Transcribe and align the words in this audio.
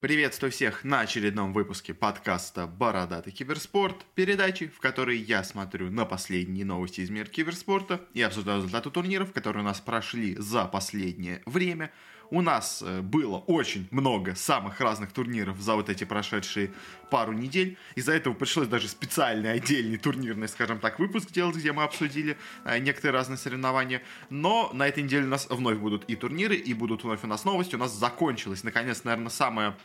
Приветствую 0.00 0.52
всех 0.52 0.84
на 0.84 1.00
очередном 1.00 1.52
выпуске 1.52 1.92
подкаста 1.92 2.68
«Бородатый 2.68 3.32
киберспорт», 3.32 4.06
передачи, 4.14 4.68
в 4.68 4.78
которой 4.78 5.18
я 5.18 5.42
смотрю 5.42 5.90
на 5.90 6.04
последние 6.04 6.64
новости 6.64 7.00
из 7.00 7.10
мира 7.10 7.26
киберспорта 7.26 8.00
и 8.14 8.22
обсуждаю 8.22 8.58
результаты 8.58 8.92
турниров, 8.92 9.32
которые 9.32 9.64
у 9.64 9.66
нас 9.66 9.80
прошли 9.80 10.36
за 10.36 10.66
последнее 10.66 11.42
время– 11.46 11.90
у 12.30 12.42
нас 12.42 12.82
э, 12.84 13.00
было 13.00 13.38
очень 13.38 13.88
много 13.90 14.34
самых 14.34 14.80
разных 14.80 15.12
турниров 15.12 15.58
за 15.60 15.74
вот 15.74 15.88
эти 15.88 16.04
прошедшие 16.04 16.72
пару 17.10 17.32
недель. 17.32 17.78
Из-за 17.94 18.12
этого 18.12 18.34
пришлось 18.34 18.68
даже 18.68 18.88
специальный 18.88 19.52
отдельный 19.52 19.96
турнирный, 19.96 20.48
скажем 20.48 20.78
так, 20.78 20.98
выпуск 20.98 21.30
делать, 21.30 21.56
где 21.56 21.72
мы 21.72 21.84
обсудили 21.84 22.36
э, 22.64 22.78
некоторые 22.78 23.14
разные 23.14 23.38
соревнования. 23.38 24.02
Но 24.30 24.70
на 24.72 24.86
этой 24.86 25.02
неделе 25.02 25.24
у 25.24 25.30
нас 25.30 25.46
вновь 25.48 25.78
будут 25.78 26.04
и 26.04 26.16
турниры, 26.16 26.56
и 26.56 26.74
будут 26.74 27.04
вновь 27.04 27.24
у 27.24 27.26
нас 27.26 27.44
новости. 27.44 27.74
У 27.74 27.78
нас 27.78 27.92
закончилась, 27.92 28.64
наконец, 28.64 29.04
наверное, 29.04 29.30
самая 29.30 29.76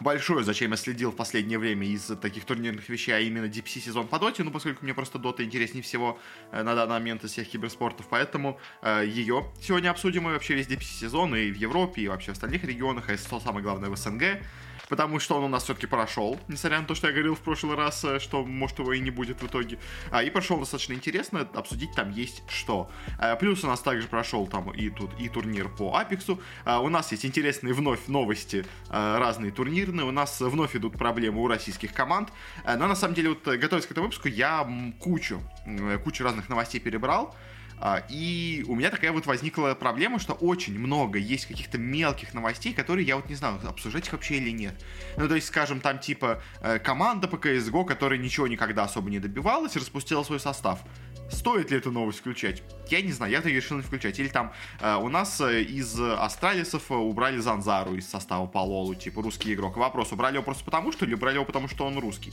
большое, 0.00 0.44
зачем 0.44 0.70
я 0.70 0.76
следил 0.76 1.12
в 1.12 1.16
последнее 1.16 1.58
время 1.58 1.86
из 1.86 2.06
таких 2.20 2.44
турнирных 2.44 2.88
вещей, 2.88 3.12
а 3.12 3.20
именно 3.20 3.44
DPC 3.44 3.80
сезон 3.80 4.08
по 4.08 4.18
доте, 4.18 4.42
ну, 4.42 4.50
поскольку 4.50 4.84
мне 4.84 4.94
просто 4.94 5.18
дота 5.18 5.44
интереснее 5.44 5.82
всего 5.82 6.18
э, 6.50 6.62
на 6.62 6.74
данный 6.74 6.94
момент 6.94 7.24
из 7.24 7.32
всех 7.32 7.48
киберспортов, 7.48 8.06
поэтому 8.08 8.58
э, 8.82 9.04
ее 9.06 9.46
сегодня 9.60 9.90
обсудим 9.90 10.28
и 10.28 10.32
вообще 10.32 10.54
весь 10.54 10.66
DPC 10.66 11.00
сезон 11.00 11.36
и 11.36 11.50
в 11.50 11.56
Европе, 11.56 12.02
и 12.02 12.08
вообще 12.08 12.32
в 12.32 12.34
остальных 12.34 12.64
регионах, 12.64 13.08
а 13.08 13.16
что 13.16 13.40
самое 13.40 13.62
главное 13.62 13.90
в 13.90 13.96
СНГ 13.96 14.40
потому 14.90 15.20
что 15.20 15.36
он 15.36 15.44
у 15.44 15.48
нас 15.48 15.62
все-таки 15.64 15.86
прошел, 15.86 16.38
несмотря 16.48 16.80
на 16.80 16.86
то, 16.86 16.94
что 16.94 17.06
я 17.06 17.12
говорил 17.12 17.36
в 17.36 17.40
прошлый 17.40 17.76
раз, 17.76 18.04
э, 18.04 18.18
что, 18.18 18.44
может, 18.44 18.80
его 18.80 18.92
и 18.92 18.98
не 18.98 19.10
будет 19.10 19.40
в 19.40 19.46
итоге. 19.46 19.78
А, 20.10 20.22
и 20.22 20.30
прошел 20.30 20.58
достаточно 20.58 20.92
интересно, 20.94 21.48
обсудить 21.54 21.94
там 21.94 22.10
есть 22.10 22.42
что. 22.50 22.90
А, 23.18 23.36
плюс 23.36 23.62
у 23.62 23.68
нас 23.68 23.80
также 23.80 24.08
прошел 24.08 24.48
там 24.48 24.70
и 24.72 24.90
тут 24.90 25.10
и 25.18 25.28
турнир 25.28 25.68
по 25.68 25.96
Апексу. 25.96 26.40
А, 26.64 26.80
у 26.80 26.88
нас 26.88 27.12
есть 27.12 27.24
интересные 27.24 27.72
вновь 27.72 28.08
новости, 28.08 28.66
а, 28.88 29.20
разные 29.20 29.52
турнирные. 29.52 30.04
У 30.04 30.10
нас 30.10 30.40
вновь 30.40 30.74
идут 30.74 30.98
проблемы 30.98 31.40
у 31.40 31.46
российских 31.46 31.94
команд. 31.94 32.32
Но 32.66 32.88
на 32.88 32.96
самом 32.96 33.14
деле, 33.14 33.30
вот 33.30 33.44
готовясь 33.44 33.86
к 33.86 33.92
этому 33.92 34.08
выпуску, 34.08 34.26
я 34.26 34.68
кучу, 34.98 35.40
кучу 36.02 36.24
разных 36.24 36.48
новостей 36.48 36.80
перебрал. 36.80 37.34
А, 37.80 38.04
и 38.10 38.62
у 38.68 38.74
меня 38.74 38.90
такая 38.90 39.10
вот 39.10 39.24
возникла 39.24 39.74
проблема, 39.74 40.18
что 40.18 40.34
очень 40.34 40.78
много 40.78 41.18
есть 41.18 41.46
каких-то 41.46 41.78
мелких 41.78 42.34
новостей, 42.34 42.74
которые 42.74 43.06
я 43.06 43.16
вот 43.16 43.28
не 43.28 43.34
знаю, 43.34 43.58
обсуждать 43.66 44.06
их 44.06 44.12
вообще 44.12 44.36
или 44.36 44.50
нет. 44.50 44.74
Ну, 45.16 45.26
то 45.26 45.34
есть, 45.34 45.46
скажем, 45.46 45.80
там 45.80 45.98
типа 45.98 46.42
э, 46.60 46.78
команда 46.78 47.26
по 47.26 47.36
CSGO, 47.36 47.86
которая 47.86 48.18
ничего 48.18 48.46
никогда 48.46 48.84
особо 48.84 49.08
не 49.08 49.18
добивалась, 49.18 49.76
распустила 49.76 50.22
свой 50.24 50.40
состав. 50.40 50.80
Стоит 51.30 51.70
ли 51.70 51.78
эту 51.78 51.90
новость 51.90 52.18
включать? 52.18 52.62
Я 52.88 53.02
не 53.02 53.12
знаю, 53.12 53.32
я-то 53.32 53.48
решил 53.48 53.76
не 53.76 53.82
включать. 53.82 54.18
Или 54.18 54.28
там 54.28 54.52
э, 54.80 54.96
у 54.96 55.08
нас 55.08 55.40
э, 55.40 55.62
из 55.62 55.98
астралисов 55.98 56.90
э, 56.90 56.94
убрали 56.94 57.38
Занзару 57.38 57.94
из 57.94 58.08
состава 58.08 58.46
по 58.46 58.94
типа 58.94 59.22
русский 59.22 59.54
игрок. 59.54 59.76
Вопрос, 59.76 60.12
убрали 60.12 60.34
его 60.34 60.42
просто 60.44 60.64
потому, 60.64 60.90
что 60.92 61.04
или 61.04 61.14
убрали 61.14 61.36
его 61.36 61.44
потому, 61.44 61.68
что 61.68 61.86
он 61.86 61.98
русский? 61.98 62.32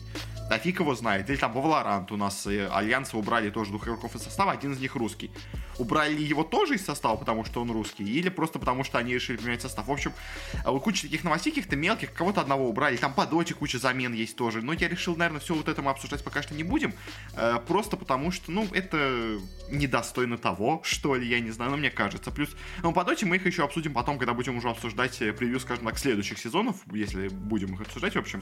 Да 0.50 0.58
фиг 0.58 0.80
его 0.80 0.95
знает. 0.95 1.30
Или 1.30 1.38
там 1.38 1.53
по 1.53 1.59
Valorant 1.59 2.12
у 2.12 2.18
нас 2.18 2.48
э, 2.48 2.68
Альянсы 2.68 3.18
убрали 3.18 3.50
тоже 3.50 3.72
двух 3.72 3.84
игроков 3.84 4.16
из 4.16 4.23
состава, 4.23 4.52
один 4.52 4.73
из 4.73 4.80
них 4.80 4.95
русский. 4.95 5.30
Убрали 5.78 6.22
его 6.22 6.44
тоже 6.44 6.75
из 6.75 6.86
состава, 6.86 7.18
потому 7.18 7.45
что 7.45 7.62
он 7.62 7.70
русский? 7.70 8.03
Или 8.03 8.30
просто 8.30 8.58
потому, 8.58 8.84
что 8.84 8.98
они 8.98 9.14
решили 9.14 9.38
поменять 9.38 9.62
состав? 9.62 9.88
В 9.88 9.92
общем, 9.92 10.14
э, 10.66 10.80
куча 10.80 11.03
таких 11.03 11.23
новостей 11.23 11.52
каких-то 11.52 11.75
мелких, 11.75 12.14
кого-то 12.14 12.42
одного 12.42 12.68
убрали. 12.68 12.98
Там 12.98 13.14
по 13.14 13.25
доте 13.25 13.53
куча 13.53 13.78
замен 13.78 14.14
есть 14.14 14.36
тоже. 14.38 14.62
Но 14.62 14.73
я 14.73 14.88
решил, 14.88 15.16
наверное, 15.16 15.42
все 15.42 15.53
вот 15.53 15.68
это 15.68 15.81
мы 15.81 15.92
обсуждать 15.92 16.23
пока 16.23 16.42
что 16.42 16.56
не 16.56 16.64
будем. 16.64 16.94
Э, 17.34 17.59
просто 17.68 17.98
потому 17.98 18.31
что, 18.31 18.52
ну, 18.52 18.68
это 18.72 18.87
это 18.88 19.40
недостойно 19.70 20.38
того, 20.38 20.82
что 20.84 21.16
ли, 21.16 21.28
я 21.28 21.40
не 21.40 21.52
знаю, 21.52 21.72
но 21.72 21.78
мне 21.78 21.90
кажется. 21.90 22.32
Плюс, 22.32 22.50
ну, 22.82 22.94
по 22.94 23.04
доте 23.04 23.26
мы 23.26 23.36
их 23.36 23.46
еще 23.46 23.64
обсудим 23.64 23.94
потом, 23.94 24.18
когда 24.18 24.34
будем 24.34 24.58
уже 24.58 24.70
обсуждать 24.70 25.22
э, 25.22 25.34
превью, 25.34 25.60
скажем 25.60 25.86
так, 25.86 25.98
следующих 25.98 26.38
сезонов, 26.38 26.78
если 26.92 27.28
будем 27.28 27.74
их 27.74 27.82
обсуждать, 27.82 28.16
в 28.16 28.20
общем, 28.20 28.42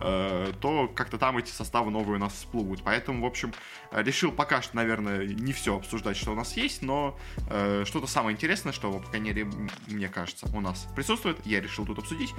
э, 0.00 0.52
то 0.60 0.88
как-то 0.88 1.18
там 1.18 1.38
эти 1.38 1.50
составы 1.50 1.90
новые 1.90 2.16
у 2.16 2.20
нас 2.20 2.32
всплывут. 2.32 2.82
Поэтому, 2.84 3.22
в 3.22 3.26
общем, 3.26 3.52
решил 3.92 4.32
пока 4.32 4.62
что, 4.62 4.76
наверное, 4.76 5.26
не 5.26 5.52
все 5.52 5.76
обсуждать, 5.76 6.16
что 6.16 6.32
у 6.32 6.34
нас 6.34 6.56
есть, 6.56 6.82
но 6.82 7.18
э, 7.48 7.84
что-то 7.86 8.06
самое 8.06 8.34
интересное, 8.34 8.72
что, 8.72 8.92
по 8.92 9.08
крайней 9.08 9.30
мере, 9.30 9.48
мне 9.86 10.08
кажется, 10.08 10.46
у 10.52 10.60
нас 10.60 10.88
присутствует, 10.96 11.38
я 11.44 11.60
решил 11.60 11.86
тут 11.86 11.98
обсудить. 11.98 12.34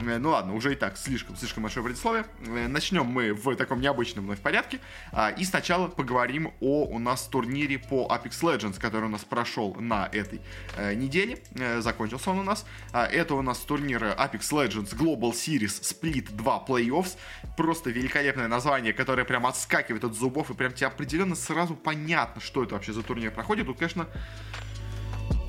Э, 0.00 0.18
ну 0.18 0.30
ладно, 0.30 0.54
уже 0.54 0.72
и 0.72 0.76
так 0.76 0.96
слишком, 0.96 1.36
слишком 1.36 1.64
большое 1.64 1.84
предисловие. 1.84 2.26
Э, 2.46 2.68
начнем 2.68 3.06
мы 3.06 3.32
в 3.32 3.56
таком 3.56 3.80
необычном 3.80 4.24
вновь 4.24 4.40
порядке. 4.40 4.78
Э, 5.12 5.34
и 5.36 5.44
сначала 5.44 5.88
поговорим 5.88 6.52
о 6.60 6.84
у 6.84 6.98
нас 7.00 7.26
турнире 7.26 7.78
по 7.78 8.08
Apex 8.10 8.40
Legends, 8.42 8.78
который 8.78 9.06
у 9.06 9.08
нас 9.08 9.24
прошел 9.24 9.74
на 9.74 10.08
этой 10.12 10.40
э, 10.76 10.94
неделе. 10.94 11.42
Э, 11.54 11.80
закончился 11.80 12.30
он 12.30 12.40
у 12.40 12.42
нас. 12.42 12.64
Э, 12.92 13.04
это 13.04 13.34
у 13.34 13.42
нас 13.42 13.58
турнир 13.58 14.02
Apex 14.02 14.52
Legends 14.52 14.96
Global 14.96 15.32
Series 15.32 15.80
Split 15.80 16.32
2 16.32 16.64
Playoffs. 16.68 17.16
Просто 17.56 17.90
великолепное 17.90 18.48
название, 18.48 18.92
которое 18.92 19.24
прям 19.24 19.46
отскакивает 19.46 20.04
от 20.04 20.14
зубов 20.14 20.50
и 20.50 20.54
прям 20.54 20.72
тебе 20.72 20.86
определенно 20.86 21.34
сразу 21.34 21.74
понятно, 21.74 22.40
что 22.40 22.62
это 22.62 22.74
вообще 22.74 22.92
за 22.92 23.02
турнир 23.02 23.32
проходит. 23.32 23.66
Тут, 23.66 23.78
конечно, 23.78 24.06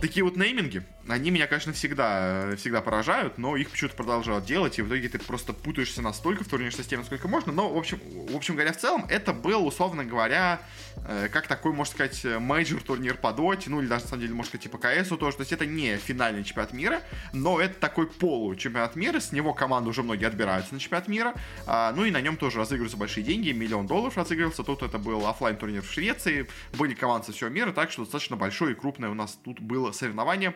такие 0.02 0.24
вот 0.24 0.36
нейминги, 0.36 0.84
они 1.08 1.32
меня, 1.32 1.48
конечно, 1.48 1.74
всегда, 1.74 2.56
всегда 2.58 2.82
поражают, 2.82 3.38
но 3.38 3.56
их 3.56 3.70
почему-то 3.70 3.96
продолжают 3.96 4.46
делать, 4.46 4.78
и 4.80 4.82
в 4.82 4.88
итоге 4.88 5.10
ты 5.10 5.20
просто 5.20 5.54
путаешься 5.54 6.02
настолько 6.02 6.44
в 6.44 6.48
турнирной 6.48 6.78
системе, 6.78 7.02
насколько 7.02 7.28
можно. 7.28 7.52
Но, 7.52 7.70
в 7.70 7.78
общем, 7.78 8.00
в 8.30 8.36
общем 8.36 8.56
говоря, 8.56 8.74
в 8.74 8.78
целом, 8.78 9.06
это 9.10 9.34
был, 9.34 9.66
условно 9.66 10.06
говоря, 10.06 10.62
э, 11.08 11.28
как 11.32 11.48
такой, 11.48 11.74
можно 11.74 11.94
сказать, 11.94 12.24
мейджор 12.40 12.82
турнир 12.82 13.16
по 13.16 13.32
доте, 13.34 13.70
ну, 13.70 13.82
или 13.82 13.88
даже, 13.88 14.04
на 14.04 14.10
самом 14.10 14.22
деле, 14.22 14.34
можно 14.34 14.50
сказать, 14.50 14.64
типа 14.64 14.78
КСу 14.78 15.18
тоже. 15.18 15.38
То 15.38 15.42
есть 15.42 15.52
это 15.52 15.66
не 15.66 15.98
финальный 15.98 16.44
чемпионат 16.44 16.74
мира, 16.74 17.02
но 17.34 17.60
это 17.60 17.80
такой 17.80 18.08
полу 18.08 18.56
чемпионат 18.56 18.96
мира, 18.96 19.20
с 19.20 19.32
него 19.32 19.54
команды 19.54 19.90
уже 19.90 20.04
многие 20.04 20.26
отбираются 20.26 20.74
на 20.74 20.80
чемпионат 20.80 21.08
мира, 21.08 21.34
а, 21.66 21.94
ну, 21.94 22.06
и 22.06 22.12
на 22.12 22.22
нем 22.22 22.38
тоже 22.38 22.60
разыгрываются 22.60 22.98
большие 22.98 23.24
деньги, 23.24 23.52
миллион 23.52 23.88
долларов 23.88 24.18
разыгрывался. 24.18 24.64
Тут 24.64 24.84
это 24.84 24.98
был 24.98 25.26
офлайн 25.28 25.58
турнир 25.58 25.82
в 25.82 25.92
Швеции, 25.92 26.48
были 26.78 26.94
команды 26.94 27.28
со 27.28 27.32
всего 27.34 27.50
мира, 27.50 27.72
так 27.72 27.92
что 27.92 28.04
достаточно 28.04 28.36
большое 28.36 28.74
и 28.74 28.76
крупное 28.76 29.10
у 29.10 29.14
нас 29.14 29.38
тут 29.44 29.60
было 29.60 29.92
соревнование. 29.92 30.56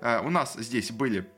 Э, 0.00 0.20
у 0.20 0.30
нас 0.30 0.54
здесь 0.54 0.90
были 0.90 1.28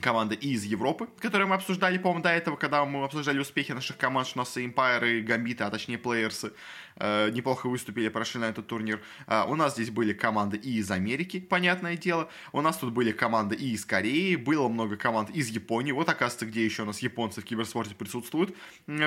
команды 0.00 0.34
из 0.34 0.64
Европы, 0.64 1.08
которые 1.20 1.48
мы 1.48 1.56
обсуждали, 1.56 1.98
по-моему, 1.98 2.22
до 2.22 2.30
этого, 2.30 2.56
когда 2.56 2.84
мы 2.84 3.04
обсуждали 3.04 3.38
успехи 3.38 3.72
наших 3.72 3.96
команд, 3.96 4.28
что 4.28 4.38
у 4.38 4.42
нас 4.42 4.56
и 4.56 4.66
Empire, 4.66 5.18
и 5.18 5.22
Гамбиты, 5.22 5.64
а 5.64 5.70
точнее 5.70 5.98
плеерсы, 5.98 6.52
э, 6.98 7.30
неплохо 7.30 7.68
выступили, 7.68 8.08
прошли 8.08 8.40
на 8.40 8.46
этот 8.46 8.66
турнир. 8.66 9.00
Э, 9.26 9.44
у 9.46 9.54
нас 9.54 9.74
здесь 9.74 9.90
были 9.90 10.12
команды 10.12 10.56
и 10.56 10.78
из 10.78 10.90
Америки, 10.90 11.40
понятное 11.40 11.96
дело. 11.96 12.28
У 12.52 12.60
нас 12.60 12.76
тут 12.76 12.92
были 12.92 13.12
команды 13.12 13.54
и 13.54 13.72
из 13.72 13.84
Кореи, 13.84 14.36
было 14.36 14.68
много 14.68 14.96
команд 14.96 15.30
из 15.30 15.48
Японии. 15.48 15.92
Вот, 15.92 16.08
оказывается, 16.08 16.46
где 16.46 16.64
еще 16.64 16.82
у 16.82 16.86
нас 16.86 17.00
японцы 17.00 17.40
в 17.40 17.44
киберспорте 17.44 17.94
присутствуют. 17.94 18.54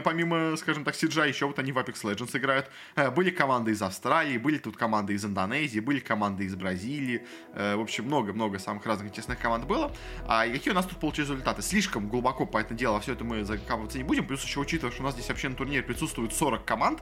Помимо, 0.03 0.56
скажем 0.57 0.84
так, 0.84 0.96
Сиджа, 0.96 1.25
еще 1.25 1.46
вот 1.46 1.59
они 1.59 1.72
в 1.72 1.78
Apex 1.78 2.03
Legends 2.03 2.38
играют. 2.38 2.69
Э, 2.96 3.09
были 3.12 3.29
команды 3.29 3.72
из 3.72 3.81
Австралии, 3.81 4.38
были 4.38 4.58
тут 4.58 4.78
команды 4.78 5.13
из 5.13 5.25
Индонезии, 5.25 5.79
были 5.79 6.00
команды 6.00 6.46
из 6.46 6.56
Бразилии. 6.56 7.25
Э, 7.53 7.75
в 7.75 7.81
общем, 7.81 8.06
много-много 8.06 8.59
самых 8.59 8.85
разных 8.85 9.09
интересных 9.09 9.40
команд 9.40 9.66
было. 9.66 9.96
А 10.28 10.47
какие 10.47 10.72
у 10.72 10.75
нас 10.75 10.85
тут 10.85 11.00
получились 11.00 11.29
результаты? 11.29 11.62
Слишком 11.62 12.08
глубоко, 12.08 12.46
по 12.46 12.58
этому 12.58 12.78
делу, 12.78 13.00
все 13.00 13.13
это 13.13 13.23
мы 13.23 13.44
закапываться 13.44 13.97
не 13.97 14.03
будем. 14.03 14.25
Плюс 14.25 14.44
еще 14.44 14.59
учитывая, 14.59 14.91
что 14.91 15.02
у 15.02 15.06
нас 15.06 15.13
здесь 15.13 15.29
вообще 15.29 15.50
на 15.50 15.56
турнире 15.56 15.84
присутствует 15.84 16.34
40 16.34 16.66
команд, 16.66 17.02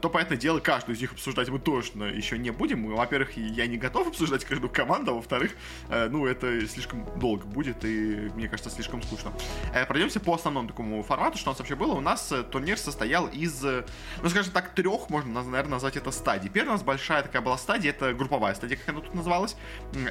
то, 0.00 0.08
понятное 0.10 0.38
дело, 0.38 0.60
каждую 0.60 0.96
из 0.96 1.00
них 1.00 1.12
обсуждать 1.12 1.48
мы 1.48 1.58
точно 1.58 2.04
еще 2.04 2.38
не 2.38 2.50
будем. 2.50 2.94
Во-первых, 2.94 3.36
я 3.36 3.66
не 3.66 3.76
готов 3.76 4.08
обсуждать 4.08 4.44
каждую 4.44 4.70
команду, 4.70 5.12
а 5.12 5.14
во-вторых, 5.14 5.52
э, 5.88 6.08
ну, 6.08 6.26
это 6.26 6.66
слишком 6.66 7.06
долго 7.18 7.44
будет, 7.46 7.84
и, 7.84 8.30
мне 8.34 8.48
кажется, 8.48 8.70
слишком 8.70 9.02
скучно. 9.02 9.32
Э, 9.74 9.86
пройдемся 9.86 10.20
по 10.20 10.34
основному 10.34 10.68
такому 10.68 11.02
формату, 11.02 11.38
что 11.38 11.50
у 11.50 11.52
нас 11.52 11.58
вообще 11.58 11.74
было. 11.74 11.94
У 11.94 12.00
нас 12.00 12.32
турнир 12.50 12.78
состоял 12.78 13.26
из, 13.26 13.62
ну, 13.62 14.28
скажем 14.28 14.52
так, 14.52 14.74
трех, 14.74 15.10
можно, 15.10 15.42
наверное, 15.42 15.72
назвать 15.72 15.96
это 15.96 16.10
стадий. 16.10 16.50
Первая 16.50 16.70
у 16.70 16.74
нас 16.74 16.82
большая 16.82 17.22
такая 17.22 17.42
была 17.42 17.58
стадия, 17.58 17.90
это 17.90 18.12
групповая 18.14 18.54
стадия, 18.54 18.76
как 18.76 18.88
она 18.88 19.00
тут 19.00 19.14
называлась. 19.14 19.56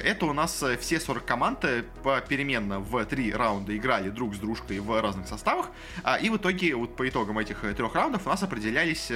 Это 0.02 0.26
у 0.26 0.32
нас 0.32 0.64
все 0.80 1.00
40 1.00 1.24
команд 1.24 1.64
попеременно 2.02 2.80
в 2.80 3.04
три 3.04 3.32
раунда 3.32 3.76
играли 3.76 4.10
друг 4.10 4.34
с 4.34 4.38
дружкой 4.38 4.80
в 4.80 5.00
разных 5.00 5.26
составах, 5.28 5.70
а, 6.02 6.16
и 6.16 6.30
в 6.30 6.36
итоге, 6.36 6.74
вот 6.74 6.96
по 6.96 7.08
итогам 7.08 7.38
этих 7.38 7.60
трех 7.76 7.94
раундов 7.94 8.26
у 8.26 8.28
нас 8.30 8.42
определялись 8.42 9.10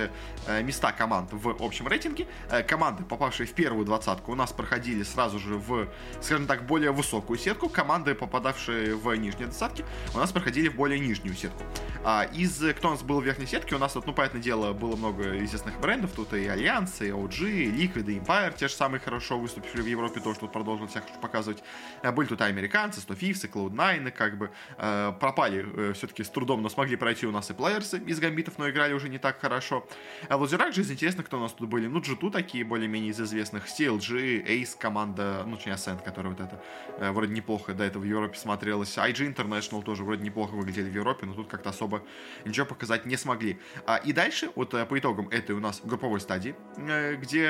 Э, 0.47 0.62
места 0.63 0.93
команд 0.93 1.31
в 1.33 1.63
общем 1.63 1.89
рейтинге. 1.89 2.29
Э, 2.51 2.63
команды, 2.63 3.03
попавшие 3.03 3.47
в 3.47 3.53
первую 3.53 3.85
двадцатку, 3.85 4.33
у 4.33 4.35
нас 4.35 4.53
проходили 4.53 5.03
сразу 5.03 5.39
же 5.39 5.57
в, 5.57 5.89
скажем 6.21 6.47
так, 6.47 6.67
более 6.67 6.93
высокую 6.93 7.39
сетку. 7.39 7.69
Команды, 7.69 8.15
попадавшие 8.15 8.95
в 8.95 9.13
нижние 9.15 9.47
двадцатки, 9.47 9.85
у 10.15 10.19
нас 10.19 10.31
проходили 10.31 10.69
в 10.69 10.77
более 10.77 11.01
нижнюю 11.01 11.35
сетку. 11.35 11.65
А 12.05 12.25
из, 12.33 12.63
кто 12.77 12.89
у 12.89 12.91
нас 12.93 13.03
был 13.03 13.21
в 13.21 13.25
верхней 13.25 13.47
сетке, 13.47 13.75
у 13.75 13.79
нас, 13.79 13.95
вот, 13.95 14.07
ну, 14.07 14.13
понятное 14.13 14.41
дело, 14.41 14.73
было 14.73 14.97
много 14.97 15.45
известных 15.45 15.81
брендов. 15.81 16.13
Тут 16.13 16.33
и 16.33 16.47
Альянс, 16.47 17.01
и 17.01 17.09
OG, 17.09 17.51
и 17.51 17.71
Liquid, 17.71 18.11
и 18.11 18.19
Empire, 18.19 18.57
те 18.57 18.69
же 18.69 18.75
самые 18.75 19.01
хорошо 19.01 19.39
выступившие 19.39 19.83
в 19.83 19.87
Европе, 19.87 20.21
тоже 20.21 20.39
тут 20.41 20.53
продолжили 20.53 20.89
себя 20.89 21.03
показывать. 21.21 21.63
Э, 22.03 22.13
были 22.13 22.29
тут 22.29 22.41
и 22.41 22.45
американцы, 22.45 23.01
100 23.01 23.15
Thieves 23.15 23.33
Thieves, 23.33 23.47
и 23.47 23.49
Cloud9, 23.49 24.11
как 24.11 24.39
бы 24.39 24.51
э, 24.79 25.13
пропали 25.19 25.65
э, 25.65 25.93
все-таки 25.95 26.23
с 26.23 26.29
трудом, 26.29 26.63
но 26.63 26.69
смогли 26.69 26.97
пройти 26.97 27.27
у 27.27 27.33
нас 27.33 27.51
и 27.51 27.55
плеерсы 27.55 27.99
из 27.99 28.21
гамбитов, 28.21 28.59
но 28.59 28.69
играли 28.69 28.93
уже 28.93 29.09
не 29.09 29.19
так 29.19 29.41
хорошо. 29.41 29.87
А 30.29 30.37
в 30.37 30.45
лузерах 30.53 30.75
же 30.75 30.83
из 30.83 30.91
интересных, 30.91 31.27
кто 31.27 31.39
у 31.39 31.41
нас 31.41 31.53
тут 31.53 31.69
были, 31.69 31.87
ну, 31.87 32.01
G2 32.01 32.31
такие 32.31 32.65
более-менее 32.65 33.11
из 33.11 33.21
известных, 33.21 33.67
CLG, 33.67 34.47
Ace 34.47 34.77
команда, 34.79 35.45
ну, 35.47 35.57
точнее, 35.57 35.73
Ascent, 35.73 36.03
которая 36.05 36.35
вот 36.35 36.41
это 36.41 36.63
э, 36.99 37.11
вроде 37.11 37.33
неплохо 37.33 37.73
до 37.73 37.85
этого 37.85 38.03
в 38.03 38.07
Европе 38.07 38.37
смотрелась, 38.39 38.97
IG 38.99 39.35
International 39.35 39.83
тоже 39.83 40.05
вроде 40.05 40.23
неплохо 40.25 40.53
выглядели 40.53 40.91
в 40.91 40.95
Европе, 40.95 41.27
но 41.27 41.35
тут 41.35 41.49
как-то 41.49 41.71
особо 41.71 42.03
ничего 42.45 42.67
показать 42.67 43.07
не 43.07 43.17
смогли. 43.17 43.59
А, 43.87 43.97
и 43.97 44.13
дальше, 44.13 44.51
вот 44.55 44.75
э, 44.75 44.85
по 44.85 44.99
итогам 44.99 45.29
этой 45.29 45.57
у 45.57 45.61
нас 45.61 45.81
групповой 45.83 46.21
стадии, 46.21 46.55
э, 46.77 47.17
где 47.17 47.49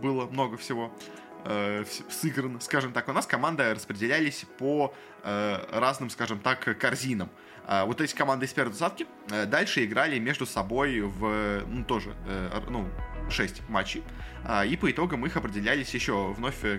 было 0.00 0.26
много 0.26 0.56
всего, 0.56 0.96
э, 1.44 1.84
сыграно, 2.08 2.60
скажем 2.60 2.92
так, 2.92 3.08
у 3.08 3.12
нас 3.12 3.26
команды 3.26 3.74
распределялись 3.74 4.46
по 4.58 4.94
э, 5.24 5.58
разным, 5.70 6.10
скажем 6.10 6.38
так, 6.38 6.78
корзинам. 6.78 7.30
Э, 7.66 7.84
вот 7.84 8.00
эти 8.00 8.14
команды 8.14 8.46
из 8.46 8.52
первой 8.52 8.70
двадцатки 8.70 9.06
э, 9.30 9.46
дальше 9.46 9.84
играли 9.84 10.18
между 10.18 10.46
собой 10.46 11.00
в, 11.00 11.62
ну, 11.66 11.84
тоже, 11.84 12.14
э, 12.26 12.60
ну, 12.68 12.88
6 13.30 13.68
матчей. 13.68 14.02
А, 14.44 14.64
и 14.64 14.76
по 14.76 14.90
итогам 14.90 15.24
их 15.24 15.36
определялись 15.36 15.92
еще 15.94 16.32
вновь 16.32 16.64
э, 16.64 16.78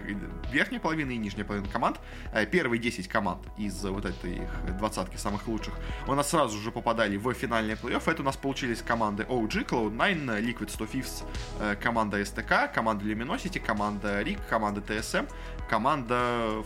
верхняя 0.52 0.80
половина 0.80 1.12
и 1.12 1.18
нижняя 1.18 1.46
половина 1.46 1.70
команд. 1.70 2.00
Э, 2.34 2.46
первые 2.46 2.80
10 2.80 3.08
команд 3.08 3.42
из 3.58 3.84
вот 3.84 4.06
этой 4.06 4.36
их 4.36 4.78
двадцатки 4.78 5.18
самых 5.18 5.48
лучших 5.48 5.74
у 6.08 6.14
нас 6.14 6.30
сразу 6.30 6.60
же 6.60 6.72
попадали 6.72 7.18
в 7.18 7.34
финальный 7.34 7.76
плей-офф. 7.76 8.12
Это 8.12 8.22
у 8.22 8.26
нас 8.26 8.38
получились 8.38 8.82
команды 8.82 9.24
OG, 9.24 9.68
Cloud9, 9.68 10.42
Liquid 10.42 10.70
100 10.70 10.86
Thieves, 10.86 11.78
команда 11.82 12.22
STK, 12.22 12.74
команда 12.74 13.06
Luminosity, 13.06 13.60
команда 13.60 14.22
RIG, 14.22 14.40
команда 14.50 14.82
TSM, 14.82 15.30
команда 15.70 16.64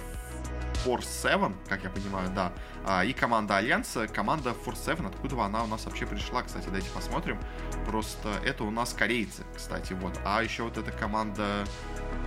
Force 0.85 1.07
7, 1.21 1.53
как 1.67 1.83
я 1.83 1.89
понимаю, 1.89 2.29
да, 2.33 2.53
а, 2.85 3.03
и 3.03 3.11
команда 3.11 3.57
Альянса, 3.57 4.07
команда 4.07 4.51
Force 4.51 4.85
7, 4.85 5.05
откуда 5.05 5.43
она 5.43 5.63
у 5.63 5.67
нас 5.67 5.85
вообще 5.85 6.05
пришла, 6.05 6.43
кстати, 6.43 6.65
давайте 6.65 6.89
посмотрим. 6.91 7.37
Просто 7.85 8.29
это 8.45 8.63
у 8.63 8.71
нас 8.71 8.93
корейцы, 8.93 9.43
кстати, 9.55 9.93
вот. 9.93 10.17
А 10.23 10.41
еще 10.41 10.63
вот 10.63 10.77
эта 10.77 10.91
команда, 10.91 11.65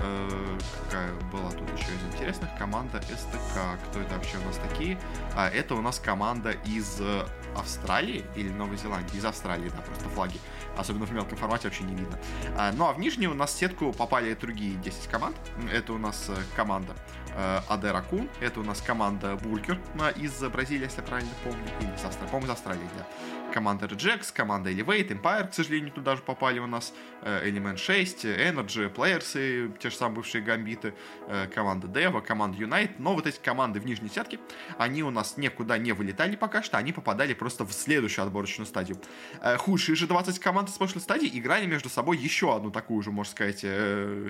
э, 0.01 0.59
какая 0.85 1.13
была 1.33 1.51
тут 1.51 1.69
еще 1.79 1.95
из 1.95 2.15
интересных, 2.15 2.51
команда 2.59 3.01
СТК. 3.03 3.79
Кто 3.89 4.01
это 4.01 4.15
вообще 4.15 4.37
у 4.37 4.47
нас 4.47 4.59
такие? 4.69 4.99
А, 5.35 5.49
это 5.49 5.75
у 5.75 5.81
нас 5.81 5.99
команда 5.99 6.51
из 6.51 7.01
э, 7.01 7.27
Австралии 7.57 8.25
или 8.37 8.51
Новой 8.51 8.77
Зеландии? 8.77 9.17
Из 9.17 9.25
Австралии, 9.25 9.71
да, 9.71 9.81
просто 9.81 10.09
флаги. 10.11 10.39
Особенно 10.77 11.07
в 11.07 11.13
мелком 11.13 11.39
формате 11.39 11.69
вообще 11.69 11.85
не 11.85 11.95
видно. 11.95 12.19
А, 12.57 12.73
ну 12.73 12.87
а 12.87 12.93
в 12.93 12.99
нижнюю 12.99 13.31
у 13.31 13.35
нас 13.35 13.55
сетку 13.55 13.93
попали 13.93 14.35
другие 14.35 14.75
10 14.77 15.07
команд. 15.09 15.37
Это 15.73 15.93
у 15.93 15.99
нас 15.99 16.27
э, 16.29 16.37
команда 16.57 16.95
э, 17.41 17.61
Адера 17.69 18.03
Кун, 18.03 18.29
это 18.41 18.61
у 18.61 18.63
нас 18.63 18.81
команда 18.81 19.37
Булькер 19.37 19.79
э, 20.01 20.13
из 20.21 20.39
Бразилии, 20.41 20.85
если 20.85 21.01
я 21.01 21.07
правильно 21.07 21.33
помню, 21.45 21.65
или 21.81 21.95
из 21.95 22.05
Австралии, 22.05 22.31
по-моему, 22.31 22.47
из 22.47 22.51
Австралии, 22.51 22.89
да. 22.97 23.07
Команда 23.53 23.87
Rejects, 23.87 24.33
команда 24.33 24.71
Elevate, 24.71 25.21
Empire, 25.21 25.49
к 25.49 25.55
сожалению, 25.55 25.91
туда 25.91 26.17
же 26.17 26.23
попали 26.23 26.59
у 26.61 26.67
нас, 26.67 26.95
э, 27.23 27.49
Element 27.49 27.79
6, 27.79 28.25
Energy, 28.25 28.93
Players, 28.93 29.77
те 29.79 29.91
же 29.91 29.97
самые 29.97 30.17
бывшие 30.17 30.43
гамбиты, 30.43 30.95
э, 31.27 31.49
команда 31.53 31.89
Deva, 31.89 32.23
команда 32.23 32.59
Unite, 32.59 32.95
но 32.99 33.15
вот 33.15 33.27
эти 33.27 33.41
команды 33.41 33.81
в 33.81 33.87
нижней 33.87 34.09
сетке, 34.09 34.39
они 34.79 35.03
у 35.03 35.11
нас 35.11 35.37
никуда 35.37 35.79
не 35.79 35.93
вылетали 35.93 36.37
пока 36.37 36.63
что, 36.63 36.79
они 36.79 36.93
попадали 36.93 37.35
просто 37.35 37.65
в 37.65 37.73
следующую 37.73 38.25
отборочную 38.25 38.67
стадию. 38.67 38.99
Э, 39.41 39.57
худшие 39.57 39.97
же 39.97 40.07
20 40.07 40.39
команд 40.39 40.69
из 40.69 40.75
прошлой 40.75 41.01
стадии 41.01 41.31
играли 41.33 41.67
между 41.67 41.89
собой 41.89 42.19
еще 42.19 42.55
одну 42.55 42.71
такую 42.71 43.03
же, 43.03 43.11
можно 43.11 43.31
сказать, 43.31 43.61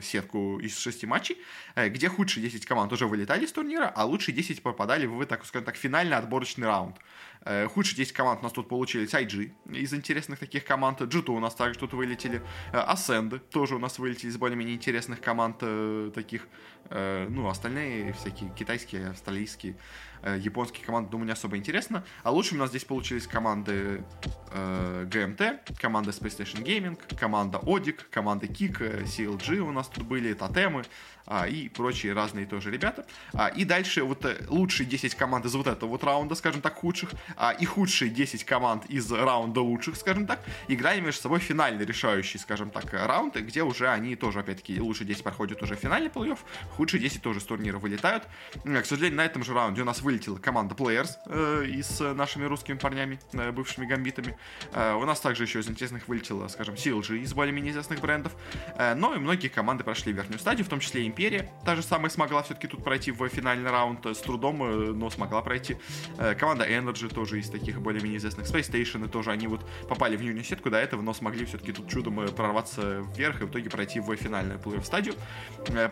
сетку 0.02 0.58
из 0.60 0.78
6 0.78 1.04
матчей, 1.04 1.36
где 1.76 2.08
худшие 2.08 2.42
10 2.42 2.64
команд 2.66 2.92
уже 2.92 2.99
вылетали 3.06 3.44
из 3.44 3.52
турнира, 3.52 3.92
а 3.94 4.04
лучшие 4.04 4.34
10 4.34 4.62
попадали 4.62 5.06
в, 5.06 5.24
так 5.26 5.44
скажем 5.44 5.64
так, 5.64 5.76
финальный 5.76 6.16
отборочный 6.16 6.66
раунд. 6.66 6.96
Э, 7.44 7.68
худшие 7.68 7.96
10 7.96 8.12
команд 8.12 8.40
у 8.40 8.42
нас 8.44 8.52
тут 8.52 8.68
получились 8.68 9.14
IG 9.14 9.52
из 9.72 9.94
интересных 9.94 10.38
таких 10.38 10.64
команд. 10.64 11.00
G2 11.00 11.30
у 11.30 11.40
нас 11.40 11.54
также 11.54 11.78
тут 11.78 11.92
вылетели. 11.94 12.42
Э, 12.72 12.84
Ascend 12.92 13.38
тоже 13.38 13.76
у 13.76 13.78
нас 13.78 13.98
вылетели 13.98 14.30
из 14.30 14.36
более-менее 14.36 14.76
интересных 14.76 15.20
команд 15.20 15.56
э, 15.62 16.10
таких. 16.14 16.46
Ну, 16.88 17.46
остальные 17.48 18.14
всякие 18.14 18.50
китайские, 18.50 19.10
австралийские, 19.10 19.76
японские 20.24 20.84
команды, 20.84 21.10
думаю, 21.10 21.26
не 21.26 21.32
особо 21.32 21.56
интересно. 21.56 22.04
А 22.24 22.32
лучше 22.32 22.56
у 22.56 22.58
нас 22.58 22.70
здесь 22.70 22.84
получились 22.84 23.28
команды 23.28 24.02
GMT, 24.50 25.78
команда 25.78 26.10
Space 26.10 26.38
Station 26.38 26.64
Gaming, 26.64 26.98
команда 27.16 27.58
Odic, 27.58 28.06
команда 28.10 28.46
Kik, 28.46 29.04
CLG 29.04 29.58
у 29.58 29.70
нас 29.70 29.88
тут 29.88 30.04
были, 30.04 30.32
Тотемы 30.32 30.84
а, 31.30 31.46
и 31.46 31.68
прочие 31.68 32.12
разные 32.12 32.44
тоже 32.44 32.72
ребята. 32.72 33.06
А, 33.32 33.46
и 33.46 33.64
дальше 33.64 34.02
вот 34.02 34.26
лучшие 34.48 34.84
10 34.84 35.14
команд 35.14 35.44
из 35.46 35.54
вот 35.54 35.68
этого 35.68 35.90
вот 35.90 36.02
раунда, 36.02 36.34
скажем 36.34 36.60
так, 36.60 36.74
худших, 36.74 37.12
а, 37.36 37.52
и 37.52 37.64
худшие 37.64 38.10
10 38.10 38.44
команд 38.44 38.86
из 38.86 39.10
раунда 39.10 39.60
лучших, 39.60 39.96
скажем 39.96 40.26
так, 40.26 40.40
играли 40.68 41.00
между 41.00 41.22
собой 41.22 41.40
финальный 41.40 41.84
решающий, 41.84 42.38
скажем 42.38 42.70
так, 42.70 42.92
раунд, 42.92 43.36
где 43.36 43.62
уже 43.62 43.88
они 43.88 44.16
тоже, 44.16 44.40
опять-таки, 44.40 44.80
лучшие 44.80 45.06
10 45.06 45.22
проходят 45.22 45.62
уже 45.62 45.74
финальный 45.74 46.10
плей-офф, 46.10 46.38
худшие 46.76 47.00
10 47.00 47.22
тоже 47.22 47.40
с 47.40 47.44
турнира 47.44 47.78
вылетают. 47.78 48.24
К 48.64 48.84
сожалению, 48.84 49.18
на 49.18 49.24
этом 49.24 49.44
же 49.44 49.54
раунде 49.54 49.82
у 49.82 49.84
нас 49.84 50.00
вылетела 50.00 50.38
команда 50.38 50.74
Players 50.74 51.10
э, 51.26 51.66
и 51.66 51.82
с 51.82 52.14
нашими 52.14 52.44
русскими 52.44 52.76
парнями, 52.76 53.18
э, 53.32 53.52
бывшими 53.52 53.86
гамбитами. 53.86 54.36
Э, 54.72 54.94
у 54.94 55.04
нас 55.04 55.20
также 55.20 55.44
еще 55.44 55.60
из 55.60 55.68
интересных 55.68 56.08
вылетела, 56.08 56.48
скажем, 56.48 56.74
CLG 56.74 57.18
из 57.18 57.32
более-менее 57.34 57.72
известных 57.72 58.00
брендов. 58.00 58.32
Э, 58.76 58.94
но 58.94 59.14
и 59.14 59.18
многие 59.18 59.48
команды 59.48 59.84
прошли 59.84 60.12
верхнюю 60.12 60.38
стадию, 60.38 60.64
в 60.64 60.68
том 60.68 60.80
числе 60.80 61.06
Империя, 61.06 61.50
та 61.64 61.76
же 61.76 61.82
самая 61.82 62.10
смогла 62.10 62.42
все-таки 62.42 62.68
тут 62.68 62.84
пройти 62.84 63.10
в 63.12 63.28
финальный 63.28 63.70
раунд 63.70 64.06
с 64.06 64.18
трудом, 64.18 64.62
э, 64.62 64.92
но 64.92 65.10
смогла 65.10 65.42
пройти. 65.42 65.76
Э, 66.18 66.34
команда 66.34 66.68
Energy 66.68 67.08
тоже 67.20 67.38
из 67.38 67.50
таких 67.50 67.82
более-менее 67.82 68.16
известных. 68.16 68.46
Space 68.46 68.70
Station 68.70 69.06
тоже 69.06 69.30
они 69.30 69.46
вот 69.46 69.60
попали 69.90 70.16
в 70.16 70.22
нижнюю 70.22 70.42
сетку 70.42 70.70
до 70.70 70.78
этого, 70.78 71.02
но 71.02 71.12
смогли 71.12 71.44
все-таки 71.44 71.70
тут 71.72 71.86
чудом 71.86 72.20
э, 72.20 72.28
прорваться 72.28 73.04
вверх 73.14 73.42
и 73.42 73.44
в 73.44 73.50
итоге 73.50 73.68
пройти 73.68 74.00
в 74.00 74.16
финальную 74.16 74.58
плей 74.58 74.80
стадию. 74.82 75.14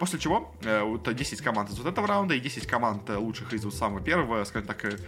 После 0.00 0.18
чего 0.18 0.50
вот 0.62 1.14
10 1.14 1.42
команд 1.42 1.68
из 1.68 1.78
вот 1.78 1.86
этого 1.86 2.06
раунда 2.06 2.34
и 2.34 2.40
10 2.40 2.66
команд 2.66 3.10
лучших 3.10 3.52
из 3.52 3.62
вот 3.62 3.74
самого 3.74 4.00
первого, 4.00 4.42
скажем 4.44 4.68
так, 4.68 4.98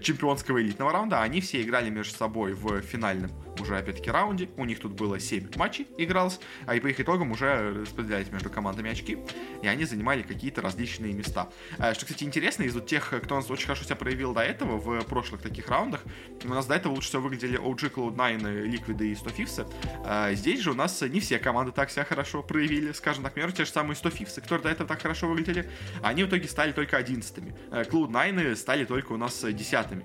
чемпионского 0.00 0.62
элитного 0.62 0.92
раунда, 0.92 1.22
они 1.22 1.40
все 1.40 1.62
играли 1.62 1.90
между 1.90 2.16
собой 2.16 2.54
в 2.54 2.80
финальном 2.82 3.30
уже 3.60 3.76
опять-таки 3.76 4.10
раунде. 4.10 4.48
У 4.56 4.64
них 4.64 4.80
тут 4.80 4.92
было 4.92 5.18
7 5.18 5.48
матчей 5.56 5.86
игралось, 5.98 6.40
а 6.66 6.74
и 6.74 6.80
по 6.80 6.88
их 6.88 7.00
итогам 7.00 7.32
уже 7.32 7.82
распределялись 7.82 8.30
между 8.30 8.50
командами 8.50 8.90
очки, 8.90 9.18
и 9.62 9.66
они 9.66 9.84
занимали 9.84 10.22
какие-то 10.22 10.60
различные 10.62 11.12
места. 11.12 11.48
Э, 11.78 11.94
что, 11.94 12.06
кстати, 12.06 12.24
интересно, 12.24 12.64
из 12.64 12.74
вот 12.74 12.86
тех, 12.86 13.12
кто 13.22 13.34
у 13.34 13.38
нас 13.38 13.50
очень 13.50 13.66
хорошо 13.66 13.84
себя 13.84 13.96
проявил 13.96 14.32
до 14.32 14.40
этого, 14.40 14.76
в 14.76 15.04
прошлых 15.04 15.42
таких 15.42 15.68
раундах, 15.68 16.02
у 16.44 16.48
нас 16.48 16.66
до 16.66 16.74
этого 16.74 16.92
лучше 16.92 17.08
всего 17.08 17.22
выглядели 17.22 17.58
OG, 17.58 17.94
Cloud9, 17.94 18.66
Liquid 18.66 19.04
и 19.04 19.14
100 19.14 19.30
Fifths. 19.30 19.72
Э, 20.06 20.34
здесь 20.34 20.60
же 20.60 20.70
у 20.72 20.74
нас 20.74 21.00
не 21.02 21.20
все 21.20 21.38
команды 21.38 21.72
так 21.72 21.90
себя 21.90 22.04
хорошо 22.04 22.42
проявили, 22.42 22.92
скажем 22.92 23.22
так, 23.22 23.32
например, 23.32 23.52
те 23.52 23.64
же 23.64 23.70
самые 23.70 23.96
100 23.96 24.08
Fifths, 24.10 24.40
которые 24.40 24.62
до 24.64 24.70
этого 24.70 24.88
так 24.88 25.02
хорошо 25.02 25.28
выглядели, 25.28 25.70
они 26.02 26.24
в 26.24 26.28
итоге 26.28 26.48
стали 26.48 26.72
только 26.72 26.96
11 26.96 27.38
э, 27.70 27.82
Cloud9 27.84 28.56
стали 28.56 28.84
только 28.84 29.12
у 29.12 29.16
нас 29.16 29.44
десятыми, 29.74 30.04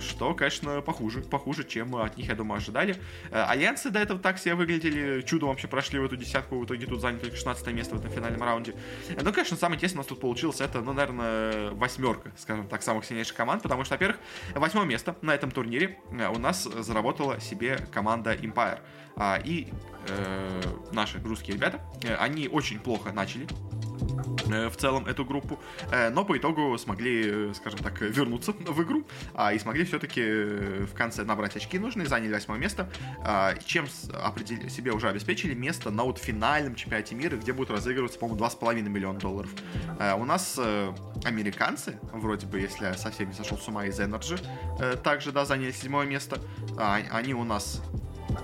что, 0.00 0.34
конечно, 0.34 0.80
похуже, 0.80 1.20
похуже, 1.20 1.64
чем 1.64 1.94
от 1.96 2.16
них, 2.16 2.28
я 2.28 2.34
думаю, 2.34 2.58
ожидали. 2.58 2.96
Альянсы 3.30 3.90
до 3.90 3.98
этого 3.98 4.18
так 4.18 4.38
себя 4.38 4.56
выглядели, 4.56 5.22
чудом 5.22 5.50
вообще 5.50 5.68
прошли 5.68 5.98
в 5.98 6.04
эту 6.04 6.16
десятку, 6.16 6.58
в 6.58 6.64
итоге 6.64 6.86
тут 6.86 7.00
заняли 7.00 7.20
только 7.20 7.36
16 7.36 7.66
место 7.68 7.96
в 7.96 8.00
этом 8.00 8.10
финальном 8.10 8.42
раунде. 8.42 8.74
Ну, 9.20 9.32
конечно, 9.32 9.56
самое 9.56 9.76
интересное 9.76 9.98
у 9.98 10.02
нас 10.02 10.06
тут 10.06 10.20
получилось, 10.20 10.60
это, 10.60 10.80
ну, 10.80 10.92
наверное, 10.92 11.70
восьмерка, 11.72 12.32
скажем 12.38 12.66
так, 12.68 12.82
самых 12.82 13.04
сильнейших 13.04 13.36
команд, 13.36 13.62
потому 13.62 13.84
что, 13.84 13.94
во-первых, 13.94 14.18
восьмое 14.54 14.86
место 14.86 15.16
на 15.22 15.34
этом 15.34 15.50
турнире 15.50 15.98
э, 16.10 16.28
у 16.28 16.38
нас 16.38 16.62
заработала 16.64 17.40
себе 17.40 17.78
команда 17.92 18.34
Empire. 18.34 18.78
А, 19.16 19.40
и 19.42 19.68
э, 20.08 20.62
наши 20.92 21.20
русские 21.22 21.56
ребята, 21.56 21.80
э, 22.02 22.14
они 22.16 22.48
очень 22.48 22.78
плохо 22.78 23.12
начали 23.12 23.46
Э, 24.50 24.68
в 24.68 24.76
целом 24.76 25.06
эту 25.06 25.24
группу, 25.24 25.58
э, 25.90 26.10
но 26.10 26.24
по 26.24 26.36
итогу 26.36 26.76
смогли, 26.78 27.50
э, 27.50 27.52
скажем 27.54 27.80
так, 27.80 28.00
вернуться 28.00 28.52
в 28.52 28.82
игру 28.82 29.04
а, 29.34 29.52
и 29.52 29.58
смогли 29.58 29.84
все-таки 29.84 30.22
в 30.84 30.94
конце 30.94 31.24
набрать 31.24 31.56
очки 31.56 31.78
нужные, 31.78 32.06
заняли 32.06 32.32
восьмое 32.32 32.58
место, 32.58 32.88
а, 33.24 33.54
чем 33.64 33.86
определили, 34.12 34.68
себе 34.68 34.92
уже 34.92 35.08
обеспечили 35.08 35.54
место 35.54 35.90
на 35.90 36.04
вот 36.04 36.18
финальном 36.18 36.74
чемпионате 36.74 37.14
мира, 37.14 37.36
где 37.36 37.52
будут 37.52 37.70
разыгрываться, 37.70 38.18
по-моему, 38.18 38.44
2,5 38.44 38.88
миллиона 38.88 39.18
долларов. 39.18 39.50
У 40.18 40.24
нас 40.24 40.58
американцы, 41.24 41.98
вроде 42.12 42.46
бы, 42.46 42.60
если 42.60 42.84
я 42.84 42.94
совсем 42.94 43.28
не 43.28 43.34
сошел 43.34 43.58
с 43.58 43.68
ума 43.68 43.86
из 43.86 43.98
Energy, 44.00 44.40
также, 45.02 45.32
да, 45.32 45.44
заняли 45.44 45.72
седьмое 45.72 46.06
место. 46.06 46.40
А, 46.78 47.00
они 47.10 47.34
у 47.34 47.44
нас 47.44 47.82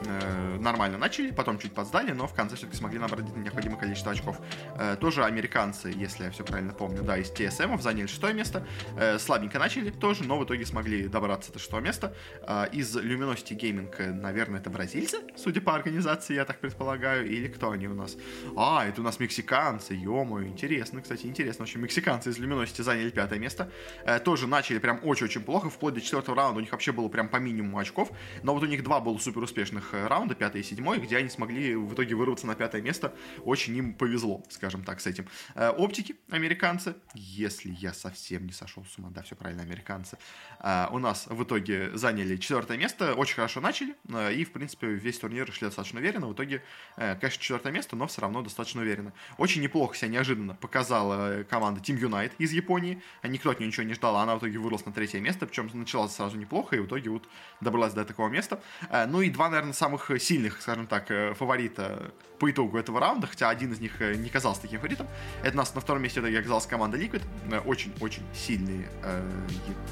э, 0.07 0.59
нормально 0.61 0.99
начали, 0.99 1.30
потом 1.30 1.59
чуть 1.59 1.73
подсдали, 1.73 2.12
но 2.12 2.26
в 2.26 2.35
конце 2.35 2.57
все-таки 2.57 2.76
смогли 2.76 2.99
набрать 2.99 3.35
необходимое 3.37 3.78
количество 3.78 4.12
очков. 4.12 4.38
Э, 4.76 4.97
тоже 5.00 5.25
американцы, 5.25 5.92
если 5.95 6.25
я 6.25 6.30
все 6.30 6.45
правильно 6.45 6.73
помню, 6.73 7.02
да, 7.02 7.16
из 7.16 7.30
TSM 7.30 7.80
заняли 7.80 8.07
шестое 8.07 8.35
место. 8.35 8.66
Э, 8.97 9.18
слабенько 9.18 9.59
начали 9.59 9.90
тоже, 9.90 10.25
но 10.25 10.38
в 10.38 10.45
итоге 10.45 10.66
смогли 10.66 11.09
добраться 11.09 11.52
до 11.52 11.59
шестого 11.59 11.80
места. 11.80 12.14
Э, 12.42 12.66
из 12.73 12.97
Luminosity 12.97 13.59
Gaming, 13.59 13.95
э, 13.99 14.12
наверное, 14.12 14.61
это 14.61 14.71
бразильцы, 14.71 15.18
судя 15.37 15.61
по 15.61 15.75
организации, 15.75 16.35
я 16.35 16.45
так 16.45 16.61
предполагаю, 16.61 17.28
или 17.28 17.49
кто 17.49 17.71
они 17.71 17.88
у 17.88 17.95
нас? 17.95 18.16
А, 18.57 18.87
это 18.87 19.00
у 19.00 19.04
нас 19.04 19.18
мексиканцы, 19.21 19.95
ё 19.95 20.18
интересно, 20.42 21.00
кстати, 21.00 21.26
интересно. 21.26 21.64
В 21.64 21.68
общем, 21.68 21.83
мексиканцы 21.83 22.30
из 22.30 22.38
Luminosity 22.38 22.83
заняли 22.83 23.11
пятое 23.11 23.38
место. 23.38 23.71
Э, 24.04 24.18
тоже 24.18 24.47
начали 24.47 24.78
прям 24.78 25.00
очень-очень 25.02 25.42
плохо, 25.42 25.71
вплоть 25.71 25.95
до 25.95 26.00
четвертого 26.00 26.37
раунда 26.37 26.59
у 26.59 26.61
них 26.61 26.73
вообще 26.73 26.92
было 26.92 27.09
прям 27.09 27.28
по 27.28 27.37
минимуму 27.37 27.78
очков, 27.78 28.11
но 28.42 28.54
вот 28.54 28.62
у 28.62 28.66
них 28.66 28.83
два 28.83 29.00
было 29.00 29.18
супер 29.18 29.42
успешных 29.42 29.78
э, 29.93 30.07
раунда, 30.07 30.35
пятый 30.35 30.61
и 30.61 30.65
седьмой, 30.65 30.99
где 30.99 31.17
они 31.17 31.29
смогли 31.29 31.75
в 31.75 31.95
итоге 31.95 32.15
вырваться 32.15 32.47
на 32.47 32.55
пятое 32.55 32.83
место. 32.83 33.15
Очень 33.45 33.77
им 33.77 33.95
повезло, 33.95 34.43
скажем 34.51 34.85
так, 34.85 35.01
с 35.01 35.07
этим. 35.07 35.27
Э, 35.55 35.71
оптики, 35.71 36.17
американцы, 36.31 36.95
если 37.15 37.71
я 37.71 37.93
совсем 37.93 38.47
не 38.47 38.53
сошел 38.53 38.85
с 38.85 38.99
ума, 38.99 39.11
да, 39.11 39.23
все 39.23 39.37
правильно, 39.37 39.63
американцы, 39.63 40.19
э, 40.61 40.87
у 40.91 40.99
нас 40.99 41.27
в 41.27 41.43
итоге 41.43 41.97
заняли 41.97 42.37
четвертое 42.37 42.77
место, 42.77 43.15
очень 43.15 43.35
хорошо 43.35 43.61
начали, 43.61 43.95
и, 44.33 44.45
в 44.45 44.53
принципе, 44.53 44.89
весь 44.89 45.19
турнир 45.19 45.53
шли 45.53 45.67
достаточно 45.67 46.01
уверенно. 46.01 46.27
В 46.29 46.33
итоге, 46.33 46.63
конечно, 46.97 47.43
четвертое 47.43 47.73
место, 47.73 47.97
но 47.97 48.07
все 48.07 48.21
равно 48.21 48.43
достаточно 48.43 48.81
уверенно. 48.81 49.13
Очень 49.37 49.63
неплохо 49.63 49.97
себя 49.97 50.09
неожиданно 50.09 50.55
показала 50.55 51.45
команда 51.45 51.81
Team 51.81 51.99
Unite 51.99 52.33
из 52.39 52.53
Японии. 52.53 53.03
Никто 53.23 53.51
от 53.51 53.61
нее 53.61 53.69
ничего 53.69 53.85
не 53.85 53.95
ждал, 53.95 54.17
а 54.17 54.23
она 54.23 54.37
в 54.37 54.39
итоге 54.39 54.59
выросла 54.59 54.87
на 54.87 54.93
третье 54.93 55.21
место, 55.21 55.47
причем 55.47 55.71
началась 55.75 56.13
сразу 56.13 56.37
неплохо, 56.37 56.77
и 56.77 56.81
в 56.81 56.87
итоге 56.87 57.11
вот 57.11 57.29
добралась 57.61 57.93
до 57.95 58.05
такого 58.05 58.29
места. 58.29 58.61
Ну 59.09 59.21
и 59.21 59.31
два, 59.31 59.49
наверное, 59.59 59.75
самых 59.75 60.11
сильных, 60.21 60.61
скажем 60.61 60.87
так, 60.87 61.11
э, 61.11 61.35
фаворита 61.35 62.12
по 62.38 62.50
итогу 62.50 62.79
этого 62.79 63.00
раунда, 63.00 63.27
хотя 63.27 63.49
один 63.49 63.73
из 63.73 63.81
них 63.81 64.00
э, 64.00 64.15
не 64.15 64.29
казался 64.29 64.62
таким 64.62 64.79
фаворитом. 64.79 65.07
Это 65.43 65.55
у 65.55 65.57
нас 65.57 65.75
на 65.75 65.81
втором 65.81 66.03
месте 66.03 66.21
это 66.21 66.38
оказалась 66.38 66.67
команда 66.67 66.97
Liquid. 66.97 67.23
Э, 67.50 67.61
очень-очень 67.61 68.23
сильные 68.35 68.88
э, 69.03 69.23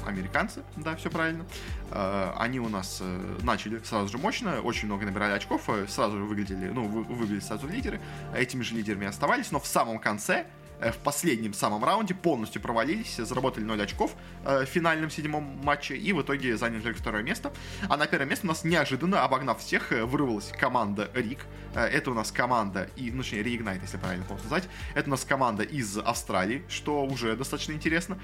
американцы, 0.05 0.63
да, 0.77 0.95
все 0.95 1.09
правильно. 1.09 1.45
Э, 1.91 2.31
они 2.37 2.59
у 2.59 2.69
нас 2.69 3.03
начали 3.43 3.79
сразу 3.83 4.07
же 4.07 4.17
мощно, 4.17 4.61
очень 4.61 4.87
много 4.87 5.05
набирали 5.05 5.33
очков, 5.33 5.69
сразу 5.87 6.17
же 6.17 6.23
выглядели, 6.23 6.69
ну, 6.69 6.87
вы, 6.87 7.03
выглядели 7.03 7.39
сразу 7.39 7.67
лидеры. 7.67 7.99
Этими 8.35 8.63
же 8.63 8.75
лидерами 8.75 9.07
оставались, 9.07 9.51
но 9.51 9.59
в 9.59 9.67
самом 9.67 9.99
конце 9.99 10.45
в 10.79 10.97
последнем 11.03 11.53
самом 11.53 11.83
раунде 11.83 12.13
полностью 12.13 12.61
провалились, 12.61 13.15
заработали 13.17 13.63
0 13.63 13.81
очков 13.81 14.15
э, 14.45 14.63
в 14.63 14.65
финальном 14.65 15.09
седьмом 15.09 15.43
матче 15.63 15.95
и 15.95 16.13
в 16.13 16.21
итоге 16.21 16.57
заняли 16.57 16.81
только 16.81 16.99
второе 16.99 17.23
место. 17.23 17.51
А 17.89 17.97
на 17.97 18.05
первое 18.07 18.27
место 18.27 18.45
у 18.45 18.49
нас 18.49 18.63
неожиданно, 18.63 19.23
обогнав 19.23 19.59
всех, 19.59 19.91
э, 19.91 20.05
вырвалась 20.05 20.51
команда 20.57 21.09
Рик. 21.13 21.45
Это 21.73 22.11
у 22.11 22.13
нас 22.13 22.31
команда, 22.31 22.89
и, 22.95 23.11
ну, 23.11 23.21
точнее, 23.21 23.43
Reignite, 23.43 23.81
если 23.81 23.97
правильно 23.97 24.25
сказать. 24.39 24.67
Это 24.95 25.07
у 25.07 25.11
нас 25.11 25.23
команда 25.23 25.63
из 25.63 25.97
Австралии, 25.97 26.63
что 26.69 27.05
уже 27.05 27.35
достаточно 27.35 27.73
интересно. 27.73 28.17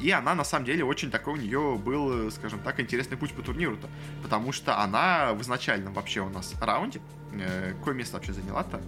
И 0.00 0.10
она, 0.10 0.34
на 0.34 0.44
самом 0.44 0.64
деле, 0.64 0.84
очень 0.84 1.10
такой 1.10 1.34
у 1.34 1.36
нее 1.36 1.76
был, 1.76 2.30
скажем 2.30 2.60
так, 2.60 2.80
интересный 2.80 3.16
путь 3.16 3.32
по 3.34 3.42
турниру-то. 3.42 3.88
Потому 4.22 4.52
что 4.52 4.78
она 4.78 5.32
в 5.32 5.42
изначальном 5.42 5.92
вообще 5.92 6.20
у 6.20 6.28
нас 6.28 6.54
раунде, 6.60 7.00
какое 7.30 7.94
место 7.94 8.16
вообще 8.16 8.32
заняла-то? 8.32 8.80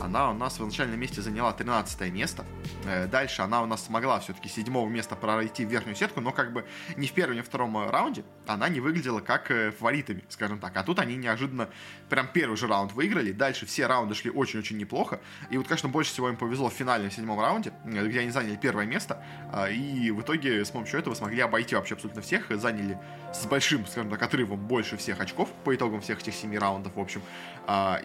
Она 0.00 0.30
у 0.30 0.34
нас 0.34 0.58
в 0.58 0.64
начальном 0.64 1.00
месте 1.00 1.22
заняла 1.22 1.52
13 1.52 2.12
место. 2.12 2.44
Э, 2.84 3.06
дальше 3.06 3.42
она 3.42 3.62
у 3.62 3.66
нас 3.66 3.84
смогла 3.84 4.20
все-таки 4.20 4.48
седьмого 4.48 4.88
места 4.88 5.16
пройти 5.16 5.64
в 5.64 5.70
верхнюю 5.70 5.96
сетку, 5.96 6.20
но 6.20 6.32
как 6.32 6.52
бы 6.52 6.66
ни 6.96 7.06
в 7.06 7.12
первом, 7.12 7.36
ни 7.36 7.40
в 7.40 7.46
втором 7.46 7.76
э, 7.78 7.90
раунде 7.90 8.24
она 8.46 8.68
не 8.68 8.80
выглядела 8.80 9.20
как 9.20 9.50
э, 9.50 9.70
фаворитами, 9.70 10.24
скажем 10.28 10.58
так. 10.58 10.76
А 10.76 10.82
тут 10.82 10.98
они 10.98 11.16
неожиданно 11.16 11.68
прям 12.08 12.28
первый 12.32 12.56
же 12.56 12.66
раунд 12.66 12.92
выиграли. 12.92 13.32
Дальше 13.32 13.66
все 13.66 13.86
раунды 13.86 14.14
шли 14.14 14.30
очень-очень 14.30 14.76
неплохо. 14.76 15.20
И 15.50 15.56
вот, 15.56 15.66
конечно, 15.66 15.88
больше 15.88 16.12
всего 16.12 16.28
им 16.28 16.36
повезло 16.36 16.68
в 16.68 16.74
финальном 16.74 17.10
седьмом 17.10 17.40
раунде, 17.40 17.72
где 17.84 18.20
они 18.20 18.30
заняли 18.30 18.56
первое 18.56 18.86
место. 18.86 19.22
И 19.70 20.10
в 20.10 20.20
итоге 20.20 20.64
с 20.64 20.70
помощью 20.70 20.98
этого 20.98 21.14
смогли 21.14 21.40
обойти 21.40 21.74
вообще 21.74 21.94
абсолютно 21.94 22.22
всех. 22.22 22.46
Заняли 22.50 22.98
с 23.32 23.46
большим, 23.46 23.86
скажем 23.86 24.10
так, 24.10 24.22
отрывом 24.22 24.58
больше 24.58 24.96
всех 24.96 25.20
очков 25.20 25.48
по 25.64 25.74
итогам 25.74 26.00
всех 26.00 26.20
этих 26.20 26.34
семи 26.34 26.58
раундов, 26.58 26.94
в 26.96 27.00
общем. 27.00 27.22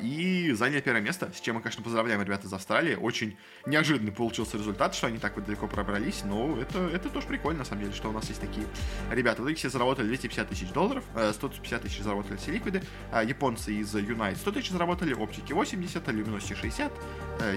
И 0.01 0.51
заняли 0.53 0.82
первое 0.82 1.01
место, 1.01 1.32
с 1.36 1.39
чем 1.39 1.56
мы, 1.56 1.62
конечно, 1.62 1.84
поздравляем 1.84 2.22
ребята 2.22 2.48
из 2.48 2.53
Австралии. 2.53 2.96
Очень 2.96 3.38
неожиданный 3.65 4.12
получился 4.12 4.58
результат, 4.58 4.96
что 4.96 5.08
они 5.08 5.20
так 5.20 5.36
вот 5.36 5.46
далеко 5.46 5.68
пробрались, 5.68 6.24
но 6.24 6.58
это, 6.60 6.80
это 6.80 7.10
тоже 7.10 7.27
прикольно, 7.27 7.60
на 7.60 7.65
самом 7.65 7.84
деле, 7.84 7.94
что 7.94 8.10
у 8.10 8.12
нас 8.12 8.27
есть 8.30 8.41
такие 8.41 8.65
ребята. 9.12 9.44
Вот 9.44 9.56
все 9.58 9.70
заработали 9.70 10.08
250 10.08 10.50
тысяч 10.50 10.70
долларов, 10.70 11.03
150 11.34 11.80
э, 11.80 11.88
тысяч 11.88 12.01
заработали 12.01 12.38
все 12.38 12.51
ликвиды, 12.51 12.82
а 13.12 13.24
японцы 13.24 13.74
из 13.74 13.94
Unite 13.94 14.38
100 14.38 14.51
тысяч 14.51 14.72
заработали, 14.72 15.13
оптики 15.13 15.53
80, 15.53 16.08
Luminosity 16.08 16.56
60, 16.56 16.91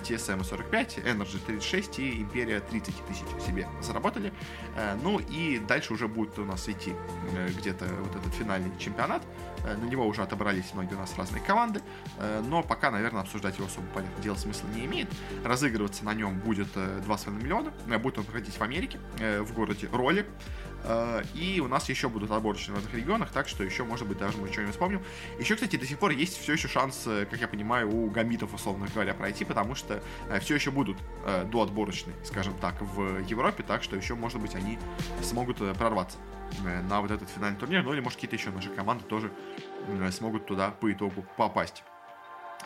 TSM 0.02 0.44
45, 0.44 0.98
Energy 0.98 1.38
36 1.46 1.98
и 1.98 2.20
Империя 2.20 2.60
30 2.60 2.94
тысяч 3.06 3.24
себе 3.46 3.66
заработали. 3.80 4.32
Э, 4.76 4.96
ну 5.02 5.18
и 5.18 5.58
дальше 5.58 5.92
уже 5.94 6.08
будет 6.08 6.38
у 6.38 6.44
нас 6.44 6.68
идти 6.68 6.92
э, 7.32 7.48
где-то 7.58 7.86
вот 7.86 8.16
этот 8.16 8.34
финальный 8.34 8.70
чемпионат. 8.78 9.22
На 9.64 9.84
него 9.84 10.06
уже 10.06 10.22
отобрались 10.22 10.72
многие 10.74 10.94
у 10.94 10.98
нас 10.98 11.16
разные 11.16 11.42
команды, 11.42 11.80
но 12.48 12.62
пока, 12.62 12.90
наверное, 12.90 13.22
обсуждать 13.22 13.56
его 13.56 13.66
особо 13.66 13.86
понятно 13.94 14.22
дело 14.22 14.36
смысла 14.36 14.68
не 14.68 14.84
имеет. 14.84 15.08
Разыгрываться 15.44 16.04
на 16.04 16.14
нем 16.14 16.38
будет 16.40 16.68
2,5 16.76 17.20
э, 17.26 17.30
миллиона. 17.30 17.72
Э, 17.88 17.98
будет 17.98 18.18
он 18.18 18.24
проходить 18.24 18.54
в 18.54 18.62
Америке, 18.62 18.98
э, 19.18 19.40
в 19.40 19.52
городе 19.52 19.88
Роли. 19.92 20.26
И 21.32 21.62
у 21.64 21.68
нас 21.68 21.88
еще 21.88 22.10
будут 22.10 22.30
отборочные 22.30 22.74
в 22.74 22.76
разных 22.76 22.94
регионах, 22.94 23.30
так 23.30 23.48
что 23.48 23.64
еще, 23.64 23.84
может 23.84 24.06
быть, 24.06 24.18
даже 24.18 24.36
мы 24.36 24.52
что-нибудь 24.52 24.74
вспомним. 24.74 25.02
Еще, 25.38 25.54
кстати, 25.54 25.76
до 25.76 25.86
сих 25.86 25.98
пор 25.98 26.10
есть 26.10 26.38
все 26.38 26.52
еще 26.52 26.68
шанс, 26.68 27.04
как 27.30 27.40
я 27.40 27.48
понимаю, 27.48 27.90
у 27.90 28.10
гамбитов, 28.10 28.52
условно 28.52 28.86
говоря, 28.92 29.14
пройти, 29.14 29.46
потому 29.46 29.74
что 29.74 30.02
все 30.42 30.56
еще 30.56 30.70
будут 30.70 30.98
до 31.50 31.62
отборочные, 31.62 32.14
скажем 32.22 32.52
так, 32.60 32.82
в 32.82 33.18
Европе, 33.26 33.64
так 33.66 33.82
что 33.82 33.96
еще, 33.96 34.14
может 34.14 34.38
быть, 34.42 34.54
они 34.56 34.78
смогут 35.22 35.56
прорваться 35.78 36.18
на 36.62 37.00
вот 37.00 37.10
этот 37.10 37.28
финальный 37.28 37.58
турнир, 37.58 37.82
ну 37.82 37.92
или, 37.92 38.00
может, 38.00 38.16
какие-то 38.16 38.36
еще 38.36 38.50
наши 38.50 38.70
команды 38.70 39.04
тоже 39.04 39.32
смогут 40.10 40.46
туда 40.46 40.70
по 40.70 40.92
итогу 40.92 41.24
попасть. 41.36 41.84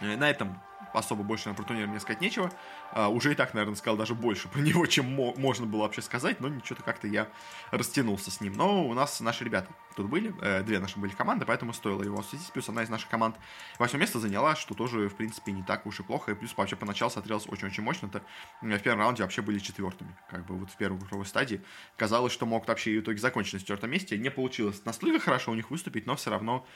На 0.01 0.31
этом 0.31 0.61
особо 0.93 1.23
больше 1.23 1.53
про 1.55 1.65
турнир 1.65 1.87
мне 1.87 2.01
сказать 2.01 2.21
нечего. 2.21 2.51
А, 2.93 3.09
уже 3.09 3.33
и 3.33 3.35
так, 3.35 3.55
наверное, 3.55 3.77
сказал 3.77 3.97
даже 3.97 4.15
больше 4.15 4.49
про 4.49 4.61
него, 4.61 4.87
чем 4.87 5.07
можно 5.37 5.67
было 5.67 5.83
вообще 5.83 6.03
сказать, 6.03 6.41
но 6.41 6.49
ничего-то 6.49 6.83
как-то 6.83 7.07
я 7.07 7.29
растянулся 7.71 8.31
с 8.31 8.41
ним. 8.41 8.53
Но 8.55 8.87
у 8.87 8.95
нас 8.95 9.21
наши 9.21 9.45
ребята 9.45 9.69
тут 9.97 10.09
были, 10.09 10.35
э, 10.41 10.63
две 10.63 10.79
наши 10.79 10.99
были 10.99 11.13
команды, 11.13 11.45
поэтому 11.45 11.73
стоило 11.73 12.03
его 12.03 12.21
осветить. 12.21 12.51
Плюс 12.53 12.69
одна 12.69 12.83
из 12.83 12.89
наших 12.89 13.09
команд 13.09 13.37
восьмое 13.79 14.01
место 14.01 14.19
заняла, 14.19 14.57
что 14.57 14.75
тоже, 14.75 15.09
в 15.09 15.17
принципе, 15.17 15.53
не 15.53 15.63
так 15.63 15.87
уж 15.87 16.01
и 16.01 16.03
плохо. 16.03 16.33
И 16.33 16.35
плюс 16.35 16.57
вообще 16.57 16.77
поначалу 16.77 17.11
смотрелось 17.11 17.47
очень-очень 17.49 17.83
мощно. 17.83 18.07
Это 18.07 18.23
в 18.61 18.79
первом 18.81 19.01
раунде 19.01 19.23
вообще 19.23 19.43
были 19.43 19.59
четвертыми. 19.59 20.17
Как 20.31 20.47
бы 20.47 20.57
вот 20.57 20.71
в 20.71 20.77
первой 20.77 20.99
групповой 20.99 21.27
стадии. 21.27 21.63
Казалось, 21.97 22.33
что 22.33 22.47
мог 22.47 22.67
вообще 22.69 22.93
и 22.93 22.99
в 22.99 23.03
итоге 23.03 23.19
закончить 23.19 23.55
на 23.55 23.61
четвертом 23.61 23.91
месте. 23.91 24.17
Не 24.17 24.31
получилось 24.31 24.85
настолько 24.85 25.19
хорошо 25.19 25.53
у 25.53 25.55
них 25.55 25.71
выступить, 25.71 26.07
но 26.07 26.17
все 26.17 26.31
равно 26.31 26.67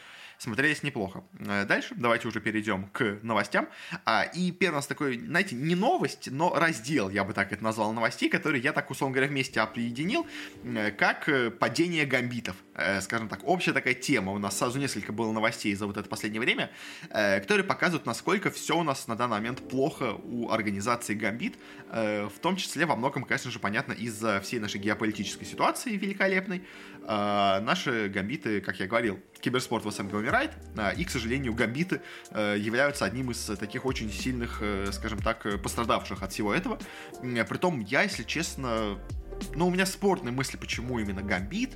смотрелись 0.43 0.83
неплохо. 0.83 1.23
Э, 1.39 1.65
дальше 1.65 1.95
давайте 1.97 2.27
уже 2.27 2.41
перейдем 2.41 2.89
к 2.93 3.19
новостям. 3.23 3.69
А, 4.05 4.25
и 4.25 4.51
первый 4.51 4.75
у 4.75 4.77
нас 4.77 4.87
такой, 4.87 5.19
знаете, 5.19 5.55
не 5.55 5.77
новость, 5.77 6.29
но 6.31 6.53
раздел, 6.55 7.11
я 7.11 7.23
бы 7.23 7.33
так 7.33 7.53
это 7.53 7.63
назвал, 7.63 7.93
новостей, 7.93 8.29
который 8.29 8.61
я 8.61 8.73
так, 8.73 8.91
условно 8.91 9.15
говоря, 9.15 9.31
вместе 9.31 9.61
определил, 9.61 10.27
э, 10.65 10.91
как 10.91 11.29
э, 11.29 11.51
падение 11.51 12.07
гамбитов. 12.07 12.57
Скажем 13.03 13.29
так, 13.29 13.41
общая 13.45 13.73
такая 13.73 13.93
тема. 13.95 14.33
У 14.33 14.39
нас 14.39 14.59
сразу 14.59 14.79
несколько 14.79 15.13
было 15.13 15.31
новостей 15.31 15.75
за 15.75 15.87
вот 15.87 15.99
это 15.99 16.09
последнее 16.09 16.41
время, 16.41 16.71
которые 17.11 17.65
показывают, 17.65 18.07
насколько 18.07 18.51
все 18.51 18.79
у 18.79 18.83
нас 18.83 19.07
на 19.09 19.15
данный 19.15 19.37
момент 19.37 19.69
плохо 19.69 20.15
у 20.15 20.51
организации 20.51 21.13
Гамбит, 21.13 21.57
в 21.91 22.33
том 22.41 22.57
числе 22.57 22.87
во 22.87 22.97
многом, 22.97 23.25
конечно 23.25 23.51
же, 23.51 23.59
понятно, 23.59 23.93
из-за 23.93 24.41
всей 24.41 24.59
нашей 24.59 24.81
геополитической 24.81 25.45
ситуации 25.45 25.97
великолепной. 25.97 26.63
Наши 27.07 28.09
гамбиты, 28.09 28.61
как 28.61 28.79
я 28.81 28.87
говорил, 28.87 29.21
киберспорт 29.43 29.85
в 29.85 29.91
СМГ 29.91 30.15
умирает, 30.15 30.53
а, 30.77 30.91
и, 30.91 31.05
к 31.05 31.11
сожалению, 31.11 31.53
гамбиты 31.53 32.01
э, 32.31 32.57
являются 32.59 33.05
одним 33.05 33.31
из 33.33 33.45
таких 33.59 33.85
очень 33.85 34.11
сильных, 34.11 34.59
э, 34.63 34.87
скажем 34.93 35.19
так, 35.19 35.45
э, 35.45 35.59
пострадавших 35.59 36.23
от 36.23 36.33
всего 36.33 36.55
этого. 36.55 36.79
Притом, 37.49 37.81
я, 37.81 38.03
если 38.03 38.23
честно, 38.23 38.99
ну, 39.55 39.67
у 39.67 39.71
меня 39.71 39.85
спорные 39.85 40.33
мысли, 40.33 40.57
почему 40.57 40.99
именно 40.99 41.23
Гамбит 41.23 41.71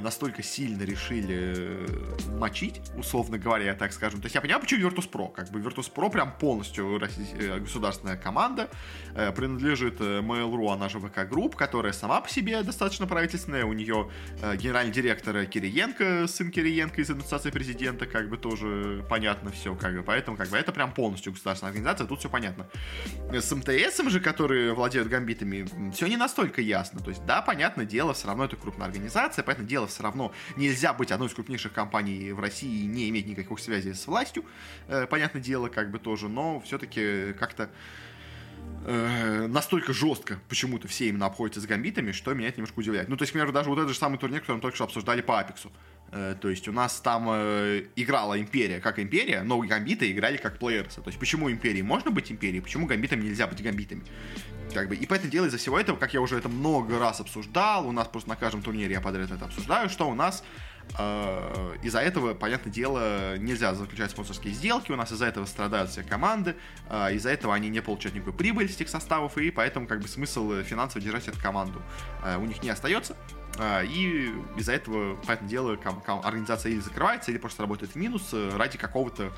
настолько 0.00 0.42
сильно 0.42 0.82
решили 0.82 1.54
э, 1.56 2.28
мочить, 2.38 2.80
условно 2.96 3.38
говоря, 3.38 3.74
так 3.74 3.92
скажем. 3.92 4.20
То 4.20 4.26
есть 4.26 4.34
я 4.34 4.40
понимаю, 4.40 4.60
почему 4.60 4.88
Virtus.pro. 4.88 5.32
Как 5.32 5.50
бы 5.50 5.60
Virtus.pro 5.60 6.10
прям 6.10 6.32
полностью 6.38 7.00
э, 7.00 7.58
государственная 7.60 8.16
команда, 8.16 8.70
э, 9.14 9.32
принадлежит 9.32 10.00
э, 10.00 10.20
Mail.ru, 10.20 10.72
она 10.72 10.88
же 10.88 10.98
VK 10.98 11.28
Group, 11.28 11.56
которая 11.56 11.92
сама 11.92 12.20
по 12.20 12.28
себе 12.28 12.62
достаточно 12.62 13.06
правительственная. 13.06 13.64
У 13.64 13.72
нее 13.72 14.10
э, 14.42 14.56
генеральный 14.56 14.92
директор 14.92 15.44
Кириенко, 15.46 16.26
сын 16.26 16.50
Кириенко 16.50 17.00
из 17.00 17.10
администрации 17.10 17.50
президента, 17.50 18.06
как 18.06 18.28
бы 18.28 18.36
тоже 18.36 19.04
понятно 19.08 19.50
все, 19.50 19.74
как 19.74 19.94
бы. 19.94 20.02
Поэтому 20.02 20.36
как 20.36 20.48
бы 20.48 20.56
это 20.56 20.72
прям 20.72 20.92
полностью 20.92 21.32
государственная 21.32 21.70
организация, 21.70 22.06
тут 22.06 22.20
все 22.20 22.28
понятно. 22.28 22.68
С 23.32 23.54
МТСом 23.54 24.10
же, 24.10 24.20
которые 24.20 24.74
владеют 24.74 25.08
гамбитами, 25.08 25.68
все 25.92 26.06
не 26.06 26.16
настолько 26.16 26.60
ясно. 26.60 27.00
То 27.00 27.10
есть, 27.10 27.24
да, 27.26 27.42
понятное 27.42 27.84
дело, 27.84 28.14
все 28.14 28.26
равно 28.26 28.44
это 28.44 28.56
крупная 28.56 28.86
организация, 28.86 29.42
понятное 29.42 29.67
дело, 29.68 29.86
все 29.86 30.02
равно 30.02 30.32
нельзя 30.56 30.92
быть 30.92 31.12
одной 31.12 31.28
из 31.28 31.34
крупнейших 31.34 31.72
компаний 31.72 32.32
в 32.32 32.40
России 32.40 32.84
и 32.84 32.86
не 32.86 33.08
иметь 33.10 33.26
никаких 33.26 33.58
связей 33.60 33.94
с 33.94 34.06
властью, 34.06 34.44
э, 34.88 35.06
понятное 35.06 35.42
дело, 35.42 35.68
как 35.68 35.90
бы 35.90 35.98
тоже, 35.98 36.28
но 36.28 36.60
все-таки 36.60 37.32
как-то 37.34 37.70
э, 38.86 39.46
настолько 39.46 39.92
жестко 39.92 40.40
почему-то 40.48 40.88
все 40.88 41.08
именно 41.08 41.26
обходятся 41.26 41.60
с 41.60 41.66
гамбитами, 41.66 42.12
что 42.12 42.34
меня 42.34 42.48
это 42.48 42.58
немножко 42.58 42.78
удивляет. 42.78 43.08
Ну, 43.08 43.16
то 43.16 43.22
есть, 43.22 43.34
например, 43.34 43.52
даже 43.52 43.68
вот 43.68 43.78
этот 43.78 43.90
же 43.90 43.98
самый 43.98 44.18
турнир, 44.18 44.40
который 44.40 44.56
мы 44.56 44.62
только 44.62 44.74
что 44.74 44.84
обсуждали 44.84 45.20
по 45.20 45.38
Апексу. 45.38 45.70
Э, 46.10 46.34
то 46.40 46.48
есть 46.48 46.66
у 46.68 46.72
нас 46.72 47.00
там 47.00 47.28
э, 47.30 47.84
играла 47.96 48.40
Империя 48.40 48.80
как 48.80 48.98
Империя, 48.98 49.42
но 49.42 49.58
гамбиты 49.58 50.10
играли 50.10 50.36
как 50.36 50.58
плеерсы. 50.58 51.00
То 51.00 51.08
есть 51.08 51.18
почему 51.18 51.50
Империи 51.50 51.82
можно 51.82 52.10
быть 52.10 52.32
Империей, 52.32 52.60
почему 52.60 52.86
гамбитам 52.86 53.20
нельзя 53.20 53.46
быть 53.46 53.62
гамбитами? 53.62 54.02
Как 54.72 54.88
бы, 54.88 54.96
и 54.96 55.06
поэтому 55.06 55.30
дело 55.30 55.46
из-за 55.46 55.58
всего 55.58 55.78
этого, 55.78 55.96
как 55.96 56.14
я 56.14 56.20
уже 56.20 56.36
это 56.36 56.48
много 56.48 56.98
раз 56.98 57.20
обсуждал, 57.20 57.86
у 57.88 57.92
нас 57.92 58.06
просто 58.08 58.28
на 58.28 58.36
каждом 58.36 58.62
турнире 58.62 58.92
я 58.92 59.00
подряд 59.00 59.30
это 59.30 59.46
обсуждаю, 59.46 59.88
что 59.88 60.08
у 60.08 60.14
нас 60.14 60.44
э, 60.98 61.76
из-за 61.82 62.00
этого, 62.00 62.34
понятное 62.34 62.72
дело, 62.72 63.38
нельзя 63.38 63.74
заключать 63.74 64.10
спонсорские 64.10 64.52
сделки, 64.52 64.92
у 64.92 64.96
нас 64.96 65.10
из-за 65.10 65.26
этого 65.26 65.46
страдают 65.46 65.90
все 65.90 66.02
команды, 66.02 66.54
э, 66.90 67.14
из-за 67.14 67.30
этого 67.30 67.54
они 67.54 67.68
не 67.70 67.80
получают 67.80 68.14
никакой 68.14 68.34
прибыль 68.34 68.68
с 68.68 68.76
этих 68.76 68.90
составов, 68.90 69.38
и 69.38 69.50
поэтому 69.50 69.86
как 69.86 70.00
бы 70.00 70.08
смысл 70.08 70.62
финансово 70.62 71.00
держать 71.02 71.28
эту 71.28 71.40
команду 71.40 71.82
э, 72.22 72.36
у 72.36 72.44
них 72.44 72.62
не 72.62 72.68
остается. 72.68 73.16
А, 73.56 73.82
и 73.82 74.30
из-за 74.56 74.72
этого, 74.72 75.16
понятное 75.16 75.48
дело, 75.48 75.78
организация 76.22 76.72
или 76.72 76.80
закрывается, 76.80 77.30
или 77.30 77.38
просто 77.38 77.62
работает 77.62 77.92
в 77.92 77.96
минус 77.96 78.28
э, 78.32 78.56
ради 78.56 78.78
какого-то 78.78 79.32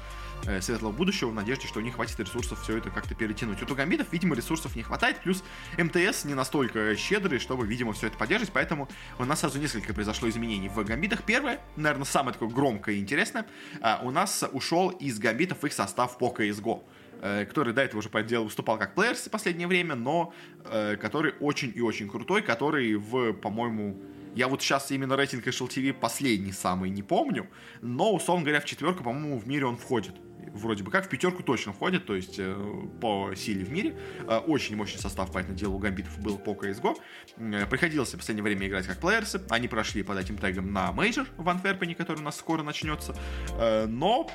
э, 0.45 0.61
светлого 0.61 0.93
будущего 0.93 1.31
в 1.31 1.35
надежде, 1.35 1.67
что 1.67 1.79
у 1.79 1.83
них 1.83 1.95
хватит 1.95 2.19
ресурсов 2.21 2.61
все 2.63 2.77
это 2.77 2.91
как-то 2.91 3.15
перетянуть. 3.15 3.63
У 3.63 3.67
тугамидов, 3.67 4.13
видимо, 4.13 4.35
ресурсов 4.35 4.77
не 4.77 4.83
хватает, 4.83 5.21
плюс 5.23 5.43
МТС 5.79 6.25
не 6.25 6.35
настолько 6.35 6.97
щедрый, 6.97 7.39
чтобы, 7.39 7.67
видимо, 7.67 7.93
все 7.93 8.09
это 8.09 8.19
поддерживать, 8.19 8.53
поэтому 8.53 8.89
у 9.19 9.25
нас 9.25 9.41
сразу 9.41 9.59
несколько 9.59 9.95
произошло 9.95 10.29
изменений 10.29 10.69
в 10.69 10.85
гамбитах. 10.85 11.23
Первое, 11.23 11.61
наверное, 11.77 12.05
самое 12.05 12.35
такое 12.35 12.51
громкое 12.51 12.97
и 12.97 12.99
интересное, 12.99 13.47
а, 13.81 14.01
у 14.03 14.11
нас 14.11 14.45
ушел 14.53 14.91
из 14.91 15.19
гамбитов 15.19 15.65
их 15.65 15.73
состав 15.73 16.19
по 16.19 16.35
CSGO 16.37 16.83
э, 16.83 17.00
который 17.21 17.73
до 17.73 17.83
этого 17.83 17.99
уже, 17.99 18.09
по 18.09 18.23
делу, 18.23 18.47
выступал 18.47 18.79
как 18.79 18.95
плеерс 18.95 19.27
в 19.27 19.31
последнее 19.31 19.69
время, 19.69 19.95
но 19.95 20.33
который 20.65 21.35
очень 21.41 21.73
и 21.75 21.81
очень 21.81 22.09
крутой, 22.09 22.43
который 22.43 22.95
в, 22.95 23.35
по-моему, 23.35 24.01
я 24.35 24.49
вот 24.49 24.63
сейчас 24.63 24.91
именно 24.91 25.17
рейтинг 25.17 25.47
HLTV 25.47 25.93
последний 25.95 26.53
самый 26.53 26.91
не 26.91 27.03
помню, 27.03 27.49
но, 27.81 28.15
условно 28.15 28.45
говоря, 28.45 28.61
в 28.61 28.65
четверку, 28.65 29.03
по-моему, 29.03 29.39
в 29.39 29.47
мире 29.49 29.67
он 29.67 29.77
входит. 29.77 30.15
Вроде 30.53 30.83
бы 30.83 30.91
как, 30.91 31.07
в 31.07 31.09
пятерку 31.09 31.43
точно 31.43 31.73
входит, 31.73 32.07
то 32.07 32.17
есть 32.17 32.37
э, 32.39 32.57
по 33.01 33.33
силе 33.37 33.65
в 33.65 33.71
мире. 33.71 33.97
Э, 34.27 34.39
очень 34.39 34.75
мощный 34.75 34.99
состав, 34.99 35.33
понятное 35.33 35.57
дело, 35.57 35.75
у 35.75 35.79
гамбитов 35.79 36.19
был 36.19 36.39
по 36.39 36.53
CSGO. 36.53 36.97
Э, 37.37 37.67
приходилось 37.67 38.13
в 38.15 38.17
последнее 38.17 38.43
время 38.43 38.67
играть 38.67 38.87
как 38.87 38.99
players. 38.99 39.43
Они 39.49 39.69
прошли 39.69 40.03
под 40.03 40.19
этим 40.19 40.39
тегом 40.39 40.73
на 40.73 40.93
мейджор 40.93 41.27
в 41.37 41.49
Антверпене, 41.49 41.95
который 41.95 42.19
у 42.19 42.25
нас 42.25 42.37
скоро 42.37 42.63
начнется. 42.63 43.15
Э, 43.59 43.87
но 43.87 44.29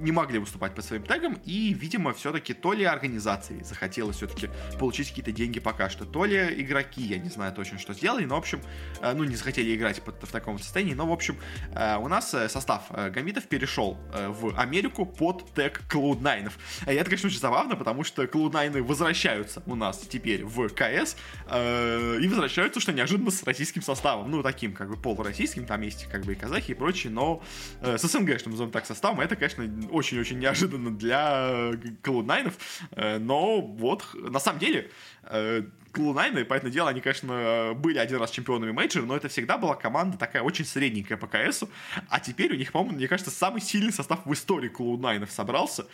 не 0.00 0.12
могли 0.12 0.38
выступать 0.38 0.74
по 0.74 0.82
своим 0.82 1.04
тегам, 1.04 1.38
и, 1.44 1.72
видимо, 1.74 2.12
все-таки 2.12 2.54
то 2.54 2.72
ли 2.72 2.84
организации 2.84 3.62
захотелось 3.62 4.16
все-таки 4.16 4.50
получить 4.78 5.08
какие-то 5.08 5.32
деньги 5.32 5.60
пока 5.60 5.88
что, 5.90 6.04
то 6.04 6.24
ли 6.24 6.62
игроки, 6.62 7.02
я 7.02 7.18
не 7.18 7.28
знаю 7.28 7.52
точно, 7.52 7.78
что 7.78 7.94
сделали, 7.94 8.24
но, 8.24 8.36
в 8.36 8.38
общем, 8.38 8.60
э, 9.00 9.12
ну, 9.12 9.24
не 9.24 9.36
захотели 9.36 9.74
играть 9.74 10.00
в 10.04 10.32
таком 10.32 10.58
состоянии, 10.58 10.94
но, 10.94 11.06
в 11.06 11.12
общем, 11.12 11.38
э, 11.74 11.96
у 11.96 12.08
нас 12.08 12.32
э, 12.34 12.48
состав 12.48 12.90
гамбитов 12.90 13.44
перешел 13.44 13.98
в 14.12 14.58
Америку 14.58 15.06
под 15.06 15.52
тег 15.54 15.82
Cloud9. 15.88 16.52
И 16.86 16.90
это, 16.90 17.04
конечно, 17.04 17.28
очень 17.28 17.40
забавно, 17.40 17.76
потому 17.76 18.04
что 18.04 18.24
Cloud9 18.24 18.82
возвращаются 18.82 19.62
у 19.66 19.74
нас 19.74 19.98
теперь 19.98 20.44
в 20.44 20.68
КС, 20.68 21.16
и 21.50 22.28
возвращаются, 22.28 22.80
что 22.80 22.92
неожиданно 22.92 23.30
с 23.30 23.42
российским 23.44 23.82
составом, 23.82 24.30
ну, 24.30 24.42
таким, 24.42 24.72
как 24.72 24.88
бы, 24.88 24.96
полуроссийским, 24.96 25.66
там 25.66 25.82
есть, 25.82 26.06
как 26.10 26.24
бы, 26.24 26.32
и 26.32 26.34
казахи 26.34 26.72
и 26.72 26.74
прочие, 26.74 27.12
но 27.12 27.42
с 27.82 28.02
СНГ, 28.02 28.38
что 28.38 28.50
назовем 28.50 28.70
так, 28.70 28.86
составом, 28.86 29.20
это, 29.20 29.36
конечно, 29.36 29.64
очень-очень 29.90 30.38
неожиданно 30.38 30.90
для 30.90 31.70
Cloud9, 32.02 32.52
э, 32.92 33.18
но 33.18 33.60
вот, 33.60 34.04
на 34.14 34.38
самом 34.38 34.58
деле, 34.58 34.90
э, 35.30 35.62
Cloud9 35.94 36.44
ы, 36.44 36.49
понятное 36.49 36.72
дело, 36.72 36.88
они, 36.88 37.00
конечно, 37.00 37.72
были 37.76 37.98
один 37.98 38.18
раз 38.18 38.32
чемпионами 38.32 38.72
мейджора, 38.72 39.04
но 39.04 39.16
это 39.16 39.28
всегда 39.28 39.56
была 39.56 39.76
команда 39.76 40.18
такая 40.18 40.42
очень 40.42 40.64
средненькая 40.64 41.16
по 41.16 41.28
КСу, 41.28 41.70
а 42.08 42.18
теперь 42.18 42.52
у 42.52 42.56
них, 42.56 42.72
по-моему, 42.72 42.96
мне 42.96 43.06
кажется, 43.06 43.30
самый 43.30 43.60
сильный 43.60 43.92
состав 43.92 44.26
в 44.26 44.32
истории 44.32 44.68
Cloud9 44.68 45.14
ов 45.14 45.30
собрался, 45.30 45.86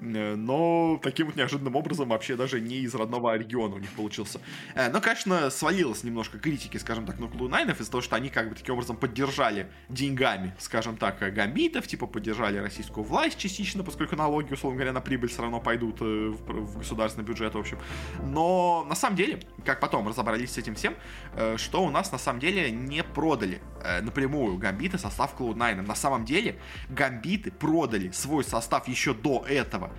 э, 0.00 0.36
но 0.36 1.00
таким 1.02 1.26
вот 1.26 1.34
неожиданным 1.34 1.74
образом 1.74 2.10
вообще 2.10 2.36
даже 2.36 2.60
не 2.60 2.76
из 2.76 2.94
родного 2.94 3.36
региона 3.36 3.74
у 3.74 3.78
них 3.80 3.90
получился. 3.90 4.40
Э, 4.76 4.90
но, 4.90 5.00
конечно, 5.00 5.50
свалилось 5.50 6.04
немножко 6.04 6.38
критики, 6.38 6.76
скажем 6.76 7.04
так, 7.04 7.18
на 7.18 7.26
Cloud9 7.26 7.66
ов 7.66 7.80
из-за 7.80 7.90
того, 7.90 8.00
что 8.00 8.14
они 8.14 8.28
как 8.28 8.50
бы 8.50 8.54
таким 8.54 8.74
образом 8.74 8.96
поддержали 8.96 9.72
деньгами, 9.88 10.54
скажем 10.60 10.96
так, 10.96 11.18
гамбитов, 11.34 11.88
типа 11.88 12.06
поддержали 12.06 12.58
российскую 12.58 13.02
власть 13.02 13.38
частично, 13.38 13.82
поскольку 13.82 14.14
налоги, 14.14 14.52
условно 14.52 14.76
говоря, 14.76 14.92
на 14.92 15.00
прибыль 15.00 15.30
все 15.30 15.42
равно 15.42 15.58
пойдут 15.58 16.00
в 16.00 16.78
государственный 16.78 17.26
бюджет, 17.26 17.56
в 17.56 17.58
общем. 17.58 17.78
Но 18.22 18.77
на 18.84 18.94
самом 18.94 19.16
деле 19.16 19.40
как 19.64 19.80
потом 19.80 20.08
разобрались 20.08 20.52
с 20.52 20.58
этим 20.58 20.74
всем, 20.74 20.94
э, 21.34 21.56
что 21.58 21.84
у 21.84 21.90
нас 21.90 22.12
на 22.12 22.18
самом 22.18 22.40
деле 22.40 22.70
не 22.70 23.02
продали 23.02 23.60
э, 23.82 24.00
напрямую 24.00 24.56
гамбиты 24.58 24.98
состав 24.98 25.38
Cloud9. 25.38 25.82
На 25.82 25.94
самом 25.94 26.24
деле 26.24 26.58
гамбиты 26.88 27.50
продали 27.50 28.10
свой 28.10 28.44
состав 28.44 28.88
еще 28.88 29.14
до 29.14 29.44
этого 29.46 29.90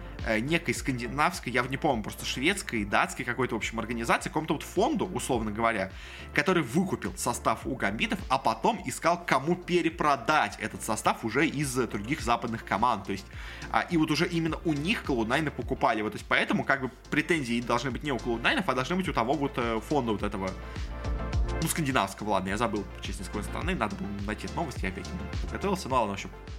некой 0.42 0.74
скандинавской, 0.74 1.52
я 1.52 1.64
не 1.64 1.78
помню, 1.78 2.04
просто 2.04 2.26
шведской, 2.26 2.86
датской 2.86 3.26
какой-то, 3.26 3.56
в 3.56 3.58
общем, 3.58 3.80
организации, 3.80 4.30
какому-то 4.30 4.54
вот 4.54 4.64
фонду, 4.64 5.06
условно 5.06 5.52
говоря, 5.52 5.92
который 6.34 6.64
выкупил 6.64 7.14
состав 7.18 7.66
у 7.66 7.76
гамбитов, 7.76 8.20
а 8.30 8.38
потом 8.38 8.82
искал, 8.86 9.24
кому 9.26 9.56
перепродать 9.56 10.58
этот 10.60 10.84
состав 10.84 11.24
уже 11.26 11.48
из 11.48 11.74
других 11.74 12.22
западных 12.22 12.66
команд. 12.66 13.06
То 13.06 13.12
есть, 13.12 13.26
а, 13.72 13.82
и 13.82 13.98
вот 13.98 14.12
уже 14.12 14.28
именно 14.28 14.58
у 14.66 14.74
них 14.74 15.04
Cloud9 15.06 15.52
покупали. 15.52 16.02
Вот, 16.02 16.12
то 16.12 16.18
есть, 16.18 16.28
поэтому 16.28 16.64
как 16.64 16.82
бы 16.82 16.92
претензии 17.10 17.62
должны 17.62 17.92
быть 17.92 18.04
не 18.04 18.12
у 18.12 18.18
Cloud9, 18.18 18.64
а 18.66 18.74
должны 18.74 18.96
быть 18.96 19.08
у 19.08 19.14
того 19.14 19.34
вот 19.34 19.60
фонда 19.88 20.12
вот 20.12 20.24
этого 20.24 20.52
ну, 21.62 21.68
скандинавского, 21.68 22.30
ладно, 22.30 22.50
я 22.50 22.58
забыл, 22.58 22.86
честно, 23.02 23.26
с 23.26 23.28
какой 23.28 23.44
страны, 23.44 23.76
надо 23.76 23.96
было 23.96 24.08
найти 24.26 24.48
новости, 24.56 24.84
я 24.84 24.90
опять 24.90 25.06
не 25.06 25.42
подготовился, 25.42 25.90
ну 25.90 25.96
ладно, 25.96 26.12
в 26.12 26.14
общем, 26.14 26.30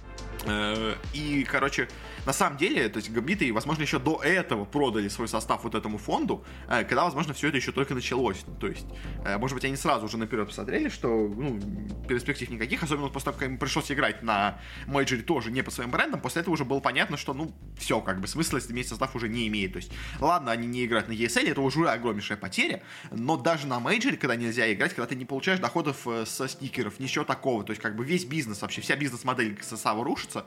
и, 1.13 1.45
короче, 1.49 1.87
на 2.25 2.33
самом 2.33 2.57
деле, 2.57 2.87
то 2.89 2.97
есть 2.97 3.11
Гамбиты, 3.11 3.51
возможно, 3.51 3.81
еще 3.81 3.97
до 3.97 4.21
этого 4.21 4.65
продали 4.65 5.07
свой 5.07 5.27
состав 5.27 5.63
вот 5.63 5.73
этому 5.73 5.97
фонду, 5.97 6.45
э, 6.69 6.83
когда, 6.83 7.03
возможно, 7.05 7.33
все 7.33 7.47
это 7.47 7.57
еще 7.57 7.71
только 7.71 7.95
началось. 7.95 8.37
То 8.59 8.67
есть, 8.67 8.85
э, 9.25 9.37
может 9.37 9.55
быть, 9.55 9.65
они 9.65 9.75
сразу 9.75 10.05
уже 10.05 10.17
наперед 10.17 10.47
посмотрели, 10.47 10.89
что, 10.89 11.07
ну, 11.07 11.59
перспектив 12.07 12.49
никаких, 12.49 12.83
особенно 12.83 13.09
после 13.09 13.25
того, 13.25 13.39
как 13.39 13.49
им 13.49 13.57
пришлось 13.57 13.91
играть 13.91 14.21
на 14.21 14.59
мейджоре 14.85 15.23
тоже 15.23 15.51
не 15.51 15.63
по 15.63 15.71
своим 15.71 15.89
брендам, 15.89 16.21
после 16.21 16.41
этого 16.41 16.53
уже 16.53 16.63
было 16.63 16.79
понятно, 16.79 17.17
что, 17.17 17.33
ну, 17.33 17.53
все, 17.77 17.99
как 18.01 18.21
бы, 18.21 18.27
смысла 18.27 18.59
иметь 18.69 18.87
состав 18.87 19.15
уже 19.15 19.27
не 19.27 19.47
имеет. 19.47 19.73
То 19.73 19.77
есть, 19.77 19.91
ладно, 20.19 20.51
они 20.51 20.67
не 20.67 20.85
играют 20.85 21.07
на 21.07 21.13
ESL, 21.13 21.49
это 21.49 21.61
уже 21.61 21.89
огромнейшая 21.89 22.37
потеря, 22.37 22.83
но 23.09 23.35
даже 23.35 23.65
на 23.65 23.79
мейджоре, 23.79 24.17
когда 24.17 24.35
нельзя 24.35 24.71
играть, 24.71 24.93
когда 24.93 25.07
ты 25.07 25.15
не 25.15 25.25
получаешь 25.25 25.59
доходов 25.59 26.07
со 26.25 26.47
стикеров, 26.47 26.99
ничего 26.99 27.25
такого, 27.25 27.63
то 27.63 27.71
есть, 27.71 27.81
как 27.81 27.95
бы, 27.95 28.05
весь 28.05 28.25
бизнес, 28.25 28.61
вообще 28.61 28.81
вся 28.81 28.95
бизнес-модель 28.95 29.57
состава 29.63 30.03
рушится, 30.03 30.30
рушится. 30.31 30.45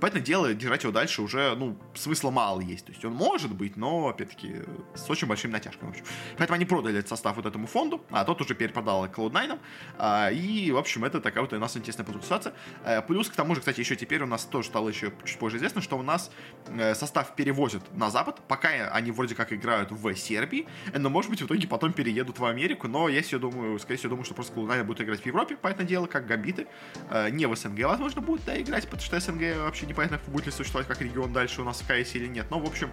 Понятное 0.00 0.22
дело, 0.22 0.54
держать 0.54 0.82
его 0.82 0.92
дальше 0.92 1.22
уже, 1.22 1.54
ну, 1.56 1.78
смысла 1.94 2.30
мало 2.30 2.60
есть. 2.60 2.86
То 2.86 2.92
есть 2.92 3.04
он 3.04 3.12
может 3.12 3.54
быть, 3.54 3.76
но, 3.76 4.08
опять-таки, 4.08 4.62
с 4.94 5.08
очень 5.08 5.28
большим 5.28 5.50
натяжками. 5.50 5.88
В 5.88 5.90
общем. 5.90 6.04
Поэтому 6.36 6.56
они 6.56 6.64
продали 6.64 6.98
этот 6.98 7.08
состав 7.08 7.36
вот 7.36 7.46
этому 7.46 7.66
фонду, 7.66 8.04
а 8.10 8.24
тот 8.24 8.40
уже 8.40 8.54
перепродал 8.54 9.06
Cloud9. 9.06 9.58
А, 9.98 10.30
и, 10.30 10.70
в 10.70 10.76
общем, 10.76 11.04
это 11.04 11.20
такая 11.20 11.42
вот 11.42 11.52
у 11.52 11.58
нас 11.58 11.76
интересная 11.76 12.06
ситуация. 12.06 12.52
А, 12.84 13.02
плюс, 13.02 13.28
к 13.28 13.34
тому 13.34 13.54
же, 13.54 13.60
кстати, 13.60 13.80
еще 13.80 13.96
теперь 13.96 14.22
у 14.22 14.26
нас 14.26 14.44
тоже 14.44 14.68
стало 14.68 14.88
еще 14.88 15.12
чуть 15.24 15.38
позже 15.38 15.56
известно, 15.56 15.80
что 15.80 15.96
у 15.96 16.02
нас 16.02 16.30
э, 16.68 16.94
состав 16.94 17.34
перевозят 17.36 17.82
на 17.94 18.10
Запад, 18.10 18.40
пока 18.48 18.68
они 18.68 19.10
вроде 19.10 19.34
как 19.34 19.52
играют 19.52 19.90
в 19.90 20.14
Сербии, 20.14 20.66
но, 20.94 21.10
может 21.10 21.30
быть, 21.30 21.40
в 21.40 21.46
итоге 21.46 21.66
потом 21.66 21.92
переедут 21.92 22.38
в 22.38 22.44
Америку, 22.44 22.88
но 22.88 23.08
я 23.08 23.22
себе 23.22 23.38
думаю, 23.38 23.78
скорее 23.78 23.98
всего, 23.98 24.10
думаю, 24.10 24.24
что 24.24 24.34
просто 24.34 24.54
Cloud9 24.54 24.84
будет 24.84 25.00
играть 25.00 25.20
в 25.20 25.26
Европе, 25.26 25.56
поэтому 25.60 25.88
дело, 25.88 26.06
как 26.06 26.26
гамбиты, 26.26 26.66
э, 27.10 27.30
не 27.30 27.46
в 27.46 27.56
СНГ, 27.56 27.84
возможно, 27.84 28.20
будут 28.20 28.44
да, 28.44 28.60
играть, 28.60 28.84
потому 28.84 29.02
что 29.02 29.16
СНГ 29.26 29.58
вообще 29.58 29.86
непонятно, 29.86 30.18
будет 30.28 30.46
ли 30.46 30.52
существовать 30.52 30.88
как 30.88 31.00
регион 31.00 31.32
дальше 31.32 31.60
у 31.60 31.64
нас 31.64 31.80
в 31.80 31.86
КС 31.86 32.14
или 32.14 32.26
нет. 32.26 32.46
Но, 32.50 32.58
в 32.58 32.66
общем, 32.66 32.90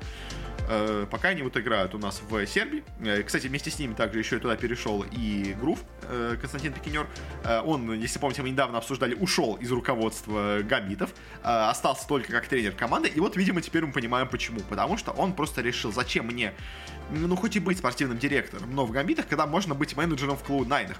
э, 0.69 1.05
пока 1.09 1.29
они 1.29 1.43
вот 1.43 1.55
играют 1.57 1.93
у 1.95 1.99
нас 1.99 2.21
в 2.27 2.45
Сербии. 2.47 2.83
Э, 2.99 3.21
кстати, 3.23 3.47
вместе 3.47 3.69
с 3.69 3.79
ними 3.79 3.93
также 3.93 4.19
еще 4.19 4.39
туда 4.39 4.55
перешел 4.55 5.05
и 5.11 5.55
Грув, 5.59 5.79
э, 6.03 6.37
Константин 6.39 6.73
Пикинер. 6.73 7.07
Э, 7.43 7.61
он, 7.61 7.93
если 7.93 8.19
помните, 8.19 8.41
мы 8.41 8.49
недавно 8.49 8.77
обсуждали, 8.77 9.15
ушел 9.15 9.55
из 9.55 9.71
руководства 9.71 10.59
Гамбитов. 10.63 11.11
Э, 11.43 11.69
остался 11.69 12.07
только 12.07 12.31
как 12.31 12.47
тренер 12.47 12.73
команды. 12.73 13.09
И 13.09 13.19
вот, 13.19 13.35
видимо, 13.35 13.61
теперь 13.61 13.85
мы 13.85 13.91
понимаем 13.91 14.27
почему. 14.27 14.59
Потому 14.61 14.97
что 14.97 15.11
он 15.11 15.33
просто 15.33 15.61
решил, 15.61 15.91
зачем 15.91 16.25
мне, 16.27 16.53
ну, 17.11 17.35
хоть 17.35 17.55
и 17.55 17.59
быть 17.59 17.77
спортивным 17.77 18.17
директором, 18.17 18.73
но 18.73 18.85
в 18.85 18.91
Гамбитах, 18.91 19.27
когда 19.27 19.45
можно 19.45 19.75
быть 19.75 19.95
менеджером 19.95 20.37
в 20.37 20.43
Cloud9. 20.43 20.95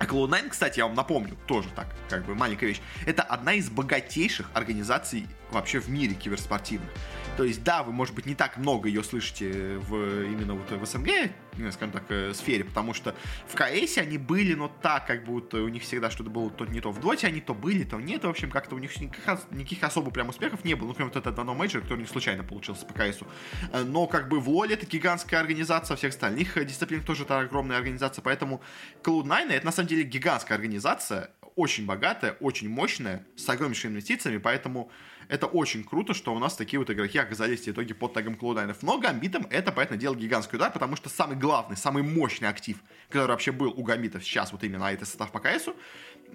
А 0.00 0.06
Cloud9, 0.06 0.48
кстати, 0.48 0.78
я 0.78 0.86
вам 0.86 0.94
напомню, 0.94 1.36
тоже 1.46 1.68
так, 1.76 1.86
как 2.08 2.24
бы 2.24 2.34
маленькая 2.34 2.68
вещь. 2.68 2.80
Это 3.04 3.22
одна 3.22 3.52
из 3.52 3.68
богатейших 3.68 4.50
организаций 4.54 5.26
вообще 5.50 5.78
в 5.78 5.90
мире 5.90 6.14
киберспортивных. 6.14 6.88
То 7.36 7.44
есть, 7.44 7.62
да, 7.62 7.82
вы, 7.82 7.92
может 7.92 8.14
быть, 8.14 8.26
не 8.26 8.34
так 8.34 8.56
много 8.56 8.88
ее 8.88 9.02
слышите 9.02 9.78
в, 9.78 10.24
именно 10.24 10.54
вот 10.54 10.70
в 10.70 10.86
СНГ, 10.86 11.30
скажем 11.72 11.92
так, 11.92 12.04
э, 12.08 12.32
сфере, 12.34 12.64
потому 12.64 12.94
что 12.94 13.14
в 13.46 13.54
КС 13.54 13.98
они 13.98 14.18
были, 14.18 14.54
но 14.54 14.68
так, 14.68 15.06
как 15.06 15.24
будто 15.24 15.58
у 15.58 15.68
них 15.68 15.82
всегда 15.82 16.10
что-то 16.10 16.30
было 16.30 16.50
то 16.50 16.64
не 16.64 16.80
то. 16.80 16.90
В 16.90 17.00
Доте 17.00 17.26
они 17.26 17.40
то 17.40 17.54
были, 17.54 17.84
то 17.84 17.98
нет. 17.98 18.24
В 18.24 18.28
общем, 18.28 18.50
как-то 18.50 18.74
у 18.74 18.78
них 18.78 18.98
никаких, 19.00 19.50
никаких 19.50 19.82
особо 19.82 20.10
прям 20.10 20.28
успехов 20.28 20.64
не 20.64 20.74
было. 20.74 20.88
Ну, 20.88 20.94
кроме 20.94 21.10
вот 21.10 21.16
этого 21.16 21.30
одного 21.30 21.58
мейджора, 21.58 21.82
который 21.82 22.00
не 22.00 22.06
случайно 22.06 22.44
получился 22.44 22.86
по 22.86 22.94
КСу. 22.94 23.26
Э, 23.72 23.82
но 23.82 24.06
как 24.06 24.28
бы 24.28 24.40
в 24.40 24.48
Лоле 24.48 24.74
это 24.74 24.86
гигантская 24.86 25.40
организация, 25.40 25.96
всех 25.96 26.10
остальных 26.10 26.54
дисциплин 26.66 27.02
тоже 27.02 27.24
это 27.24 27.40
огромная 27.40 27.76
организация, 27.76 28.22
поэтому 28.22 28.60
Cloud9 29.02 29.50
это 29.50 29.66
на 29.66 29.72
самом 29.72 29.88
деле 29.88 29.89
гигантская 29.94 30.56
организация, 30.56 31.30
очень 31.56 31.86
богатая, 31.86 32.36
очень 32.40 32.68
мощная, 32.68 33.26
с 33.36 33.48
огромнейшими 33.48 33.92
инвестициями, 33.92 34.38
поэтому 34.38 34.90
это 35.28 35.46
очень 35.46 35.84
круто, 35.84 36.12
что 36.12 36.34
у 36.34 36.38
нас 36.40 36.56
такие 36.56 36.80
вот 36.80 36.90
игроки 36.90 37.16
оказались 37.16 37.60
в 37.60 37.68
итоге 37.68 37.94
под 37.94 38.14
тегом 38.14 38.34
Cloud9. 38.34 38.76
Но 38.82 38.98
Гамбитам 38.98 39.46
это, 39.50 39.70
понятно 39.70 39.96
дело, 39.96 40.16
гигантский 40.16 40.56
удар, 40.56 40.72
потому 40.72 40.96
что 40.96 41.08
самый 41.08 41.36
главный, 41.36 41.76
самый 41.76 42.02
мощный 42.02 42.48
актив, 42.48 42.78
который 43.08 43.28
вообще 43.28 43.52
был 43.52 43.70
у 43.70 43.84
Гамбитов 43.84 44.24
сейчас 44.24 44.50
вот 44.50 44.64
именно, 44.64 44.88
а 44.88 44.92
это 44.92 45.04
состав 45.04 45.30
по 45.30 45.38
КСу, 45.38 45.76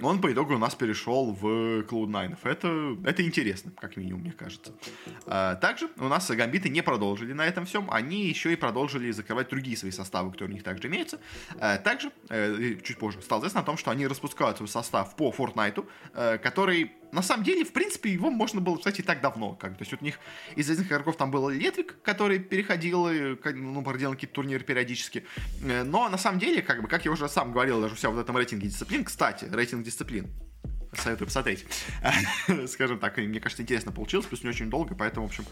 он 0.02 0.22
по 0.22 0.32
итогу 0.32 0.56
у 0.56 0.58
нас 0.58 0.76
перешел 0.76 1.34
в 1.34 1.82
Cloud9. 1.82 2.38
Это, 2.44 2.98
это 3.04 3.24
интересно, 3.24 3.72
как 3.80 3.98
минимум, 3.98 4.22
мне 4.22 4.32
кажется. 4.32 4.74
А, 5.26 5.56
также 5.56 5.90
у 5.98 6.08
нас 6.08 6.30
гамбиты 6.30 6.70
не 6.70 6.82
продолжили 6.82 7.34
на 7.34 7.46
этом 7.46 7.66
всем, 7.66 7.88
они 7.90 8.28
еще 8.28 8.54
и 8.54 8.56
продолжили 8.56 9.12
закрывать 9.12 9.50
другие 9.50 9.78
свои 9.78 9.92
составы, 9.92 10.32
которые 10.32 10.54
у 10.54 10.56
них 10.56 10.64
также 10.64 10.88
имеются. 10.88 11.20
А, 11.60 11.78
также, 11.78 12.12
э, 12.30 12.76
чуть 12.84 12.98
позже, 12.98 13.22
стало 13.22 13.42
известно 13.42 13.62
о 13.62 13.64
том, 13.64 13.78
что 13.78 13.92
они 13.92 14.08
распускают 14.08 14.58
свой 14.58 14.70
состав 14.70 15.16
по 15.16 15.32
Fortnite, 15.32 15.86
э, 16.14 16.38
который 16.38 16.92
на 17.16 17.22
самом 17.22 17.44
деле, 17.44 17.64
в 17.64 17.72
принципе, 17.72 18.12
его 18.12 18.30
можно 18.30 18.62
было, 18.62 18.78
кстати, 18.78 19.02
и 19.02 19.04
так 19.04 19.22
давно. 19.22 19.54
Как. 19.54 19.78
То 19.78 19.82
есть 19.82 19.92
вот 19.92 20.02
у 20.02 20.06
них 20.06 20.20
из 20.56 20.70
этих 20.70 20.88
игроков 20.88 21.18
там 21.18 21.32
был 21.32 21.50
Летвик, 21.50 21.96
который 22.04 22.40
переходил 22.40 23.10
и 23.10 23.36
ну, 23.54 23.82
проделал 23.82 24.14
какие-то 24.14 24.36
турниры 24.36 24.64
периодически. 24.64 25.26
Э, 25.64 25.84
но 25.84 26.10
на 26.10 26.18
самом 26.18 26.40
деле, 26.40 26.62
как 26.62 26.82
бы, 26.82 26.88
как 26.88 27.06
я 27.06 27.12
уже 27.12 27.28
сам 27.30 27.52
говорил 27.52 27.82
даже 27.82 27.94
у 27.94 27.98
себя 27.98 28.10
в 28.10 28.20
этом 28.20 28.38
рейтинге 28.38 28.68
дисциплин, 28.68 29.04
кстати, 29.04 29.46
рейтинг 29.46 29.84
дисциплин 29.84 30.30
советую 31.02 31.28
посмотреть. 31.28 31.66
Скажем 32.68 33.00
так, 33.00 33.18
мне 33.18 33.40
кажется, 33.40 33.64
интересно 33.64 33.92
получилось, 33.92 34.26
плюс 34.26 34.44
не 34.44 34.50
очень 34.50 34.70
долго, 34.70 34.96
поэтому, 34.96 35.28
в 35.28 35.30
общем, 35.30 35.46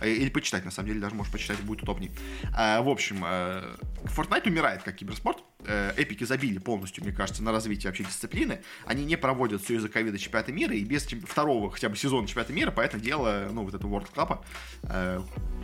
э, 0.00 0.10
или 0.10 0.30
почитать, 0.30 0.64
на 0.64 0.70
самом 0.70 0.88
деле, 0.88 1.00
даже 1.00 1.14
можешь 1.14 1.32
почитать, 1.32 1.60
будет 1.60 1.82
удобнее. 1.82 2.12
А, 2.54 2.82
в 2.82 2.88
общем, 2.88 3.22
э, 3.24 3.76
Fortnite 4.04 4.48
умирает 4.48 4.82
как 4.82 4.96
киберспорт, 4.96 5.42
э, 5.59 5.59
эпики 5.66 6.24
забили 6.24 6.58
полностью, 6.58 7.04
мне 7.04 7.12
кажется, 7.12 7.42
на 7.42 7.52
развитие 7.52 7.90
вообще 7.90 8.04
дисциплины. 8.04 8.62
Они 8.86 9.04
не 9.04 9.16
проводят 9.16 9.62
все 9.62 9.76
из-за 9.76 9.88
ковида 9.88 10.18
чемпионата 10.18 10.52
мира, 10.52 10.74
и 10.74 10.84
без 10.84 11.06
второго 11.06 11.70
хотя 11.70 11.88
бы 11.88 11.96
сезона 11.96 12.26
чемпионата 12.26 12.52
мира, 12.52 12.70
поэтому 12.70 13.02
дело, 13.02 13.48
ну, 13.52 13.64
вот 13.64 13.74
это 13.74 13.86
World 13.86 14.08
Cup, 14.14 14.42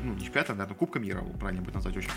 ну, 0.03 0.15
не 0.15 0.25
чемпионата, 0.25 0.55
наверное, 0.55 0.77
Кубка 0.77 0.99
мира, 0.99 1.23
правильно 1.41 1.63
будет 1.63 1.75
назвать 1.75 1.97
очень. 1.97 2.11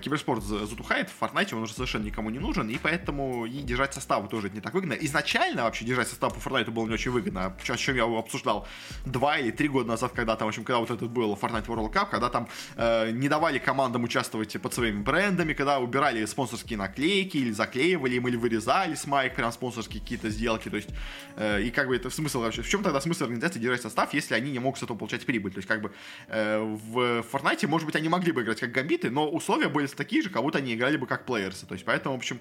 Киберспорт 0.00 0.42
затухает, 0.42 1.10
в 1.10 1.22
Fortnite 1.22 1.54
он 1.54 1.62
уже 1.62 1.74
совершенно 1.74 2.04
никому 2.04 2.30
не 2.30 2.38
нужен, 2.38 2.68
и 2.68 2.78
поэтому 2.78 3.46
и 3.46 3.60
держать 3.62 3.94
составы 3.94 4.28
тоже 4.28 4.50
не 4.50 4.60
так 4.60 4.74
выгодно. 4.74 4.94
Изначально 4.94 5.64
вообще 5.64 5.84
держать 5.84 6.08
состав 6.08 6.34
по 6.34 6.38
Fortnite 6.38 6.70
было 6.70 6.86
не 6.86 6.94
очень 6.94 7.10
выгодно. 7.10 7.46
О 7.46 7.76
чем 7.76 7.96
я 7.96 8.04
обсуждал 8.04 8.66
два 9.04 9.38
или 9.38 9.50
три 9.50 9.68
года 9.68 9.88
назад, 9.88 10.12
когда 10.12 10.36
там, 10.36 10.46
в 10.46 10.48
общем, 10.48 10.64
когда 10.64 10.78
вот 10.78 10.90
этот 10.90 11.10
был 11.10 11.34
Fortnite 11.34 11.66
World 11.66 11.92
Cup, 11.92 12.10
когда 12.10 12.30
там 12.30 12.48
э, 12.76 13.10
не 13.10 13.28
давали 13.28 13.58
командам 13.58 14.04
участвовать 14.04 14.60
под 14.60 14.72
своими 14.72 15.02
брендами, 15.02 15.52
когда 15.52 15.78
убирали 15.78 16.24
спонсорские 16.24 16.78
наклейки 16.78 17.25
или 17.34 17.50
заклеивали 17.50 18.14
им, 18.14 18.28
или 18.28 18.36
вырезали 18.36 18.94
с 18.94 19.06
майк 19.06 19.34
прям 19.34 19.52
спонсорские 19.52 20.00
какие-то 20.00 20.30
сделки, 20.30 20.68
то 20.68 20.76
есть, 20.76 20.88
э, 21.36 21.62
и 21.62 21.70
как 21.70 21.88
бы 21.88 21.96
это 21.96 22.10
смысл 22.10 22.40
вообще, 22.40 22.62
в 22.62 22.68
чем 22.68 22.82
тогда 22.82 23.00
смысл 23.00 23.24
организации 23.24 23.58
держать 23.58 23.82
состав, 23.82 24.14
если 24.14 24.34
они 24.34 24.50
не 24.50 24.58
могут 24.58 24.78
с 24.78 24.82
этого 24.82 24.96
получать 24.96 25.24
прибыль, 25.26 25.52
то 25.52 25.58
есть, 25.58 25.68
как 25.68 25.80
бы 25.80 25.92
э, 26.28 26.58
в 26.58 27.24
Fortnite, 27.30 27.66
может 27.66 27.86
быть, 27.86 27.96
они 27.96 28.08
могли 28.08 28.32
бы 28.32 28.42
играть 28.42 28.60
как 28.60 28.72
гамбиты, 28.72 29.10
но 29.10 29.28
условия 29.28 29.68
были 29.68 29.86
такие 29.86 30.22
же, 30.22 30.30
как 30.30 30.42
будто 30.42 30.58
они 30.58 30.74
играли 30.74 30.96
бы 30.96 31.06
как 31.06 31.24
плеерсы, 31.24 31.66
то 31.66 31.74
есть, 31.74 31.84
поэтому, 31.84 32.14
в 32.14 32.18
общем, 32.18 32.40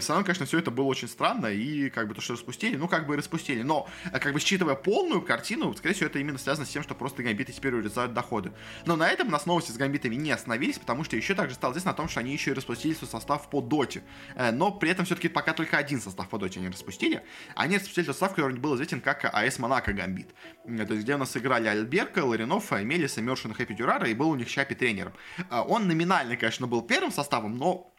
все 0.00 0.12
равно, 0.12 0.24
конечно, 0.24 0.46
все 0.46 0.58
это 0.58 0.70
было 0.70 0.86
очень 0.86 1.08
странно, 1.08 1.46
и 1.46 1.90
как 1.90 2.08
бы 2.08 2.14
то, 2.14 2.20
что 2.20 2.34
распустили, 2.34 2.76
ну, 2.76 2.88
как 2.88 3.06
бы 3.06 3.16
распустили. 3.16 3.62
Но, 3.62 3.88
э, 4.12 4.18
как 4.18 4.32
бы 4.32 4.40
считывая 4.40 4.74
полную 4.74 5.22
картину, 5.22 5.74
скорее 5.74 5.94
всего, 5.94 6.06
это 6.06 6.18
именно 6.18 6.38
связано 6.38 6.66
с 6.66 6.70
тем, 6.70 6.82
что 6.82 6.94
просто 6.94 7.22
гамбиты 7.22 7.52
теперь 7.52 7.74
урезают 7.74 8.14
доходы. 8.14 8.52
Но 8.84 8.96
на 8.96 9.08
этом 9.08 9.30
нас 9.30 9.46
новости 9.46 9.72
с 9.72 9.76
гамбитами 9.76 10.14
не 10.14 10.30
остановились, 10.30 10.78
потому 10.78 11.04
что 11.04 11.16
еще 11.16 11.34
также 11.34 11.54
стало 11.54 11.72
известно 11.72 11.90
о 11.90 11.94
том, 11.94 12.08
что 12.08 12.20
они 12.20 12.32
еще 12.32 12.52
и 12.52 12.54
распустили 12.54 12.94
свой 12.94 13.08
состав 13.08 13.48
по 13.50 13.60
доте. 13.60 14.02
Э, 14.34 14.50
но 14.50 14.70
при 14.70 14.90
этом 14.90 15.04
все-таки 15.04 15.28
пока 15.28 15.52
только 15.52 15.76
один 15.76 16.00
состав 16.00 16.28
по 16.28 16.38
доте 16.38 16.60
они 16.60 16.68
распустили. 16.68 17.22
Они 17.54 17.76
распустили 17.76 18.04
состав, 18.04 18.34
который 18.34 18.56
был 18.56 18.74
известен 18.76 19.00
как 19.00 19.24
АС 19.24 19.58
Монако 19.58 19.92
Гамбит. 19.92 20.28
То 20.64 20.94
есть, 20.94 21.04
где 21.04 21.14
у 21.14 21.18
нас 21.18 21.36
играли 21.36 21.68
Альберка, 21.68 22.24
Ларинов, 22.24 22.70
Мелис, 22.70 23.16
Мершин, 23.16 23.54
Хэппи 23.54 23.74
Дюрара, 23.74 24.08
и 24.08 24.14
был 24.14 24.30
у 24.30 24.36
них 24.36 24.48
Щапи 24.48 24.74
тренером. 24.74 25.12
Э, 25.50 25.60
он 25.66 25.88
номинально, 25.88 26.36
конечно, 26.36 26.66
был 26.66 26.82
первым 26.82 27.12
составом, 27.12 27.56
но 27.56 27.92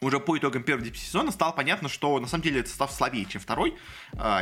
уже 0.00 0.20
по 0.20 0.36
итогам 0.36 0.62
первого 0.62 0.84
сезона 0.94 1.30
стало 1.30 1.52
понятно, 1.52 1.88
что 1.88 2.18
на 2.20 2.26
самом 2.26 2.42
деле 2.42 2.60
этот 2.60 2.70
состав 2.70 2.92
слабее, 2.92 3.24
чем 3.24 3.40
второй. 3.40 3.76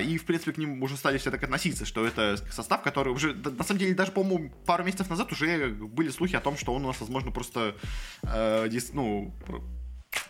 И, 0.02 0.18
в 0.18 0.24
принципе, 0.24 0.52
к 0.52 0.58
ним 0.58 0.82
уже 0.82 0.96
стали 0.96 1.18
все 1.18 1.30
так 1.30 1.42
относиться, 1.42 1.84
что 1.84 2.06
это 2.06 2.36
состав, 2.50 2.82
который 2.82 3.12
уже, 3.12 3.34
на 3.34 3.62
самом 3.62 3.78
деле, 3.78 3.94
даже, 3.94 4.12
по-моему, 4.12 4.50
пару 4.66 4.82
месяцев 4.82 5.08
назад 5.10 5.30
уже 5.30 5.68
были 5.68 6.08
слухи 6.08 6.34
о 6.34 6.40
том, 6.40 6.56
что 6.56 6.74
он 6.74 6.84
у 6.84 6.88
нас, 6.88 7.00
возможно, 7.00 7.30
просто, 7.30 7.76
э, 8.22 8.68
ну, 8.92 9.32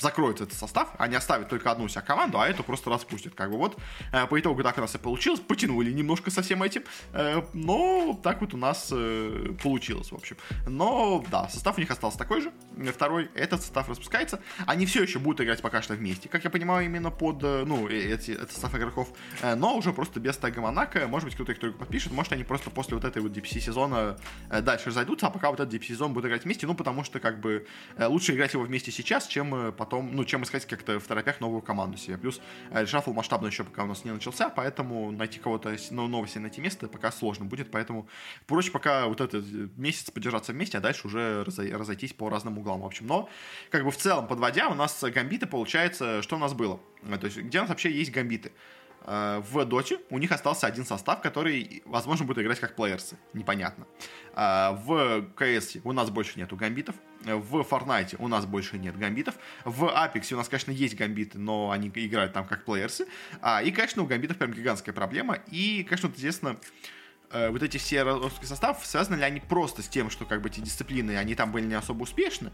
закроют 0.00 0.40
этот 0.40 0.54
состав, 0.54 0.90
они 0.98 1.16
оставят 1.16 1.48
только 1.48 1.70
одну 1.70 1.88
себя 1.88 2.02
команду, 2.02 2.40
а 2.40 2.48
эту 2.48 2.62
просто 2.62 2.90
распустят. 2.90 3.34
Как 3.34 3.50
бы 3.50 3.56
вот 3.56 3.78
э, 4.12 4.26
по 4.26 4.38
итогу 4.38 4.62
так 4.62 4.78
у 4.78 4.80
нас 4.80 4.94
и 4.94 4.98
получилось, 4.98 5.40
потянули 5.40 5.92
немножко 5.92 6.30
со 6.30 6.42
всем 6.42 6.62
этим, 6.62 6.84
э, 7.12 7.42
но 7.52 8.18
так 8.22 8.40
вот 8.40 8.54
у 8.54 8.56
нас 8.56 8.88
э, 8.92 9.54
получилось, 9.62 10.12
в 10.12 10.14
общем. 10.14 10.36
Но, 10.66 11.24
да, 11.30 11.48
состав 11.48 11.76
у 11.76 11.80
них 11.80 11.90
остался 11.90 12.18
такой 12.18 12.40
же, 12.40 12.52
второй, 12.92 13.30
этот 13.34 13.62
состав 13.62 13.88
распускается, 13.88 14.40
они 14.66 14.86
все 14.86 15.02
еще 15.02 15.18
будут 15.18 15.40
играть 15.40 15.60
пока 15.62 15.82
что 15.82 15.94
вместе, 15.94 16.28
как 16.28 16.44
я 16.44 16.50
понимаю, 16.50 16.86
именно 16.86 17.10
под, 17.10 17.42
ну, 17.42 17.88
эти, 17.88 18.32
этот 18.32 18.52
состав 18.52 18.74
игроков, 18.74 19.12
но 19.42 19.76
уже 19.76 19.92
просто 19.92 20.20
без 20.20 20.36
тега 20.36 20.60
Монако, 20.60 21.06
может 21.08 21.26
быть, 21.26 21.34
кто-то 21.34 21.52
их 21.52 21.58
только 21.58 21.78
подпишет, 21.78 22.12
может, 22.12 22.32
они 22.32 22.44
просто 22.44 22.70
после 22.70 22.94
вот 22.94 23.04
этой 23.04 23.22
вот 23.22 23.32
DPC 23.32 23.60
сезона 23.60 24.18
дальше 24.48 24.88
разойдутся, 24.88 25.26
а 25.26 25.30
пока 25.30 25.50
вот 25.50 25.60
этот 25.60 25.74
DPC 25.74 25.88
сезон 25.88 26.12
будет 26.12 26.26
играть 26.26 26.44
вместе, 26.44 26.66
ну, 26.66 26.74
потому 26.74 27.04
что, 27.04 27.20
как 27.20 27.40
бы, 27.40 27.66
лучше 27.98 28.34
играть 28.34 28.54
его 28.54 28.64
вместе 28.64 28.90
сейчас, 28.90 29.26
чем 29.26 29.72
потом, 29.72 29.91
ну, 30.00 30.24
чем 30.24 30.44
искать 30.44 30.66
как-то 30.66 30.98
в 30.98 31.06
торопях 31.06 31.40
новую 31.40 31.60
команду 31.60 31.98
себе. 31.98 32.16
Плюс 32.16 32.40
э, 32.70 32.86
шаффл 32.86 33.12
масштабно 33.12 33.48
еще 33.48 33.64
пока 33.64 33.84
у 33.84 33.86
нас 33.86 34.04
не 34.04 34.12
начался, 34.12 34.48
поэтому 34.48 35.10
найти 35.10 35.38
кого-то 35.38 35.76
ну, 35.90 36.06
нового 36.06 36.28
себе 36.28 36.42
найти 36.42 36.60
место 36.60 36.88
пока 36.88 37.12
сложно 37.12 37.44
будет, 37.44 37.70
поэтому 37.70 38.08
проще 38.46 38.70
пока 38.70 39.06
вот 39.06 39.20
этот 39.20 39.44
месяц 39.76 40.10
подержаться 40.10 40.52
вместе, 40.52 40.78
а 40.78 40.80
дальше 40.80 41.06
уже 41.06 41.44
разойтись 41.44 42.12
по 42.12 42.30
разным 42.30 42.58
углам, 42.58 42.80
в 42.80 42.86
общем. 42.86 43.06
Но, 43.06 43.28
как 43.70 43.84
бы 43.84 43.90
в 43.90 43.96
целом, 43.96 44.26
подводя, 44.26 44.68
у 44.68 44.74
нас 44.74 45.02
гамбиты, 45.02 45.46
получается, 45.46 46.22
что 46.22 46.36
у 46.36 46.38
нас 46.38 46.54
было? 46.54 46.80
Э, 47.02 47.18
то 47.18 47.26
есть, 47.26 47.38
где 47.38 47.58
у 47.58 47.62
нас 47.62 47.68
вообще 47.68 47.90
есть 47.90 48.12
гамбиты? 48.12 48.52
Э, 49.04 49.42
в 49.50 49.64
Доте 49.64 49.98
у 50.10 50.18
них 50.18 50.32
остался 50.32 50.66
один 50.66 50.84
состав, 50.84 51.20
который, 51.20 51.82
возможно, 51.84 52.24
будет 52.24 52.38
играть 52.38 52.60
как 52.60 52.76
плеерсы. 52.76 53.18
Непонятно. 53.32 53.86
Э, 54.34 54.72
в 54.72 55.26
КС 55.34 55.76
у 55.84 55.92
нас 55.92 56.10
больше 56.10 56.38
нету 56.38 56.56
гамбитов. 56.56 56.94
В 57.24 57.60
Fortnite 57.60 58.16
у 58.18 58.28
нас 58.28 58.46
больше 58.46 58.78
нет 58.78 58.96
гамбитов. 58.98 59.34
В 59.64 59.84
Apex 59.84 60.32
у 60.34 60.36
нас, 60.36 60.48
конечно, 60.48 60.70
есть 60.70 60.96
гамбиты, 60.96 61.38
но 61.38 61.70
они 61.70 61.88
играют 61.88 62.32
там 62.32 62.46
как 62.46 62.64
плеерсы. 62.64 63.06
А, 63.40 63.62
и, 63.62 63.70
конечно, 63.70 64.02
у 64.02 64.06
гамбитов 64.06 64.38
прям 64.38 64.52
гигантская 64.52 64.94
проблема. 64.94 65.38
И, 65.50 65.84
конечно, 65.84 66.08
вот, 66.08 66.16
естественно, 66.16 66.56
э, 67.32 67.50
вот 67.50 67.62
эти 67.62 67.76
все 67.78 68.02
ростовский 68.02 68.46
состав, 68.46 68.84
связаны 68.84 69.16
ли 69.16 69.22
они 69.22 69.40
просто 69.40 69.82
с 69.82 69.88
тем, 69.88 70.10
что 70.10 70.24
как 70.24 70.42
бы 70.42 70.48
эти 70.48 70.60
дисциплины, 70.60 71.16
они 71.16 71.34
там 71.34 71.52
были 71.52 71.66
не 71.66 71.74
особо 71.74 72.02
успешны, 72.02 72.50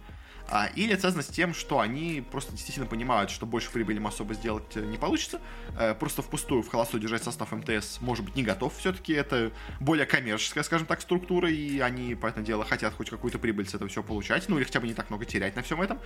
а, 0.50 0.70
или 0.74 0.92
это 0.92 1.02
связано 1.02 1.22
с 1.22 1.26
тем, 1.26 1.52
что 1.52 1.78
они 1.78 2.24
просто 2.30 2.52
действительно 2.52 2.86
понимают, 2.86 3.30
что 3.30 3.44
больше 3.44 3.70
прибыли 3.70 3.98
им 3.98 4.06
особо 4.06 4.32
сделать 4.32 4.76
э, 4.76 4.80
не 4.80 4.96
получится, 4.96 5.40
э, 5.78 5.94
просто 5.94 6.22
впустую 6.22 6.62
в 6.62 6.68
холостую 6.68 7.02
держать 7.02 7.22
состав 7.22 7.52
МТС 7.52 8.00
может 8.00 8.24
быть 8.24 8.34
не 8.34 8.42
готов 8.42 8.74
все-таки, 8.74 9.12
это 9.12 9.52
более 9.78 10.06
коммерческая, 10.06 10.64
скажем 10.64 10.86
так, 10.86 11.02
структура, 11.02 11.50
и 11.50 11.80
они, 11.80 12.14
по 12.14 12.26
этому 12.26 12.46
делу, 12.46 12.64
хотят 12.66 12.94
хоть 12.94 13.10
какую-то 13.10 13.38
прибыль 13.38 13.68
с 13.68 13.74
этого 13.74 13.90
все 13.90 14.02
получать, 14.02 14.48
ну 14.48 14.56
или 14.56 14.64
хотя 14.64 14.80
бы 14.80 14.86
не 14.86 14.94
так 14.94 15.10
много 15.10 15.26
терять 15.26 15.54
на 15.54 15.62
всем 15.62 15.82
этом. 15.82 16.00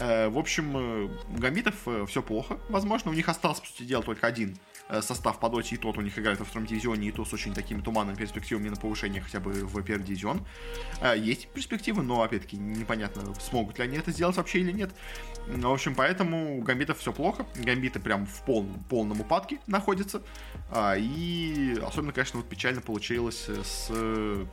Э, 0.00 0.28
в 0.28 0.38
общем, 0.38 0.74
у 0.74 1.38
Гамбитов 1.38 1.86
все 2.08 2.20
плохо, 2.20 2.58
возможно, 2.68 3.12
у 3.12 3.14
них 3.14 3.28
остался, 3.28 3.62
по 3.62 3.68
сути 3.68 3.84
дела, 3.84 4.02
только 4.02 4.26
один 4.26 4.56
состав 5.00 5.38
по 5.38 5.48
доте, 5.48 5.76
и 5.76 5.78
тот 5.78 5.96
у 5.96 6.00
них 6.02 6.18
играет 6.18 6.38
во 6.40 6.44
втором 6.44 6.66
дивизионе, 6.66 7.08
и 7.08 7.12
то 7.12 7.24
с 7.24 7.32
очень 7.32 7.54
такими 7.54 7.80
туманными 7.80 8.13
перспективами 8.16 8.68
на 8.68 8.76
повышение 8.76 9.22
хотя 9.22 9.40
бы 9.40 9.52
в 9.52 9.82
первый 9.82 10.04
дивизион. 10.04 10.44
Есть 11.16 11.48
перспективы, 11.48 12.02
но, 12.02 12.22
опять-таки, 12.22 12.56
непонятно, 12.56 13.34
смогут 13.40 13.78
ли 13.78 13.84
они 13.84 13.96
это 13.96 14.10
сделать 14.10 14.36
вообще 14.36 14.60
или 14.60 14.72
нет. 14.72 14.90
В 15.46 15.72
общем, 15.72 15.94
поэтому 15.94 16.58
у 16.58 16.62
Гамбитов 16.62 16.98
все 16.98 17.12
плохо. 17.12 17.46
Гамбиты 17.56 18.00
прям 18.00 18.26
в 18.26 18.42
полном, 18.44 18.82
полном 18.84 19.20
упадке 19.20 19.58
находятся. 19.66 20.22
А, 20.70 20.96
и 20.96 21.78
особенно, 21.86 22.12
конечно, 22.12 22.40
вот 22.40 22.48
печально 22.48 22.80
получилось 22.80 23.48
с... 23.48 23.88
Э, 23.90 24.46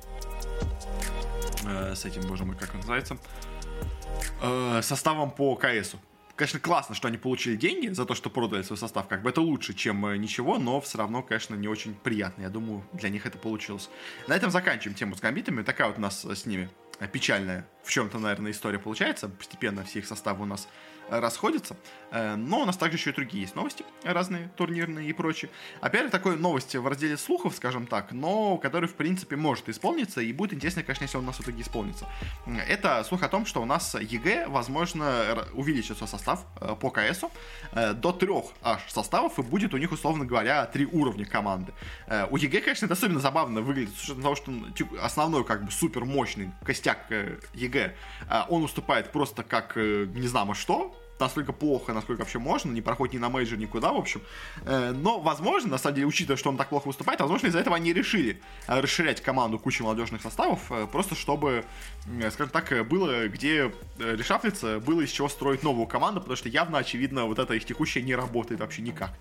с 1.95 2.05
этим, 2.05 2.21
боже 2.27 2.43
мой, 2.45 2.55
как 2.55 2.73
он 2.73 2.79
называется? 2.79 3.17
Э, 4.41 4.81
составом 4.81 5.31
по 5.31 5.55
КСу 5.55 5.99
конечно, 6.35 6.59
классно, 6.59 6.95
что 6.95 7.07
они 7.07 7.17
получили 7.17 7.55
деньги 7.55 7.87
за 7.89 8.05
то, 8.05 8.15
что 8.15 8.29
продали 8.29 8.61
свой 8.61 8.77
состав. 8.77 9.07
Как 9.07 9.21
бы 9.21 9.29
это 9.29 9.41
лучше, 9.41 9.73
чем 9.73 10.05
э, 10.05 10.17
ничего, 10.17 10.57
но 10.57 10.81
все 10.81 10.97
равно, 10.97 11.21
конечно, 11.23 11.55
не 11.55 11.67
очень 11.67 11.95
приятно. 11.95 12.43
Я 12.43 12.49
думаю, 12.49 12.83
для 12.93 13.09
них 13.09 13.25
это 13.25 13.37
получилось. 13.37 13.89
На 14.27 14.35
этом 14.35 14.51
заканчиваем 14.51 14.95
тему 14.95 15.15
с 15.15 15.19
гамбитами. 15.19 15.63
Такая 15.63 15.87
вот 15.87 15.97
у 15.97 16.01
нас 16.01 16.25
с 16.25 16.45
ними 16.45 16.69
печальная 17.11 17.67
в 17.83 17.89
чем-то, 17.89 18.19
наверное, 18.19 18.51
история 18.51 18.79
получается. 18.79 19.29
Постепенно 19.29 19.83
все 19.83 19.99
их 19.99 20.07
составы 20.07 20.43
у 20.43 20.45
нас 20.45 20.67
расходятся. 21.09 21.75
Э, 22.11 22.35
но 22.35 22.61
у 22.61 22.65
нас 22.65 22.77
также 22.77 22.97
еще 22.97 23.11
и 23.11 23.13
другие 23.13 23.43
есть 23.43 23.55
новости, 23.55 23.85
разные, 24.03 24.49
турнирные 24.57 25.09
и 25.09 25.13
прочие. 25.13 25.49
Опять 25.79 26.05
же, 26.05 26.09
такой 26.09 26.37
новости 26.37 26.77
в 26.77 26.87
разделе 26.87 27.17
слухов, 27.17 27.55
скажем 27.55 27.87
так, 27.87 28.11
но 28.11 28.57
который, 28.57 28.87
в 28.87 28.95
принципе, 28.95 29.37
может 29.37 29.69
исполниться, 29.69 30.21
и 30.21 30.33
будет 30.33 30.53
интересно, 30.53 30.83
конечно, 30.83 31.03
если 31.03 31.17
он 31.17 31.23
у 31.23 31.27
нас 31.27 31.37
в 31.37 31.41
итоге 31.41 31.61
исполнится. 31.61 32.07
Это 32.67 33.03
слух 33.03 33.23
о 33.23 33.29
том, 33.29 33.45
что 33.45 33.61
у 33.61 33.65
нас 33.65 33.95
EG, 33.95 34.47
возможно, 34.49 35.47
увеличится 35.53 36.05
состав 36.05 36.45
э, 36.59 36.75
по 36.79 36.91
КСу 36.91 37.31
э, 37.71 37.93
до 37.93 38.11
трех 38.11 38.45
аж 38.61 38.81
составов, 38.89 39.39
и 39.39 39.41
будет 39.41 39.73
у 39.73 39.77
них, 39.77 39.91
условно 39.91 40.25
говоря, 40.25 40.65
три 40.65 40.85
уровня 40.85 41.25
команды. 41.25 41.73
У 42.29 42.37
EG, 42.37 42.61
конечно, 42.61 42.85
это 42.85 42.93
особенно 42.93 43.19
забавно 43.19 43.61
выглядит, 43.61 43.95
с 43.95 44.03
учетом 44.03 44.21
того, 44.21 44.35
что 44.35 44.51
основной, 45.01 45.45
как 45.45 45.63
бы, 45.63 45.71
супер 45.71 46.05
мощный 46.05 46.51
костяк 46.65 47.09
EG, 47.53 47.95
он 48.49 48.63
выступает 48.63 49.11
просто 49.11 49.43
как, 49.43 49.75
не 49.75 50.27
знаю, 50.27 50.53
что, 50.53 50.95
настолько 51.21 51.53
плохо, 51.53 51.93
насколько 51.93 52.19
вообще 52.19 52.39
можно, 52.39 52.71
не 52.71 52.81
проходит 52.81 53.13
ни 53.13 53.17
на 53.19 53.29
мейджор, 53.29 53.57
никуда, 53.57 53.93
в 53.93 53.97
общем. 53.97 54.21
Э, 54.65 54.91
но, 54.91 55.19
возможно, 55.19 55.69
на 55.69 55.77
самом 55.77 55.95
деле, 55.95 56.07
учитывая, 56.07 56.37
что 56.37 56.49
он 56.49 56.57
так 56.57 56.69
плохо 56.69 56.87
выступает, 56.87 57.19
возможно, 57.21 57.47
из-за 57.47 57.59
этого 57.59 57.75
они 57.75 57.93
решили 57.93 58.41
э, 58.67 58.79
расширять 58.79 59.21
команду 59.21 59.59
кучей 59.59 59.83
молодежных 59.83 60.21
составов, 60.21 60.71
э, 60.71 60.87
просто 60.91 61.15
чтобы, 61.15 61.63
скажем 62.31 62.49
так, 62.49 62.87
было 62.87 63.27
где 63.27 63.71
решаффлиться, 63.99 64.79
было 64.79 65.01
из 65.01 65.11
чего 65.11 65.29
строить 65.29 65.63
новую 65.63 65.87
команду, 65.87 66.19
потому 66.19 66.35
что 66.35 66.49
явно, 66.49 66.79
очевидно, 66.79 67.25
вот 67.25 67.39
это 67.39 67.53
их 67.53 67.65
текущее 67.65 68.03
не 68.03 68.15
работает 68.15 68.59
вообще 68.59 68.81
никак. 68.81 69.13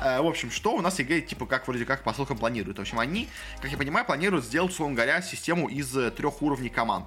В 0.00 0.26
общем, 0.26 0.50
что 0.50 0.74
у 0.74 0.80
нас 0.80 0.98
EG, 0.98 1.22
типа, 1.22 1.46
как 1.46 1.66
вроде 1.66 1.84
как, 1.84 2.02
по 2.02 2.12
слухам, 2.12 2.36
планирует. 2.36 2.78
В 2.78 2.80
общем, 2.80 2.98
они, 2.98 3.28
как 3.60 3.70
я 3.70 3.78
понимаю, 3.78 4.04
планируют 4.04 4.44
сделать, 4.44 4.70
условно 4.72 4.94
говоря, 4.94 5.22
систему 5.22 5.68
из 5.68 5.90
трех 6.14 6.42
уровней 6.42 6.68
команд. 6.68 7.06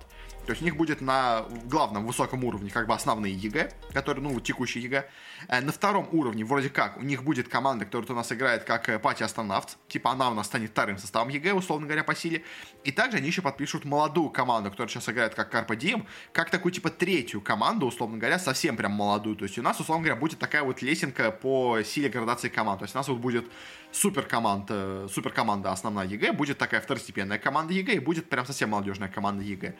То 0.49 0.53
есть 0.53 0.63
у 0.63 0.65
них 0.65 0.77
будет 0.77 0.99
на 0.99 1.45
главном 1.65 2.07
высоком 2.07 2.43
уровне 2.43 2.71
как 2.71 2.87
бы 2.87 2.95
основные 2.95 3.35
EG, 3.35 3.71
которые, 3.93 4.23
ну, 4.23 4.39
текущие 4.39 4.83
EG. 4.83 5.07
Э, 5.47 5.61
на 5.61 5.71
втором 5.71 6.09
уровне, 6.11 6.43
вроде 6.43 6.71
как, 6.71 6.97
у 6.97 7.03
них 7.03 7.23
будет 7.23 7.47
команда, 7.47 7.85
которая 7.85 8.09
у 8.09 8.15
нас 8.15 8.31
играет 8.31 8.63
как 8.63 8.89
э, 8.89 8.97
Party 8.97 9.21
Astronauts. 9.21 9.77
Типа 9.87 10.09
она 10.09 10.31
у 10.31 10.33
нас 10.33 10.47
станет 10.47 10.71
вторым 10.71 10.97
составом 10.97 11.29
EG, 11.29 11.53
условно 11.53 11.85
говоря, 11.85 12.03
по 12.03 12.15
силе. 12.15 12.43
И 12.83 12.91
также 12.91 13.17
они 13.17 13.27
еще 13.27 13.43
подпишут 13.43 13.85
молодую 13.85 14.31
команду, 14.31 14.71
которая 14.71 14.89
сейчас 14.89 15.07
играет 15.09 15.35
как 15.35 15.51
Carpe 15.51 15.75
Diem, 15.75 16.07
как 16.33 16.49
такую, 16.49 16.71
типа, 16.71 16.89
третью 16.89 17.41
команду, 17.41 17.85
условно 17.85 18.17
говоря, 18.17 18.39
совсем 18.39 18.75
прям 18.75 18.93
молодую. 18.93 19.35
То 19.35 19.43
есть 19.43 19.59
у 19.59 19.61
нас, 19.61 19.79
условно 19.79 20.03
говоря, 20.03 20.19
будет 20.19 20.39
такая 20.39 20.63
вот 20.63 20.81
лесенка 20.81 21.29
по 21.29 21.83
силе 21.83 22.09
градации 22.09 22.49
команд. 22.49 22.79
То 22.79 22.85
есть 22.85 22.95
у 22.95 22.97
нас 22.97 23.07
вот 23.07 23.19
будет 23.19 23.45
супер 23.91 24.23
команда, 24.23 25.07
супер 25.09 25.31
команда 25.31 25.71
основная 25.71 26.07
EG, 26.07 26.33
будет 26.33 26.57
такая 26.57 26.81
второстепенная 26.81 27.39
команда 27.39 27.73
EG 27.73 27.93
и 27.93 27.99
будет 27.99 28.29
прям 28.29 28.45
совсем 28.45 28.69
молодежная 28.69 29.09
команда 29.09 29.43
EG. 29.43 29.75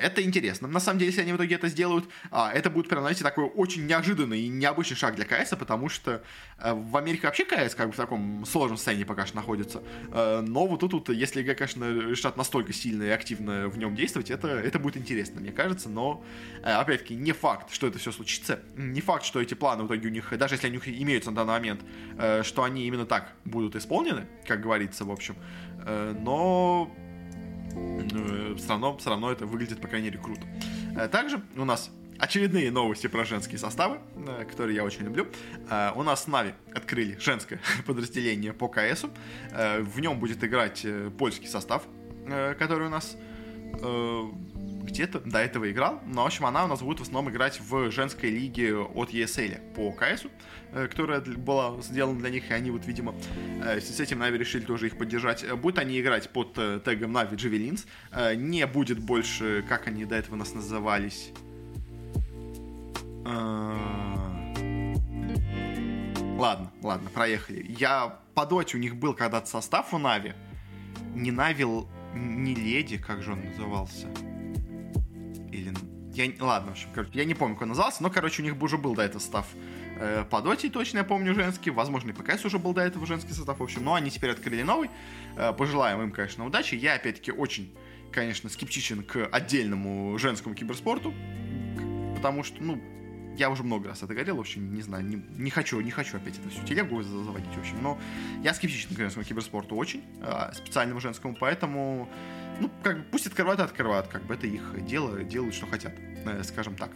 Это 0.00 0.22
интересно. 0.22 0.68
На 0.68 0.80
самом 0.80 0.98
деле, 0.98 1.10
если 1.10 1.22
они 1.22 1.32
в 1.32 1.36
итоге 1.36 1.56
это 1.56 1.68
сделают, 1.68 2.04
а, 2.30 2.52
это 2.52 2.70
будет 2.70 2.88
прям, 2.88 3.00
знаете, 3.00 3.24
такой 3.24 3.44
очень 3.44 3.86
неожиданный 3.86 4.40
и 4.40 4.48
необычный 4.48 4.96
шаг 4.96 5.16
для 5.16 5.24
КС, 5.24 5.50
потому 5.50 5.88
что 5.88 6.22
э, 6.58 6.72
в 6.72 6.96
Америке 6.96 7.26
вообще 7.26 7.44
КС 7.44 7.74
как 7.74 7.88
бы 7.88 7.92
в 7.92 7.96
таком 7.96 8.44
сложном 8.44 8.76
состоянии 8.76 9.04
пока 9.04 9.26
что 9.26 9.36
находится. 9.36 9.82
Э, 10.12 10.40
но 10.40 10.66
вот 10.66 10.80
тут, 10.80 11.08
если 11.08 11.40
EG, 11.40 11.54
конечно, 11.54 11.90
решат 11.90 12.36
настолько 12.36 12.72
сильно 12.72 13.04
и 13.04 13.08
активно 13.08 13.68
в 13.68 13.78
нем 13.78 13.94
действовать, 13.96 14.30
это, 14.30 14.48
это 14.48 14.78
будет 14.78 14.96
интересно, 14.96 15.40
мне 15.40 15.52
кажется, 15.52 15.88
но, 15.88 16.22
э, 16.62 16.70
опять-таки, 16.70 17.14
не 17.14 17.32
факт, 17.32 17.72
что 17.72 17.86
это 17.86 17.98
все 17.98 18.12
случится, 18.12 18.60
не 18.76 19.00
факт, 19.00 19.24
что 19.24 19.40
эти 19.40 19.54
планы 19.54 19.84
в 19.84 19.86
итоге 19.86 20.08
у 20.08 20.10
них, 20.10 20.36
даже 20.36 20.54
если 20.54 20.66
они 20.66 20.78
у 20.78 20.84
них 20.84 21.00
имеются 21.00 21.30
на 21.30 21.36
данный 21.36 21.52
момент, 21.52 21.80
что 22.44 22.62
они 22.62 22.86
именно 22.86 23.06
так 23.06 23.31
будут 23.44 23.76
исполнены, 23.76 24.26
как 24.46 24.60
говорится, 24.60 25.04
в 25.04 25.10
общем, 25.10 25.36
но 25.84 26.90
все 28.56 28.68
равно, 28.68 28.96
все 28.98 29.10
равно 29.10 29.32
это 29.32 29.46
выглядит, 29.46 29.80
по 29.80 29.88
крайней 29.88 30.08
мере, 30.08 30.18
круто. 30.18 30.42
Э, 30.96 31.08
также 31.08 31.42
у 31.56 31.64
нас 31.64 31.90
очередные 32.18 32.70
новости 32.70 33.06
про 33.06 33.24
женские 33.24 33.58
составы, 33.58 33.98
э, 34.16 34.44
которые 34.48 34.76
я 34.76 34.84
очень 34.84 35.04
люблю. 35.04 35.26
Э, 35.70 35.92
у 35.94 36.02
нас 36.02 36.26
Нави 36.26 36.52
открыли 36.74 37.16
женское 37.18 37.60
подразделение 37.86 38.52
по 38.52 38.68
КСу. 38.68 39.10
В 39.50 40.00
нем 40.00 40.18
будет 40.18 40.42
играть 40.44 40.86
польский 41.18 41.48
состав, 41.48 41.82
который 42.58 42.86
у 42.86 42.90
нас 42.90 43.16
где-то 44.82 45.20
до 45.20 45.38
этого 45.38 45.70
играл. 45.70 46.00
Но, 46.06 46.22
в 46.22 46.26
общем, 46.26 46.46
она 46.46 46.64
у 46.64 46.68
нас 46.68 46.82
будет 46.82 47.00
в 47.00 47.02
основном 47.02 47.32
играть 47.32 47.60
в 47.60 47.90
женской 47.90 48.30
лиге 48.30 48.76
от 48.76 49.10
ESL 49.10 49.74
по 49.74 49.92
КСу, 49.92 50.30
э, 50.72 50.88
которая 50.88 51.20
была 51.20 51.80
сделана 51.82 52.18
для 52.18 52.30
них, 52.30 52.50
и 52.50 52.54
они 52.54 52.70
вот, 52.70 52.86
видимо, 52.86 53.14
э, 53.64 53.80
с 53.80 54.00
этим 54.00 54.18
Нави 54.18 54.38
решили 54.38 54.64
тоже 54.64 54.86
их 54.86 54.98
поддержать. 54.98 55.50
Будут 55.54 55.78
они 55.78 56.00
играть 56.00 56.30
под 56.30 56.56
э, 56.56 56.80
тегом 56.84 57.12
Нави 57.12 57.36
Джавелинс. 57.36 57.86
Не 58.36 58.66
будет 58.66 58.98
больше, 58.98 59.64
как 59.68 59.86
они 59.86 60.04
до 60.04 60.16
этого 60.16 60.36
нас 60.36 60.54
назывались. 60.54 61.32
Ладно, 66.42 66.72
ладно, 66.82 67.08
проехали. 67.10 67.64
Я 67.78 68.18
по 68.34 68.46
доте 68.46 68.76
у 68.76 68.80
них 68.80 68.96
был 68.96 69.14
когда-то 69.14 69.46
состав 69.46 69.94
у 69.94 69.98
Нави. 69.98 70.34
Не 71.14 71.30
Нави, 71.30 71.64
не 72.14 72.54
Леди, 72.54 72.98
как 72.98 73.22
же 73.22 73.32
он 73.32 73.44
назывался 73.44 74.08
или... 75.52 75.72
Я, 76.14 76.30
ладно, 76.40 76.70
в 76.70 76.72
общем, 76.72 76.88
короче, 76.94 77.12
я 77.14 77.24
не 77.24 77.34
помню, 77.34 77.54
как 77.54 77.62
он 77.62 77.68
назывался, 77.70 78.02
но, 78.02 78.10
короче, 78.10 78.42
у 78.42 78.44
них 78.44 78.60
уже 78.60 78.76
был 78.76 78.94
до 78.94 79.02
этого 79.02 79.18
состав 79.18 79.46
э, 79.98 80.24
по 80.28 80.42
доте, 80.42 80.68
точно 80.68 80.98
я 80.98 81.04
помню, 81.04 81.34
женский. 81.34 81.70
Возможно, 81.70 82.10
и 82.10 82.12
ПКС 82.12 82.44
уже 82.44 82.58
был 82.58 82.74
до 82.74 82.82
этого 82.82 83.06
женский 83.06 83.32
состав, 83.32 83.60
в 83.60 83.62
общем. 83.62 83.82
Но 83.82 83.94
они 83.94 84.10
теперь 84.10 84.30
открыли 84.30 84.62
новый. 84.62 84.90
Э, 85.36 85.54
пожелаем 85.54 86.02
им, 86.02 86.12
конечно, 86.12 86.44
удачи. 86.44 86.74
Я, 86.74 86.94
опять-таки, 86.94 87.32
очень, 87.32 87.74
конечно, 88.10 88.50
скептичен 88.50 89.04
к 89.04 89.26
отдельному 89.26 90.18
женскому 90.18 90.54
киберспорту, 90.54 91.14
потому 92.14 92.44
что, 92.44 92.62
ну, 92.62 92.78
я 93.36 93.48
уже 93.48 93.62
много 93.62 93.88
раз 93.88 94.02
это 94.02 94.12
говорил, 94.12 94.36
в 94.36 94.40
общем, 94.40 94.74
не 94.74 94.82
знаю, 94.82 95.04
не, 95.04 95.22
не 95.38 95.50
хочу, 95.50 95.80
не 95.80 95.90
хочу 95.90 96.18
опять 96.18 96.38
эту 96.38 96.50
всю 96.50 96.64
телегу 96.66 97.02
заводить, 97.02 97.54
в 97.54 97.58
общем, 97.58 97.82
но 97.82 97.98
я 98.42 98.52
скептичен 98.52 98.94
к 98.94 98.98
женскому 98.98 99.24
киберспорту 99.24 99.74
очень, 99.74 100.02
э, 100.20 100.52
специальному 100.54 101.00
женскому, 101.00 101.34
поэтому 101.38 102.08
ну, 102.60 102.70
как 102.82 102.98
бы, 102.98 103.04
пусть 103.10 103.26
открывают 103.26 103.60
открывают, 103.60 104.08
как 104.08 104.24
бы 104.24 104.34
это 104.34 104.46
их 104.46 104.62
дело, 104.86 105.22
делают, 105.22 105.54
что 105.54 105.66
хотят, 105.66 105.92
э, 106.24 106.42
скажем 106.44 106.76
так. 106.76 106.90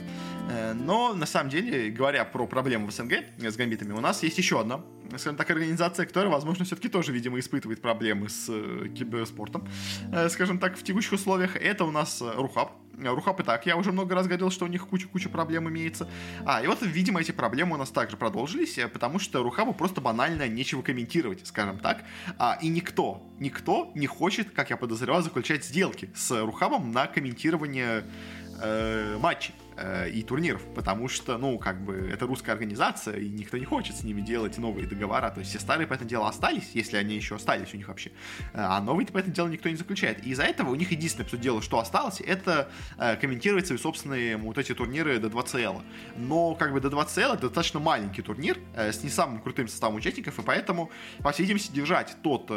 Э, 0.50 0.72
но, 0.72 1.14
на 1.14 1.26
самом 1.26 1.50
деле, 1.50 1.90
говоря 1.90 2.24
про 2.24 2.46
проблему 2.46 2.86
в 2.86 2.92
СНГ 2.92 3.12
с 3.38 3.56
гамбитами, 3.56 3.92
у 3.92 4.00
нас 4.00 4.22
есть 4.22 4.38
еще 4.38 4.60
одна, 4.60 4.80
скажем 5.10 5.36
так, 5.36 5.50
организация, 5.50 6.06
которая, 6.06 6.30
возможно, 6.30 6.64
все-таки 6.64 6.88
тоже, 6.88 7.12
видимо, 7.12 7.38
испытывает 7.38 7.80
проблемы 7.80 8.28
с 8.28 8.46
э, 8.48 8.88
киберспортом, 8.96 9.68
скажем 10.28 10.58
так, 10.58 10.76
в 10.76 10.82
текущих 10.82 11.12
условиях. 11.12 11.56
Это 11.56 11.84
у 11.84 11.90
нас 11.90 12.22
Рухаб, 12.22 12.72
Рухап 12.98 13.40
и 13.40 13.42
так, 13.42 13.66
я 13.66 13.76
уже 13.76 13.92
много 13.92 14.14
раз 14.14 14.26
говорил, 14.26 14.50
что 14.50 14.64
у 14.64 14.68
них 14.68 14.86
куча-куча 14.86 15.28
проблем 15.28 15.68
имеется. 15.68 16.08
А, 16.44 16.62
и 16.62 16.66
вот, 16.66 16.78
видимо, 16.82 17.20
эти 17.20 17.32
проблемы 17.32 17.74
у 17.74 17.78
нас 17.78 17.90
также 17.90 18.16
продолжились, 18.16 18.78
э, 18.78 18.88
потому 18.88 19.18
что 19.18 19.42
Рухабу 19.42 19.74
просто 19.74 20.00
банально 20.00 20.48
нечего 20.48 20.82
комментировать, 20.82 21.46
скажем 21.46 21.78
так. 21.78 22.04
А, 22.38 22.58
и 22.60 22.68
никто, 22.68 23.22
никто 23.38 23.90
не 23.94 24.06
хочет, 24.06 24.50
как 24.50 24.70
я 24.70 24.76
подозреваю, 24.76 25.22
заключать 25.22 25.64
сделки 25.64 26.10
с 26.14 26.30
Рухабом 26.42 26.92
на 26.92 27.06
комментирование 27.06 28.04
э, 28.62 29.18
матчей. 29.18 29.54
Э, 29.78 30.08
и 30.08 30.22
турниров, 30.22 30.62
потому 30.74 31.06
что, 31.06 31.36
ну, 31.36 31.58
как 31.58 31.84
бы, 31.84 32.08
это 32.10 32.26
русская 32.26 32.52
организация, 32.52 33.18
и 33.18 33.28
никто 33.28 33.58
не 33.58 33.66
хочет 33.66 33.94
с 33.94 34.04
ними 34.04 34.22
делать 34.22 34.56
новые 34.56 34.86
договора, 34.86 35.30
то 35.30 35.40
есть 35.40 35.50
все 35.50 35.60
старые, 35.60 35.86
по 35.86 35.92
этому 35.92 36.08
делу, 36.08 36.24
остались, 36.24 36.70
если 36.72 36.96
они 36.96 37.14
еще 37.14 37.34
остались 37.34 37.74
у 37.74 37.76
них 37.76 37.88
вообще, 37.88 38.08
э, 38.08 38.12
а 38.54 38.80
новые, 38.80 39.06
по 39.06 39.18
этому 39.18 39.34
делу, 39.34 39.48
никто 39.48 39.68
не 39.68 39.76
заключает. 39.76 40.24
И 40.26 40.30
из-за 40.30 40.44
этого 40.44 40.70
у 40.70 40.74
них 40.76 40.92
единственное, 40.92 41.28
что 41.28 41.36
дело, 41.36 41.60
что 41.60 41.78
осталось, 41.78 42.22
это 42.22 42.70
э, 42.96 43.16
комментировать 43.16 43.66
свои 43.66 43.76
собственные 43.76 44.38
вот 44.38 44.56
эти 44.56 44.72
турниры 44.74 45.18
до 45.18 45.28
2CL. 45.28 45.82
Но, 46.16 46.54
как 46.54 46.72
бы, 46.72 46.80
до 46.80 46.88
2CL 46.88 47.34
это 47.34 47.42
достаточно 47.42 47.78
маленький 47.78 48.22
турнир, 48.22 48.56
с 48.74 49.02
не 49.02 49.10
самым 49.10 49.42
крутым 49.42 49.68
составом 49.68 49.96
участников, 49.96 50.38
и 50.38 50.42
поэтому, 50.42 50.90
по 51.18 51.32
всей 51.32 51.42
видимости, 51.42 51.70
держать 51.70 52.16
тот 52.22 52.50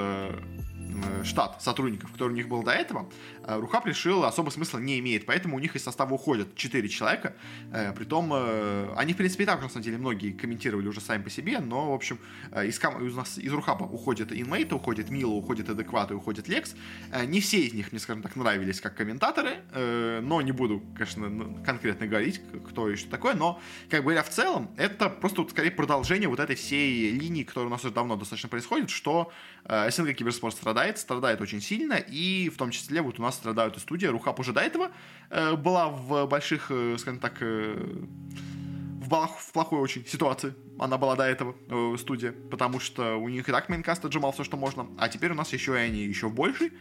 штат 1.23 1.61
сотрудников, 1.61 2.11
который 2.11 2.31
у 2.31 2.35
них 2.35 2.47
был 2.47 2.63
до 2.63 2.71
этого, 2.71 3.09
Рухаб 3.45 3.85
решил, 3.85 4.23
особо 4.25 4.49
смысла 4.49 4.79
не 4.79 4.99
имеет, 4.99 5.25
поэтому 5.25 5.55
у 5.55 5.59
них 5.59 5.75
из 5.75 5.83
состава 5.83 6.13
уходят 6.13 6.55
4 6.55 6.87
человека. 6.89 7.35
Э, 7.71 7.93
притом, 7.93 8.31
э, 8.33 8.93
они, 8.95 9.13
в 9.13 9.17
принципе, 9.17 9.43
и 9.43 9.45
так, 9.45 9.61
на 9.61 9.69
самом 9.69 9.83
деле, 9.83 9.97
многие 9.97 10.31
комментировали 10.31 10.87
уже 10.87 11.01
сами 11.01 11.23
по 11.23 11.29
себе, 11.29 11.59
но, 11.59 11.91
в 11.91 11.93
общем, 11.93 12.19
э, 12.51 12.67
из, 12.67 12.79
кам- 12.79 13.05
из, 13.05 13.15
нас, 13.15 13.37
из 13.37 13.51
Рухаба 13.51 13.83
уходит 13.83 14.31
Инмейт, 14.31 14.71
уходит 14.73 15.09
Мила, 15.09 15.31
уходит 15.31 15.69
Адекват 15.69 16.11
и 16.11 16.13
уходит 16.13 16.47
Лекс. 16.47 16.75
Э, 17.11 17.25
не 17.25 17.39
все 17.39 17.59
из 17.59 17.73
них 17.73 17.91
мне, 17.91 17.99
скажем 17.99 18.21
так, 18.21 18.35
нравились 18.35 18.81
как 18.81 18.95
комментаторы, 18.95 19.57
э, 19.71 20.19
но 20.21 20.41
не 20.41 20.51
буду, 20.51 20.81
конечно, 20.95 21.63
конкретно 21.65 22.07
говорить, 22.07 22.41
кто 22.67 22.89
и 22.89 22.95
что 22.95 23.09
такое, 23.09 23.35
но, 23.35 23.59
как 23.89 24.01
бы 24.01 24.11
говоря, 24.11 24.23
в 24.23 24.29
целом, 24.29 24.69
это 24.77 25.09
просто, 25.09 25.41
вот, 25.41 25.51
скорее, 25.51 25.71
продолжение 25.71 26.27
вот 26.29 26.39
этой 26.39 26.55
всей 26.55 27.11
линии, 27.11 27.43
которая 27.43 27.67
у 27.67 27.71
нас 27.71 27.83
уже 27.83 27.93
давно 27.93 28.15
достаточно 28.15 28.49
происходит, 28.49 28.89
что 28.89 29.31
э, 29.65 29.89
СНГ 29.91 30.13
Киберспорт 30.13 30.55
страдает, 30.55 30.88
страдает 30.97 31.41
очень 31.41 31.61
сильно, 31.61 31.93
и 31.93 32.49
в 32.49 32.57
том 32.57 32.71
числе 32.71 33.01
вот 33.01 33.19
у 33.19 33.21
нас 33.21 33.35
страдают 33.35 33.77
и 33.77 33.79
студия. 33.79 34.11
Рухаб 34.11 34.39
уже 34.39 34.53
до 34.53 34.61
этого 34.61 34.91
э, 35.29 35.55
была 35.55 35.89
в 35.89 36.25
больших, 36.25 36.71
э, 36.71 36.97
скажем 36.97 37.19
так, 37.19 37.37
э, 37.41 37.75
в 39.09 39.09
в 39.09 39.51
плохой 39.53 39.79
очень 39.79 40.05
ситуации. 40.05 40.53
Она 40.77 40.97
была 40.97 41.15
до 41.15 41.23
этого 41.23 41.55
э, 41.67 41.95
студия, 41.97 42.33
потому 42.51 42.79
что 42.79 43.15
у 43.15 43.27
них 43.27 43.49
и 43.49 43.51
так 43.51 43.69
мейнкаст 43.69 44.05
отжимал 44.05 44.31
все, 44.31 44.43
что 44.43 44.55
можно, 44.55 44.87
а 44.97 45.09
теперь 45.09 45.31
у 45.31 45.35
нас 45.35 45.51
еще 45.51 45.73
и 45.73 45.77
они 45.77 46.01
еще 46.01 46.27
в 46.27 46.33
большей 46.33 46.71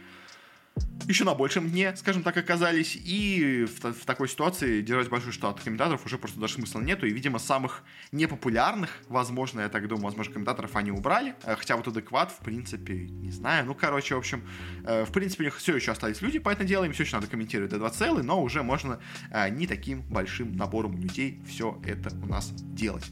еще 1.09 1.23
на 1.23 1.33
большем 1.33 1.69
дне, 1.69 1.95
скажем 1.95 2.21
так, 2.21 2.37
оказались. 2.37 2.95
И 2.95 3.65
в, 3.65 3.93
в 3.93 4.05
такой 4.05 4.29
ситуации 4.29 4.81
держать 4.81 5.09
большой 5.09 5.31
штат 5.31 5.59
комментаторов 5.59 6.05
уже 6.05 6.19
просто 6.19 6.39
даже 6.39 6.53
смысла 6.53 6.81
нету. 6.81 7.07
И, 7.07 7.11
видимо, 7.11 7.39
самых 7.39 7.83
непопулярных, 8.11 8.91
возможно, 9.07 9.61
я 9.61 9.69
так 9.69 9.87
думаю, 9.87 10.05
возможно, 10.05 10.33
комментаторов 10.33 10.75
они 10.75 10.91
убрали. 10.91 11.35
Э, 11.43 11.55
хотя 11.55 11.77
вот 11.77 11.87
адекват, 11.87 12.31
в 12.31 12.37
принципе, 12.39 12.93
не 12.93 13.31
знаю. 13.31 13.65
Ну, 13.65 13.73
короче, 13.73 14.13
в 14.13 14.19
общем, 14.19 14.47
э, 14.85 15.03
в 15.03 15.11
принципе, 15.11 15.43
у 15.43 15.45
них 15.45 15.57
все 15.57 15.75
еще 15.75 15.91
остались 15.91 16.21
люди 16.21 16.37
по 16.37 16.49
этому 16.49 16.67
делу. 16.67 16.85
Им 16.85 16.93
все 16.93 17.03
еще 17.03 17.15
надо 17.15 17.27
комментировать 17.27 17.71
до 17.71 17.79
2 17.79 17.89
целый, 17.89 18.23
но 18.23 18.41
уже 18.41 18.61
можно 18.61 18.99
э, 19.31 19.49
не 19.49 19.65
таким 19.65 20.01
большим 20.03 20.55
набором 20.55 20.95
людей 21.01 21.41
все 21.47 21.81
это 21.85 22.15
у 22.21 22.27
нас 22.27 22.51
делать. 22.51 23.05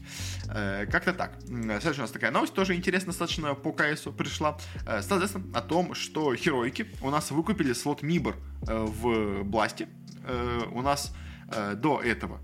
Как-то 0.48 1.12
так. 1.12 1.38
Следующая 1.46 1.98
у 1.98 2.02
нас 2.02 2.10
такая 2.10 2.30
новость, 2.30 2.54
тоже 2.54 2.74
интересно 2.74 3.08
достаточно 3.08 3.54
по 3.54 3.72
КСу 3.72 4.12
пришла. 4.12 4.58
Соответственно, 5.00 5.44
о 5.54 5.60
том, 5.60 5.94
что 5.94 6.34
херойки 6.34 6.86
у 7.02 7.10
нас 7.10 7.30
выкупили 7.30 7.72
слот 7.72 8.02
Мибор 8.02 8.36
э, 8.66 8.84
в 8.86 9.44
Бласте. 9.44 9.88
Э, 10.24 10.62
у 10.72 10.82
нас 10.82 11.14
э, 11.50 11.74
до 11.74 12.00
этого 12.00 12.40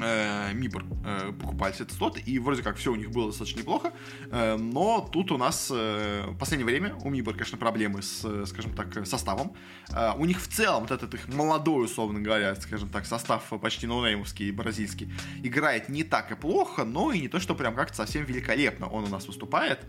э, 0.00 0.52
Мибор 0.54 0.84
э, 1.04 1.32
покупались 1.32 1.80
этот 1.80 1.92
слот, 1.92 2.18
и 2.24 2.38
вроде 2.38 2.62
как 2.62 2.76
все 2.76 2.92
у 2.92 2.96
них 2.96 3.10
было 3.10 3.28
достаточно 3.28 3.60
неплохо, 3.60 3.92
э, 4.30 4.56
но 4.56 5.08
тут 5.12 5.32
у 5.32 5.38
нас 5.38 5.70
э, 5.72 6.24
в 6.28 6.38
последнее 6.38 6.66
время 6.66 6.94
у 7.02 7.10
Мибор, 7.10 7.34
конечно, 7.34 7.58
проблемы 7.58 8.02
с, 8.02 8.46
скажем 8.46 8.74
так, 8.74 9.06
составом. 9.06 9.54
У 10.16 10.24
них 10.24 10.40
в 10.40 10.48
целом 10.48 10.82
вот 10.82 10.90
этот 10.90 11.12
их 11.14 11.28
молодой, 11.28 11.84
условно 11.84 12.20
говоря, 12.20 12.54
скажем 12.56 12.88
так, 12.88 13.04
состав 13.06 13.44
почти 13.60 13.86
ноунеймовский, 13.86 14.50
бразильский, 14.50 15.12
играет 15.42 15.88
не 15.88 16.02
так 16.02 16.32
и 16.32 16.34
плохо, 16.34 16.84
но 16.84 17.12
и 17.12 17.20
не 17.20 17.28
то, 17.28 17.40
что 17.40 17.54
прям 17.54 17.74
как-то 17.74 17.96
совсем 17.96 18.24
великолепно 18.24 18.86
он 18.86 19.04
у 19.04 19.08
нас 19.08 19.26
выступает, 19.26 19.80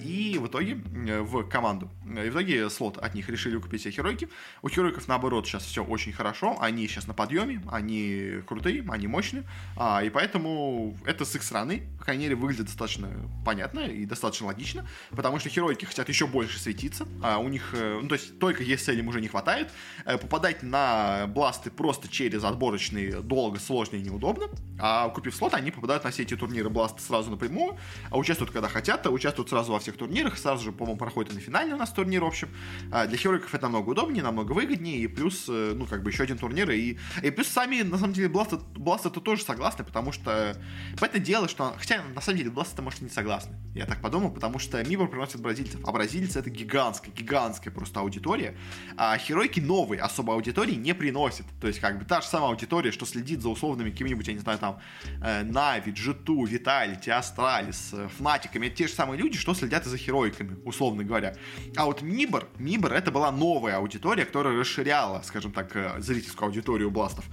и 0.00 0.38
в 0.40 0.46
итоге 0.46 0.74
в 0.74 1.44
команду, 1.48 1.90
и 2.04 2.28
в 2.28 2.32
итоге 2.32 2.70
слот 2.70 2.98
от 2.98 3.14
них 3.14 3.28
решили 3.28 3.58
купить 3.58 3.80
все 3.80 3.90
херойки. 3.90 4.28
У 4.62 4.68
херойков, 4.68 5.08
наоборот, 5.08 5.46
сейчас 5.46 5.64
все 5.64 5.82
очень 5.82 6.12
хорошо, 6.12 6.56
они 6.60 6.86
сейчас 6.86 7.06
на 7.06 7.14
подъеме, 7.14 7.62
они 7.70 8.42
крутые, 8.46 8.84
они 8.88 9.06
мощные, 9.06 9.16
мощны, 9.26 9.44
а, 9.76 10.02
и 10.02 10.10
поэтому 10.10 10.96
это 11.04 11.24
с 11.24 11.34
их 11.34 11.42
стороны, 11.42 11.82
по 11.98 12.04
крайней 12.04 12.24
мере, 12.24 12.36
выглядит 12.36 12.66
достаточно 12.66 13.10
понятно 13.44 13.80
и 13.80 14.06
достаточно 14.06 14.46
логично, 14.46 14.86
потому 15.10 15.38
что 15.38 15.48
херойки 15.48 15.84
хотят 15.84 16.08
еще 16.08 16.26
больше 16.26 16.58
светиться, 16.58 17.06
а 17.22 17.38
у 17.38 17.48
них, 17.48 17.70
э, 17.72 17.98
ну, 18.00 18.08
то 18.08 18.14
есть 18.14 18.38
только 18.38 18.62
ESL 18.62 18.98
им 18.98 19.08
уже 19.08 19.20
не 19.20 19.28
хватает, 19.28 19.70
э, 20.04 20.18
попадать 20.18 20.62
на 20.62 21.26
бласты 21.28 21.70
просто 21.70 22.08
через 22.08 22.44
отборочные 22.44 23.20
долго, 23.20 23.58
сложно 23.58 23.96
и 23.96 24.02
неудобно, 24.02 24.46
а 24.78 25.08
купив 25.08 25.34
слот, 25.34 25.54
они 25.54 25.70
попадают 25.70 26.04
на 26.04 26.10
все 26.10 26.22
эти 26.22 26.36
турниры 26.36 26.68
бласты 26.68 27.02
сразу 27.02 27.30
напрямую, 27.30 27.76
а 28.10 28.18
участвуют 28.18 28.52
когда 28.52 28.68
хотят, 28.68 29.06
а 29.06 29.10
участвуют 29.10 29.48
сразу 29.48 29.72
во 29.72 29.78
всех 29.78 29.96
турнирах, 29.96 30.38
сразу 30.38 30.64
же, 30.64 30.72
по-моему, 30.72 30.98
проходит 30.98 31.32
и 31.32 31.34
на 31.34 31.40
финальный 31.40 31.74
у 31.74 31.78
нас 31.78 31.92
турнир, 31.92 32.22
в 32.22 32.26
общем. 32.26 32.48
А 32.92 33.06
для 33.06 33.16
херойков 33.16 33.54
это 33.54 33.64
намного 33.64 33.90
удобнее, 33.90 34.22
намного 34.22 34.52
выгоднее, 34.52 34.98
и 34.98 35.06
плюс, 35.06 35.46
э, 35.48 35.72
ну, 35.74 35.86
как 35.86 36.02
бы 36.02 36.10
еще 36.10 36.22
один 36.22 36.38
турнир, 36.38 36.70
и, 36.70 36.98
и 37.22 37.30
плюс 37.30 37.48
сами, 37.48 37.82
на 37.82 37.98
самом 37.98 38.12
деле, 38.12 38.28
бласты, 38.28 38.58
бласты 38.74 39.05
это 39.06 39.20
тоже 39.20 39.42
согласны, 39.42 39.84
потому 39.84 40.12
что 40.12 40.56
это 41.00 41.18
дело, 41.18 41.48
что... 41.48 41.74
Хотя, 41.78 42.02
на 42.14 42.20
самом 42.20 42.38
деле, 42.38 42.50
Бласт 42.50 42.74
это 42.74 42.82
может 42.82 43.00
не 43.00 43.08
согласны. 43.08 43.56
Я 43.74 43.86
так 43.86 44.00
подумал, 44.00 44.30
потому 44.30 44.58
что 44.58 44.82
Мибор 44.84 45.08
приносит 45.08 45.40
бразильцев, 45.40 45.80
а 45.84 45.92
бразильцы 45.92 46.38
это 46.38 46.50
гигантская, 46.50 47.12
гигантская 47.12 47.72
просто 47.72 48.00
аудитория. 48.00 48.56
А 48.96 49.16
Heroic 49.18 49.54
и 49.54 49.60
новой 49.60 49.98
особо 49.98 50.34
аудитории 50.34 50.74
не 50.74 50.94
приносит. 50.94 51.46
То 51.60 51.66
есть, 51.66 51.80
как 51.80 51.98
бы, 51.98 52.04
та 52.04 52.20
же 52.20 52.26
самая 52.26 52.50
аудитория, 52.50 52.90
что 52.90 53.06
следит 53.06 53.42
за 53.42 53.48
условными 53.48 53.90
какими-нибудь, 53.90 54.26
я 54.28 54.34
не 54.34 54.40
знаю, 54.40 54.58
там, 54.58 54.80
э, 55.22 55.42
NaVi, 55.42 55.92
G2, 55.92 56.44
Vitality, 56.44 57.10
Astralis, 57.10 57.90
э, 57.92 58.08
Fnatic 58.16 58.46
ами. 58.46 58.66
Это 58.66 58.76
те 58.76 58.88
же 58.88 58.94
самые 58.94 59.20
люди, 59.20 59.36
что 59.36 59.54
следят 59.54 59.86
и 59.86 59.88
за 59.88 59.98
Heroic 59.98 60.33
ами, 60.33 60.56
условно 60.64 61.04
говоря. 61.04 61.36
А 61.76 61.84
вот 61.84 62.02
MIBR, 62.02 62.48
MIBR 62.58 62.92
это 62.92 63.10
была 63.10 63.30
новая 63.30 63.76
аудитория, 63.76 64.24
которая 64.24 64.58
расширяла, 64.58 65.22
скажем 65.22 65.52
так, 65.52 65.74
э, 65.76 66.00
зрительскую 66.00 66.46
аудиторию 66.46 66.90
BLAST 66.90 67.11
ов. 67.11 67.24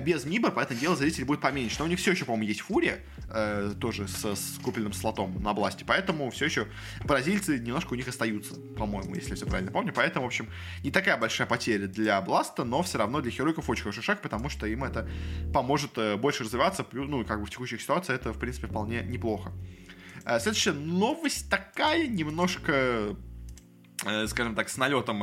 Без 0.00 0.24
MIBR, 0.24 0.52
поэтому 0.52 0.80
дело, 0.80 0.96
зрителей 1.16 1.24
будет 1.26 1.40
поменьше 1.40 1.56
меньше. 1.56 1.76
Но 1.78 1.84
у 1.86 1.88
них 1.88 1.98
все 1.98 2.12
еще, 2.12 2.24
по-моему, 2.24 2.48
есть 2.48 2.60
FURIA, 2.60 3.00
э, 3.30 3.74
тоже 3.80 4.06
с, 4.06 4.24
с 4.24 4.58
купленным 4.62 4.92
слотом 4.92 5.42
на 5.42 5.52
BLAST 5.52 5.75
е. 5.75 5.84
Поэтому 5.86 6.30
все 6.30 6.44
еще 6.46 6.66
бразильцы 7.04 7.58
немножко 7.58 7.92
у 7.92 7.96
них 7.96 8.08
остаются, 8.08 8.54
по-моему, 8.76 9.14
если 9.14 9.30
я 9.30 9.36
все 9.36 9.46
правильно 9.46 9.72
помню. 9.72 9.92
Поэтому, 9.94 10.24
в 10.24 10.28
общем, 10.28 10.48
не 10.84 10.90
такая 10.90 11.16
большая 11.16 11.46
потеря 11.46 11.86
для 11.86 12.20
бласта, 12.20 12.64
но 12.64 12.82
все 12.82 12.98
равно 12.98 13.20
для 13.20 13.30
херойков 13.30 13.68
очень 13.68 13.82
хороший 13.82 14.02
шаг, 14.02 14.20
потому 14.22 14.48
что 14.48 14.66
им 14.66 14.84
это 14.84 15.08
поможет 15.52 15.98
э, 15.98 16.16
больше 16.16 16.44
развиваться. 16.44 16.86
Ну, 16.92 17.24
как 17.24 17.40
бы 17.40 17.46
в 17.46 17.50
текущих 17.50 17.80
ситуациях 17.80 18.20
это, 18.20 18.32
в 18.32 18.38
принципе, 18.38 18.66
вполне 18.66 19.02
неплохо. 19.02 19.52
Э, 20.24 20.38
следующая 20.40 20.72
новость 20.72 21.50
такая, 21.50 22.06
немножко, 22.06 23.16
э, 24.04 24.26
скажем 24.26 24.54
так, 24.54 24.68
с 24.68 24.76
налетом... 24.76 25.22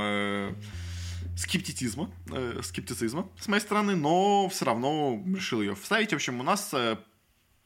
Скептицизма, 1.37 2.11
э, 2.31 2.61
скептицизма 2.63 3.29
с 3.39 3.47
моей 3.47 3.61
стороны, 3.61 3.95
но 3.95 4.49
все 4.49 4.65
равно 4.65 5.21
решил 5.25 5.61
ее 5.61 5.75
вставить. 5.75 6.11
В 6.11 6.15
общем, 6.15 6.39
у 6.39 6.43
нас 6.43 6.73
э, 6.73 6.97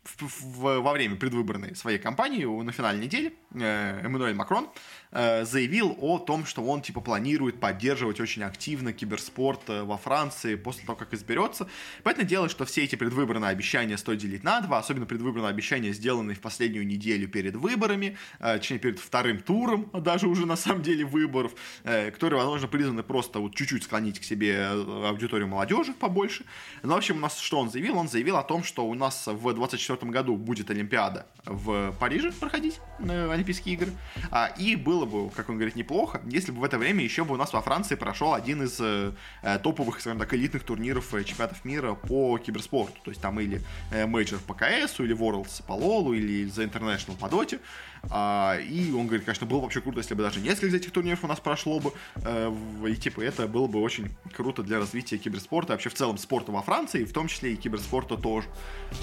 в, 0.03 0.21
в, 0.21 0.81
во 0.81 0.91
время 0.93 1.15
предвыборной 1.15 1.75
своей 1.75 1.99
кампании 1.99 2.45
на 2.45 2.71
финальной 2.71 3.05
неделе 3.05 3.33
э, 3.53 4.01
Эммануэль 4.03 4.35
Макрон 4.35 4.69
Э, 5.11 5.45
заявил 5.45 5.95
о 5.99 6.19
том, 6.19 6.45
что 6.45 6.63
он 6.63 6.81
типа 6.81 6.99
планирует 7.01 7.59
поддерживать 7.59 8.19
очень 8.19 8.43
активно 8.43 8.91
киберспорт 8.91 9.61
э, 9.67 9.83
во 9.83 9.97
Франции 9.97 10.55
после 10.55 10.85
того, 10.85 10.97
как 10.97 11.13
изберется. 11.13 11.67
Поэтому 12.03 12.27
дело, 12.27 12.49
что 12.49 12.65
все 12.65 12.83
эти 12.83 12.95
предвыборные 12.95 13.49
обещания 13.49 13.97
стоит 13.97 14.19
делить 14.19 14.43
на 14.43 14.59
два, 14.61 14.79
особенно 14.79 15.05
предвыборные 15.05 15.49
обещания, 15.49 15.93
сделанные 15.93 16.35
в 16.35 16.41
последнюю 16.41 16.85
неделю 16.85 17.27
перед 17.29 17.55
выборами, 17.55 18.17
э, 18.39 18.57
точнее 18.57 18.79
перед 18.79 18.99
вторым 18.99 19.39
туром, 19.39 19.89
даже 19.93 20.27
уже 20.27 20.45
на 20.45 20.55
самом 20.57 20.81
деле 20.81 21.05
выборов, 21.05 21.53
которые, 21.83 22.39
возможно, 22.39 22.67
призваны 22.67 23.03
просто 23.03 23.39
вот 23.39 23.55
чуть-чуть 23.55 23.83
склонить 23.83 24.19
к 24.19 24.23
себе 24.23 24.67
аудиторию 24.67 25.47
молодежи 25.47 25.93
побольше. 25.93 26.45
Но, 26.83 26.95
в 26.95 26.97
общем, 26.97 27.17
у 27.17 27.19
нас 27.19 27.39
что 27.39 27.59
он 27.59 27.69
заявил? 27.69 27.97
Он 27.97 28.07
заявил 28.07 28.37
о 28.37 28.43
том, 28.43 28.63
что 28.63 28.85
у 28.85 28.93
нас 28.93 29.27
в 29.27 29.53
2024 29.53 30.11
году 30.11 30.35
будет 30.35 30.69
Олимпиада 30.69 31.27
в 31.45 31.93
Париже 31.99 32.31
проходить, 32.31 32.79
Олимпийские 32.99 33.75
игры, 33.75 33.91
а, 34.31 34.47
и 34.57 34.75
был 34.75 34.96
было 34.97 35.05
бы, 35.05 35.29
как 35.29 35.49
он 35.49 35.55
говорит, 35.55 35.75
неплохо, 35.75 36.21
если 36.25 36.51
бы 36.51 36.61
в 36.61 36.63
это 36.63 36.77
время 36.77 37.03
еще 37.03 37.23
бы 37.23 37.35
у 37.35 37.37
нас 37.37 37.53
во 37.53 37.61
Франции 37.61 37.95
прошел 37.95 38.33
один 38.33 38.63
из 38.63 38.79
э, 38.79 39.13
э 39.43 39.59
топовых, 39.59 39.99
скажем 40.01 40.19
так, 40.19 40.33
элитных 40.33 40.63
турниров 40.63 41.13
э, 41.13 41.23
чемпионатов 41.23 41.63
мира 41.65 41.93
по 41.93 42.37
киберспорту. 42.37 42.99
То 43.03 43.11
есть 43.11 43.21
там 43.21 43.39
или 43.39 43.61
э, 43.91 44.05
мейджор 44.07 44.39
по 44.39 44.53
КС, 44.53 44.99
или 44.99 45.15
Worlds 45.15 45.63
по 45.65 45.73
Лолу, 45.73 46.13
или 46.13 46.47
The 46.47 46.71
International 46.71 47.17
по 47.17 47.29
Доте. 47.29 47.59
А, 48.09 48.57
и 48.57 48.91
он 48.91 49.07
говорит, 49.07 49.25
конечно, 49.25 49.45
было 49.45 49.57
бы 49.57 49.63
вообще 49.63 49.81
круто, 49.81 49.99
если 49.99 50.13
бы 50.13 50.23
даже 50.23 50.39
несколько 50.39 50.67
из 50.67 50.73
этих 50.73 50.91
турниров 50.91 51.23
у 51.23 51.27
нас 51.27 51.39
прошло 51.39 51.79
бы. 51.79 51.91
Э, 52.15 52.53
и 52.87 52.95
типа 52.95 53.21
это 53.21 53.47
было 53.47 53.67
бы 53.67 53.81
очень 53.81 54.15
круто 54.33 54.63
для 54.63 54.79
развития 54.79 55.17
киберспорта, 55.17 55.73
вообще 55.73 55.89
в 55.89 55.93
целом 55.93 56.17
спорта 56.17 56.51
во 56.51 56.61
Франции, 56.61 57.03
в 57.03 57.13
том 57.13 57.27
числе 57.27 57.53
и 57.53 57.55
киберспорта 57.55 58.17
тоже. 58.17 58.47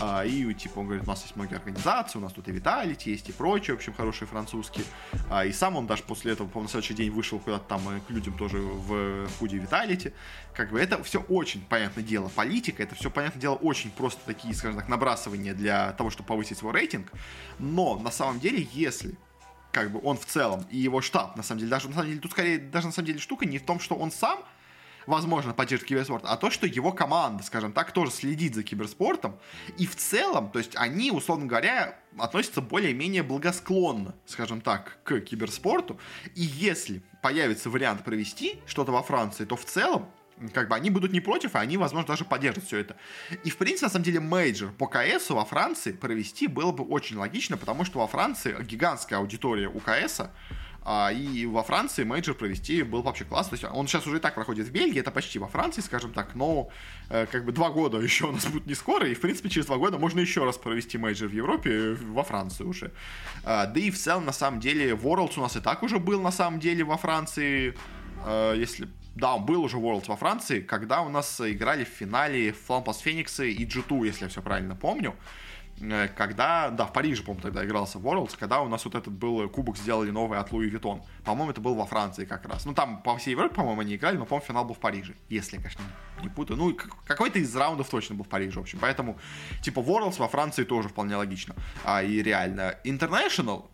А, 0.01 0.25
и 0.25 0.53
типа 0.55 0.81
он 0.81 0.87
говорит, 0.87 1.05
у 1.05 1.09
нас 1.09 1.23
есть 1.23 1.37
многие 1.37 1.57
организации, 1.57 2.19
у 2.19 2.23
нас 2.23 2.33
тут 2.33 2.49
и 2.49 2.53
Виталити 2.53 3.11
есть 3.11 3.29
и 3.29 3.33
прочие, 3.33 3.75
в 3.75 3.79
общем, 3.79 3.95
хорошие 3.95 4.29
французские. 4.29 4.85
А, 5.31 5.45
и 5.45 5.53
сам 5.53 5.77
он 5.77 5.87
даже 5.87 6.03
после 6.03 6.33
этого, 6.33 6.47
по-моему, 6.47 6.65
на 6.65 6.71
следующий 6.71 6.95
день 6.95 7.11
вышел 7.11 7.39
куда-то 7.39 7.65
там 7.69 7.89
э, 7.89 8.01
к 8.07 8.11
людям 8.11 8.37
тоже 8.37 8.59
в 8.59 9.29
худе 9.39 9.59
Виталити. 9.59 10.13
Как 10.55 10.71
бы 10.71 10.81
это 10.81 11.03
все 11.03 11.21
очень 11.21 11.63
понятное 11.63 12.05
дело. 12.05 12.29
Политика, 12.29 12.83
это 12.83 12.95
все, 12.95 13.11
понятное 13.11 13.41
дело, 13.41 13.55
очень 13.57 13.91
просто 13.91 14.21
такие, 14.25 14.55
скажем 14.55 14.79
так, 14.79 14.89
набрасывания 14.89 15.53
для 15.53 15.93
того, 15.93 16.11
чтобы 16.11 16.29
повысить 16.29 16.59
свой 16.59 16.73
рейтинг. 16.73 17.11
Но 17.59 17.99
на 17.99 18.11
самом 18.11 18.39
деле, 18.39 18.67
если 18.73 18.94
как 19.73 19.91
бы 19.91 20.01
он 20.03 20.17
в 20.17 20.25
целом 20.25 20.65
и 20.71 20.79
его 20.79 21.01
штаб, 21.01 21.37
на 21.37 21.43
самом 21.43 21.61
деле, 21.61 21.71
даже 21.71 21.89
на 21.89 21.95
самом 21.95 22.09
деле, 22.09 22.21
тут 22.21 22.31
скорее, 22.31 22.59
даже 22.59 22.87
на 22.87 22.93
самом 22.93 23.07
деле 23.07 23.19
штука 23.19 23.45
не 23.45 23.59
в 23.59 23.65
том, 23.65 23.81
что 23.81 23.97
он 23.97 24.11
сам 24.11 24.39
возможно, 25.07 25.53
поддержит 25.53 25.87
киберспорт, 25.87 26.25
а 26.27 26.37
то, 26.37 26.51
что 26.51 26.67
его 26.67 26.93
команда, 26.93 27.43
скажем 27.43 27.73
так, 27.73 27.93
тоже 27.93 28.11
следит 28.11 28.55
за 28.55 28.63
киберспортом, 28.63 29.39
и 29.79 29.87
в 29.87 29.97
целом, 29.97 30.51
то 30.51 30.59
есть 30.59 30.77
они, 30.77 31.11
условно 31.11 31.47
говоря, 31.47 31.99
относятся 32.19 32.61
более-менее 32.61 33.23
благосклонно, 33.23 34.15
скажем 34.27 34.61
так, 34.61 34.99
к 35.05 35.21
киберспорту, 35.21 35.99
и 36.35 36.43
если 36.43 37.03
появится 37.23 37.71
вариант 37.71 38.05
провести 38.05 38.61
что-то 38.67 38.93
во 38.93 39.03
Франции, 39.03 39.45
то 39.45 39.57
в 39.57 39.65
целом 39.65 40.09
как 40.53 40.69
бы 40.69 40.75
они 40.75 40.91
будут 40.91 41.13
не 41.13 41.21
против, 41.21 41.55
а 41.55 41.61
они, 41.61 41.77
возможно, 41.77 42.09
даже 42.09 42.25
поддержат 42.25 42.65
все 42.65 42.79
это. 42.79 42.97
И, 43.45 43.51
в 43.51 43.57
принципе, 43.57 43.87
на 43.87 43.91
самом 43.91 44.05
деле, 44.05 44.21
мейджор 44.21 44.73
по 44.73 44.87
КС 44.87 45.31
во 45.31 45.45
Франции 45.45 45.93
провести 45.93 46.47
было 46.47 46.73
бы 46.73 46.85
очень 46.85 47.17
логично, 47.17 47.57
потому 47.57 47.85
что 47.85 48.01
во 48.01 48.07
Франции 48.07 48.57
гигантская 48.63 49.19
аудитория 49.19 49.69
у 49.69 49.81
КС, 49.81 50.23
а, 50.87 51.11
и 51.11 51.47
во 51.47 51.63
Франции 51.63 52.05
мейджор 52.05 52.35
провести 52.35 52.83
был 52.83 53.03
вообще 53.03 53.25
классно. 53.25 53.57
То 53.57 53.65
есть 53.65 53.77
он 53.77 53.89
сейчас 53.89 54.07
уже 54.07 54.19
и 54.19 54.21
так 54.21 54.35
проходит 54.35 54.67
в 54.67 54.71
Бельгии, 54.71 55.01
это 55.01 55.11
почти 55.11 55.39
во 55.39 55.49
Франции, 55.49 55.81
скажем 55.81 56.13
так, 56.13 56.35
но 56.35 56.69
э, 57.09 57.27
как 57.27 57.47
бы 57.47 57.53
два 57.53 57.71
года 57.71 57.99
еще 58.03 58.27
у 58.27 58.33
нас 58.33 58.47
будет 58.47 58.67
не 58.67 58.75
скоро, 58.75 59.09
и 59.09 59.15
в 59.15 59.21
принципе 59.21 59.49
через 59.49 59.67
два 59.67 59.79
года 59.79 59.99
можно 59.99 60.21
еще 60.21 60.45
раз 60.45 60.59
провести 60.59 60.99
мейджор 60.99 61.29
в 61.29 61.33
Европе, 61.33 61.95
во 61.95 62.23
Франции 62.23 62.65
уже. 62.65 62.93
А, 63.45 63.67
да 63.67 63.81
и 63.81 63.91
в 63.91 63.99
целом, 63.99 64.27
на 64.27 64.33
самом 64.33 64.61
деле, 64.61 64.91
Worlds 64.91 65.39
у 65.39 65.41
нас 65.41 65.57
и 65.57 65.61
так 65.61 65.83
уже 65.83 65.99
был 65.99 66.21
на 66.21 66.33
самом 66.33 66.61
деле 66.61 66.85
во 66.85 66.99
Франции, 66.99 67.75
а, 68.23 68.53
если 68.53 68.89
да, 69.15 69.37
был 69.39 69.63
уже 69.63 69.77
Worlds 69.77 70.07
во 70.09 70.17
Франции, 70.17 70.61
когда 70.61 71.03
у 71.03 71.09
нас 71.09 71.41
играли 71.41 71.85
в 71.85 71.89
финале 71.89 72.53
FunPlus 72.53 72.99
Phoenix 72.99 73.44
ы 73.44 73.51
и 73.51 73.65
G2, 73.65 74.07
если 74.07 74.25
я 74.25 74.29
все 74.29 74.43
правильно 74.43 74.75
помню. 74.75 75.15
Э, 75.81 76.09
когда, 76.09 76.71
да, 76.71 76.87
в 76.87 76.93
Париже, 76.93 77.23
по-моему, 77.23 77.43
тогда 77.43 77.65
игрался 77.65 77.99
Worlds, 77.99 78.37
когда 78.39 78.61
у 78.61 78.69
нас 78.69 78.85
вот 78.85 78.95
этот 78.95 79.13
был 79.13 79.49
кубок 79.49 79.77
сделали 79.77 80.11
новый 80.11 80.39
от 80.39 80.53
Louis 80.53 80.69
Vuitton. 80.69 81.03
По-моему, 81.25 81.51
это 81.51 81.61
был 81.61 81.75
во 81.75 81.87
Франции 81.87 82.25
как 82.25 82.45
раз. 82.47 82.65
Ну, 82.65 82.75
там 82.75 83.03
по 83.03 83.17
всей 83.17 83.31
Европе, 83.31 83.55
по-моему, 83.55 83.81
они 83.81 83.97
играли, 83.97 84.17
но, 84.17 84.25
по-моему, 84.25 84.47
финал 84.47 84.65
был 84.65 84.75
в 84.75 84.81
Париже. 84.81 85.15
Если, 85.29 85.57
конечно, 85.57 85.83
не 86.23 86.29
путаю. 86.29 86.59
Ну, 86.59 86.77
какой-то 87.07 87.39
из 87.39 87.55
раундов 87.55 87.89
точно 87.89 88.15
был 88.15 88.25
в 88.25 88.29
Париже, 88.29 88.59
в 88.59 88.63
общем. 88.63 88.79
Поэтому, 88.81 89.19
типа, 89.63 89.81
Worlds 89.81 90.19
во 90.19 90.29
Франции 90.29 90.65
тоже 90.65 90.89
вполне 90.89 91.17
логично. 91.17 91.55
А, 91.85 92.03
и 92.03 92.23
реально. 92.23 92.77
International 92.85 93.67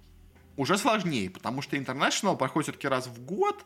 уже 0.56 0.76
сложнее, 0.76 1.30
потому 1.30 1.62
что 1.62 1.76
International 1.76 2.36
проходит 2.36 2.68
все-таки 2.68 2.88
раз 2.88 3.06
в 3.06 3.24
год, 3.24 3.64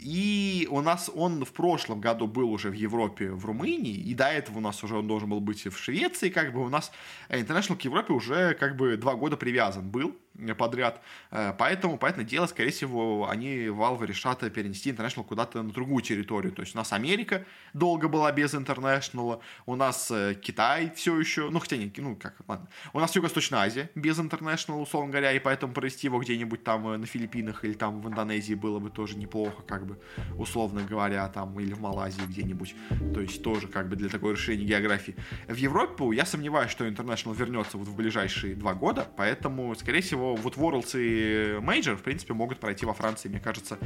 и 0.00 0.66
у 0.70 0.80
нас 0.80 1.10
он 1.14 1.44
в 1.44 1.52
прошлом 1.52 2.00
году 2.00 2.26
был 2.26 2.50
уже 2.50 2.70
в 2.70 2.74
Европе, 2.74 3.30
в 3.30 3.44
Румынии, 3.44 3.94
и 3.94 4.14
до 4.14 4.26
этого 4.26 4.58
у 4.58 4.60
нас 4.60 4.82
уже 4.82 4.96
он 4.96 5.06
должен 5.06 5.28
был 5.28 5.40
быть 5.40 5.66
в 5.66 5.78
Швеции, 5.78 6.30
как 6.30 6.52
бы 6.52 6.64
у 6.64 6.68
нас 6.68 6.90
International 7.28 7.76
к 7.76 7.82
Европе 7.82 8.12
уже 8.12 8.54
как 8.54 8.76
бы 8.76 8.96
два 8.96 9.14
года 9.14 9.36
привязан 9.36 9.90
был 9.90 10.16
подряд. 10.58 11.00
Э, 11.30 11.52
поэтому, 11.56 11.98
поэтому 11.98 12.24
дело, 12.24 12.46
скорее 12.46 12.70
всего, 12.70 13.28
они, 13.28 13.66
Valve, 13.66 14.06
решат 14.06 14.40
перенести 14.52 14.90
International 14.90 15.24
куда-то 15.24 15.62
на 15.62 15.72
другую 15.72 16.02
территорию. 16.02 16.52
То 16.52 16.62
есть 16.62 16.74
у 16.74 16.78
нас 16.78 16.92
Америка 16.92 17.44
долго 17.74 18.08
была 18.08 18.32
без 18.32 18.54
International, 18.54 19.40
у 19.66 19.76
нас 19.76 20.10
э, 20.10 20.34
Китай 20.34 20.92
все 20.94 21.18
еще, 21.18 21.50
ну, 21.50 21.58
хотя 21.58 21.76
не, 21.76 21.92
ну, 21.96 22.16
как, 22.16 22.36
ладно. 22.48 22.68
У 22.92 23.00
нас 23.00 23.14
Юго-Восточная 23.14 23.60
Азия 23.60 23.90
без 23.94 24.18
International, 24.18 24.80
условно 24.80 25.10
говоря, 25.10 25.32
и 25.32 25.38
поэтому 25.38 25.72
провести 25.72 26.06
его 26.06 26.20
где-нибудь 26.20 26.64
там 26.64 26.88
э, 26.88 26.96
на 26.96 27.06
Филиппинах 27.06 27.64
или 27.64 27.74
там 27.74 28.00
в 28.00 28.08
Индонезии 28.08 28.54
было 28.54 28.78
бы 28.78 28.90
тоже 28.90 29.16
неплохо, 29.16 29.62
как 29.62 29.86
бы, 29.86 29.98
условно 30.36 30.82
говоря, 30.82 31.28
там, 31.28 31.58
или 31.60 31.72
в 31.72 31.80
Малайзии 31.80 32.22
где-нибудь. 32.22 32.74
То 33.14 33.20
есть 33.20 33.42
тоже, 33.42 33.68
как 33.68 33.88
бы, 33.88 33.96
для 33.96 34.08
такого 34.08 34.32
решения 34.32 34.64
географии. 34.64 35.14
В 35.48 35.56
Европу 35.56 36.12
я 36.12 36.24
сомневаюсь, 36.24 36.70
что 36.70 36.86
International 36.86 37.34
вернется 37.34 37.78
вот 37.78 37.88
в 37.88 37.94
ближайшие 37.94 38.54
два 38.54 38.74
года, 38.74 39.08
поэтому, 39.16 39.74
скорее 39.74 40.00
всего, 40.00 40.29
вот 40.36 40.56
Worlds 40.56 40.92
и 40.94 41.58
Major, 41.60 41.96
в 41.96 42.02
принципе, 42.02 42.34
могут 42.34 42.60
пройти 42.60 42.86
во 42.86 42.94
Франции, 42.94 43.28
мне 43.28 43.40
кажется, 43.40 43.78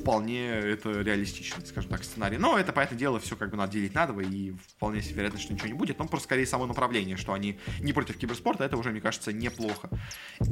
вполне 0.00 0.48
это 0.48 1.00
реалистичный, 1.00 1.64
скажем 1.66 1.90
так, 1.90 2.04
сценарий. 2.04 2.38
Но 2.38 2.58
это, 2.58 2.72
понятное 2.72 2.98
дело, 2.98 3.20
все 3.20 3.36
как 3.36 3.50
бы 3.50 3.56
надо 3.56 3.72
делить 3.72 3.94
надо, 3.94 4.18
и 4.20 4.52
вполне 4.76 5.02
себе 5.02 5.16
вероятно, 5.16 5.38
что 5.38 5.52
ничего 5.52 5.68
не 5.68 5.74
будет, 5.74 5.98
но 5.98 6.06
просто 6.06 6.24
скорее 6.24 6.46
само 6.46 6.66
направление, 6.66 7.16
что 7.16 7.32
они 7.32 7.58
не 7.80 7.92
против 7.92 8.16
киберспорта, 8.16 8.64
это 8.64 8.76
уже, 8.76 8.90
мне 8.90 9.00
кажется, 9.00 9.32
неплохо. 9.32 9.90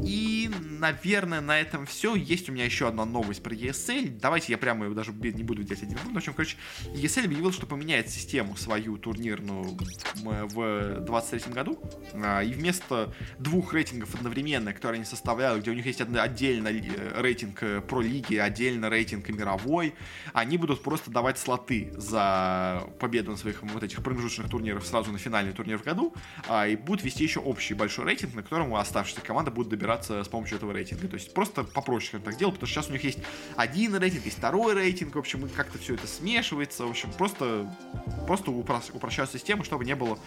И, 0.05 0.51
наверное, 0.63 1.41
на 1.41 1.61
этом 1.61 1.87
все. 1.87 2.15
Есть 2.15 2.49
у 2.49 2.53
меня 2.53 2.65
еще 2.65 2.89
одна 2.89 3.05
новость 3.05 3.43
про 3.43 3.55
ESL. 3.55 4.19
Давайте 4.21 4.53
я 4.53 4.59
прямо 4.59 4.89
даже 4.91 5.13
не 5.13 5.43
буду 5.43 5.63
делать 5.63 5.83
один. 5.83 5.99
В 5.99 6.17
общем, 6.17 6.33
короче, 6.33 6.57
ESL 6.95 7.25
объявил, 7.25 7.53
что 7.53 7.67
поменяет 7.67 8.09
систему 8.09 8.57
свою 8.57 8.97
турнирную 8.97 9.77
в 10.15 11.01
23 11.01 11.53
году. 11.53 11.79
А, 12.15 12.43
и 12.43 12.53
вместо 12.53 13.15
двух 13.39 13.73
рейтингов 13.73 14.15
одновременно, 14.15 14.73
которые 14.73 14.99
они 14.99 15.05
составляют 15.05 15.26
составляют, 15.27 15.63
где 15.63 15.73
у 15.73 15.75
них 15.75 15.85
есть 15.85 16.01
отдельно 16.01 16.69
э, 16.69 17.21
рейтинг 17.21 17.61
э, 17.61 17.81
про 17.81 18.01
лиги, 18.01 18.37
отдельно 18.37 18.89
рейтинг 18.89 19.29
мировой, 19.31 19.93
они 20.33 20.57
будут 20.57 20.85
просто 20.85 21.11
давать 21.11 21.37
слоты 21.37 21.93
за 21.97 22.85
победу 23.01 23.33
на 23.33 23.37
своих 23.37 23.61
вот 23.61 23.83
этих 23.83 24.05
промежуточных 24.05 24.49
турнирах 24.49 24.87
сразу 24.87 25.11
на 25.11 25.19
финальный 25.19 25.53
турнир 25.53 25.79
в 25.79 25.83
году, 25.83 26.15
а, 26.47 26.69
и 26.69 26.77
будут 26.77 27.05
вести 27.05 27.25
еще 27.25 27.41
общий 27.41 27.75
большой 27.75 28.05
рейтинг, 28.05 28.35
на 28.35 28.45
котором 28.45 28.73
оставшаяся 28.77 29.21
команда 29.21 29.51
будет 29.51 29.69
добираться 29.69 30.23
с 30.23 30.29
помощью 30.29 30.59
этого 30.59 30.71
рейтинга. 30.73 31.09
То 31.09 31.15
есть 31.15 31.35
просто 31.35 31.65
попроще, 31.65 32.13
как 32.13 32.23
так 32.23 32.35
сделать, 32.35 32.55
потому 32.55 32.69
что 32.69 32.81
сейчас 32.81 32.91
у 32.91 32.93
них 32.93 33.03
есть 33.03 33.19
один 33.57 33.97
рейтинг, 33.97 34.27
есть 34.27 34.39
второй 34.39 34.75
рейтинг, 34.75 35.17
в 35.17 35.19
общем, 35.19 35.49
как-то 35.57 35.79
все 35.79 35.95
это 35.95 36.07
смешивается, 36.07 36.87
в 36.87 36.91
общем, 36.91 37.11
просто, 37.19 37.69
просто 38.29 38.53
упрощают 38.53 39.33
систему, 39.33 39.65
чтобы 39.65 39.85
не 39.85 39.97
было 39.97 40.21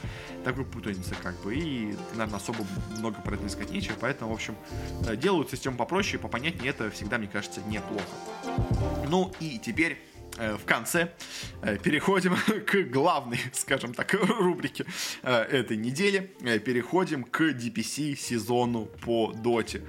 такой 0.43 0.65
путаницы, 0.65 1.15
как 1.23 1.41
бы, 1.41 1.55
и, 1.55 1.95
наверное, 2.15 2.35
особо 2.37 2.65
много 2.97 3.21
про 3.21 3.35
это 3.35 3.47
искать 3.47 3.71
нечего, 3.71 3.95
поэтому, 3.97 4.31
в 4.31 4.33
общем, 4.33 4.55
делают 5.17 5.49
систему 5.49 5.77
попроще 5.77 6.17
и 6.17 6.21
попонятнее, 6.21 6.69
это 6.69 6.89
всегда, 6.91 7.17
мне 7.17 7.27
кажется, 7.27 7.61
неплохо. 7.67 8.05
Ну 9.09 9.31
и 9.39 9.57
теперь 9.57 9.97
э, 10.37 10.55
в 10.55 10.65
конце 10.65 11.11
э, 11.61 11.77
переходим 11.77 12.35
к 12.65 12.83
главной, 12.91 13.39
скажем 13.53 13.93
так, 13.93 14.13
рубрике 14.39 14.85
этой 15.23 15.77
недели. 15.77 16.31
Переходим 16.65 17.23
к 17.23 17.41
DPC 17.41 18.15
сезону 18.15 18.85
по 18.85 19.33
доте. 19.33 19.81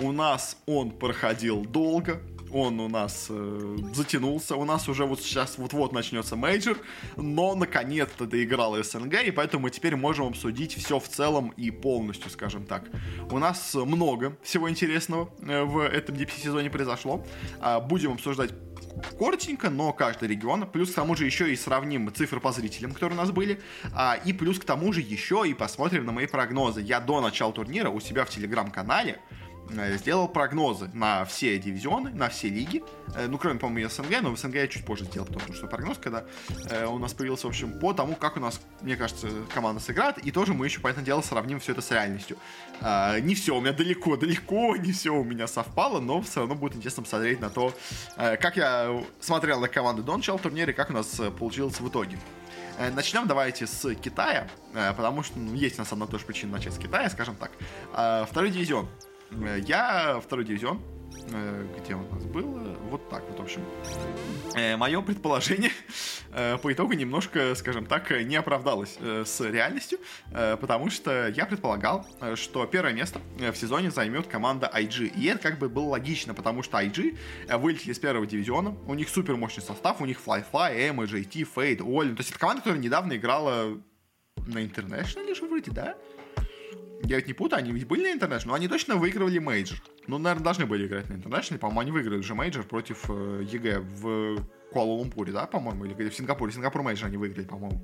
У 0.00 0.12
нас 0.12 0.56
он 0.66 0.90
проходил 0.90 1.64
долго, 1.64 2.20
он 2.52 2.80
у 2.80 2.88
нас 2.88 3.26
э, 3.30 3.76
затянулся, 3.94 4.56
у 4.56 4.64
нас 4.64 4.88
уже 4.88 5.04
вот 5.04 5.20
сейчас 5.20 5.58
вот-вот 5.58 5.92
начнется 5.92 6.36
мейджор, 6.36 6.78
но 7.16 7.54
наконец-то 7.54 8.26
доиграл 8.26 8.82
СНГ, 8.82 9.22
и 9.26 9.30
поэтому 9.30 9.64
мы 9.64 9.70
теперь 9.70 9.96
можем 9.96 10.28
обсудить 10.28 10.74
все 10.74 10.98
в 10.98 11.08
целом 11.08 11.52
и 11.56 11.70
полностью, 11.70 12.30
скажем 12.30 12.64
так. 12.64 12.84
У 13.30 13.38
нас 13.38 13.74
много 13.74 14.36
всего 14.42 14.70
интересного 14.70 15.30
э, 15.40 15.62
в 15.62 15.80
этом 15.80 16.14
DPC 16.16 16.42
сезоне 16.42 16.70
произошло. 16.70 17.24
Э, 17.60 17.80
будем 17.80 18.12
обсуждать 18.12 18.50
коротенько, 19.18 19.70
но 19.70 19.92
каждый 19.92 20.28
регион. 20.28 20.66
Плюс 20.70 20.90
к 20.90 20.94
тому 20.94 21.14
же 21.16 21.24
еще 21.24 21.52
и 21.52 21.56
сравним 21.56 22.12
цифры 22.12 22.40
по 22.40 22.52
зрителям, 22.52 22.92
которые 22.92 23.18
у 23.18 23.20
нас 23.20 23.30
были. 23.30 23.60
А, 23.94 24.18
и 24.24 24.32
плюс 24.32 24.58
к 24.58 24.64
тому 24.64 24.92
же 24.92 25.00
еще 25.00 25.44
и 25.46 25.54
посмотрим 25.54 26.04
на 26.04 26.12
мои 26.12 26.26
прогнозы. 26.26 26.80
Я 26.80 27.00
до 27.00 27.20
начала 27.20 27.52
турнира 27.52 27.90
у 27.90 28.00
себя 28.00 28.24
в 28.24 28.30
телеграм-канале 28.30 29.20
сделал 29.96 30.28
прогнозы 30.28 30.90
на 30.94 31.24
все 31.24 31.58
дивизионы, 31.58 32.10
на 32.10 32.28
все 32.28 32.48
лиги. 32.48 32.82
Э, 33.14 33.26
ну, 33.26 33.38
кроме, 33.38 33.58
по-моему, 33.58 33.88
СНГ, 33.88 34.22
но 34.22 34.30
в 34.30 34.38
СНГ 34.38 34.54
я 34.54 34.68
чуть 34.68 34.84
позже 34.84 35.04
сделал, 35.04 35.26
потому 35.26 35.52
что 35.54 35.66
прогноз, 35.66 35.98
когда 35.98 36.24
э, 36.70 36.86
у 36.86 36.98
нас 36.98 37.12
появился, 37.12 37.46
в 37.46 37.50
общем, 37.50 37.78
по 37.78 37.92
тому, 37.92 38.14
как 38.14 38.36
у 38.36 38.40
нас, 38.40 38.60
мне 38.80 38.96
кажется, 38.96 39.28
команда 39.52 39.80
сыграет, 39.80 40.18
и 40.18 40.30
тоже 40.30 40.54
мы 40.54 40.66
еще, 40.66 40.80
понятное 40.80 41.04
дело, 41.04 41.20
сравним 41.20 41.60
все 41.60 41.72
это 41.72 41.82
с 41.82 41.90
реальностью. 41.90 42.38
Не 42.80 43.34
все 43.34 43.56
у 43.56 43.60
меня 43.60 43.72
далеко, 43.72 44.16
далеко 44.16 44.76
не 44.76 44.92
все 44.92 45.10
у 45.10 45.24
меня 45.24 45.46
совпало, 45.46 46.00
но 46.00 46.20
все 46.22 46.40
равно 46.40 46.54
будет 46.54 46.76
интересно 46.76 47.02
посмотреть 47.02 47.40
на 47.40 47.50
то, 47.50 47.74
как 48.16 48.56
я 48.56 49.02
смотрел 49.20 49.60
на 49.60 49.68
команду 49.68 50.02
до 50.02 50.16
начала 50.16 50.38
турнира 50.38 50.70
и 50.70 50.74
как 50.74 50.90
у 50.90 50.92
нас 50.92 51.20
получилось 51.38 51.80
в 51.80 51.88
итоге. 51.88 52.18
Начнем 52.94 53.26
давайте 53.26 53.66
с 53.66 53.94
Китая, 53.96 54.48
потому 54.72 55.22
что 55.22 55.38
ну, 55.38 55.54
есть 55.54 55.78
на 55.78 55.84
самом 55.84 56.06
деле 56.06 56.12
тоже 56.12 56.24
причина 56.26 56.52
начать 56.52 56.74
с 56.74 56.78
Китая, 56.78 57.10
скажем 57.10 57.36
так. 57.36 57.50
Второй 58.28 58.50
дивизион. 58.50 58.88
Э, 59.30 59.60
я 59.66 60.20
второй 60.20 60.44
дивизион, 60.44 60.80
э, 61.32 61.66
где 61.78 61.94
у 61.94 62.12
нас 62.12 62.24
было, 62.24 62.76
вот 62.90 63.08
так 63.08 63.22
вот, 63.28 63.38
в 63.38 63.42
общем. 63.42 63.62
Э, 64.54 64.76
Мое 64.76 65.00
предположение 65.02 65.70
по 66.62 66.72
итогу 66.72 66.92
немножко, 66.92 67.54
скажем 67.54 67.86
так, 67.86 68.10
не 68.10 68.36
оправдалось 68.36 68.98
с 69.00 69.40
реальностью, 69.40 69.98
потому 70.30 70.90
что 70.90 71.28
я 71.28 71.46
предполагал, 71.46 72.06
что 72.34 72.66
первое 72.66 72.92
место 72.92 73.20
в 73.38 73.54
сезоне 73.54 73.90
займет 73.90 74.26
команда 74.26 74.70
IG. 74.72 75.14
И 75.16 75.24
это 75.24 75.38
как 75.40 75.58
бы 75.58 75.70
было 75.70 75.86
логично, 75.86 76.34
потому 76.34 76.62
что 76.62 76.78
IG 76.78 77.16
вылетели 77.56 77.94
с 77.94 77.98
первого 77.98 78.26
дивизиона, 78.26 78.76
у 78.86 78.92
них 78.92 79.08
супер 79.08 79.36
мощный 79.36 79.62
состав, 79.62 80.02
у 80.02 80.04
них 80.04 80.20
Flyfly, 80.24 80.90
Emo, 80.90 81.04
JT, 81.04 81.48
Faith, 81.54 81.82
Oli. 81.82 82.14
То 82.14 82.20
есть 82.20 82.30
это 82.30 82.38
команда, 82.38 82.60
которая 82.60 82.82
недавно 82.82 83.16
играла 83.16 83.78
на 84.46 84.58
International 84.58 85.34
же 85.34 85.46
вроде, 85.46 85.70
да? 85.70 85.96
Я 87.08 87.16
ведь 87.16 87.26
не 87.26 87.32
путаю, 87.32 87.60
они 87.60 87.72
ведь 87.72 87.86
были 87.86 88.02
на 88.02 88.14
International, 88.14 88.54
они 88.54 88.68
точно 88.68 88.96
выигрывали 88.96 89.38
мейджор. 89.38 89.78
Ну, 90.06 90.18
наверное, 90.18 90.44
должны 90.44 90.66
были 90.66 90.86
играть 90.86 91.08
на 91.08 91.14
International. 91.14 91.56
По-моему, 91.56 91.80
они 91.80 91.90
выиграли 91.90 92.18
уже 92.18 92.34
мейджор 92.34 92.64
против 92.64 93.06
э, 93.08 93.46
EG 93.50 93.78
в 93.78 94.44
Куала-Лумпуре, 94.74 95.32
да, 95.32 95.46
по-моему, 95.46 95.86
или 95.86 95.94
где 95.94 96.10
в 96.10 96.14
Сингапуре. 96.14 96.52
Сингапур 96.52 96.82
мейджор 96.82 97.06
они 97.08 97.16
выиграли, 97.16 97.46
по-моему. 97.46 97.82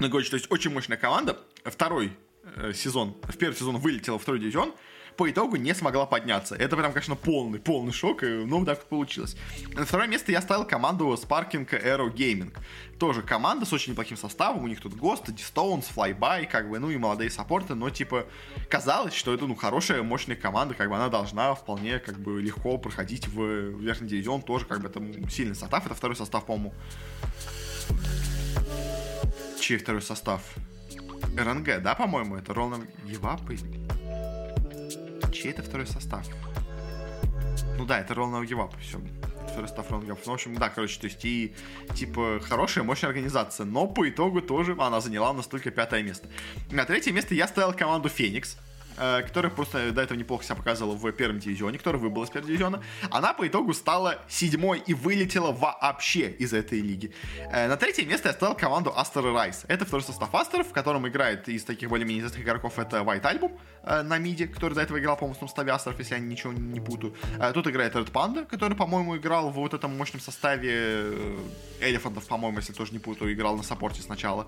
Ну, 0.00 0.10
короче, 0.10 0.28
то 0.28 0.34
есть 0.34 0.50
очень 0.50 0.72
мощная 0.72 0.96
команда. 0.96 1.38
Второй 1.62 2.10
э, 2.56 2.72
сезон, 2.72 3.16
в 3.22 3.36
первый 3.36 3.54
сезон 3.54 3.76
вылетела 3.76 4.18
второй 4.18 4.40
дивизион 4.40 4.74
по 5.16 5.30
итогу 5.30 5.56
не 5.56 5.74
смогла 5.74 6.06
подняться. 6.06 6.54
Это 6.54 6.76
прям, 6.76 6.92
конечно, 6.92 7.14
полный, 7.14 7.58
полный 7.58 7.92
шок, 7.92 8.22
но 8.22 8.64
так 8.64 8.84
получилось. 8.84 9.36
На 9.74 9.84
второе 9.84 10.08
место 10.08 10.32
я 10.32 10.40
ставил 10.40 10.64
команду 10.64 11.06
Sparking 11.14 11.68
Aero 11.68 12.12
Gaming. 12.12 12.56
Тоже 12.98 13.22
команда 13.22 13.66
с 13.66 13.72
очень 13.72 13.92
неплохим 13.92 14.16
составом, 14.16 14.64
у 14.64 14.68
них 14.68 14.80
тут 14.80 14.94
Ghost, 14.94 15.26
Stones, 15.26 15.86
Flyby, 15.94 16.46
как 16.46 16.70
бы, 16.70 16.78
ну 16.78 16.90
и 16.90 16.96
молодые 16.96 17.30
саппорты, 17.30 17.74
но 17.74 17.90
типа 17.90 18.26
казалось, 18.70 19.14
что 19.14 19.34
это, 19.34 19.46
ну, 19.46 19.54
хорошая, 19.54 20.02
мощная 20.02 20.36
команда, 20.36 20.74
как 20.74 20.88
бы 20.88 20.96
она 20.96 21.08
должна 21.08 21.54
вполне, 21.54 21.98
как 21.98 22.18
бы, 22.18 22.40
легко 22.40 22.78
проходить 22.78 23.26
в 23.28 23.80
верхний 23.80 24.08
дивизион, 24.08 24.42
тоже, 24.42 24.64
как 24.64 24.80
бы, 24.80 24.88
там 24.88 25.28
сильный 25.28 25.56
состав, 25.56 25.84
это 25.86 25.94
второй 25.94 26.16
состав, 26.16 26.44
по-моему. 26.46 26.72
Чей 29.60 29.78
второй 29.78 30.02
состав? 30.02 30.42
РНГ, 31.36 31.82
да, 31.82 31.94
по-моему, 31.94 32.36
это 32.36 32.54
Ролан 32.54 32.86
Евапы 33.06 33.58
чей 35.34 35.50
это 35.50 35.62
второй 35.62 35.86
состав? 35.86 36.26
Ну 37.76 37.84
да, 37.84 38.00
это 38.00 38.14
Roll 38.14 38.42
Give 38.44 38.58
Up, 38.58 38.72
все. 38.80 38.98
Второй 39.48 39.68
состав 39.68 39.90
Roll 39.90 40.06
Give 40.06 40.18
Ну, 40.24 40.32
в 40.32 40.34
общем, 40.34 40.54
да, 40.54 40.68
короче, 40.68 40.98
то 41.00 41.06
есть 41.06 41.24
и, 41.24 41.54
типа, 41.94 42.40
хорошая, 42.42 42.84
мощная 42.84 43.08
организация, 43.08 43.66
но 43.66 43.86
по 43.86 44.08
итогу 44.08 44.40
тоже 44.40 44.76
она 44.78 45.00
заняла 45.00 45.30
у 45.30 45.34
нас 45.34 45.46
только 45.46 45.70
пятое 45.70 46.02
место. 46.02 46.28
На 46.70 46.84
третье 46.84 47.12
место 47.12 47.34
я 47.34 47.46
ставил 47.48 47.72
команду 47.72 48.08
Феникс. 48.08 48.56
Э, 48.96 49.22
которая 49.22 49.50
просто 49.50 49.92
до 49.92 50.02
этого 50.02 50.16
неплохо 50.16 50.44
себя 50.44 50.56
показывала 50.56 50.94
в 50.94 51.12
первом 51.12 51.38
дивизионе, 51.38 51.78
которая 51.78 52.00
выбыла 52.00 52.24
из 52.24 52.30
первого 52.30 52.48
дивизиона, 52.48 52.82
она 53.10 53.32
по 53.32 53.46
итогу 53.46 53.74
стала 53.74 54.18
седьмой 54.28 54.82
и 54.86 54.94
вылетела 54.94 55.52
вообще 55.52 56.30
из 56.30 56.52
этой 56.52 56.80
лиги. 56.80 57.12
Э, 57.50 57.68
на 57.68 57.76
третье 57.76 58.04
место 58.06 58.28
я 58.28 58.34
ставил 58.34 58.54
команду 58.54 58.92
Астер 58.96 59.24
Райс. 59.24 59.64
Это 59.68 59.84
второй 59.84 60.02
состав 60.02 60.34
Астеров, 60.34 60.68
в 60.68 60.72
котором 60.72 61.06
играет 61.08 61.48
из 61.48 61.64
таких 61.64 61.88
более-менее 61.88 62.20
известных 62.20 62.44
игроков 62.44 62.78
это 62.78 62.98
White 62.98 63.22
Album 63.22 63.58
э, 63.82 64.02
на 64.02 64.18
миде, 64.18 64.46
который 64.46 64.74
до 64.74 64.82
этого 64.82 64.98
играл, 64.98 65.16
по-моему, 65.16 65.36
в 65.36 65.40
составе 65.40 65.72
Астеров, 65.72 65.98
если 65.98 66.14
я 66.14 66.20
ничего 66.20 66.52
не 66.52 66.80
путаю. 66.80 67.14
Тут 67.52 67.66
играет 67.66 67.94
Red 67.94 68.10
Panda, 68.10 68.44
который, 68.44 68.76
по-моему, 68.76 69.16
играл 69.16 69.50
в 69.50 69.54
вот 69.54 69.74
этом 69.74 69.96
мощном 69.96 70.20
составе 70.20 71.36
Элефантов, 71.80 72.26
по-моему, 72.26 72.58
если 72.58 72.72
тоже 72.72 72.92
не 72.92 72.98
путаю, 72.98 73.32
играл 73.32 73.56
на 73.56 73.62
саппорте 73.62 74.02
сначала. 74.02 74.46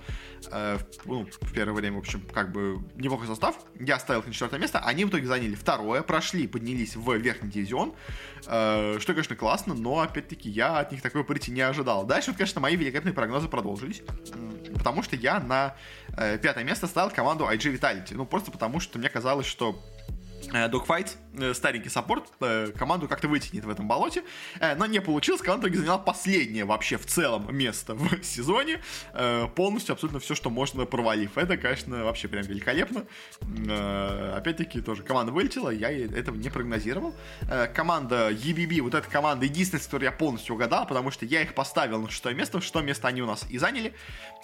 Ну, 1.04 1.26
в 1.40 1.52
первое 1.52 1.74
время, 1.74 1.96
в 1.96 2.00
общем, 2.00 2.22
как 2.32 2.52
бы 2.52 2.78
неплохой 2.96 3.26
состав. 3.26 3.56
Я 3.78 3.98
ставил 3.98 4.20
их 4.20 4.26
на 4.26 4.32
четвертое 4.36 4.60
место. 4.60 4.78
Они 4.78 5.04
в 5.04 5.08
итоге 5.08 5.26
заняли 5.26 5.54
второе, 5.54 6.02
прошли, 6.02 6.46
поднялись 6.46 6.96
в 6.96 7.12
верхний 7.16 7.50
дивизион. 7.50 7.94
Что, 8.42 9.02
конечно, 9.06 9.34
классно, 9.34 9.74
но, 9.74 10.00
опять-таки, 10.00 10.48
я 10.48 10.78
от 10.78 10.92
них 10.92 11.02
такой 11.02 11.24
прийти 11.24 11.50
не 11.50 11.62
ожидал. 11.62 12.04
Дальше, 12.04 12.30
вот, 12.30 12.36
конечно, 12.36 12.60
мои 12.60 12.76
великолепные 12.76 13.12
прогнозы 13.12 13.48
продолжились. 13.48 14.02
Потому 14.74 15.02
что 15.02 15.16
я 15.16 15.40
на 15.40 15.74
э, 16.16 16.38
пятое 16.38 16.64
место 16.64 16.86
ставил 16.86 17.10
команду 17.10 17.44
IG 17.44 17.78
Vitality. 17.78 18.14
Ну, 18.14 18.26
просто 18.26 18.50
потому 18.50 18.78
что 18.78 18.98
мне 18.98 19.08
казалось, 19.08 19.46
что 19.46 19.82
э, 20.52 20.68
старенький 21.54 21.88
саппорт, 21.88 22.24
э, 22.40 22.72
команду 22.76 23.08
как-то 23.08 23.28
вытянет 23.28 23.64
в 23.64 23.70
этом 23.70 23.88
болоте, 23.88 24.22
э, 24.60 24.74
но 24.74 24.86
не 24.86 25.00
получилось, 25.00 25.40
команда 25.40 25.72
заняла 25.76 25.98
последнее 25.98 26.64
вообще 26.64 26.96
в 26.96 27.06
целом 27.06 27.54
место 27.54 27.94
в 27.94 28.22
сезоне, 28.22 28.80
полностью 29.54 29.92
абсолютно 29.92 30.20
все, 30.20 30.34
что 30.34 30.50
можно 30.50 30.84
провалив. 30.84 31.36
Это, 31.36 31.56
конечно, 31.56 32.04
вообще 32.04 32.28
прям 32.28 32.44
великолепно. 32.44 33.04
Опять-таки, 34.36 34.80
тоже 34.80 35.02
команда 35.02 35.32
вылетела, 35.32 35.70
я 35.70 35.90
этого 35.90 36.36
не 36.36 36.50
прогнозировал. 36.50 37.14
Команда 37.74 38.30
EBB, 38.30 38.80
вот 38.82 38.94
эта 38.94 39.08
команда, 39.08 39.46
единственная, 39.46 39.82
с 39.82 39.86
которой 39.86 40.04
я 40.04 40.12
полностью 40.12 40.54
угадал, 40.54 40.86
потому 40.86 41.10
что 41.10 41.24
я 41.26 41.42
их 41.42 41.54
поставил 41.54 42.02
на 42.02 42.10
шестое 42.10 42.34
место, 42.34 42.60
что 42.60 42.80
место 42.80 43.08
они 43.08 43.22
у 43.22 43.26
нас 43.26 43.46
и 43.48 43.58
заняли. 43.58 43.94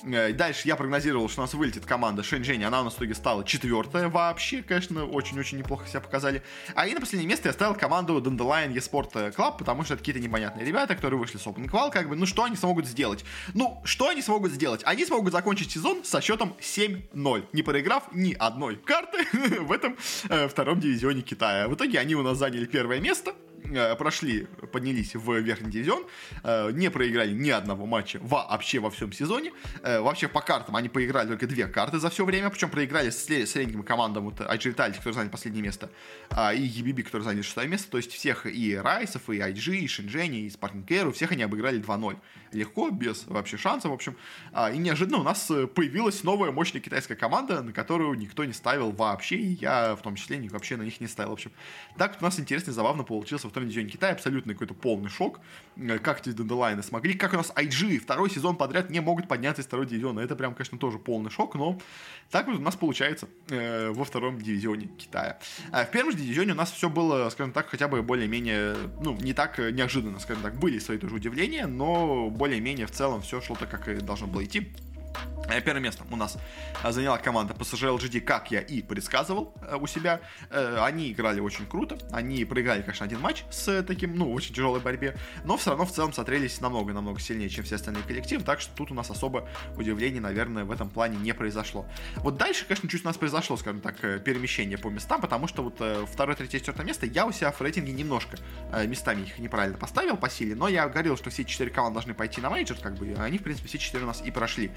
Дальше 0.02 0.68
я 0.68 0.76
прогнозировал, 0.76 1.28
что 1.28 1.40
у 1.40 1.44
нас 1.44 1.54
вылетит 1.54 1.86
команда 1.86 2.22
Шэньчжэнь, 2.22 2.64
она 2.64 2.80
у 2.80 2.84
нас 2.84 2.94
в 2.94 2.98
итоге 2.98 3.14
стала 3.14 3.44
четвертая 3.44 4.08
вообще, 4.08 4.62
конечно, 4.62 5.04
очень-очень 5.04 5.58
неплохо 5.58 5.86
себя 5.88 6.00
показали. 6.00 6.42
А 6.82 6.86
и 6.88 6.94
на 6.94 7.00
последнее 7.00 7.28
место 7.28 7.48
я 7.48 7.52
ставил 7.52 7.76
команду 7.76 8.20
Dandelion 8.20 8.74
eSport 8.74 9.12
Club, 9.36 9.56
потому 9.56 9.84
что 9.84 9.94
это 9.94 10.00
какие-то 10.00 10.20
непонятные 10.20 10.66
ребята, 10.66 10.96
которые 10.96 11.20
вышли 11.20 11.38
с 11.38 11.46
Open 11.46 11.70
Qual, 11.70 11.92
как 11.92 12.08
бы, 12.08 12.16
ну 12.16 12.26
что 12.26 12.42
они 12.42 12.56
смогут 12.56 12.88
сделать? 12.88 13.24
Ну, 13.54 13.80
что 13.84 14.08
они 14.08 14.20
смогут 14.20 14.50
сделать? 14.50 14.80
Они 14.82 15.06
смогут 15.06 15.32
закончить 15.32 15.70
сезон 15.70 16.02
со 16.02 16.20
счетом 16.20 16.56
7-0, 16.60 17.44
не 17.52 17.62
проиграв 17.62 18.12
ни 18.12 18.32
одной 18.32 18.74
карты 18.74 19.18
в 19.60 19.70
этом 19.70 19.96
э, 20.28 20.48
втором 20.48 20.80
дивизионе 20.80 21.22
Китая. 21.22 21.68
В 21.68 21.74
итоге 21.76 22.00
они 22.00 22.16
у 22.16 22.22
нас 22.22 22.36
заняли 22.38 22.66
первое 22.66 22.98
место, 22.98 23.32
прошли, 23.98 24.46
поднялись 24.72 25.14
в 25.14 25.38
верхний 25.38 25.70
дивизион, 25.70 26.04
э, 26.42 26.70
не 26.72 26.90
проиграли 26.90 27.32
ни 27.32 27.50
одного 27.50 27.86
матча 27.86 28.18
вообще 28.22 28.78
во 28.78 28.90
всем 28.90 29.12
сезоне. 29.12 29.52
Э, 29.82 30.00
вообще 30.00 30.28
по 30.28 30.40
картам 30.40 30.76
они 30.76 30.88
поиграли 30.88 31.28
только 31.28 31.46
две 31.46 31.66
карты 31.66 31.98
за 31.98 32.10
все 32.10 32.24
время, 32.24 32.50
причем 32.50 32.70
проиграли 32.70 33.10
с 33.10 33.24
средним 33.24 33.82
командам 33.82 34.24
вот 34.24 34.40
IG 34.40 34.74
Vitality, 34.74 34.96
который 34.96 35.14
занял 35.14 35.30
последнее 35.30 35.62
место, 35.62 35.90
а, 36.30 36.52
и 36.52 36.66
EBB, 36.66 37.02
который 37.02 37.22
занял 37.22 37.42
шестое 37.42 37.68
место. 37.68 37.90
То 37.90 37.96
есть 37.98 38.12
всех 38.12 38.46
и 38.46 38.76
Райсов, 38.76 39.28
и 39.30 39.38
IG, 39.38 39.76
и 39.76 39.86
Шинжени, 39.86 40.46
и 40.46 40.48
Care, 40.48 41.12
всех 41.12 41.32
они 41.32 41.42
обыграли 41.42 41.80
2-0. 41.80 42.16
Легко, 42.52 42.90
без 42.90 43.26
вообще 43.26 43.56
шансов, 43.56 43.90
в 43.90 43.94
общем. 43.94 44.16
А, 44.52 44.70
и 44.70 44.78
неожиданно 44.78 45.18
у 45.18 45.22
нас 45.22 45.46
появилась 45.74 46.22
новая 46.24 46.50
мощная 46.50 46.80
китайская 46.80 47.16
команда, 47.16 47.62
на 47.62 47.72
которую 47.72 48.14
никто 48.18 48.44
не 48.44 48.52
ставил 48.52 48.92
вообще, 48.92 49.36
и 49.36 49.52
я 49.60 49.96
в 49.96 50.02
том 50.02 50.16
числе 50.16 50.38
вообще 50.48 50.76
на 50.76 50.82
них 50.82 51.00
не 51.00 51.06
ставил. 51.06 51.30
В 51.30 51.34
общем, 51.34 51.52
так 51.96 52.16
у 52.20 52.24
нас 52.24 52.38
интересно 52.38 52.70
и 52.70 52.74
забавно 52.74 53.04
получился 53.04 53.48
втором 53.48 53.68
дивизионе 53.68 53.90
Китая, 53.90 54.12
абсолютно 54.12 54.52
какой-то 54.52 54.74
полный 54.74 55.08
шок. 55.08 55.40
Э, 55.76 55.98
как 55.98 56.20
эти 56.20 56.32
Денделайны 56.32 56.82
смогли, 56.82 57.14
как 57.14 57.32
у 57.32 57.36
нас 57.36 57.52
IG 57.54 57.98
второй 57.98 58.30
сезон 58.30 58.56
подряд 58.56 58.90
не 58.90 59.00
могут 59.00 59.28
подняться 59.28 59.62
из 59.62 59.66
второго 59.66 59.88
дивизиона. 59.88 60.20
Это 60.20 60.36
прям, 60.36 60.54
конечно, 60.54 60.78
тоже 60.78 60.98
полный 60.98 61.30
шок, 61.30 61.54
но 61.54 61.78
так 62.30 62.46
вот 62.46 62.56
у 62.56 62.62
нас 62.62 62.76
получается 62.76 63.28
э, 63.48 63.90
во 63.90 64.04
втором 64.04 64.40
дивизионе 64.40 64.86
Китая. 64.86 65.38
А 65.70 65.84
в 65.84 65.90
первом 65.90 66.12
же 66.12 66.18
дивизионе 66.18 66.52
у 66.52 66.56
нас 66.56 66.72
все 66.72 66.88
было, 66.88 67.28
скажем 67.30 67.52
так, 67.52 67.68
хотя 67.68 67.88
бы 67.88 68.02
более-менее, 68.02 68.76
ну, 69.02 69.16
не 69.16 69.32
так 69.32 69.58
неожиданно, 69.58 70.18
скажем 70.20 70.42
так, 70.42 70.58
были 70.58 70.78
свои 70.78 70.98
тоже 70.98 71.14
удивления, 71.14 71.66
но 71.66 72.30
более-менее 72.42 72.88
в 72.88 72.90
целом 72.90 73.22
все 73.22 73.40
шло 73.40 73.54
так, 73.54 73.70
как 73.70 73.86
и 73.86 73.94
должно 74.00 74.26
было 74.26 74.44
идти. 74.44 74.72
Э, 75.48 75.60
первое 75.60 75.82
место 75.82 76.04
у 76.10 76.16
нас 76.16 76.38
э, 76.82 76.92
заняла 76.92 77.18
команда 77.18 77.54
PSG 77.54 77.98
LGD, 77.98 78.20
как 78.20 78.50
я 78.50 78.60
и 78.60 78.82
предсказывал 78.82 79.54
э, 79.62 79.76
у 79.76 79.86
себя. 79.86 80.20
Они 80.50 81.12
играли 81.12 81.40
очень 81.40 81.66
круто. 81.66 81.98
Они 82.10 82.44
проиграли, 82.44 82.82
конечно, 82.82 83.06
один 83.06 83.20
матч 83.20 83.44
с 83.50 83.82
таким, 83.82 84.16
ну, 84.16 84.32
очень 84.32 84.54
тяжелой 84.54 84.80
борьбе, 84.80 85.16
но 85.44 85.56
все 85.56 85.70
равно 85.70 85.84
в 85.84 85.92
целом 85.92 86.12
смотрелись 86.12 86.60
намного-намного 86.60 87.20
сильнее, 87.20 87.48
чем 87.48 87.64
все 87.64 87.76
остальные 87.76 88.04
коллективы, 88.04 88.42
так 88.44 88.60
что 88.60 88.74
тут 88.74 88.90
у 88.90 88.94
нас 88.94 89.10
особо 89.10 89.48
удивлений, 89.76 90.20
наверное, 90.20 90.64
в 90.64 90.70
этом 90.70 90.90
плане 90.90 91.16
не 91.16 91.32
произошло. 91.32 91.86
Вот 92.16 92.36
дальше, 92.36 92.64
конечно, 92.66 92.88
чуть 92.88 93.02
у 93.02 93.06
нас 93.06 93.16
произошло, 93.16 93.56
скажем 93.56 93.80
так, 93.80 93.96
перемещение 94.22 94.78
по 94.78 94.88
местам, 94.88 95.20
потому 95.20 95.48
что 95.48 95.62
вот 95.62 95.80
второе, 96.08 96.36
третье, 96.36 96.58
четвертое 96.58 96.84
место 96.84 97.06
я 97.06 97.26
у 97.26 97.32
себя 97.32 97.50
в 97.50 97.60
рейтинге 97.60 97.92
немножко 97.92 98.38
местами 98.86 99.22
их 99.22 99.38
неправильно 99.38 99.78
поставил 99.78 100.16
по 100.16 100.28
силе, 100.28 100.54
но 100.54 100.68
я 100.68 100.88
говорил, 100.88 101.16
что 101.16 101.30
все 101.30 101.44
четыре 101.44 101.70
команды 101.70 101.94
должны 101.94 102.14
пойти 102.14 102.40
на 102.40 102.50
мейджор, 102.50 102.78
как 102.78 102.94
бы, 102.94 103.14
они, 103.18 103.38
в 103.38 103.42
принципе, 103.42 103.68
все 103.68 103.78
четыре 103.78 104.04
у 104.04 104.06
нас 104.06 104.22
и 104.24 104.30
прошли. 104.30 104.70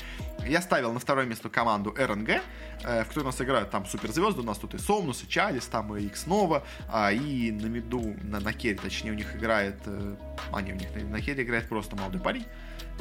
Я 0.47 0.61
ставил 0.61 0.93
на 0.93 0.99
второе 0.99 1.25
место 1.25 1.49
команду 1.49 1.95
РНГ, 1.97 2.29
э, 2.29 3.03
в 3.03 3.07
которой 3.07 3.23
у 3.23 3.25
нас 3.27 3.41
играют 3.41 3.71
там 3.71 3.85
суперзвезды, 3.85 4.41
у 4.41 4.43
нас 4.43 4.57
тут 4.57 4.75
и 4.75 4.77
Сомнус, 4.77 5.23
и 5.23 5.27
Чалис, 5.27 5.65
там 5.65 5.95
и 5.95 6.05
Икснова, 6.05 6.63
а, 6.87 7.11
и 7.11 7.51
на 7.51 7.65
миду, 7.65 8.15
на, 8.21 8.39
на 8.39 8.53
керри, 8.53 8.75
точнее, 8.75 9.11
у 9.11 9.15
них 9.15 9.35
играет, 9.35 9.79
э, 9.85 10.15
а 10.51 10.61
не, 10.61 10.73
у 10.73 10.75
них 10.75 10.93
на, 10.95 11.03
на 11.03 11.21
керри 11.21 11.43
играет 11.43 11.67
просто 11.67 11.95
молодой 11.95 12.21
парень. 12.21 12.45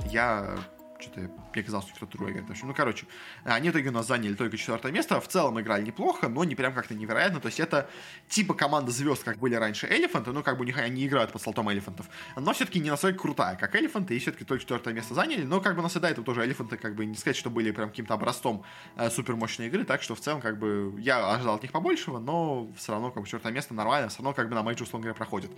Я 0.06 0.56
что-то 1.04 1.30
мне 1.54 1.62
казалось, 1.62 1.86
что 1.86 1.96
кто-то 1.96 2.12
другой 2.12 2.32
играет. 2.32 2.48
Ну, 2.62 2.74
короче, 2.74 3.06
они 3.44 3.70
в 3.70 3.72
итоге 3.72 3.90
у 3.90 3.92
нас 3.92 4.06
заняли 4.06 4.34
только 4.34 4.56
четвертое 4.56 4.92
место. 4.92 5.20
В 5.20 5.28
целом 5.28 5.60
играли 5.60 5.84
неплохо, 5.84 6.28
но 6.28 6.44
не 6.44 6.54
прям 6.54 6.72
как-то 6.74 6.94
невероятно. 6.94 7.40
То 7.40 7.46
есть 7.46 7.60
это 7.60 7.88
типа 8.28 8.54
команда 8.54 8.90
звезд, 8.90 9.22
как 9.24 9.38
были 9.38 9.54
раньше 9.54 9.86
Элефанты, 9.86 10.32
ну, 10.32 10.42
как 10.42 10.56
бы 10.56 10.62
у 10.62 10.64
них 10.64 10.78
они 10.78 11.06
играют 11.06 11.32
под 11.32 11.42
слотом 11.42 11.70
Элефантов. 11.70 12.06
Но 12.36 12.52
все-таки 12.52 12.80
не 12.80 12.90
настолько 12.90 13.20
крутая, 13.20 13.56
как 13.56 13.74
Элефанты, 13.76 14.16
и 14.16 14.18
все-таки 14.18 14.44
только 14.44 14.62
четвертое 14.62 14.94
место 14.94 15.14
заняли. 15.14 15.44
Но 15.44 15.60
как 15.60 15.74
бы 15.74 15.80
у 15.80 15.82
нас 15.82 15.96
и 15.96 16.00
до 16.00 16.08
этого 16.08 16.24
тоже 16.24 16.44
Элефанты, 16.44 16.76
как 16.76 16.94
бы 16.94 17.04
не 17.04 17.14
сказать, 17.14 17.36
что 17.36 17.50
были 17.50 17.70
прям 17.70 17.90
каким-то 17.90 18.14
образцом 18.14 18.64
э, 18.96 19.10
супермощной 19.10 19.68
игры. 19.68 19.84
Так 19.84 20.02
что 20.02 20.14
в 20.14 20.20
целом, 20.20 20.40
как 20.40 20.58
бы, 20.58 20.94
я 20.98 21.34
ожидал 21.34 21.56
от 21.56 21.62
них 21.62 21.72
побольшего, 21.72 22.18
но 22.18 22.72
все 22.76 22.92
равно, 22.92 23.10
как 23.10 23.22
бы, 23.22 23.26
четвертое 23.26 23.52
место 23.52 23.74
нормально, 23.74 24.08
все 24.08 24.18
равно, 24.18 24.32
как 24.32 24.48
бы, 24.48 24.54
на 24.54 24.62
матче, 24.62 24.84
условно 24.84 25.04
говоря, 25.04 25.16
проходит. 25.16 25.50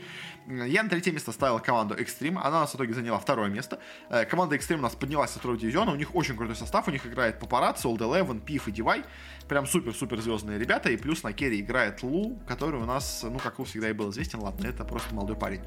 Я 0.47 0.83
на 0.83 0.89
третье 0.89 1.13
место 1.13 1.33
ставил 1.33 1.61
команду 1.61 1.95
Extreme, 1.95 2.39
она 2.41 2.59
у 2.59 2.61
нас 2.61 2.73
в 2.73 2.77
итоге 2.77 2.95
заняла 2.95 3.19
второе 3.19 3.49
место. 3.49 3.81
Э, 4.09 4.25
команда 4.25 4.57
Extreme 4.57 4.79
у 4.79 4.83
нас 4.83 4.95
поднялась 4.95 5.36
со 5.37 5.41
второго 5.41 5.61
дивизиона, 5.61 5.93
у 5.93 5.97
них 5.97 6.15
очень 6.15 6.37
крутой 6.37 6.57
состав, 6.57 6.89
у 6.89 6.91
них 6.91 7.07
играет 7.07 7.39
Папарацци, 7.39 7.87
Old 7.87 7.99
Eleven, 7.99 8.41
Пиф 8.41 8.69
и 8.69 8.73
Дивай, 8.73 9.05
прям 9.49 9.67
супер-супер 9.67 10.21
звездные 10.21 10.59
ребята, 10.59 10.91
и 10.91 10.97
плюс 10.97 11.23
на 11.23 11.33
керри 11.33 11.61
играет 11.61 12.03
Лу, 12.03 12.39
который 12.49 12.81
у 12.81 12.87
нас, 12.87 13.23
ну, 13.23 13.39
как 13.39 13.63
всегда 13.65 13.91
и 13.91 13.93
был 13.93 14.11
известен, 14.11 14.41
ладно, 14.41 14.67
это 14.67 14.85
просто 14.85 15.15
молодой 15.15 15.37
парень. 15.37 15.61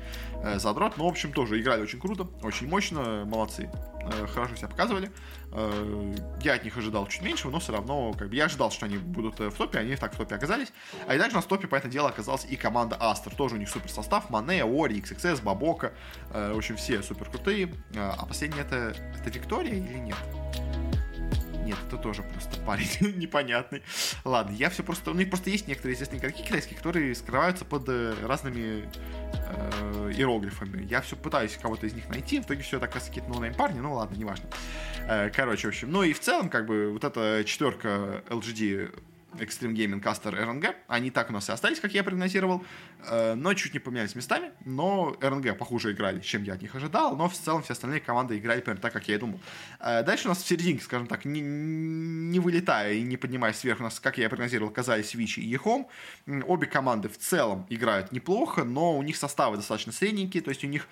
Э, 0.43 0.59
задрот, 0.59 0.97
но, 0.97 1.05
в 1.05 1.07
общем, 1.07 1.31
тоже 1.31 1.61
играли 1.61 1.81
очень 1.83 1.99
круто, 1.99 2.27
очень 2.41 2.67
мощно, 2.67 3.25
молодцы, 3.25 3.69
э, 4.01 4.27
хорошо 4.27 4.55
себя 4.55 4.67
показывали. 4.67 5.11
Э, 5.51 6.15
я 6.41 6.53
от 6.53 6.63
них 6.63 6.77
ожидал 6.77 7.07
чуть 7.07 7.21
меньше, 7.21 7.47
но 7.49 7.59
все 7.59 7.73
равно, 7.73 8.13
как 8.13 8.29
бы, 8.29 8.35
я 8.35 8.45
ожидал, 8.45 8.71
что 8.71 8.85
они 8.85 8.97
будут 8.97 9.39
в 9.39 9.51
топе, 9.51 9.79
они 9.79 9.95
так 9.95 10.13
в 10.13 10.17
топе 10.17 10.35
оказались. 10.35 10.71
А 11.07 11.15
и 11.15 11.19
также 11.19 11.39
в 11.39 11.45
топе, 11.45 11.67
по 11.67 11.75
этому 11.75 11.91
делу, 11.91 12.07
оказалась 12.07 12.45
и 12.49 12.55
команда 12.55 12.97
Aster, 12.99 13.35
тоже 13.35 13.55
у 13.55 13.57
них 13.57 13.69
супер 13.69 13.89
состав, 13.89 14.29
Monet, 14.29 14.63
Ori, 14.63 14.99
XXS, 14.99 15.43
BoBoKa, 15.43 15.93
в 16.29 16.57
общем, 16.57 16.75
все 16.77 17.01
супер 17.01 17.29
крутые. 17.29 17.73
А 17.95 18.25
последний 18.25 18.59
это, 18.61 18.93
это 19.19 19.29
Виктория 19.29 19.73
или 19.73 19.97
нет? 19.97 20.17
Нет, 21.69 21.77
это 21.87 21.97
тоже 21.97 22.23
просто 22.23 22.59
парень 22.61 22.87
непонятный. 23.17 23.83
Ладно, 24.25 24.55
я 24.55 24.71
все 24.71 24.81
просто... 24.81 25.11
У 25.11 25.13
них 25.13 25.29
просто 25.29 25.51
есть 25.51 25.67
некоторые 25.67 25.93
известные 25.93 26.19
игроки 26.19 26.41
китайские, 26.41 26.75
которые 26.75 27.13
скрываются 27.13 27.63
под 27.63 27.87
э, 27.87 28.15
разными 28.25 28.89
э, 28.89 30.11
иероглифами. 30.15 30.83
Я 30.89 31.01
все 31.01 31.15
пытаюсь 31.15 31.55
кого-то 31.61 31.85
из 31.85 31.93
них 31.93 32.09
найти, 32.09 32.39
в 32.39 32.45
итоге 32.45 32.63
все 32.63 32.79
так 32.79 32.91
какие-то 32.91 33.29
no-name 33.29 33.53
парни, 33.53 33.79
ну 33.81 33.93
ладно, 33.93 34.15
неважно. 34.15 34.49
Э, 35.07 35.29
короче, 35.29 35.67
в 35.67 35.69
общем, 35.69 35.91
ну 35.91 36.01
и 36.01 36.13
в 36.13 36.19
целом, 36.19 36.49
как 36.49 36.65
бы, 36.65 36.89
вот 36.91 37.03
эта 37.03 37.43
четверка 37.45 38.23
LGD 38.29 38.91
Extreme 39.33 39.75
Gaming 39.75 40.01
Caster 40.01 40.33
RNG. 40.33 40.75
Они 40.87 41.11
так 41.11 41.29
у 41.29 41.33
нас 41.33 41.49
и 41.49 41.51
остались, 41.51 41.79
как 41.79 41.93
я 41.93 42.03
прогнозировал, 42.03 42.63
но 43.35 43.53
чуть 43.53 43.73
не 43.73 43.79
поменялись 43.79 44.15
местами. 44.15 44.51
Но 44.65 45.15
RNG 45.19 45.53
похуже 45.53 45.91
играли, 45.91 46.19
чем 46.19 46.43
я 46.43 46.53
от 46.53 46.61
них 46.61 46.75
ожидал, 46.75 47.15
но 47.15 47.29
в 47.29 47.33
целом 47.33 47.63
все 47.63 47.73
остальные 47.73 48.01
команды 48.01 48.37
играли 48.37 48.61
примерно 48.61 48.81
так, 48.81 48.93
как 48.93 49.07
я 49.07 49.15
и 49.15 49.17
думал. 49.17 49.39
Э, 49.79 50.03
дальше 50.03 50.25
у 50.25 50.29
нас 50.29 50.43
в 50.43 50.47
серединке, 50.47 50.83
скажем 50.83 51.07
так, 51.07 51.25
не, 51.25 51.41
не 51.41 52.39
вылетая 52.39 52.93
и 52.93 53.01
не 53.01 53.17
поднимаясь 53.17 53.57
сверху, 53.57 53.83
у 53.83 53.85
нас, 53.85 53.99
как 53.99 54.17
я 54.17 54.29
прогнозировал, 54.29 54.71
оказались 54.71 55.13
Вичи 55.13 55.39
и 55.39 55.47
Ехом. 55.47 55.87
Обе 56.45 56.67
команды 56.67 57.09
в 57.09 57.17
целом 57.17 57.65
играют 57.69 58.11
неплохо, 58.11 58.63
но 58.63 58.97
у 58.97 59.03
них 59.03 59.17
составы 59.17 59.57
достаточно 59.57 59.91
средненькие, 59.91 60.43
то 60.43 60.49
есть 60.49 60.63
у 60.63 60.67
них 60.67 60.87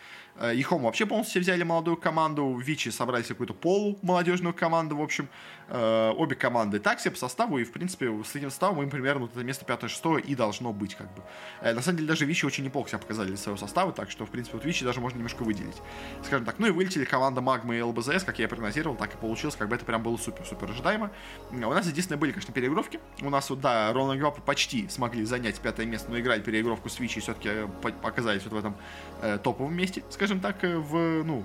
Ехом 0.54 0.84
вообще 0.84 1.06
полностью 1.06 1.42
взяли 1.42 1.64
молодую 1.64 1.98
команду, 1.98 2.58
Вичи 2.58 2.90
собрали 2.90 3.24
какую-то 3.24 3.54
полу 3.54 3.98
молодежную 4.02 4.54
команду, 4.54 4.96
в 4.98 5.02
общем, 5.02 5.30
обе 5.70 6.36
команды 6.36 6.80
так 6.80 7.00
себе 7.00 7.12
по 7.12 7.18
составу, 7.18 7.58
и, 7.58 7.64
в 7.64 7.72
принципе, 7.72 8.12
с 8.24 8.36
этим 8.36 8.50
составом 8.50 8.84
им 8.84 8.90
примерно 8.90 9.22
вот 9.22 9.32
это 9.32 9.44
место 9.44 9.66
5-6 9.66 10.22
и 10.22 10.36
должно 10.36 10.74
быть, 10.74 10.96
как 10.96 11.14
бы. 11.14 11.24
Э, 11.62 11.74
на 11.74 11.82
самом 11.82 11.97
деле, 11.98 12.08
даже 12.08 12.26
Вичи 12.26 12.46
очень 12.46 12.64
неплохо 12.64 12.90
себя 12.90 13.00
показали 13.00 13.28
для 13.28 13.38
своего 13.38 13.58
состава, 13.58 13.92
так 13.92 14.10
что, 14.12 14.26
в 14.26 14.30
принципе, 14.30 14.58
вот 14.58 14.66
Вичи 14.66 14.84
даже 14.86 15.00
можно 15.00 15.18
немножко 15.18 15.44
выделить. 15.44 15.78
Скажем 16.24 16.46
так, 16.46 16.60
ну 16.60 16.68
и 16.68 16.72
вылетели 16.72 17.06
команда 17.06 17.42
Магма 17.42 17.76
и 17.76 17.82
ЛБЗС, 17.82 18.24
как 18.24 18.40
я 18.40 18.48
прогнозировал, 18.48 18.96
так 18.96 19.14
и 19.14 19.18
получилось, 19.18 19.56
как 19.56 19.70
бы 19.70 19.76
это 19.76 19.86
прям 19.86 20.04
было 20.04 20.18
супер-супер 20.18 20.70
ожидаемо. 20.72 21.12
У 21.52 21.56
нас 21.56 21.86
единственное 21.86 22.20
были, 22.20 22.32
конечно, 22.32 22.54
переигровки. 22.54 23.00
У 23.22 23.30
нас 23.30 23.50
вот, 23.50 23.62
да, 23.62 23.92
Роланд 23.94 24.20
Гвапы 24.20 24.42
почти 24.42 24.88
смогли 24.90 25.26
занять 25.26 25.60
пятое 25.60 25.86
место, 25.86 26.12
но 26.12 26.20
играли 26.20 26.42
переигровку 26.42 26.90
с 26.90 27.00
Вичи 27.00 27.20
все-таки 27.20 27.50
э, 27.50 27.68
оказались 28.04 28.44
вот 28.44 28.54
в 28.54 28.58
этом 28.58 28.76
э, 29.22 29.38
топовом 29.44 29.76
месте, 29.76 30.04
скажем 30.10 30.40
так, 30.40 30.64
э, 30.64 30.78
в, 30.78 31.24
ну, 31.24 31.44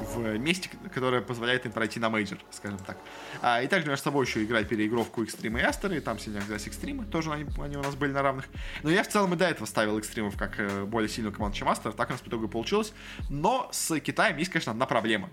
в 0.00 0.38
месте, 0.38 0.70
которое 0.92 1.20
позволяет 1.20 1.66
им 1.66 1.72
пройти 1.72 2.00
на 2.00 2.10
мейджор, 2.10 2.38
скажем 2.50 2.78
так. 2.78 2.96
А, 3.42 3.62
и 3.62 3.66
также 3.68 3.88
между 3.88 4.04
собой 4.04 4.26
еще 4.26 4.42
играть 4.44 4.68
переигровку 4.68 5.22
Xtreme 5.22 5.60
и 5.60 5.62
Aster, 5.62 5.92
и 5.92 6.00
там 6.00 6.18
сегодня 6.18 6.40
оказались 6.40 6.66
Xtreme, 6.66 7.08
тоже 7.10 7.32
они, 7.32 7.46
они 7.62 7.76
у 7.76 7.82
нас 7.82 7.94
были 7.94 8.12
на 8.12 8.22
равных. 8.22 8.46
Но 8.82 8.90
я 8.90 9.02
в 9.02 9.08
целом 9.08 9.34
и 9.34 9.36
до 9.36 9.46
этого 9.46 9.66
ставил 9.66 9.98
Экстримов 9.98 10.36
как 10.36 10.58
э, 10.58 10.84
более 10.84 11.08
сильную 11.08 11.34
команду, 11.34 11.56
чем 11.56 11.68
Aster, 11.68 11.92
так 11.92 12.08
у 12.08 12.12
нас 12.12 12.20
в 12.20 12.28
итоге 12.28 12.48
получилось. 12.48 12.92
Но 13.28 13.68
с 13.72 13.98
Китаем 14.00 14.36
есть, 14.36 14.50
конечно, 14.50 14.72
одна 14.72 14.86
проблема. 14.86 15.30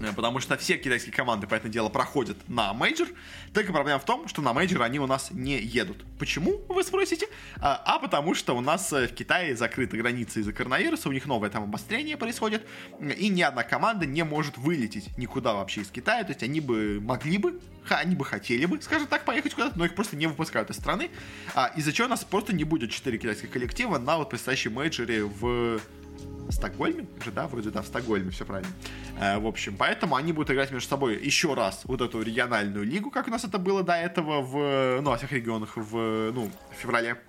Э, 0.00 0.12
потому 0.12 0.40
что 0.40 0.56
все 0.56 0.76
китайские 0.76 1.12
команды, 1.12 1.46
по 1.46 1.54
этому 1.54 1.72
делу, 1.72 1.90
проходят 1.90 2.36
на 2.48 2.72
мейджор. 2.72 3.08
Только 3.52 3.72
проблема 3.72 3.98
в 3.98 4.04
том, 4.04 4.28
что 4.28 4.42
на 4.42 4.52
мейджор 4.52 4.82
они 4.82 4.98
у 4.98 5.06
нас 5.06 5.30
не 5.30 5.58
едут. 5.58 6.04
Почему, 6.18 6.60
вы 6.68 6.82
спросите? 6.82 7.28
А, 7.56 7.80
а 7.84 7.98
потому 7.98 8.34
что 8.34 8.56
у 8.56 8.60
нас 8.60 8.92
э, 8.92 9.08
в 9.08 9.14
Китае 9.14 9.56
закрыты 9.56 9.96
границы 9.96 10.40
из-за 10.40 10.52
коронавируса, 10.52 11.08
у 11.08 11.12
них 11.12 11.26
новое 11.26 11.50
там 11.50 11.64
обострение 11.64 12.16
происходит, 12.16 12.66
и 13.00 13.28
ни 13.28 13.42
одна 13.42 13.62
команда 13.62 14.06
не 14.06 14.24
может 14.24 14.58
вылететь 14.58 15.16
никуда 15.16 15.54
вообще 15.54 15.82
из 15.82 15.88
Китая. 15.88 16.24
То 16.24 16.30
есть 16.30 16.42
они 16.42 16.60
бы 16.60 17.00
могли 17.00 17.38
бы, 17.38 17.60
они 17.88 18.14
бы 18.14 18.24
хотели 18.24 18.66
бы, 18.66 18.80
скажем 18.82 19.06
так, 19.06 19.24
поехать 19.24 19.54
куда-то, 19.54 19.78
но 19.78 19.84
их 19.84 19.94
просто 19.94 20.16
не 20.16 20.26
выпускают 20.26 20.70
из 20.70 20.76
страны. 20.76 21.10
А, 21.54 21.72
из-за 21.76 21.92
чего 21.92 22.06
у 22.06 22.10
нас 22.10 22.24
просто 22.24 22.54
не 22.54 22.64
будет 22.64 22.90
4 22.90 23.18
китайских 23.18 23.50
коллектива 23.50 23.98
на 23.98 24.18
вот 24.18 24.30
предстоящем 24.30 24.74
мейджоре 24.74 25.24
в 25.24 25.80
Стокгольме 26.50 27.06
же, 27.24 27.32
да, 27.32 27.46
вроде, 27.48 27.70
да, 27.70 27.82
в 27.82 27.86
Стокгольме, 27.86 28.30
все 28.30 28.44
правильно. 28.44 28.72
Э, 29.20 29.38
в 29.38 29.46
общем, 29.46 29.76
поэтому 29.76 30.16
они 30.16 30.32
будут 30.32 30.50
играть 30.50 30.70
между 30.70 30.88
собой 30.88 31.18
еще 31.20 31.54
раз 31.54 31.82
вот 31.84 32.00
эту 32.00 32.22
региональную 32.22 32.84
лигу, 32.84 33.10
как 33.10 33.28
у 33.28 33.30
нас 33.30 33.44
это 33.44 33.58
было 33.58 33.82
до 33.82 33.94
этого 33.94 34.42
в, 34.42 35.00
ну, 35.00 35.10
во 35.10 35.16
всех 35.16 35.32
регионах 35.32 35.76
в, 35.76 36.32
ну, 36.32 36.50
в 36.70 36.74
феврале. 36.80 37.20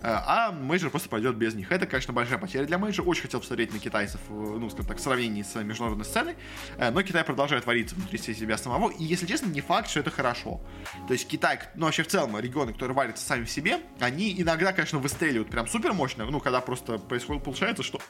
Э, 0.00 0.18
а 0.26 0.52
мейджор 0.52 0.90
просто 0.90 1.08
пойдет 1.08 1.36
без 1.36 1.54
них. 1.54 1.72
Это, 1.72 1.86
конечно, 1.86 2.12
большая 2.12 2.38
потеря 2.38 2.64
для 2.64 2.78
мейджора. 2.78 3.06
Очень 3.06 3.22
хотел 3.22 3.40
посмотреть 3.40 3.72
на 3.72 3.78
китайцев, 3.78 4.20
э, 4.28 4.32
ну, 4.32 4.70
скажем 4.70 4.86
так, 4.86 4.98
в 4.98 5.00
сравнении 5.00 5.42
с 5.42 5.54
международной 5.56 6.04
сценой. 6.04 6.36
Э, 6.76 6.90
но 6.90 7.02
Китай 7.02 7.24
продолжает 7.24 7.66
вариться 7.66 7.94
внутри 7.96 8.18
себя 8.18 8.56
самого. 8.56 8.90
И, 8.90 9.04
если 9.04 9.26
честно, 9.26 9.46
не 9.46 9.60
факт, 9.60 9.90
что 9.90 10.00
это 10.00 10.10
хорошо. 10.10 10.60
То 11.06 11.12
есть 11.12 11.26
Китай, 11.26 11.58
ну, 11.74 11.86
вообще 11.86 12.02
в 12.02 12.08
целом, 12.08 12.38
регионы, 12.38 12.72
которые 12.72 12.96
варятся 12.96 13.26
сами 13.26 13.44
в 13.44 13.50
себе, 13.50 13.80
они 13.98 14.34
иногда, 14.40 14.72
конечно, 14.72 14.98
выстреливают 14.98 15.50
прям 15.50 15.66
супер 15.66 15.92
мощно. 15.92 16.24
Ну, 16.26 16.40
когда 16.40 16.60
просто 16.60 16.98
происходит, 16.98 17.42
получается, 17.42 17.82
что 17.82 18.00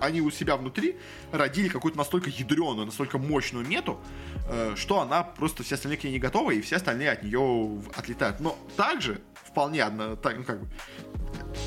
они 0.00 0.20
у 0.20 0.30
себя 0.30 0.56
внутри 0.56 0.96
родили 1.32 1.68
какую-то 1.68 1.98
настолько 1.98 2.30
ядреную, 2.30 2.86
настолько 2.86 3.18
мощную 3.18 3.66
мету, 3.66 4.00
что 4.76 5.00
она 5.00 5.22
просто 5.22 5.62
все 5.62 5.76
остальные 5.76 5.98
к 5.98 6.04
ней 6.04 6.12
не 6.12 6.18
готовы, 6.18 6.56
и 6.56 6.60
все 6.60 6.76
остальные 6.76 7.12
от 7.12 7.22
нее 7.22 7.82
отлетают. 7.94 8.40
Но 8.40 8.58
также 8.76 9.20
вполне 9.54 9.84
одно, 9.84 10.16
так, 10.16 10.36
ну, 10.36 10.42
как 10.42 10.60
бы, 10.60 10.68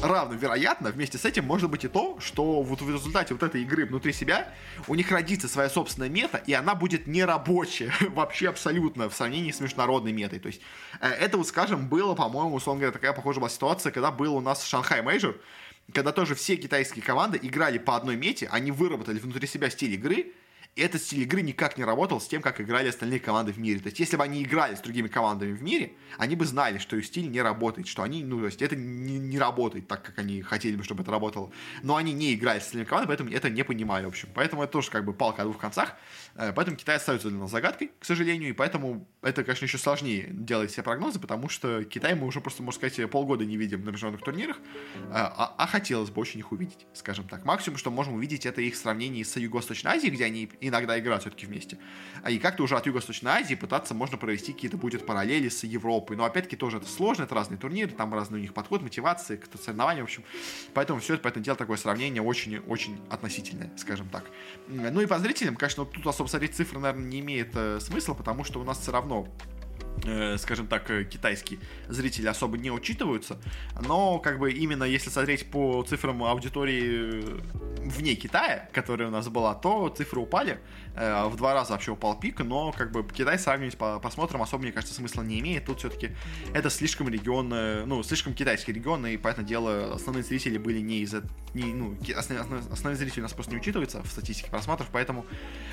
равно 0.03 0.35
вероятно, 0.35 0.91
вместе 0.91 1.17
с 1.17 1.23
этим 1.23 1.45
может 1.45 1.69
быть 1.69 1.85
и 1.85 1.87
то, 1.87 2.19
что 2.19 2.61
вот 2.61 2.81
в 2.81 2.93
результате 2.93 3.33
вот 3.33 3.43
этой 3.43 3.61
игры 3.61 3.85
внутри 3.85 4.11
себя 4.11 4.53
у 4.87 4.95
них 4.95 5.09
родится 5.09 5.47
своя 5.47 5.69
собственная 5.69 6.09
мета, 6.09 6.37
и 6.45 6.51
она 6.51 6.75
будет 6.75 7.07
нерабочая 7.07 7.93
вообще 8.09 8.49
абсолютно 8.49 9.09
в 9.09 9.15
сравнении 9.15 9.51
с 9.51 9.61
международной 9.61 10.11
метой. 10.11 10.39
То 10.39 10.47
есть 10.47 10.61
э, 10.99 11.07
это 11.07 11.37
вот, 11.37 11.47
скажем, 11.47 11.87
было, 11.87 12.13
по-моему, 12.13 12.55
условно 12.55 12.81
говоря, 12.81 12.91
такая 12.91 13.13
похожая 13.13 13.39
была 13.39 13.49
ситуация, 13.49 13.93
когда 13.93 14.11
был 14.11 14.35
у 14.35 14.41
нас 14.41 14.65
Шанхай 14.65 15.01
Мейджор, 15.01 15.37
когда 15.93 16.11
тоже 16.11 16.35
все 16.35 16.57
китайские 16.57 17.05
команды 17.05 17.39
играли 17.41 17.77
по 17.77 17.95
одной 17.95 18.17
мете, 18.17 18.49
они 18.51 18.71
выработали 18.71 19.17
внутри 19.17 19.47
себя 19.47 19.69
стиль 19.69 19.93
игры, 19.93 20.33
этот 20.81 21.01
стиль 21.01 21.21
игры 21.21 21.41
никак 21.41 21.77
не 21.77 21.83
работал 21.83 22.19
с 22.19 22.27
тем, 22.27 22.41
как 22.41 22.61
играли 22.61 22.89
остальные 22.89 23.19
команды 23.19 23.51
в 23.51 23.59
мире. 23.59 23.79
То 23.79 23.87
есть, 23.87 23.99
если 23.99 24.17
бы 24.17 24.23
они 24.23 24.43
играли 24.43 24.75
с 24.75 24.79
другими 24.79 25.07
командами 25.07 25.53
в 25.53 25.61
мире, 25.61 25.93
они 26.17 26.35
бы 26.35 26.45
знали, 26.45 26.77
что 26.77 26.95
их 26.95 27.05
стиль 27.05 27.29
не 27.29 27.41
работает, 27.41 27.87
что 27.87 28.03
они, 28.03 28.23
ну, 28.23 28.39
то 28.39 28.45
есть, 28.45 28.61
это 28.61 28.75
не, 28.75 29.17
не 29.17 29.39
работает 29.39 29.87
так, 29.87 30.03
как 30.03 30.19
они 30.19 30.41
хотели 30.41 30.75
бы, 30.75 30.83
чтобы 30.83 31.03
это 31.03 31.11
работало. 31.11 31.51
Но 31.83 31.95
они 31.95 32.13
не 32.13 32.33
играли 32.33 32.59
с 32.59 32.63
остальными 32.63 32.87
командами, 32.87 33.07
поэтому 33.07 33.29
это 33.31 33.49
не 33.49 33.63
понимали, 33.63 34.05
в 34.05 34.09
общем. 34.09 34.29
Поэтому 34.33 34.63
это 34.63 34.73
тоже 34.73 34.91
как 34.91 35.05
бы 35.05 35.13
палка 35.13 35.41
о 35.41 35.45
двух 35.45 35.57
концах. 35.57 35.95
Э, 36.35 36.53
поэтому 36.53 36.77
Китай 36.77 36.97
остается 36.97 37.29
для 37.29 37.39
нас 37.39 37.51
загадкой, 37.51 37.91
к 37.99 38.05
сожалению, 38.05 38.49
и 38.49 38.53
поэтому 38.53 39.07
это, 39.21 39.43
конечно, 39.43 39.65
еще 39.65 39.77
сложнее 39.77 40.27
делать 40.31 40.71
все 40.71 40.83
прогнозы, 40.83 41.19
потому 41.19 41.49
что 41.49 41.83
Китай 41.83 42.15
мы 42.15 42.27
уже 42.27 42.41
просто, 42.41 42.63
можно 42.63 42.87
сказать, 42.87 43.09
полгода 43.09 43.45
не 43.45 43.57
видим 43.57 43.83
на 43.83 43.89
международных 43.89 44.23
турнирах, 44.23 44.57
э, 44.57 44.99
а, 45.11 45.55
а 45.57 45.67
хотелось 45.67 46.09
бы 46.09 46.21
очень 46.21 46.39
их 46.39 46.51
увидеть, 46.51 46.85
скажем 46.93 47.27
так. 47.27 47.45
Максимум, 47.45 47.77
что 47.77 47.91
можем 47.91 48.13
увидеть, 48.13 48.45
это 48.45 48.61
их 48.61 48.75
сравнение 48.75 49.25
с 49.25 49.35
Юго-Восточной 49.35 49.91
Азией, 49.91 50.11
где 50.11 50.25
они 50.25 50.49
иногда 50.69 50.99
играют 50.99 51.21
все-таки 51.21 51.45
вместе. 51.45 51.77
А 52.23 52.31
и 52.31 52.39
как-то 52.39 52.63
уже 52.63 52.75
от 52.75 52.85
Юго-Восточной 52.85 53.31
Азии 53.31 53.55
пытаться 53.55 53.93
можно 53.93 54.17
провести 54.17 54.53
какие-то 54.53 54.77
будет 54.77 55.05
параллели 55.05 55.49
с 55.49 55.63
Европой. 55.63 56.17
Но 56.17 56.25
опять-таки 56.25 56.55
тоже 56.55 56.77
это 56.77 56.87
сложно, 56.87 57.23
это 57.23 57.35
разные 57.35 57.57
турниры, 57.57 57.91
там 57.91 58.13
разный 58.13 58.39
у 58.39 58.41
них 58.41 58.53
подход, 58.53 58.81
мотивации 58.81 59.37
к 59.37 59.47
соревнованиям, 59.61 60.05
в 60.05 60.09
общем. 60.09 60.23
Поэтому 60.73 60.99
все 60.99 61.15
это, 61.15 61.23
поэтому 61.23 61.43
дело 61.43 61.57
такое 61.57 61.77
сравнение 61.77 62.21
очень-очень 62.21 62.99
относительное, 63.09 63.71
скажем 63.77 64.09
так. 64.09 64.25
Ну 64.67 65.01
и 65.01 65.05
по 65.05 65.19
зрителям, 65.19 65.55
конечно, 65.55 65.85
тут 65.85 66.05
особо 66.05 66.27
смотреть 66.27 66.55
цифры, 66.55 66.79
наверное, 66.79 67.07
не 67.07 67.19
имеет 67.19 67.55
э, 67.55 67.79
смысла, 67.79 68.13
потому 68.13 68.43
что 68.43 68.59
у 68.59 68.63
нас 68.63 68.79
все 68.79 68.91
равно 68.91 69.27
скажем 70.37 70.67
так, 70.67 70.89
э, 70.89 71.03
китайские 71.03 71.59
зрители 71.87 72.27
особо 72.27 72.57
не 72.57 72.71
учитываются, 72.71 73.37
но 73.81 74.19
как 74.19 74.39
бы 74.39 74.51
именно 74.51 74.83
если 74.83 75.09
смотреть 75.09 75.49
по 75.49 75.83
цифрам 75.83 76.23
аудитории 76.23 77.23
э, 77.23 77.39
вне 77.83 78.15
Китая, 78.15 78.69
которая 78.73 79.07
у 79.09 79.11
нас 79.11 79.27
была, 79.27 79.55
то 79.55 79.89
цифры 79.89 80.21
упали, 80.21 80.59
в 80.95 81.35
два 81.37 81.53
раза 81.53 81.73
вообще 81.73 81.91
упал 81.91 82.19
пик, 82.19 82.39
но 82.39 82.71
как 82.71 82.91
бы 82.91 83.07
Китай 83.07 83.37
сравнивать 83.37 83.77
по 83.77 83.99
просмотрам 83.99 84.41
особо, 84.41 84.63
мне 84.63 84.71
кажется, 84.71 84.95
смысла 84.95 85.21
не 85.21 85.39
имеет, 85.39 85.65
тут 85.65 85.79
все-таки 85.79 86.09
это 86.53 86.69
слишком 86.69 87.07
регион, 87.07 87.49
ну, 87.87 88.01
слишком 88.01 88.33
китайский 88.33 88.73
регион, 88.73 89.05
и, 89.05 89.15
поэтому 89.15 89.47
дело, 89.47 89.93
основные 89.93 90.23
зрители 90.23 90.57
были 90.57 90.79
не 90.79 91.01
из 91.01 91.13
не, 91.53 91.73
ну, 91.73 91.97
основные, 92.15 92.61
основные 92.71 92.97
зрители 92.97 93.21
у 93.21 93.23
нас 93.23 93.33
просто 93.33 93.53
не 93.53 93.59
учитываются 93.59 94.03
в 94.03 94.07
статистике 94.07 94.49
просмотров, 94.49 94.89
поэтому 94.91 95.25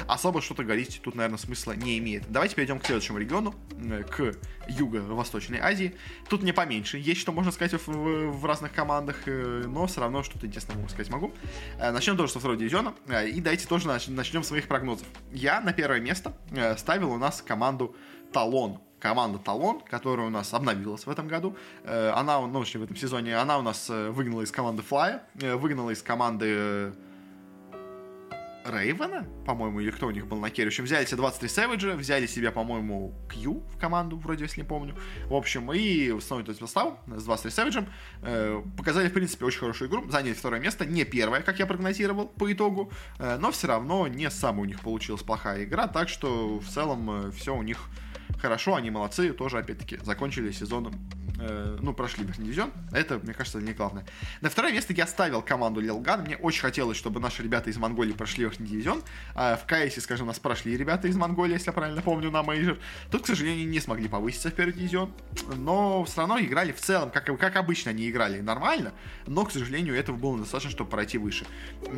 особо 0.07 0.41
что-то 0.41 0.65
говорить 0.65 1.01
тут, 1.03 1.15
наверное, 1.15 1.39
смысла 1.39 1.73
не 1.73 1.99
имеет. 1.99 2.31
Давайте 2.31 2.55
перейдем 2.55 2.79
к 2.79 2.87
следующему 2.87 3.19
региону, 3.19 3.55
к 4.03 4.35
Юго-Восточной 4.69 5.59
Азии. 5.59 5.95
Тут 6.29 6.43
не 6.43 6.53
поменьше. 6.53 6.99
Есть 6.99 7.21
что 7.21 7.33
можно 7.33 7.53
сказать 7.53 7.81
в, 7.87 7.89
в 7.89 8.45
разных 8.45 8.73
командах, 8.73 9.17
э, 9.27 9.65
но 9.67 9.87
все 9.87 10.01
равно 10.01 10.23
что-то 10.23 10.47
интересное 10.47 10.77
могу 10.77 10.89
сказать 10.89 11.11
могу. 11.11 11.33
Э, 11.79 11.91
начнем 11.91 12.17
тоже 12.17 12.33
со 12.33 12.39
второго 12.39 12.59
дивизиона. 12.59 12.95
Э, 13.09 13.29
и 13.29 13.41
давайте 13.41 13.67
тоже 13.67 13.87
начнем 13.87 14.43
своих 14.43 14.69
прогнозов. 14.69 15.07
Я 15.33 15.61
на 15.61 15.73
первое 15.73 16.01
место 16.01 16.35
ставил 16.77 17.13
у 17.13 17.19
нас 17.19 17.43
команду 17.43 17.95
Талон 18.33 18.81
команда 18.99 19.39
Талон, 19.39 19.81
которая 19.81 20.29
у 20.29 20.31
нас 20.31 20.55
обновилась 20.55 21.05
в 21.05 21.11
этом 21.11 21.29
году. 21.29 21.59
Она, 21.85 22.41
ну, 22.41 22.65
в 22.65 22.83
этом 22.83 22.97
сезоне, 22.97 23.37
она 23.37 23.59
у 23.59 23.63
нас 23.63 23.91
выгнала 23.91 24.41
из 24.41 24.51
команды 24.51 24.83
Флая, 24.83 25.25
выгнала 25.35 25.91
из 25.91 26.03
команды 26.03 26.95
Рейвена, 28.65 29.27
по-моему, 29.47 29.81
или 29.81 29.91
кто 29.91 30.07
у 30.07 30.11
них 30.11 30.27
был 30.27 30.39
на 30.39 30.51
керри. 30.51 30.71
В 30.71 30.73
общем, 30.73 30.85
взяли 30.85 31.05
себе 31.05 31.19
23 31.19 31.49
Сэвиджа, 31.49 31.95
взяли 31.95 32.27
себе, 32.27 32.51
по-моему, 32.51 33.15
Кью 33.31 33.63
в 33.73 33.79
команду, 33.79 34.17
вроде, 34.17 34.45
если 34.45 34.63
не 34.63 34.67
помню. 34.67 34.97
В 35.27 35.35
общем, 35.35 35.73
и 35.73 36.11
основной 36.11 36.45
этот 36.45 36.59
состав 36.59 36.95
с 37.07 37.25
23 37.25 37.51
Сэвиджем 37.51 37.89
э, 38.23 38.63
показали, 38.77 39.09
в 39.09 39.13
принципе, 39.13 39.45
очень 39.45 39.61
хорошую 39.61 39.91
игру, 39.91 40.09
заняли 40.11 40.33
второе 40.33 40.61
место, 40.61 40.87
не 40.87 41.05
первое, 41.05 41.43
как 41.43 41.59
я 41.59 41.67
прогнозировал 41.67 42.27
по 42.27 42.51
итогу, 42.53 42.91
э, 43.19 43.37
но 43.39 43.53
все 43.53 43.69
равно 43.69 44.09
не 44.09 44.31
самая 44.31 44.63
у 44.63 44.65
них 44.65 44.81
получилась 44.81 45.23
плохая 45.23 45.65
игра, 45.65 45.87
так 45.87 46.09
что 46.09 46.59
в 46.59 46.67
целом 46.67 47.29
э, 47.29 47.31
все 47.33 47.55
у 47.55 47.63
них 47.63 47.89
хорошо, 48.41 48.75
они 48.77 48.91
молодцы, 48.91 49.33
тоже, 49.33 49.59
опять-таки, 49.59 49.99
закончили 50.03 50.51
сезоном 50.53 50.95
э, 51.39 51.79
ну, 51.81 51.93
прошли 51.93 52.25
верхний 52.25 52.47
дивизион. 52.47 52.73
Это, 52.93 53.19
мне 53.19 53.35
кажется, 53.35 53.61
не 53.61 53.73
главное. 53.73 54.05
На 54.41 54.51
второе 54.51 54.73
место 54.73 54.93
я 54.93 55.07
ставил 55.07 55.43
команду 55.43 55.81
Lilgun. 55.81 56.23
Мне 56.23 56.37
очень 56.37 56.61
хотелось, 56.61 56.97
чтобы 56.97 57.21
наши 57.21 57.43
ребята 57.43 57.71
из 57.71 57.77
Монголии 57.77 58.13
прошли 58.13 58.45
верхний 58.45 58.67
дивизион. 58.67 59.03
А 59.35 59.57
в 59.57 59.67
CS-е, 59.67 60.01
скажем, 60.01 60.27
нас 60.27 60.39
прошли 60.39 60.77
ребята 60.77 61.09
из 61.09 61.17
Монголии, 61.17 61.55
если 61.55 61.69
я 61.69 61.73
правильно 61.73 62.03
помню, 62.03 62.31
на 62.31 62.43
мейджор. 62.43 62.79
Тут, 63.11 63.23
к 63.23 63.27
сожалению, 63.27 63.69
не 63.69 63.81
смогли 63.81 64.09
повыситься 64.09 64.51
в 64.51 64.55
первый 64.55 64.73
дивизион. 64.73 65.13
Но 65.57 66.05
все 66.05 66.19
равно 66.19 66.39
играли 66.41 66.73
в 66.73 66.81
целом, 66.81 67.11
как, 67.11 67.25
как 67.39 67.57
обычно 67.57 67.91
они 67.91 68.09
играли, 68.09 68.41
нормально. 68.41 68.93
Но, 69.27 69.45
к 69.45 69.53
сожалению, 69.53 69.97
этого 69.97 70.17
было 70.17 70.39
достаточно, 70.39 70.71
чтобы 70.71 70.91
пройти 70.91 71.19
выше. 71.19 71.47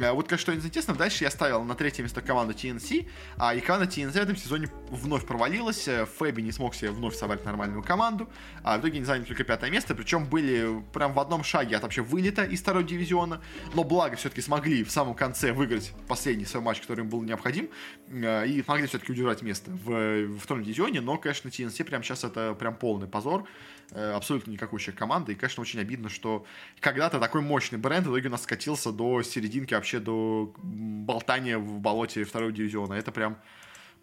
А 0.02 0.12
вот, 0.12 0.32
что 0.38 0.54
интересно, 0.54 0.94
дальше 0.94 1.24
я 1.24 1.30
ставил 1.30 1.62
на 1.64 1.74
третье 1.74 2.02
место 2.02 2.20
команду 2.20 2.54
TNC. 2.54 3.08
А, 3.36 3.54
и 3.54 3.60
команда 3.60 3.86
TNC 3.86 4.12
в 4.12 4.16
этом 4.16 4.36
сезоне 4.36 4.68
вновь 4.90 5.26
провалилась. 5.26 5.88
Фэби 6.18 6.40
не 6.40 6.52
смог 6.52 6.74
себе 6.74 6.90
вновь 6.90 7.14
собрать 7.14 7.44
нормальную 7.44 7.82
команду. 7.82 8.28
А 8.62 8.78
в 8.78 8.80
итоге 8.80 8.98
не 8.98 9.04
заняли 9.04 9.25
только 9.26 9.44
пятое 9.44 9.70
место, 9.70 9.94
причем 9.94 10.26
были 10.26 10.82
прям 10.92 11.12
в 11.12 11.20
одном 11.20 11.44
шаге 11.44 11.76
от 11.76 11.82
вообще 11.82 12.02
вылета 12.02 12.44
из 12.44 12.60
второго 12.60 12.84
дивизиона, 12.84 13.40
но 13.74 13.84
благо 13.84 14.16
все-таки 14.16 14.40
смогли 14.40 14.84
в 14.84 14.90
самом 14.90 15.14
конце 15.14 15.52
выиграть 15.52 15.92
последний 16.08 16.44
свой 16.44 16.62
матч, 16.62 16.80
который 16.80 17.00
им 17.00 17.08
был 17.08 17.22
необходим, 17.22 17.68
э, 18.08 18.46
и 18.46 18.62
смогли 18.62 18.86
все-таки 18.86 19.12
удержать 19.12 19.42
место 19.42 19.70
в, 19.70 20.26
в 20.26 20.38
втором 20.38 20.62
дивизионе, 20.62 21.00
но, 21.00 21.16
конечно, 21.18 21.48
TNC 21.48 21.84
прямо 21.84 22.04
сейчас 22.04 22.24
это 22.24 22.54
прям 22.54 22.76
полный 22.76 23.06
позор, 23.08 23.46
э, 23.90 24.12
абсолютно 24.12 24.50
никакущая 24.50 24.94
команда, 24.94 25.32
и, 25.32 25.34
конечно, 25.34 25.60
очень 25.60 25.80
обидно, 25.80 26.08
что 26.08 26.46
когда-то 26.80 27.18
такой 27.18 27.40
мощный 27.40 27.78
бренд 27.78 28.06
в 28.06 28.10
итоге 28.10 28.28
у 28.28 28.32
нас 28.32 28.42
скатился 28.42 28.92
до 28.92 29.22
серединки, 29.22 29.74
вообще 29.74 29.98
до 29.98 30.54
болтания 30.62 31.58
в 31.58 31.80
болоте 31.80 32.24
второго 32.24 32.52
дивизиона, 32.52 32.94
это 32.94 33.12
прям 33.12 33.38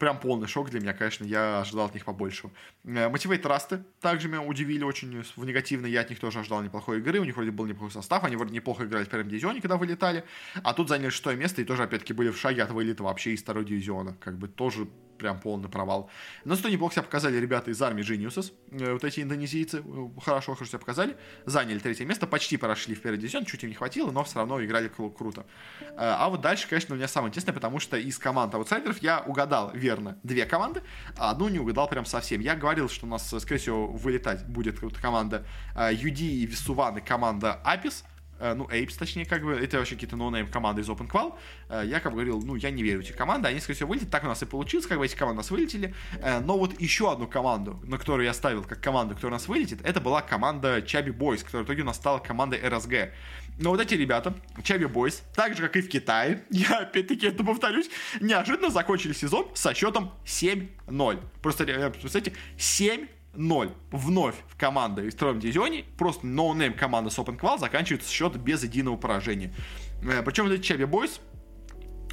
прям 0.03 0.19
полный 0.19 0.47
шок 0.47 0.69
для 0.69 0.81
меня, 0.81 0.91
конечно, 0.91 1.23
я 1.23 1.61
ожидал 1.61 1.85
от 1.85 1.93
них 1.93 2.03
побольше. 2.03 2.49
Мотивейт 2.83 3.45
Расты 3.45 3.85
также 4.01 4.27
меня 4.27 4.41
удивили 4.41 4.83
очень 4.83 5.23
в 5.37 5.45
негативно, 5.45 5.85
я 5.85 6.01
от 6.01 6.09
них 6.09 6.19
тоже 6.19 6.39
ожидал 6.39 6.61
неплохой 6.61 6.99
игры, 6.99 7.21
у 7.21 7.23
них 7.23 7.37
вроде 7.37 7.51
был 7.51 7.65
неплохой 7.65 7.91
состав, 7.91 8.25
они 8.25 8.35
вроде 8.35 8.53
неплохо 8.53 8.83
играли 8.83 9.05
в 9.05 9.09
первом 9.09 9.29
дивизионе, 9.29 9.61
когда 9.61 9.77
вылетали, 9.77 10.25
а 10.61 10.73
тут 10.73 10.89
заняли 10.89 11.09
шестое 11.09 11.37
место 11.37 11.61
и 11.61 11.65
тоже, 11.65 11.83
опять-таки, 11.83 12.11
были 12.11 12.31
в 12.31 12.37
шаге 12.37 12.63
от 12.63 12.71
вылета 12.71 13.03
вообще 13.03 13.31
из 13.31 13.43
второго 13.43 13.65
дивизиона, 13.65 14.17
как 14.19 14.37
бы 14.37 14.49
тоже 14.49 14.89
прям 15.23 15.39
полный 15.39 15.69
провал. 15.69 16.09
Но 16.43 16.55
зато 16.55 16.67
неплохо 16.69 16.95
себя 16.95 17.03
показали 17.03 17.37
ребята 17.37 17.71
из 17.71 17.81
Army 17.81 18.03
Geniuses, 18.03 18.51
э, 18.71 18.91
вот 18.91 19.03
эти 19.05 19.21
индонезийцы, 19.21 19.79
э, 19.79 20.09
хорошо, 20.21 20.53
хорошо 20.53 20.65
себя 20.65 20.79
показали, 20.79 21.15
заняли 21.45 21.79
третье 21.79 22.05
место, 22.05 22.27
почти 22.27 22.57
прошли 22.57 22.93
в 22.93 23.01
первый 23.01 23.17
дивизион, 23.17 23.45
чуть 23.45 23.63
им 23.63 23.69
не 23.69 23.75
хватило, 23.75 24.11
но 24.11 24.25
все 24.25 24.39
равно 24.39 24.63
играли 24.63 24.89
круто. 24.89 25.45
Э, 25.81 25.95
а 25.95 26.27
вот 26.27 26.41
дальше, 26.41 26.67
конечно, 26.67 26.93
у 26.93 26.97
меня 26.97 27.07
самое 27.07 27.29
интересное, 27.29 27.53
потому 27.53 27.79
что 27.79 27.95
из 27.95 28.19
команд 28.19 28.53
аутсайдеров 28.53 29.01
я 29.01 29.21
угадал 29.21 29.71
верно 29.73 30.19
две 30.23 30.45
команды, 30.45 30.83
а 31.17 31.31
одну 31.31 31.47
не 31.47 31.59
угадал 31.59 31.87
прям 31.87 32.05
совсем. 32.05 32.41
Я 32.41 32.55
говорил, 32.55 32.89
что 32.89 33.05
у 33.05 33.09
нас, 33.09 33.33
скорее 33.39 33.59
всего, 33.59 33.87
вылетать 33.87 34.45
будет 34.45 34.79
команда 35.01 35.45
UD 35.75 36.19
Vessuwan 36.19 36.97
и 36.97 37.01
команда 37.01 37.53
Apis, 37.63 38.03
ну, 38.55 38.65
Apes, 38.65 38.97
точнее, 38.97 39.25
как 39.25 39.43
бы, 39.43 39.53
это 39.53 39.77
вообще 39.77 39.95
какие-то 39.95 40.17
ноунейм 40.17 40.47
команды 40.47 40.81
из 40.81 40.89
Open 40.89 41.09
Qual, 41.09 41.35
э, 41.69 41.83
я 41.85 41.99
как 41.99 42.11
бы 42.11 42.17
говорил, 42.17 42.41
ну, 42.41 42.55
я 42.55 42.71
не 42.71 42.83
верю 42.83 42.99
в 42.99 43.01
эти 43.01 43.13
команды, 43.13 43.47
они, 43.47 43.59
скорее 43.59 43.75
всего, 43.75 43.89
вылетят, 43.89 44.09
так 44.09 44.23
у 44.23 44.27
нас 44.27 44.41
и 44.43 44.45
получилось, 44.45 44.85
как 44.85 44.97
бы 44.97 45.05
эти 45.05 45.15
команды 45.15 45.39
у 45.39 45.41
нас 45.41 45.51
вылетели, 45.51 45.93
э, 46.21 46.39
но 46.41 46.57
вот 46.57 46.79
еще 46.81 47.11
одну 47.11 47.27
команду, 47.27 47.79
на 47.85 47.97
которую 47.97 48.25
я 48.25 48.33
ставил 48.33 48.63
как 48.63 48.81
команду, 48.81 49.15
которая 49.15 49.37
у 49.37 49.39
нас 49.39 49.47
вылетит, 49.47 49.79
это 49.83 50.01
была 50.01 50.21
команда 50.21 50.81
Chubby 50.81 51.11
Boys, 51.11 51.43
которая 51.43 51.63
в 51.63 51.67
итоге 51.67 51.83
у 51.83 51.85
нас 51.85 51.95
стала 51.95 52.19
командой 52.19 52.59
RSG. 52.67 53.11
Но 53.59 53.69
вот 53.69 53.79
эти 53.79 53.93
ребята, 53.93 54.33
Chubby 54.63 54.85
Boys, 54.85 55.23
так 55.35 55.55
же, 55.55 55.61
как 55.61 55.75
и 55.77 55.81
в 55.81 55.89
Китае, 55.89 56.43
я 56.49 56.79
опять-таки 56.79 57.27
это 57.27 57.43
повторюсь, 57.43 57.89
неожиданно 58.19 58.69
закончили 58.69 59.13
сезон 59.13 59.47
со 59.53 59.73
счетом 59.73 60.11
7-0. 60.25 61.19
Просто, 61.41 61.65
представьте, 62.01 62.33
7 62.57 63.07
0 63.33 63.71
ноунейм 63.91 64.57
команды 64.57 65.09
в 65.09 65.11
втором 65.11 65.39
дивизионе. 65.39 65.85
Просто 65.97 66.25
ноунейм 66.25 66.73
команда 66.73 67.09
с 67.09 67.17
Open 67.17 67.39
Qual 67.39 67.57
заканчивается 67.57 68.11
счет 68.11 68.35
без 68.37 68.63
единого 68.63 68.95
поражения. 68.97 69.53
Э, 70.03 70.21
Причем 70.23 70.47
эти 70.47 70.61
Чеви 70.61 70.85
Бойс 70.85 71.19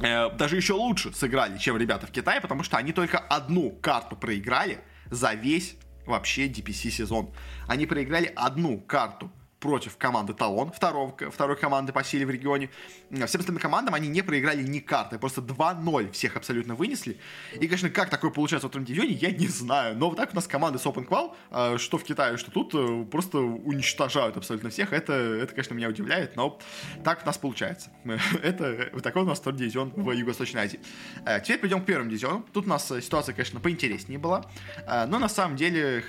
э, 0.01 0.29
даже 0.35 0.55
еще 0.55 0.73
лучше 0.73 1.13
сыграли, 1.13 1.57
чем 1.57 1.77
ребята 1.77 2.07
в 2.07 2.11
Китае, 2.11 2.41
потому 2.41 2.63
что 2.63 2.77
они 2.77 2.91
только 2.91 3.19
одну 3.19 3.71
карту 3.71 4.15
проиграли 4.15 4.79
за 5.09 5.33
весь 5.33 5.75
вообще 6.05 6.47
DPC 6.47 6.89
сезон. 6.89 7.33
Они 7.67 7.85
проиграли 7.85 8.31
одну 8.35 8.79
карту 8.79 9.31
против 9.61 9.95
команды 9.97 10.33
Талон, 10.33 10.71
второго, 10.71 11.15
второй 11.31 11.55
команды 11.55 11.93
по 11.93 12.03
силе 12.03 12.25
в 12.25 12.31
регионе. 12.31 12.69
Всем 13.11 13.39
остальным 13.39 13.59
командам 13.59 13.93
они 13.93 14.07
не 14.07 14.23
проиграли 14.23 14.63
ни 14.63 14.79
карты, 14.79 15.19
просто 15.19 15.41
2-0 15.41 16.11
всех 16.11 16.35
абсолютно 16.35 16.75
вынесли. 16.75 17.17
И, 17.53 17.67
конечно, 17.67 17.89
как 17.91 18.09
такое 18.09 18.31
получается 18.31 18.67
в 18.67 18.71
этом 18.71 18.83
дивизионе, 18.83 19.13
я 19.13 19.31
не 19.31 19.47
знаю. 19.47 19.95
Но 19.97 20.09
вот 20.09 20.17
так 20.17 20.33
у 20.33 20.35
нас 20.35 20.47
команды 20.47 20.79
с 20.79 20.85
Open 20.85 21.07
Qual, 21.07 21.35
э, 21.51 21.77
что 21.77 21.99
в 21.99 22.03
Китае, 22.03 22.37
что 22.37 22.49
тут, 22.49 22.73
э, 22.73 23.05
просто 23.09 23.37
уничтожают 23.37 24.35
абсолютно 24.35 24.71
всех. 24.71 24.93
Это, 24.93 25.13
это 25.13 25.53
конечно, 25.53 25.75
меня 25.75 25.89
удивляет, 25.89 26.35
но 26.35 26.57
так 27.03 27.21
у 27.21 27.25
нас 27.27 27.37
получается. 27.37 27.91
это 28.43 28.89
вот 28.93 29.03
такой 29.03 29.21
у 29.21 29.25
нас 29.25 29.39
второй 29.39 29.59
дивизион 29.59 29.91
в 29.95 30.11
Юго-Восточной 30.11 30.61
Азии. 30.61 30.79
Э, 31.23 31.39
теперь 31.39 31.59
перейдем 31.59 31.83
к 31.83 31.85
первому 31.85 32.09
дивизиону. 32.09 32.43
Тут 32.51 32.65
у 32.65 32.69
нас 32.69 32.87
ситуация, 32.87 33.35
конечно, 33.35 33.59
поинтереснее 33.59 34.17
была. 34.17 34.43
Но 34.87 35.19
на 35.19 35.29
самом 35.29 35.55
деле 35.55 36.03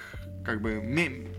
как 0.44 0.60
бы 0.60 0.80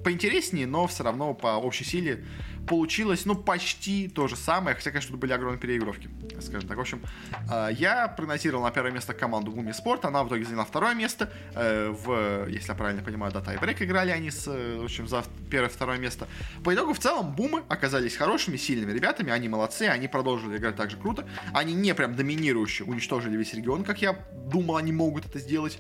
поинтереснее, 0.03 0.67
но 0.67 0.87
все 0.87 1.03
равно 1.03 1.33
по 1.33 1.57
общей 1.57 1.83
силе 1.83 2.23
получилось, 2.67 3.25
ну, 3.25 3.35
почти 3.35 4.07
то 4.07 4.27
же 4.27 4.35
самое, 4.35 4.75
хотя, 4.75 4.91
конечно, 4.91 5.11
тут 5.11 5.19
были 5.19 5.33
огромные 5.33 5.59
переигровки, 5.59 6.09
скажем 6.41 6.67
так. 6.67 6.77
В 6.77 6.81
общем, 6.81 7.01
а, 7.49 7.69
я 7.69 8.07
прогнозировал 8.07 8.63
на 8.63 8.71
первое 8.71 8.91
место 8.91 9.13
команду 9.13 9.51
Буми 9.51 9.71
Спорт, 9.71 10.05
она 10.05 10.23
в 10.23 10.27
итоге 10.27 10.45
заняла 10.45 10.65
второе 10.65 10.93
место, 10.93 11.31
э, 11.55 11.89
в, 11.89 12.47
если 12.47 12.69
я 12.69 12.75
правильно 12.75 13.03
понимаю, 13.03 13.33
да, 13.33 13.41
тайбрейк 13.41 13.81
играли 13.81 14.11
они 14.11 14.31
с, 14.31 14.47
э, 14.47 14.79
в 14.79 14.85
общем, 14.85 15.07
за 15.07 15.23
первое-второе 15.49 15.97
место. 15.97 16.27
По 16.63 16.73
итогу, 16.73 16.93
в 16.93 16.99
целом, 16.99 17.33
Бумы 17.33 17.63
оказались 17.67 18.15
хорошими, 18.15 18.57
сильными 18.57 18.91
ребятами, 18.91 19.31
они 19.31 19.49
молодцы, 19.49 19.83
они 19.83 20.07
продолжили 20.07 20.57
играть 20.57 20.75
так 20.75 20.89
же 20.89 20.97
круто, 20.97 21.27
они 21.53 21.73
не 21.73 21.93
прям 21.93 22.15
доминирующие, 22.15 22.87
уничтожили 22.87 23.35
весь 23.35 23.53
регион, 23.53 23.83
как 23.83 24.01
я 24.01 24.13
думал, 24.45 24.77
они 24.77 24.91
могут 24.91 25.25
это 25.25 25.39
сделать. 25.39 25.79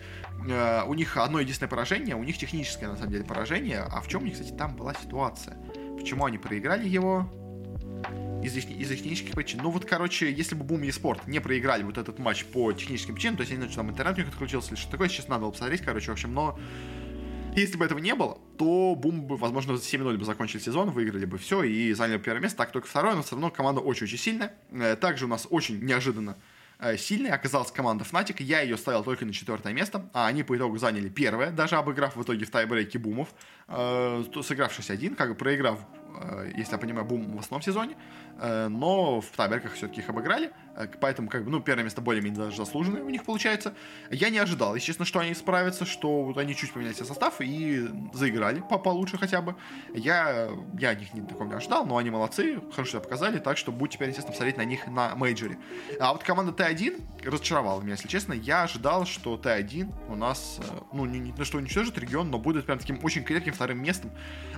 Э, 0.49 0.83
у 0.85 0.93
них 0.93 1.17
одно 1.17 1.39
единственное 1.39 1.69
поражение, 1.69 2.15
у 2.15 2.23
них 2.23 2.37
техническое, 2.37 2.87
на 2.87 2.97
самом 2.97 3.11
деле, 3.11 3.23
поражение, 3.23 3.79
а 3.79 4.01
в 4.01 4.07
чем 4.07 4.23
у 4.23 4.25
них, 4.25 4.33
кстати, 4.33 4.51
там 4.51 4.75
была 4.75 4.93
ситуация? 4.93 5.57
Почему 6.03 6.25
они 6.25 6.37
проиграли 6.37 6.85
его? 6.85 7.29
Из, 8.43 8.57
из 8.57 8.89
технических 8.89 9.31
причин. 9.35 9.61
Ну 9.63 9.69
вот, 9.69 9.85
короче, 9.85 10.29
если 10.29 10.53
бы 10.53 10.65
Бум 10.65 10.83
и 10.83 10.91
Спорт 10.91 11.27
не 11.27 11.39
проиграли 11.39 11.83
вот 11.83 11.97
этот 11.97 12.19
матч 12.19 12.43
по 12.43 12.73
техническим 12.73 13.15
причинам, 13.15 13.37
то 13.37 13.43
есть 13.43 13.51
я 13.51 13.55
не 13.55 13.61
знаю, 13.61 13.71
что 13.71 13.79
там 13.79 13.89
интернет 13.89 14.17
у 14.17 14.19
них 14.19 14.27
отключился 14.27 14.71
или 14.71 14.75
что 14.75 14.91
такое, 14.91 15.07
сейчас 15.07 15.29
надо 15.29 15.43
было 15.43 15.51
посмотреть, 15.51 15.79
короче, 15.79 16.09
в 16.09 16.13
общем, 16.13 16.33
но 16.33 16.59
если 17.55 17.77
бы 17.77 17.85
этого 17.85 17.99
не 17.99 18.13
было, 18.15 18.37
то 18.57 18.95
Бум 18.97 19.27
бы, 19.27 19.37
возможно, 19.37 19.77
за 19.77 19.81
7-0 19.81 20.17
бы 20.17 20.25
закончили 20.25 20.59
сезон, 20.59 20.89
выиграли 20.89 21.23
бы 21.23 21.37
все 21.37 21.63
и 21.63 21.93
заняли 21.93 22.17
первое 22.17 22.41
место, 22.41 22.57
так 22.57 22.73
только 22.73 22.89
второе, 22.89 23.15
но 23.15 23.23
все 23.23 23.35
равно 23.35 23.49
команда 23.49 23.79
очень-очень 23.79 24.17
сильная. 24.17 24.53
Э, 24.71 24.97
также 24.97 25.23
у 25.23 25.29
нас 25.29 25.47
очень 25.49 25.81
неожиданно 25.81 26.35
э, 26.79 26.97
сильной 26.97 27.29
оказалась 27.29 27.71
команда 27.71 28.03
Fnatic. 28.03 28.43
Я 28.43 28.59
ее 28.59 28.75
ставил 28.75 29.05
только 29.05 29.25
на 29.25 29.31
четвертое 29.31 29.71
место, 29.71 30.09
а 30.11 30.27
они 30.27 30.43
по 30.43 30.57
итогу 30.57 30.77
заняли 30.77 31.07
первое, 31.07 31.51
даже 31.51 31.77
обыграв 31.77 32.17
в 32.17 32.23
итоге 32.23 32.45
в 32.45 32.49
тайбрейке 32.49 32.99
Бумов, 32.99 33.29
э, 33.67 34.23
6-1, 34.23 35.15
как 35.15 35.29
бы 35.29 35.35
проиграв, 35.35 35.79
э, 36.21 36.51
если 36.55 36.73
я 36.73 36.77
понимаю, 36.77 37.05
Бум 37.05 37.35
в 37.35 37.39
основном 37.39 37.61
сезоне, 37.61 37.95
э, 38.39 38.67
но 38.67 39.21
в 39.21 39.27
тайбрейках 39.35 39.73
все-таки 39.73 40.01
их 40.01 40.09
обыграли. 40.09 40.51
Э, 40.75 40.87
поэтому, 40.99 41.29
как 41.29 41.45
бы, 41.45 41.51
ну, 41.51 41.59
первое 41.61 41.83
место 41.83 42.01
более-менее 42.01 42.45
даже 42.45 42.57
заслуженное 42.57 43.03
у 43.03 43.09
них 43.09 43.23
получается. 43.23 43.73
Я 44.09 44.29
не 44.29 44.39
ожидал, 44.39 44.75
естественно, 44.75 45.05
что 45.05 45.19
они 45.19 45.33
справятся, 45.33 45.85
что 45.85 46.23
вот 46.23 46.37
они 46.37 46.55
чуть 46.55 46.73
поменяли 46.73 46.93
себе 46.93 47.05
состав 47.05 47.35
и 47.39 47.87
заиграли 48.13 48.63
по 48.67 48.77
получше 48.77 49.17
хотя 49.17 49.41
бы. 49.41 49.55
Я, 49.93 50.49
я 50.77 50.89
от 50.91 50.99
них 50.99 51.13
не 51.13 51.21
такого 51.21 51.47
не 51.47 51.53
ожидал, 51.53 51.85
но 51.85 51.97
они 51.97 52.09
молодцы, 52.09 52.59
хорошо 52.73 52.91
себя 52.91 52.99
показали, 53.01 53.39
так 53.39 53.57
что 53.57 53.71
будь 53.71 53.91
теперь, 53.91 54.09
естественно, 54.09 54.33
посмотреть 54.33 54.57
на 54.57 54.65
них 54.65 54.87
на 54.87 55.15
мейджоре. 55.15 55.57
А 55.99 56.13
вот 56.13 56.23
команда 56.23 56.51
Т1 56.51 57.25
разочаровала 57.25 57.81
меня, 57.81 57.93
если 57.93 58.07
честно. 58.07 58.33
Я 58.33 58.63
ожидал, 58.63 59.05
что 59.05 59.35
Т1 59.35 60.09
у 60.09 60.15
нас, 60.15 60.59
ну, 60.91 61.05
не, 61.05 61.19
не 61.19 61.31
то, 61.31 61.45
что 61.45 61.57
уничтожит 61.57 61.97
регион, 61.97 62.29
но 62.31 62.39
будет 62.39 62.65
прям 62.65 62.79
таким 62.79 62.99
очень 63.03 63.23
крепким 63.23 63.52
вторым 63.53 63.81
местом, 63.81 64.11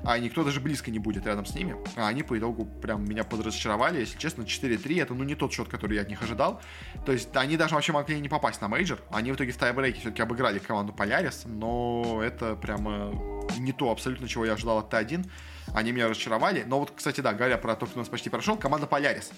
а 0.03 0.17
никто 0.17 0.43
даже 0.43 0.59
близко 0.59 0.91
не 0.91 0.99
будет 0.99 1.25
рядом 1.25 1.45
с 1.45 1.53
ними. 1.53 1.75
А 1.95 2.07
они 2.07 2.23
по 2.23 2.37
итогу 2.37 2.65
прям 2.65 3.05
меня 3.05 3.23
подразочаровали, 3.23 3.99
если 3.99 4.17
честно, 4.17 4.43
4-3, 4.43 5.01
это, 5.01 5.13
ну, 5.13 5.23
не 5.23 5.35
тот 5.35 5.53
счет, 5.53 5.67
который 5.67 5.95
я 5.95 6.01
от 6.01 6.09
них 6.09 6.21
ожидал. 6.21 6.61
То 7.05 7.11
есть 7.11 7.35
они 7.35 7.57
даже 7.57 7.75
вообще 7.75 7.91
могли 7.91 8.19
не 8.19 8.29
попасть 8.29 8.61
на 8.61 8.67
мейджор. 8.67 8.99
Они 9.11 9.31
в 9.31 9.35
итоге 9.35 9.51
в 9.51 9.57
тайбрейке 9.57 9.99
все-таки 9.99 10.21
обыграли 10.21 10.59
команду 10.59 10.93
Polaris, 10.97 11.47
но 11.47 12.21
это 12.23 12.55
прямо 12.55 13.13
не 13.57 13.71
то 13.71 13.91
абсолютно, 13.91 14.27
чего 14.27 14.45
я 14.45 14.53
ожидал 14.53 14.79
от 14.79 14.93
T1. 14.93 15.29
Они 15.73 15.91
меня 15.91 16.09
разочаровали. 16.09 16.63
Но 16.65 16.79
вот, 16.79 16.91
кстати, 16.95 17.21
да, 17.21 17.33
говоря 17.33 17.57
про 17.57 17.75
то, 17.75 17.85
кто 17.85 17.99
нас 17.99 18.09
почти 18.09 18.29
прошел, 18.29 18.57
команда 18.57 18.87
Polaris. 18.87 19.33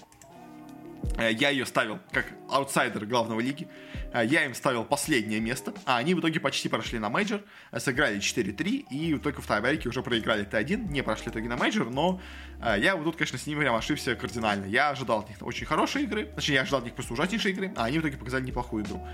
Э, 1.18 1.32
я 1.32 1.50
ее 1.50 1.66
ставил 1.66 1.98
как 2.12 2.26
аутсайдер 2.48 3.04
главного 3.06 3.40
лиги. 3.40 3.68
Э, 4.12 4.24
я 4.24 4.44
им 4.44 4.54
ставил 4.54 4.84
последнее 4.84 5.40
место, 5.40 5.74
а 5.84 5.98
они 5.98 6.14
в 6.14 6.20
итоге 6.20 6.40
почти 6.40 6.68
прошли 6.68 6.98
на 6.98 7.08
мейджор, 7.10 7.42
э, 7.72 7.80
сыграли 7.80 8.20
4-3 8.20 8.86
и 8.90 9.18
только 9.18 9.42
в 9.42 9.46
тайбрейке 9.46 9.88
уже 9.88 10.02
проиграли 10.02 10.46
T1, 10.46 10.90
не 10.90 11.02
прошли 11.02 11.30
итоге 11.30 11.48
на 11.48 11.56
мейджор, 11.56 11.90
но 11.90 12.20
я 12.78 12.96
вот 12.96 13.04
тут, 13.04 13.16
конечно, 13.16 13.38
с 13.38 13.46
ними 13.46 13.60
прям 13.60 13.74
ошибся 13.74 14.14
кардинально. 14.16 14.66
Я 14.66 14.90
ожидал 14.90 15.20
от 15.20 15.28
них 15.28 15.38
очень 15.42 15.66
хорошей 15.66 16.04
игры, 16.04 16.26
точнее, 16.26 16.56
я 16.56 16.62
ожидал 16.62 16.80
от 16.80 16.86
них 16.86 16.94
просто 16.94 17.12
ужаснейшей 17.12 17.52
игры, 17.52 17.72
а 17.76 17.84
они 17.84 17.98
в 17.98 18.02
итоге 18.02 18.16
показали 18.16 18.44
неплохую 18.44 18.84
игру. 18.84 19.06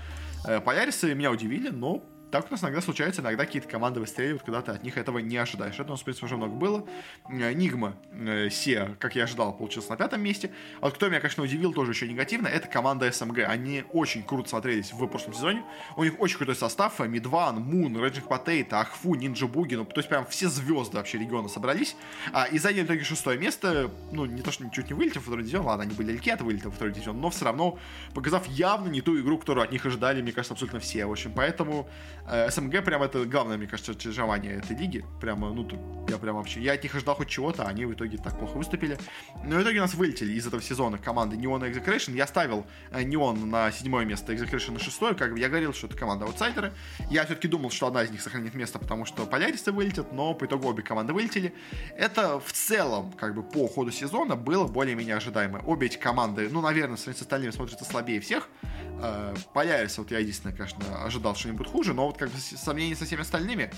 Полярисы 0.63 1.13
меня 1.13 1.31
удивили, 1.31 1.69
но 1.69 2.03
так 2.41 2.51
у 2.51 2.53
нас 2.53 2.63
иногда 2.63 2.81
случается, 2.81 3.21
иногда 3.21 3.45
какие-то 3.45 3.67
команды 3.67 3.99
выстреливают, 3.99 4.43
когда 4.43 4.61
ты 4.61 4.71
от 4.71 4.83
них 4.83 4.97
этого 4.97 5.19
не 5.19 5.37
ожидаешь. 5.37 5.75
Это 5.75 5.85
у 5.85 5.91
нас, 5.91 6.01
в 6.01 6.03
принципе, 6.03 6.25
уже 6.25 6.37
много 6.37 6.53
было. 6.53 6.85
Э, 7.29 7.53
Нигма 7.53 7.95
э, 8.11 8.49
Се, 8.49 8.95
как 8.99 9.15
я 9.15 9.23
ожидал, 9.23 9.55
получился 9.55 9.89
на 9.91 9.97
пятом 9.97 10.21
месте. 10.21 10.51
А 10.81 10.85
вот 10.85 10.95
кто 10.95 11.07
меня, 11.07 11.19
конечно, 11.19 11.43
удивил 11.43 11.73
тоже 11.73 11.91
еще 11.91 12.07
негативно, 12.07 12.47
это 12.47 12.67
команда 12.67 13.11
СМГ. 13.11 13.39
Они 13.47 13.83
очень 13.91 14.23
круто 14.23 14.49
смотрелись 14.49 14.91
в 14.91 15.07
прошлом 15.07 15.33
сезоне. 15.33 15.63
У 15.95 16.03
них 16.03 16.19
очень 16.19 16.37
крутой 16.37 16.55
состав. 16.55 16.99
Мидван, 16.99 17.61
Мун, 17.61 17.97
Реджик 18.03 18.27
Потейта, 18.27 18.79
Ахфу, 18.79 19.15
Нинджа 19.15 19.47
Буги. 19.47 19.75
Ну, 19.75 19.85
то 19.85 19.99
есть 19.99 20.09
прям 20.09 20.25
все 20.25 20.49
звезды 20.49 20.97
вообще 20.97 21.17
региона 21.17 21.47
собрались. 21.47 21.95
А, 22.33 22.45
и 22.45 22.57
заняли 22.57 22.83
в 22.83 22.85
итоге 22.85 23.03
шестое 23.03 23.37
место. 23.37 23.91
Ну, 24.11 24.25
не 24.25 24.41
то, 24.41 24.51
что 24.51 24.67
чуть 24.69 24.89
не 24.89 24.93
вылетев 24.93 25.17
во 25.17 25.21
второй 25.21 25.43
дивизион. 25.43 25.65
Ладно, 25.65 25.83
они 25.83 25.93
были 25.93 26.07
далеки 26.07 26.31
от 26.31 26.41
вылета 26.41 26.69
во 26.69 26.75
второй 26.75 26.93
дивизион. 26.93 27.19
Но 27.19 27.29
все 27.29 27.45
равно, 27.45 27.77
показав 28.13 28.47
явно 28.47 28.89
не 28.89 29.01
ту 29.01 29.19
игру, 29.19 29.37
которую 29.37 29.63
от 29.63 29.71
них 29.71 29.85
ожидали, 29.85 30.21
мне 30.21 30.31
кажется, 30.31 30.53
абсолютно 30.53 30.79
все. 30.79 31.05
В 31.05 31.11
общем, 31.11 31.33
поэтому 31.35 31.87
Э, 32.24 32.24
СМГ 32.49 32.83
прям 32.83 33.03
это 33.03 33.23
главное, 33.25 33.57
мне 33.57 33.67
кажется, 33.67 33.93
разочарование 33.93 34.57
этой 34.57 34.75
лиги. 34.75 35.05
Прямо, 35.21 35.53
ну, 35.53 35.67
я 36.09 36.17
прям 36.17 36.35
вообще... 36.35 36.61
Я 36.61 36.73
от 36.73 36.83
них 36.83 36.95
ожидал 36.95 37.15
хоть 37.15 37.29
чего-то, 37.29 37.63
а 37.63 37.67
они 37.67 37.85
в 37.85 37.93
итоге 37.93 38.17
так 38.17 38.37
плохо 38.39 38.57
выступили. 38.57 38.97
Но 39.43 39.57
в 39.57 39.61
итоге 39.61 39.79
нас 39.79 39.93
вылетели 39.93 40.33
из 40.33 40.47
этого 40.47 40.61
сезона 40.61 40.97
команды 40.97 41.35
Neon 41.35 41.69
и 41.69 41.71
Execration. 41.71 42.15
Я 42.15 42.25
ставил 42.25 42.65
Neon 42.91 43.45
на 43.45 43.71
седьмое 43.71 44.05
место, 44.05 44.33
Execration 44.33 44.71
на 44.71 44.79
шестое. 44.79 45.13
Как 45.13 45.33
бы 45.33 45.39
я 45.39 45.49
говорил, 45.49 45.73
что 45.73 45.87
это 45.87 45.95
команда 45.95 46.25
аутсайдеры. 46.25 46.73
Я 47.11 47.25
все-таки 47.25 47.47
думал, 47.47 47.69
что 47.69 47.87
одна 47.87 48.03
из 48.03 48.09
них 48.09 48.21
сохранит 48.21 48.55
место, 48.55 48.79
потому 48.79 49.05
что 49.05 49.25
поляристы 49.25 49.71
вылетят, 49.71 50.11
но 50.11 50.33
по 50.33 50.45
итогу 50.45 50.67
обе 50.67 50.81
команды 50.81 51.13
вылетели. 51.13 51.53
Это 51.95 52.39
в 52.39 52.51
целом, 52.51 53.11
как 53.13 53.35
бы 53.35 53.43
по 53.43 53.67
ходу 53.67 53.91
сезона, 53.91 54.35
было 54.35 54.65
более-менее 54.67 55.15
ожидаемо. 55.15 55.61
Обе 55.65 55.87
эти 55.87 55.97
команды, 55.97 56.49
ну, 56.49 56.61
наверное, 56.61 56.97
с 56.97 57.07
остальными 57.07 57.51
смотрятся 57.51 57.85
слабее 57.85 58.19
всех. 58.19 58.49
Э, 59.01 59.35
Полярис, 59.53 59.97
вот 59.97 60.11
я 60.11 60.19
единственное, 60.19 60.55
конечно, 60.55 61.03
ожидал, 61.03 61.35
что 61.35 61.49
они 61.49 61.57
будут 61.57 61.71
хуже, 61.71 61.93
но 61.93 62.07
вот 62.07 62.14
как 62.17 62.29
бы 62.29 62.37
сомнений 62.37 62.95
со 62.95 63.05
всеми 63.05 63.21
остальными, 63.21 63.71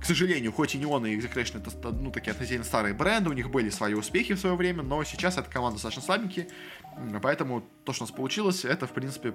к 0.00 0.04
сожалению, 0.04 0.52
хоть 0.52 0.74
и 0.74 0.78
Неон 0.78 1.06
и 1.06 1.16
Execration 1.16 1.60
это 1.60 1.92
ну, 1.92 2.10
такие 2.10 2.30
относительно 2.30 2.64
старые 2.64 2.94
бренды, 2.94 3.28
у 3.28 3.34
них 3.34 3.50
были 3.50 3.68
свои 3.68 3.94
успехи 3.94 4.34
в 4.34 4.40
свое 4.40 4.56
время, 4.56 4.82
но 4.82 5.04
сейчас 5.04 5.36
эта 5.36 5.50
команда 5.50 5.74
достаточно 5.74 6.02
слабенькие, 6.02 6.48
поэтому 7.22 7.62
то, 7.84 7.92
что 7.92 8.04
у 8.04 8.06
нас 8.06 8.14
получилось, 8.14 8.64
это, 8.64 8.86
в 8.86 8.92
принципе, 8.92 9.34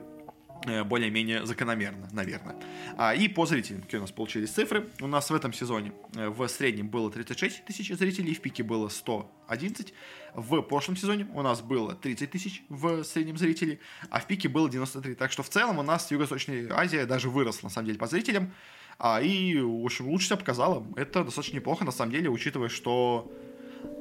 более-менее 0.65 1.45
закономерно, 1.45 2.07
наверное. 2.11 2.55
А, 2.97 3.13
и 3.13 3.27
по 3.27 3.45
зрителям, 3.45 3.81
какие 3.81 3.99
у 3.99 4.01
нас 4.01 4.11
получились 4.11 4.49
цифры. 4.49 4.87
У 5.01 5.07
нас 5.07 5.29
в 5.29 5.35
этом 5.35 5.53
сезоне 5.53 5.93
э, 6.15 6.29
в 6.29 6.47
среднем 6.47 6.89
было 6.89 7.11
36 7.11 7.65
тысяч 7.65 7.93
зрителей, 7.93 8.33
в 8.33 8.41
пике 8.41 8.63
было 8.63 8.89
111. 8.89 9.93
В 10.33 10.61
прошлом 10.61 10.97
сезоне 10.97 11.27
у 11.33 11.41
нас 11.41 11.61
было 11.61 11.95
30 11.95 12.31
тысяч 12.31 12.63
в 12.69 13.03
среднем 13.03 13.37
зрителей, 13.37 13.79
а 14.09 14.19
в 14.19 14.27
пике 14.27 14.49
было 14.49 14.69
93. 14.69 15.15
Так 15.15 15.31
что 15.31 15.43
в 15.43 15.49
целом 15.49 15.79
у 15.79 15.83
нас 15.83 16.09
Юго-Восточная 16.11 16.67
Азия 16.71 17.05
даже 17.05 17.29
выросла, 17.29 17.67
на 17.67 17.71
самом 17.71 17.87
деле, 17.87 17.99
по 17.99 18.07
зрителям. 18.07 18.53
А, 18.97 19.21
и, 19.21 19.59
в 19.59 19.85
общем, 19.85 20.07
лучше 20.07 20.27
себя 20.27 20.37
показала. 20.37 20.85
Это 20.95 21.23
достаточно 21.23 21.57
неплохо, 21.57 21.85
на 21.85 21.91
самом 21.91 22.11
деле, 22.11 22.29
учитывая, 22.29 22.69
что 22.69 23.31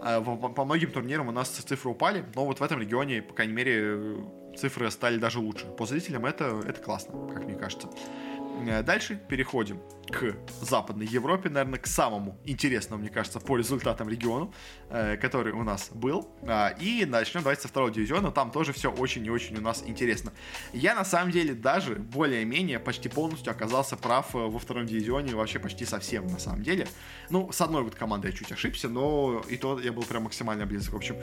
э, 0.02 0.22
по 0.22 0.64
многим 0.64 0.90
турнирам 0.90 1.28
у 1.28 1.32
нас 1.32 1.48
цифры 1.48 1.90
упали, 1.90 2.24
но 2.34 2.46
вот 2.46 2.60
в 2.60 2.62
этом 2.62 2.80
регионе, 2.80 3.22
по 3.22 3.34
крайней 3.34 3.54
мере, 3.54 4.16
цифры 4.57 4.90
стали 4.90 5.18
даже 5.18 5.38
лучше. 5.38 5.66
По 5.66 5.86
зрителям 5.86 6.26
это, 6.26 6.62
это 6.66 6.80
классно, 6.80 7.28
как 7.32 7.44
мне 7.44 7.55
кажется. 7.55 7.88
Э, 8.66 8.82
дальше 8.82 9.20
переходим 9.28 9.80
к 10.11 10.36
Западной 10.61 11.07
Европе, 11.07 11.48
наверное, 11.48 11.78
к 11.78 11.86
самому 11.86 12.38
интересному, 12.44 13.02
мне 13.02 13.11
кажется, 13.11 13.40
по 13.40 13.57
результатам 13.57 14.09
региону, 14.09 14.52
э, 14.90 15.16
который 15.16 15.52
у 15.52 15.62
нас 15.62 15.90
был. 15.92 16.30
А, 16.42 16.68
и 16.80 17.05
начнем 17.05 17.42
давайте 17.42 17.62
со 17.62 17.68
второго 17.68 17.90
дивизиона, 17.90 18.30
там 18.30 18.50
тоже 18.50 18.72
все 18.72 18.90
очень 18.90 19.24
и 19.26 19.30
очень 19.30 19.57
у 19.57 19.61
нас 19.61 19.82
интересно. 19.86 20.32
Я, 20.72 20.94
на 20.94 21.05
самом 21.05 21.30
деле, 21.30 21.55
даже 21.55 21.96
более-менее 21.96 22.78
почти 22.78 23.09
полностью 23.09 23.50
оказался 23.50 23.96
прав 23.96 24.34
э, 24.34 24.38
во 24.38 24.59
втором 24.59 24.86
дивизионе, 24.86 25.34
вообще 25.34 25.59
почти 25.59 25.84
совсем, 25.84 26.26
на 26.26 26.38
самом 26.38 26.62
деле. 26.62 26.86
Ну, 27.30 27.50
с 27.52 27.61
одной 27.61 27.82
вот 27.82 27.94
командой 27.94 28.30
я 28.30 28.36
чуть 28.36 28.52
ошибся, 28.52 28.88
но 28.88 29.42
и 29.48 29.57
то 29.57 29.78
я 29.80 29.92
был 29.92 30.02
прям 30.02 30.24
максимально 30.24 30.66
близок. 30.66 30.94
В 30.94 30.96
общем, 30.96 31.16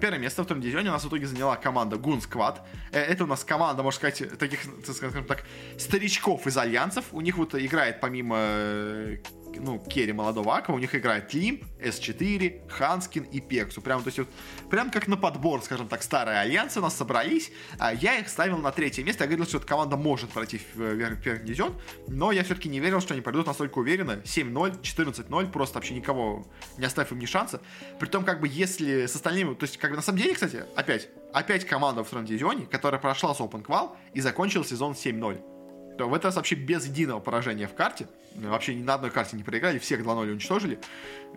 первое 0.00 0.18
место 0.18 0.42
в 0.42 0.44
втором 0.44 0.62
дивизионе 0.62 0.90
у 0.90 0.92
нас 0.92 1.04
в 1.04 1.08
итоге 1.08 1.26
заняла 1.26 1.56
команда 1.56 1.96
Гун 1.96 2.20
Сквад. 2.20 2.66
Это 2.92 3.24
у 3.24 3.26
нас 3.26 3.44
команда, 3.44 3.82
можно 3.82 3.96
сказать, 3.96 4.38
таких, 4.38 4.60
скажем 4.84 5.24
так, 5.24 5.44
старичков 5.78 6.46
из 6.46 6.56
Альянсов. 6.56 7.06
У 7.12 7.20
них 7.20 7.36
вот 7.36 7.54
играет 7.54 8.00
по 8.00 8.06
помимо 8.12 8.36
э, 8.38 9.16
ну, 9.58 9.78
керри 9.78 10.12
молодого 10.12 10.54
Ака, 10.54 10.70
у 10.70 10.78
них 10.78 10.94
играет 10.94 11.32
Лимп, 11.32 11.64
S4, 11.80 12.68
Ханскин 12.68 13.22
и 13.22 13.40
Пексу. 13.40 13.80
Прям, 13.80 14.02
то 14.02 14.08
есть, 14.08 14.18
вот, 14.18 14.28
прям 14.68 14.90
как 14.90 15.08
на 15.08 15.16
подбор, 15.16 15.62
скажем 15.62 15.88
так, 15.88 16.02
старые 16.02 16.38
альянсы 16.38 16.78
у 16.80 16.82
нас 16.82 16.94
собрались. 16.94 17.50
А 17.78 17.94
я 17.94 18.18
их 18.18 18.28
ставил 18.28 18.58
на 18.58 18.70
третье 18.70 19.02
место. 19.02 19.24
Я 19.24 19.28
говорил, 19.28 19.46
что 19.46 19.56
эта 19.56 19.66
команда 19.66 19.96
может 19.96 20.28
пройти 20.28 20.58
в 20.58 20.96
первый 20.96 21.42
дивизион, 21.42 21.80
но 22.06 22.32
я 22.32 22.44
все-таки 22.44 22.68
не 22.68 22.80
верил, 22.80 23.00
что 23.00 23.14
они 23.14 23.22
пройдут 23.22 23.46
настолько 23.46 23.78
уверенно. 23.78 24.20
7-0, 24.24 24.82
14-0, 24.82 25.50
просто 25.50 25.76
вообще 25.76 25.94
никого 25.94 26.46
не 26.76 26.84
оставив 26.84 27.12
им 27.12 27.18
ни 27.18 27.26
шанса. 27.26 27.62
Притом, 27.98 28.26
как 28.26 28.40
бы, 28.40 28.48
если 28.48 29.06
с 29.06 29.16
остальными... 29.16 29.54
То 29.54 29.64
есть, 29.64 29.78
как 29.78 29.90
бы, 29.90 29.96
на 29.96 30.02
самом 30.02 30.18
деле, 30.18 30.34
кстати, 30.34 30.64
опять, 30.76 31.08
опять 31.32 31.64
команда 31.64 32.04
в 32.04 32.06
втором 32.06 32.26
дивизионе, 32.26 32.66
которая 32.66 33.00
прошла 33.00 33.34
с 33.34 33.40
Open 33.40 33.64
Qual 33.64 33.96
и 34.12 34.20
закончила 34.20 34.66
сезон 34.66 34.92
7-0 34.92 35.51
то 36.02 36.08
в 36.08 36.14
этот 36.14 36.24
раз 36.24 36.36
вообще 36.36 36.56
без 36.56 36.84
единого 36.84 37.20
поражения 37.20 37.68
в 37.68 37.74
карте. 37.74 38.08
Вообще 38.34 38.74
ни 38.74 38.82
на 38.82 38.94
одной 38.94 39.12
карте 39.12 39.36
не 39.36 39.44
проиграли, 39.44 39.78
всех 39.78 40.00
2-0 40.00 40.32
уничтожили. 40.32 40.80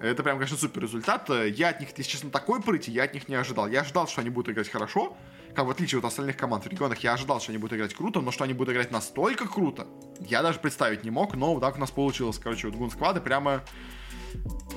Это 0.02 0.24
прям, 0.24 0.38
конечно, 0.38 0.58
супер 0.58 0.82
результат. 0.82 1.30
Я 1.30 1.70
от 1.70 1.80
них, 1.80 1.90
если 1.96 2.12
честно, 2.12 2.32
такой 2.32 2.64
прыти 2.64 2.90
я 2.90 3.04
от 3.04 3.14
них 3.14 3.30
не 3.30 3.36
ожидал. 3.36 3.68
Я 3.68 3.82
ожидал, 3.82 4.08
что 4.08 4.22
они 4.22 4.32
будут 4.32 4.52
играть 4.52 4.68
хорошо, 4.70 5.16
как 5.54 5.68
в 5.68 5.70
отличие 5.70 6.00
от 6.00 6.06
остальных 6.06 6.36
команд 6.36 6.66
в 6.66 6.68
регионах, 6.68 6.98
я 7.00 7.14
ожидал, 7.14 7.40
что 7.40 7.52
они 7.52 7.60
будут 7.60 7.78
играть 7.78 7.94
круто, 7.94 8.22
но 8.22 8.32
что 8.32 8.44
они 8.44 8.54
будут 8.54 8.74
играть 8.74 8.90
настолько 8.90 9.48
круто, 9.48 9.86
я 10.20 10.42
даже 10.42 10.58
представить 10.58 11.04
не 11.04 11.12
мог, 11.12 11.36
но 11.36 11.54
вот 11.54 11.62
так 11.62 11.78
у 11.78 11.80
нас 11.80 11.92
получилось. 11.92 12.40
Короче, 12.40 12.68
вот 12.68 12.76
гун-сквады 12.76 13.22
прямо 13.22 13.62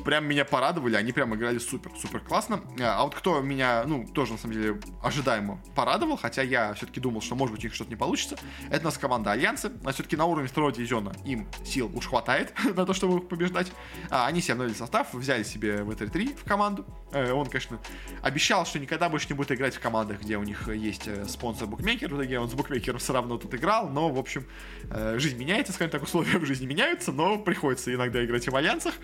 прям 0.04 0.26
меня 0.26 0.44
порадовали, 0.44 0.96
они 0.96 1.12
прям 1.12 1.34
играли 1.34 1.58
супер, 1.58 1.90
супер 2.00 2.20
классно. 2.20 2.62
А 2.80 3.02
вот 3.04 3.14
кто 3.14 3.40
меня, 3.40 3.84
ну, 3.86 4.06
тоже 4.06 4.32
на 4.32 4.38
самом 4.38 4.54
деле 4.54 4.80
ожидаемо 5.02 5.60
порадовал, 5.74 6.16
хотя 6.16 6.42
я 6.42 6.72
все-таки 6.74 7.00
думал, 7.00 7.20
что 7.20 7.34
может 7.34 7.54
быть 7.54 7.64
у 7.64 7.66
них 7.66 7.74
что-то 7.74 7.90
не 7.90 7.96
получится, 7.96 8.38
это 8.70 8.80
у 8.80 8.84
нас 8.84 8.98
команда 8.98 9.32
Альянсы, 9.32 9.70
а 9.84 9.92
все-таки 9.92 10.16
на 10.16 10.24
уровне 10.24 10.48
второго 10.48 10.72
дивизиона 10.72 11.12
им 11.24 11.46
сил 11.64 11.90
уж 11.94 12.06
хватает 12.06 12.54
на 12.76 12.86
то, 12.86 12.94
чтобы 12.94 13.20
побеждать. 13.20 13.70
А, 14.10 14.26
они 14.26 14.40
себе 14.40 14.54
обновили 14.54 14.74
состав, 14.74 15.12
взяли 15.12 15.42
себе 15.42 15.82
в 15.82 15.94
3 15.94 16.34
в 16.34 16.44
команду. 16.44 16.86
Э, 17.12 17.32
он, 17.32 17.46
конечно, 17.46 17.78
обещал, 18.22 18.66
что 18.66 18.78
никогда 18.78 19.09
больше 19.09 19.28
не 19.28 19.34
будет 19.34 19.52
играть 19.52 19.74
в 19.74 19.80
командах, 19.80 20.20
где 20.20 20.36
у 20.36 20.42
них 20.42 20.68
есть 20.68 21.09
э, 21.09 21.24
спонсор 21.26 21.66
букмекер, 21.66 22.12
в 22.12 22.16
итоге 22.16 22.38
он 22.38 22.50
с 22.50 22.54
букмекером 22.54 22.98
все 22.98 23.12
равно 23.12 23.38
тут 23.38 23.54
играл, 23.54 23.88
но, 23.88 24.11
в 24.11 24.18
общем, 24.18 24.46
э, 24.90 25.18
жизнь 25.18 25.38
меняется, 25.38 25.72
скажем 25.72 25.90
так, 25.90 26.02
условия 26.02 26.38
в 26.38 26.44
жизни 26.44 26.66
меняются, 26.66 27.12
но 27.12 27.38
приходится 27.38 27.92
иногда 27.92 28.24
играть 28.24 28.46
и 28.46 28.50
в 28.50 28.56
Альянсах, 28.56 28.94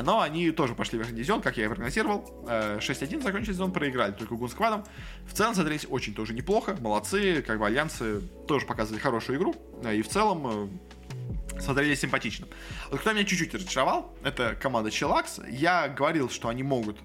но 0.00 0.20
они 0.20 0.50
тоже 0.50 0.74
пошли 0.74 0.98
в 0.98 1.02
верхний 1.02 1.16
дивизион, 1.16 1.40
как 1.40 1.56
я 1.56 1.64
и 1.64 1.68
прогнозировал. 1.68 2.44
6-1 2.46 3.18
э, 3.18 3.20
закончили 3.22 3.52
сезон, 3.52 3.72
проиграли 3.72 4.12
только 4.12 4.34
Гунсквадом. 4.34 4.84
В 5.26 5.32
целом 5.32 5.54
смотрелись 5.54 5.86
очень 5.88 6.14
тоже 6.14 6.34
неплохо, 6.34 6.76
молодцы, 6.80 7.42
как 7.42 7.58
бы 7.58 7.66
альянсы 7.66 8.20
тоже 8.46 8.66
показывали 8.66 9.00
хорошую 9.00 9.38
игру. 9.38 9.54
И 9.90 10.02
в 10.02 10.08
целом 10.08 10.78
смотрелись 11.58 12.00
симпатично. 12.00 12.46
Вот 12.90 13.00
кто 13.00 13.12
меня 13.12 13.24
чуть-чуть 13.24 13.54
разочаровал, 13.54 14.14
это 14.22 14.56
команда 14.60 14.90
Челакс. 14.90 15.40
Я 15.48 15.88
говорил, 15.88 16.28
что 16.28 16.48
они 16.48 16.62
могут 16.62 16.98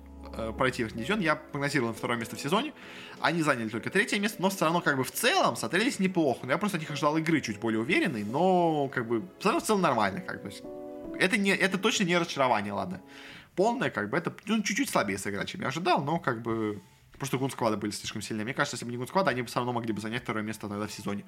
пройти 0.58 0.84
верхний 0.84 1.04
дивизион. 1.04 1.20
Я 1.20 1.36
прогнозировал 1.36 1.94
второе 1.94 2.18
место 2.18 2.36
в 2.36 2.42
сезоне. 2.42 2.74
Они 3.20 3.42
заняли 3.42 3.70
только 3.70 3.90
третье 3.90 4.20
место, 4.20 4.42
но 4.42 4.50
все 4.50 4.66
равно 4.66 4.82
как 4.82 4.98
бы 4.98 5.04
в 5.04 5.12
целом 5.12 5.56
смотрелись 5.56 6.00
неплохо. 6.00 6.42
Но 6.46 6.52
я 6.52 6.58
просто 6.58 6.78
от 6.78 6.82
них 6.82 6.92
ожидал 6.92 7.18
игры 7.18 7.42
чуть 7.42 7.60
более 7.60 7.80
уверенной, 7.80 8.24
но 8.24 8.88
как 8.90 9.08
бы 9.08 9.22
в 9.40 9.62
целом 9.62 9.82
нормально. 9.82 10.22
Как 10.22 10.44
бы. 10.44 10.52
Это, 11.20 11.38
не, 11.38 11.52
это 11.52 11.78
точно 11.78 12.04
не 12.04 12.18
разочарование, 12.18 12.74
ладно 12.74 13.02
полная, 13.60 13.90
как 13.90 14.10
бы 14.10 14.18
это 14.18 14.34
ну, 14.46 14.64
чуть-чуть 14.64 14.90
слабее 14.90 15.18
сыграть, 15.18 15.50
чем 15.50 15.60
я 15.60 15.68
ожидал, 15.68 16.02
но 16.02 16.18
как 16.18 16.42
бы 16.42 16.82
просто 17.18 17.38
гунсквады 17.38 17.76
были 17.76 17.92
слишком 17.92 18.22
сильные. 18.22 18.46
Мне 18.46 18.54
кажется, 18.54 18.76
если 18.76 18.86
бы 18.86 18.92
не 18.92 18.98
гунсквады, 18.98 19.30
они 19.32 19.42
бы 19.42 19.50
все 19.50 19.58
равно 19.58 19.74
могли 19.74 19.92
бы 19.92 20.00
занять 20.00 20.24
второе 20.24 20.44
место 20.44 20.70
тогда 20.70 20.88
в 20.88 20.92
сезоне. 20.94 21.26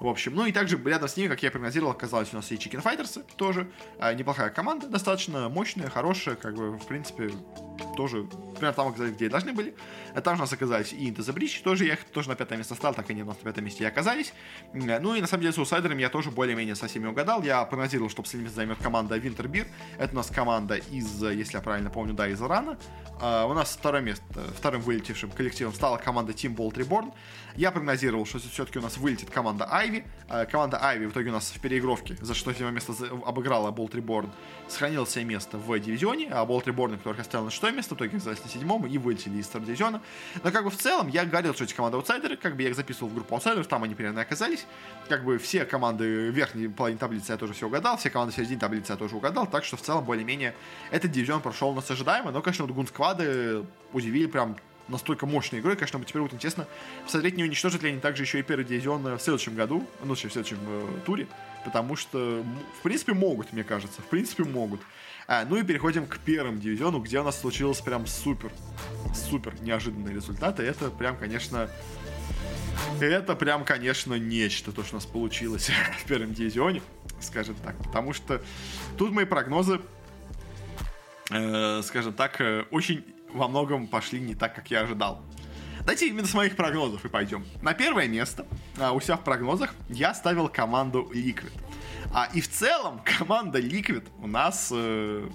В 0.00 0.06
общем, 0.06 0.34
ну 0.34 0.46
и 0.46 0.52
также 0.52 0.80
рядом 0.84 1.08
с 1.08 1.16
ними, 1.16 1.28
как 1.28 1.42
я 1.42 1.50
прогнозировал, 1.50 1.92
оказалось 1.92 2.32
у 2.32 2.36
нас 2.36 2.50
и 2.50 2.56
Chicken 2.56 2.82
Fighters 2.82 3.24
тоже. 3.36 3.70
А, 3.98 4.12
неплохая 4.12 4.50
команда, 4.50 4.88
достаточно 4.88 5.48
мощная, 5.48 5.88
хорошая, 5.88 6.34
как 6.36 6.54
бы, 6.54 6.72
в 6.72 6.86
принципе, 6.86 7.30
тоже 7.96 8.24
примерно 8.24 8.72
там 8.72 8.88
оказались, 8.88 9.14
где 9.14 9.26
и 9.26 9.28
должны 9.28 9.52
были. 9.52 9.74
А 10.14 10.20
там 10.20 10.36
же 10.36 10.42
у 10.42 10.44
нас 10.44 10.52
оказались 10.52 10.92
и 10.92 11.10
Into 11.10 11.18
the 11.18 11.34
Bridge, 11.34 11.62
тоже 11.62 11.84
я 11.84 11.94
их 11.94 12.04
тоже 12.04 12.28
на 12.28 12.34
пятое 12.34 12.58
место 12.58 12.74
стал, 12.74 12.94
так 12.94 13.08
и 13.10 13.12
они 13.12 13.22
на 13.22 13.34
пятом 13.34 13.64
месте 13.64 13.84
и 13.84 13.86
оказались. 13.86 14.32
Ну 14.72 15.14
и 15.14 15.20
на 15.20 15.26
самом 15.26 15.42
деле 15.42 15.52
с 15.52 15.58
аутсайдерами 15.58 16.02
я 16.02 16.10
тоже 16.10 16.30
более-менее 16.30 16.74
со 16.74 16.86
всеми 16.86 17.06
угадал. 17.06 17.42
Я 17.42 17.64
прогнозировал, 17.64 18.10
что 18.10 18.22
последнее 18.22 18.44
место 18.44 18.56
займет 18.56 18.78
команда 18.78 19.16
Winterbeer. 19.16 19.66
Это 19.98 20.12
у 20.12 20.16
нас 20.16 20.28
команда 20.28 20.76
из, 20.76 21.22
если 21.22 21.56
я 21.56 21.62
правильно 21.62 21.90
помню, 21.90 22.14
да, 22.14 22.28
из 22.28 22.40
Ирана. 22.40 22.78
Uh, 23.20 23.48
у 23.48 23.54
нас 23.54 23.76
второе 23.78 24.02
место, 24.02 24.24
вторым 24.56 24.80
вылетевшим 24.80 25.30
коллективом 25.30 25.72
стала 25.72 25.98
команда 25.98 26.32
Team 26.32 26.56
Bolt 26.56 26.74
Reborn. 26.74 27.12
Я 27.56 27.70
прогнозировал, 27.70 28.26
что 28.26 28.40
все-таки 28.40 28.80
у 28.80 28.82
нас 28.82 28.96
вылетит 28.96 29.30
команда 29.30 29.66
Айви. 29.70 30.04
Uh, 30.28 30.44
команда 30.50 30.82
Айви 30.82 31.06
в 31.06 31.12
итоге 31.12 31.30
у 31.30 31.32
нас 31.32 31.50
в 31.50 31.60
переигровке 31.60 32.16
за 32.20 32.34
что 32.34 32.50
место 32.70 32.94
обыграла 33.24 33.70
Bolt 33.70 33.92
Reborn, 33.92 34.30
сохранила 34.66 35.06
себе 35.06 35.24
место 35.24 35.58
в 35.58 35.78
дивизионе, 35.78 36.30
а 36.32 36.44
Bolt 36.44 36.64
Reborn, 36.64 36.96
которых 36.96 37.20
оставил 37.20 37.44
на 37.44 37.50
шестое 37.50 37.72
место, 37.72 37.94
в 37.94 37.98
итоге 37.98 38.16
оказались 38.16 38.42
на 38.42 38.50
седьмом 38.50 38.86
и 38.86 38.98
вылетели 38.98 39.38
из 39.38 39.46
второго 39.46 39.66
дивизиона. 39.66 40.00
Но 40.42 40.50
как 40.50 40.64
бы 40.64 40.70
в 40.70 40.76
целом 40.76 41.08
я 41.08 41.24
говорил, 41.24 41.54
что 41.54 41.64
эти 41.64 41.74
команды 41.74 41.96
аутсайдеры, 41.98 42.36
как 42.36 42.56
бы 42.56 42.62
я 42.62 42.70
их 42.70 42.74
записывал 42.74 43.10
в 43.10 43.14
группу 43.14 43.34
аутсайдеров, 43.34 43.68
там 43.68 43.84
они 43.84 43.94
примерно 43.94 44.22
оказались. 44.22 44.66
Как 45.08 45.24
бы 45.24 45.38
все 45.38 45.64
команды 45.64 46.30
верхней 46.30 46.68
половине 46.68 46.98
таблицы 46.98 47.32
я 47.32 47.38
тоже 47.38 47.52
все 47.52 47.66
угадал, 47.66 47.98
все 47.98 48.10
команды 48.10 48.32
в 48.32 48.36
середине 48.36 48.58
таблицы 48.58 48.92
я 48.92 48.96
тоже 48.96 49.14
угадал, 49.14 49.46
так 49.46 49.64
что 49.64 49.76
в 49.76 49.82
целом 49.82 50.04
более-менее 50.04 50.54
этот 50.90 51.12
дивизион 51.12 51.40
прошел 51.40 51.70
у 51.70 51.74
нас 51.74 51.88
ожидаемо, 51.90 52.32
но, 52.32 52.42
конечно, 52.42 52.64
вот 52.64 52.74
гунсквады 52.74 53.64
удивили 53.92 54.26
прям 54.26 54.56
настолько 54.88 55.26
мощной 55.26 55.60
игрой, 55.60 55.76
конечно, 55.76 56.02
теперь 56.04 56.22
будет 56.22 56.34
интересно 56.34 56.66
посмотреть, 57.04 57.36
не 57.36 57.44
уничтожат 57.44 57.82
ли 57.82 57.90
они 57.90 58.00
также 58.00 58.22
еще 58.22 58.38
и 58.38 58.42
первый 58.42 58.64
дивизион 58.64 59.02
в 59.02 59.20
следующем 59.20 59.54
году, 59.54 59.86
ну, 60.02 60.14
в 60.14 60.18
следующем 60.18 60.58
э, 60.66 60.86
туре, 61.06 61.26
потому 61.64 61.96
что, 61.96 62.44
в 62.78 62.82
принципе, 62.82 63.14
могут, 63.14 63.52
мне 63.52 63.64
кажется, 63.64 64.02
в 64.02 64.06
принципе, 64.06 64.44
могут. 64.44 64.80
А, 65.26 65.44
ну 65.48 65.56
и 65.56 65.62
переходим 65.62 66.06
к 66.06 66.18
первому 66.18 66.58
дивизиону, 66.58 66.98
где 67.00 67.20
у 67.20 67.22
нас 67.22 67.40
случилось 67.40 67.80
прям 67.80 68.06
супер, 68.06 68.52
супер 69.14 69.54
неожиданные 69.62 70.14
результаты. 70.14 70.62
Это 70.62 70.90
прям, 70.90 71.16
конечно, 71.16 71.70
это 73.00 73.34
прям, 73.34 73.64
конечно, 73.64 74.14
нечто, 74.14 74.72
то, 74.72 74.82
что 74.84 74.96
у 74.96 74.98
нас 74.98 75.06
получилось 75.06 75.70
в 76.04 76.06
первом 76.06 76.34
дивизионе, 76.34 76.82
скажем 77.20 77.54
так. 77.56 77.76
Потому 77.78 78.12
что 78.12 78.42
тут 78.98 79.12
мои 79.12 79.24
прогнозы, 79.24 79.80
э, 81.30 81.80
скажем 81.82 82.12
так, 82.12 82.40
э, 82.40 82.66
очень 82.70 83.04
во 83.34 83.48
многом 83.48 83.86
пошли 83.86 84.20
не 84.20 84.34
так, 84.34 84.54
как 84.54 84.70
я 84.70 84.80
ожидал. 84.80 85.20
Давайте 85.80 86.06
именно 86.06 86.26
с 86.26 86.32
моих 86.32 86.56
прогнозов 86.56 87.04
и 87.04 87.08
пойдем. 87.08 87.44
На 87.60 87.74
первое 87.74 88.08
место 88.08 88.46
а, 88.78 88.92
у 88.92 89.00
себя 89.00 89.16
в 89.16 89.24
прогнозах 89.24 89.74
я 89.90 90.14
ставил 90.14 90.48
команду 90.48 91.10
Liquid. 91.12 91.52
А, 92.14 92.30
и 92.32 92.40
в 92.40 92.48
целом 92.48 93.02
команда 93.18 93.60
Liquid 93.60 94.08
у 94.22 94.26
нас 94.26 94.70
э, 94.72 95.28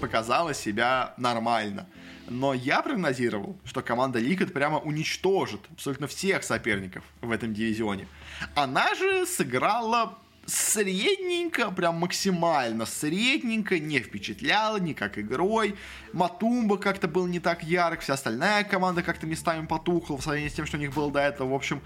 показала 0.00 0.54
себя 0.54 1.14
нормально. 1.16 1.88
Но 2.28 2.54
я 2.54 2.82
прогнозировал, 2.82 3.58
что 3.64 3.82
команда 3.82 4.20
Liquid 4.20 4.52
прямо 4.52 4.78
уничтожит 4.78 5.62
абсолютно 5.72 6.06
всех 6.06 6.44
соперников 6.44 7.02
в 7.22 7.32
этом 7.32 7.54
дивизионе. 7.54 8.06
Она 8.54 8.94
же 8.94 9.26
сыграла 9.26 10.18
средненько, 10.48 11.70
прям 11.70 11.96
максимально 11.96 12.86
средненько, 12.86 13.78
не 13.78 14.00
впечатляла 14.00 14.78
никак 14.78 15.18
игрой. 15.18 15.76
Матумба 16.12 16.78
как-то 16.78 17.06
был 17.06 17.26
не 17.26 17.38
так 17.38 17.62
ярк, 17.62 18.00
вся 18.00 18.14
остальная 18.14 18.64
команда 18.64 19.02
как-то 19.02 19.26
местами 19.26 19.66
потухла 19.66 20.16
в 20.16 20.22
сравнении 20.22 20.48
с 20.48 20.54
тем, 20.54 20.66
что 20.66 20.78
у 20.78 20.80
них 20.80 20.94
было 20.94 21.12
до 21.12 21.20
этого. 21.20 21.50
В 21.50 21.54
общем, 21.54 21.82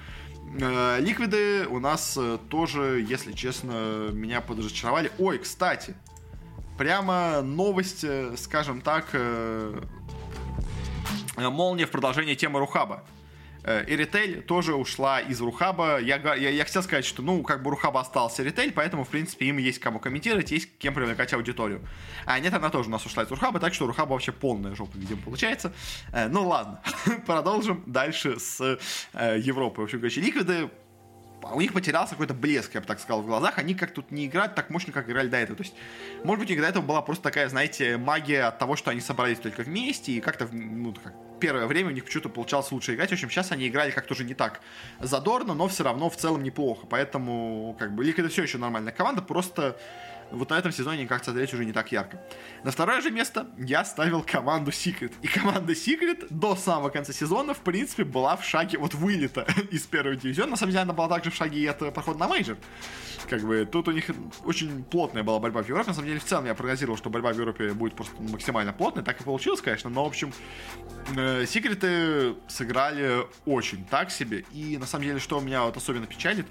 э, 0.61 1.01
Ликвиды 1.01 1.67
у 1.67 1.81
нас 1.81 2.17
э, 2.17 2.39
тоже, 2.49 3.05
если 3.07 3.33
честно, 3.33 4.11
меня 4.13 4.41
подразочаровали. 4.41 5.11
Ой, 5.19 5.39
кстати, 5.39 5.95
прямо 6.79 7.43
новость, 7.43 8.05
э, 8.05 8.37
скажем 8.37 8.81
так, 8.81 9.13
молния 11.37 11.87
в 11.87 11.91
продолжение 11.91 12.37
темы 12.37 12.61
Рухаба. 12.61 13.03
Эритель 13.65 14.43
тоже 14.43 14.75
ушла 14.75 15.21
из 15.21 15.41
Рухаба. 15.41 15.99
Я, 16.01 16.17
я, 16.35 16.51
я 16.51 16.65
хотел 16.65 16.83
сказать, 16.83 17.05
что, 17.05 17.23
ну, 17.23 17.43
как 17.43 17.63
бы 17.63 17.71
Рухаба 17.71 18.01
остался 18.01 18.43
Эритель, 18.43 18.73
поэтому, 18.73 19.05
в 19.05 19.09
принципе, 19.09 19.47
им 19.47 19.59
есть 19.59 19.79
кому 19.79 20.01
комментировать, 20.01 20.51
есть 20.51 20.69
кем 20.79 20.95
привлекать 20.95 21.33
аудиторию. 21.33 21.87
А 22.27 22.39
нет, 22.41 22.53
она 22.55 22.71
тоже 22.71 22.89
у 22.89 22.93
нас 22.93 23.05
ушла 23.07 23.23
из 23.23 23.31
Рухаба, 23.31 23.61
так 23.61 23.75
что 23.75 23.87
Рухаба 23.87 24.13
вообще 24.13 24.33
полная 24.33 24.75
жопа, 24.75 24.97
видимо, 24.97 25.23
получается. 25.23 25.73
Э, 26.13 26.29
ну, 26.29 26.47
ладно, 26.47 26.83
продолжим 27.27 27.85
дальше 27.87 28.39
с 28.41 28.79
э, 29.13 29.39
Европы. 29.39 29.81
В 29.81 29.85
общем, 29.85 29.99
короче, 29.99 30.21
Ликвиды 30.21 30.69
у 31.51 31.61
них 31.61 31.73
потерялся 31.73 32.13
какой-то 32.13 32.35
блеск, 32.35 32.75
я 32.75 32.81
бы 32.81 32.87
так 32.87 33.01
сказал, 33.01 33.23
в 33.23 33.27
глазах. 33.27 33.59
Они 33.59 33.75
как 33.75 33.93
тут 33.93 34.11
не 34.11 34.27
играют 34.27 34.55
так 34.55 34.71
мощно, 34.71 34.93
как 34.93 35.09
играли 35.09 35.29
до 35.29 35.39
этого. 35.39 35.57
То 35.57 35.65
есть, 35.65 35.75
может 36.25 36.41
быть, 36.41 36.51
у 36.51 36.53
них 36.53 36.63
до 36.63 36.69
этого 36.69 36.85
была 36.85 37.03
просто 37.03 37.25
такая, 37.25 37.49
знаете, 37.49 37.97
магия 37.97 38.45
от 38.45 38.59
того, 38.59 38.77
что 38.77 38.91
они 38.91 39.01
собрались 39.01 39.39
только 39.39 39.63
вместе, 39.63 40.13
и 40.13 40.21
как-то, 40.21 40.49
ну, 40.53 40.95
как 40.95 41.15
первое 41.43 41.67
время 41.67 41.89
у 41.89 41.93
них 41.93 42.05
почему-то 42.05 42.29
получалось 42.29 42.71
лучше 42.71 42.95
играть. 42.95 43.11
В 43.11 43.15
общем, 43.15 43.29
сейчас 43.29 43.51
они 43.51 43.67
играли 43.67 43.91
как-то 43.91 44.15
уже 44.15 44.23
не 44.23 44.35
так 44.35 44.61
задорно, 45.01 45.55
но 45.55 45.67
все 45.67 45.83
равно 45.83 46.09
в 46.09 46.17
целом 46.17 46.45
неплохо. 46.45 46.87
Поэтому, 46.89 47.75
как 47.81 47.93
бы, 47.97 48.05
Liquid 48.05 48.21
это 48.21 48.29
все 48.29 48.45
еще 48.45 48.59
нормальная 48.59 48.93
команда, 48.93 49.23
просто 49.23 49.77
вот 50.33 50.51
на 50.51 50.59
этом 50.59 50.73
сезоне, 50.73 51.07
как 51.07 51.25
смотреть, 51.25 51.53
уже 51.53 51.65
не 51.65 51.73
так 51.73 51.93
ярко. 51.93 52.21
На 52.65 52.71
второе 52.71 53.01
же 53.01 53.11
место 53.11 53.47
я 53.59 53.85
ставил 53.85 54.23
команду 54.23 54.71
Secret. 54.71 55.13
И 55.23 55.29
команда 55.29 55.73
Secret 55.75 56.27
до 56.31 56.57
самого 56.57 56.89
конца 56.89 57.13
сезона, 57.13 57.55
в 57.55 57.61
принципе, 57.61 58.05
была 58.05 58.37
в 58.37 58.45
шаге 58.45 58.79
от 58.79 58.95
вылета 58.95 59.47
из 59.71 59.83
первого 59.83 60.17
дивизиона. 60.17 60.53
На 60.53 60.57
самом 60.57 60.73
деле, 60.73 60.83
она 60.83 60.93
была 60.93 61.09
также 61.09 61.31
в 61.31 61.35
шаге 61.35 61.71
от 61.71 61.95
прохода 61.95 62.19
на 62.19 62.29
мейджор. 62.29 62.57
Как 63.29 63.43
бы 63.43 63.69
тут 63.71 63.89
у 63.89 63.93
них 63.93 64.11
очень 64.45 64.85
плотная 64.85 65.23
была 65.23 65.39
борьба 65.39 65.63
в 65.63 65.69
Европе. 65.69 65.89
На 65.89 65.95
самом 65.95 66.09
деле, 66.09 66.21
в 66.21 66.25
целом 66.25 66.47
я 66.47 66.55
прогнозировал, 66.55 66.97
что 66.97 67.11
борьба 67.11 67.33
в 67.33 67.39
Европе 67.39 67.73
будет 67.73 67.95
просто 67.95 68.15
максимально 68.23 68.73
плотной. 68.73 69.05
Так 69.05 69.21
и 69.21 69.25
получилось, 69.25 69.61
конечно. 69.61 69.91
Но, 69.91 70.05
в 70.05 70.09
общем, 70.09 70.33
э, 71.17 71.45
Секреты 71.47 72.35
сыграли 72.49 73.27
очень 73.45 73.85
так 73.85 74.11
себе. 74.11 74.45
И, 74.53 74.79
на 74.79 74.87
самом 74.87 75.05
деле, 75.05 75.19
что 75.21 75.41
меня 75.41 75.65
вот 75.65 75.77
особенно 75.77 76.07
печалит, 76.07 76.47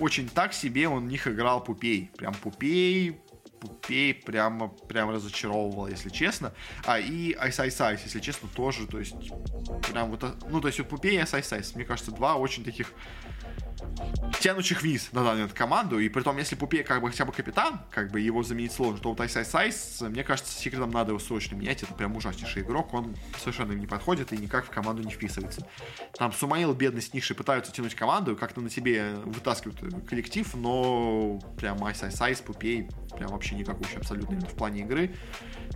очень 0.00 0.28
так 0.28 0.52
себе 0.52 0.88
он 0.88 1.04
в 1.04 1.06
них 1.06 1.26
играл 1.26 1.62
Puppey. 1.62 2.10
Прям 2.16 2.34
Puppey, 2.34 3.20
Puppey 3.64 4.12
прямо, 4.12 4.68
прямо 4.68 5.12
разочаровывал, 5.12 5.88
если 5.88 6.10
честно. 6.10 6.52
А, 6.84 6.98
и 6.98 7.32
Ice 7.32 7.66
Ice 7.66 7.94
Ice, 7.94 8.00
если 8.04 8.20
честно, 8.20 8.48
тоже, 8.54 8.86
то 8.86 8.98
есть, 8.98 9.14
прям 9.90 10.10
вот, 10.10 10.22
ну, 10.50 10.60
то 10.60 10.68
есть, 10.68 10.80
у 10.80 10.84
Puppey 10.84 11.16
и 11.16 11.20
Ice 11.20 11.40
Ice 11.40 11.58
Ice, 11.58 11.72
мне 11.74 11.84
кажется, 11.84 12.10
два 12.10 12.36
очень 12.36 12.64
таких 12.64 12.92
тянущих 14.40 14.82
вниз 14.82 15.08
на 15.12 15.22
момент 15.22 15.52
команду, 15.52 15.98
и 15.98 16.08
при 16.08 16.22
том, 16.22 16.36
если 16.38 16.54
Puppey 16.54 16.82
как 16.82 17.00
бы 17.00 17.10
хотя 17.10 17.24
бы 17.24 17.32
капитан, 17.32 17.80
как 17.90 18.10
бы 18.10 18.20
его 18.20 18.42
заменить 18.42 18.72
сложно, 18.72 18.98
то 19.00 19.08
вот 19.10 19.20
Ice 19.20 19.44
Ice 19.44 19.68
Ice, 19.68 20.00
мне 20.00 20.24
кажется, 20.24 20.52
секретом 20.52 20.90
надо 20.90 21.10
его 21.10 21.18
срочно 21.18 21.54
менять, 21.54 21.82
это 21.82 21.94
прям 21.94 22.16
ужаснейший 22.16 22.62
игрок, 22.62 22.92
он 22.94 23.16
совершенно 23.38 23.72
им 23.72 23.80
не 23.80 23.86
подходит 23.86 24.32
и 24.32 24.36
никак 24.36 24.66
в 24.66 24.70
команду 24.70 25.02
не 25.02 25.10
вписывается. 25.10 25.66
Там 26.16 26.32
Сумаил, 26.32 26.74
бедный, 26.74 27.02
с 27.02 27.34
пытаются 27.34 27.72
тянуть 27.72 27.94
команду, 27.94 28.36
как-то 28.36 28.60
на 28.60 28.70
себе 28.70 29.14
вытаскивают 29.24 30.06
коллектив, 30.06 30.52
но 30.54 31.40
прям 31.56 31.82
Ice 31.84 32.10
Ice 32.10 32.23
Ice, 32.23 32.40
Puppey, 32.40 32.88
прям 33.16 33.30
вообще 33.30 33.54
никакой 33.54 33.86
абсолютно 33.96 34.40
в 34.40 34.54
плане 34.54 34.82
игры 34.82 35.14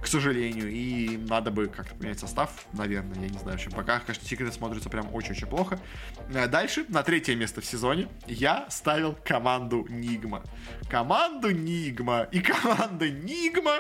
к 0.01 0.07
сожалению. 0.07 0.71
И 0.71 1.17
надо 1.17 1.51
бы 1.51 1.67
как-то 1.67 1.95
поменять 1.95 2.21
состав, 2.21 2.51
наверное, 2.73 3.21
я 3.21 3.29
не 3.29 3.39
знаю. 3.39 3.57
Общем, 3.57 3.73
пока, 3.73 4.01
конечно, 4.01 4.27
секреты 4.27 4.53
смотрятся 4.53 4.89
прям 4.89 5.13
очень-очень 5.15 5.47
плохо. 5.47 5.79
Э, 6.33 6.47
дальше, 6.47 6.85
на 6.89 7.03
третье 7.03 7.35
место 7.35 7.61
в 7.61 7.65
сезоне, 7.65 8.09
я 8.27 8.67
ставил 8.71 9.17
команду 9.25 9.87
Нигма. 9.89 10.43
Команду 10.89 11.51
Нигма. 11.51 12.29
И 12.31 12.41
команда 12.41 13.11
Нигма 13.11 13.79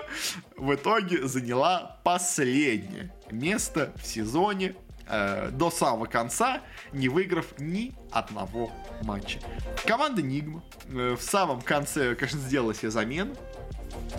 в 0.57 0.75
итоге 0.75 1.27
заняла 1.27 1.99
последнее 2.03 3.13
место 3.31 3.93
в 3.97 4.07
сезоне 4.07 4.75
э, 5.07 5.51
до 5.53 5.71
самого 5.71 6.07
конца, 6.07 6.63
не 6.93 7.09
выиграв 7.09 7.59
ни 7.59 7.95
одного 8.11 8.73
матча. 9.03 9.39
Команда 9.87 10.23
Нигма 10.23 10.63
э, 10.87 11.17
в 11.19 11.23
самом 11.23 11.61
конце, 11.61 12.15
конечно, 12.17 12.41
сделала 12.41 12.75
себе 12.75 12.91
замену 12.91 13.37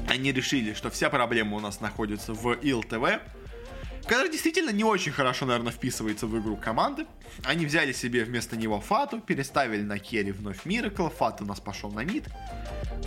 они 0.08 0.32
решили, 0.32 0.74
что 0.74 0.90
вся 0.90 1.10
проблема 1.10 1.58
у 1.58 1.60
нас 1.60 1.82
находится 1.82 2.34
в 2.34 2.54
ИЛТВ, 2.54 3.22
который 4.08 4.32
действительно 4.32 4.72
не 4.72 4.84
очень 4.84 5.12
хорошо, 5.12 5.46
наверное, 5.46 5.72
вписывается 5.72 6.26
в 6.26 6.40
игру 6.40 6.58
команды. 6.58 7.06
Они 7.44 7.66
взяли 7.66 7.92
себе 7.92 8.24
вместо 8.24 8.58
него 8.58 8.82
Фату, 8.82 9.20
переставили 9.20 9.84
на 9.84 10.00
керри 10.00 10.32
вновь 10.32 10.66
Миракл, 10.66 11.10
Фат 11.10 11.42
у 11.42 11.46
нас 11.46 11.60
пошел 11.60 11.92
на 11.92 12.04
мид. 12.04 12.26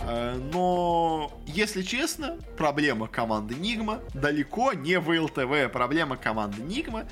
Э, 0.07 0.39
но, 0.53 1.37
если 1.45 1.81
честно, 1.81 2.37
проблема 2.57 3.07
команды 3.07 3.55
Нигма 3.55 3.99
далеко 4.13 4.73
не 4.73 4.97
в 4.97 5.09
ЛТВ. 5.09 5.71
Проблема 5.73 6.15
команды 6.15 6.61
Нигма 6.61 7.05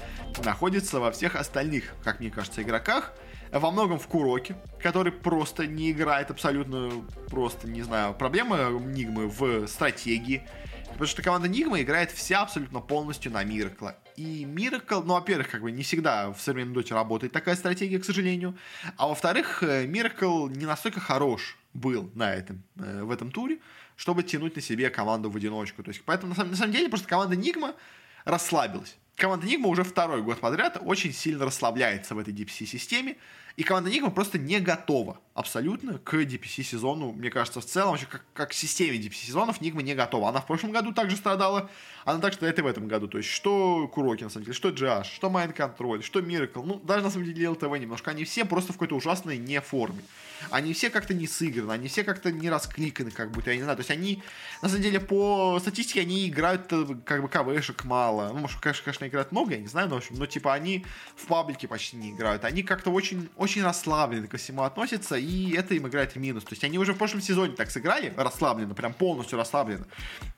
находится 0.43 0.99
во 0.99 1.11
всех 1.11 1.35
остальных, 1.35 1.93
как 2.03 2.21
мне 2.21 2.29
кажется, 2.29 2.61
игроках 2.61 3.13
во 3.59 3.71
многом 3.71 3.99
в 3.99 4.07
Куроке, 4.07 4.55
который 4.79 5.11
просто 5.11 5.67
не 5.67 5.91
играет 5.91 6.31
абсолютно 6.31 6.91
просто, 7.29 7.67
не 7.67 7.81
знаю, 7.81 8.13
проблема 8.13 8.69
Нигмы 8.69 9.27
в 9.27 9.67
стратегии, 9.67 10.47
потому 10.85 11.07
что 11.07 11.21
команда 11.21 11.47
Нигма 11.47 11.81
играет 11.81 12.11
вся 12.11 12.41
абсолютно 12.41 12.79
полностью 12.79 13.31
на 13.31 13.43
Миракла. 13.43 13.97
И 14.15 14.45
Миракл, 14.45 15.01
ну, 15.01 15.13
во-первых, 15.13 15.49
как 15.49 15.61
бы 15.61 15.71
не 15.71 15.83
всегда 15.83 16.31
в 16.31 16.39
современном 16.39 16.75
доте 16.75 16.93
работает 16.93 17.33
такая 17.33 17.55
стратегия, 17.55 17.99
к 17.99 18.05
сожалению, 18.05 18.57
а 18.97 19.07
во-вторых, 19.07 19.61
Миракл 19.61 20.47
не 20.47 20.65
настолько 20.65 20.99
хорош 20.99 21.57
был 21.73 22.11
на 22.15 22.33
этом, 22.33 22.63
э, 22.77 23.03
в 23.03 23.11
этом 23.11 23.31
туре, 23.31 23.59
чтобы 23.95 24.23
тянуть 24.23 24.55
на 24.55 24.61
себе 24.61 24.89
команду 24.89 25.29
в 25.29 25.35
одиночку. 25.37 25.83
То 25.83 25.89
есть, 25.89 26.01
поэтому, 26.05 26.35
на 26.35 26.55
самом 26.55 26.71
деле, 26.73 26.89
просто 26.89 27.07
команда 27.07 27.35
Нигма 27.35 27.75
расслабилась 28.25 28.97
команда 29.15 29.45
Нигма 29.45 29.67
уже 29.67 29.83
второй 29.83 30.21
год 30.21 30.39
подряд 30.39 30.77
очень 30.81 31.13
сильно 31.13 31.45
расслабляется 31.45 32.15
в 32.15 32.19
этой 32.19 32.33
DPC-системе, 32.33 33.17
и 33.57 33.63
команда 33.63 33.89
Нигма 33.89 34.11
просто 34.11 34.37
не 34.37 34.59
готова 34.59 35.19
абсолютно 35.33 35.97
к 35.99 36.13
DPC 36.13 36.63
сезону. 36.63 37.11
Мне 37.11 37.29
кажется, 37.29 37.61
в 37.61 37.65
целом, 37.65 37.91
вообще, 37.91 38.05
как, 38.05 38.23
как 38.33 38.49
к 38.49 38.53
системе 38.53 38.97
DPC 38.97 39.27
сезонов, 39.27 39.61
Нигма 39.61 39.81
не 39.81 39.95
готова. 39.95 40.29
Она 40.29 40.41
в 40.41 40.47
прошлом 40.47 40.71
году 40.71 40.91
также 40.93 41.15
страдала, 41.15 41.69
она 42.05 42.19
также 42.19 42.37
страдает 42.37 42.59
и 42.59 42.61
в 42.61 42.67
этом 42.67 42.87
году. 42.87 43.07
То 43.07 43.17
есть, 43.17 43.29
что 43.29 43.87
Куроки, 43.87 44.23
на 44.23 44.29
самом 44.29 44.45
деле, 44.45 44.55
что 44.55 44.69
GH, 44.69 45.05
что 45.05 45.27
Mind 45.27 45.55
Control, 45.55 46.01
что 46.01 46.19
Miracle, 46.19 46.63
ну, 46.65 46.79
даже 46.79 47.03
на 47.03 47.11
самом 47.11 47.25
деле 47.25 47.49
ЛТВ 47.49 47.63
немножко, 47.63 48.11
они 48.11 48.23
все 48.25 48.45
просто 48.45 48.73
в 48.73 48.75
какой-то 48.75 48.95
ужасной 48.95 49.37
не 49.37 49.61
форме. 49.61 50.01
Они 50.49 50.73
все 50.73 50.89
как-то 50.89 51.13
не 51.13 51.27
сыграны, 51.27 51.71
они 51.71 51.87
все 51.87 52.03
как-то 52.03 52.31
не 52.31 52.49
раскликаны, 52.49 53.11
как 53.11 53.31
будто, 53.31 53.51
я 53.51 53.57
не 53.57 53.63
знаю. 53.63 53.77
То 53.77 53.81
есть, 53.81 53.91
они, 53.91 54.23
на 54.61 54.69
самом 54.69 54.83
деле, 54.83 54.99
по 54.99 55.59
статистике, 55.59 56.01
они 56.01 56.27
играют 56.27 56.71
э, 56.71 56.85
как 57.05 57.21
бы 57.21 57.29
КВшек 57.29 57.83
мало. 57.85 58.29
Ну, 58.29 58.39
может, 58.39 58.59
конечно, 58.59 58.83
конечно, 58.83 59.07
играют 59.07 59.31
много, 59.31 59.51
я 59.53 59.59
не 59.59 59.67
знаю, 59.67 59.87
но, 59.87 59.95
в 59.95 59.97
общем, 59.99 60.15
но, 60.15 60.25
типа, 60.25 60.53
они 60.53 60.85
в 61.15 61.27
паблике 61.27 61.67
почти 61.67 61.95
не 61.97 62.11
играют. 62.11 62.43
Они 62.43 62.63
как-то 62.63 62.89
очень, 62.89 63.29
очень 63.41 63.63
расслабленно 63.63 64.27
ко 64.27 64.37
всему 64.37 64.61
относятся, 64.61 65.15
и 65.15 65.53
это 65.53 65.73
им 65.73 65.87
играет 65.87 66.11
в 66.13 66.15
минус. 66.17 66.43
То 66.43 66.51
есть 66.51 66.63
они 66.63 66.77
уже 66.77 66.93
в 66.93 66.97
прошлом 66.97 67.21
сезоне 67.21 67.55
так 67.55 67.71
сыграли, 67.71 68.13
расслабленно, 68.15 68.75
прям 68.75 68.93
полностью 68.93 69.35
расслабленно. 69.37 69.87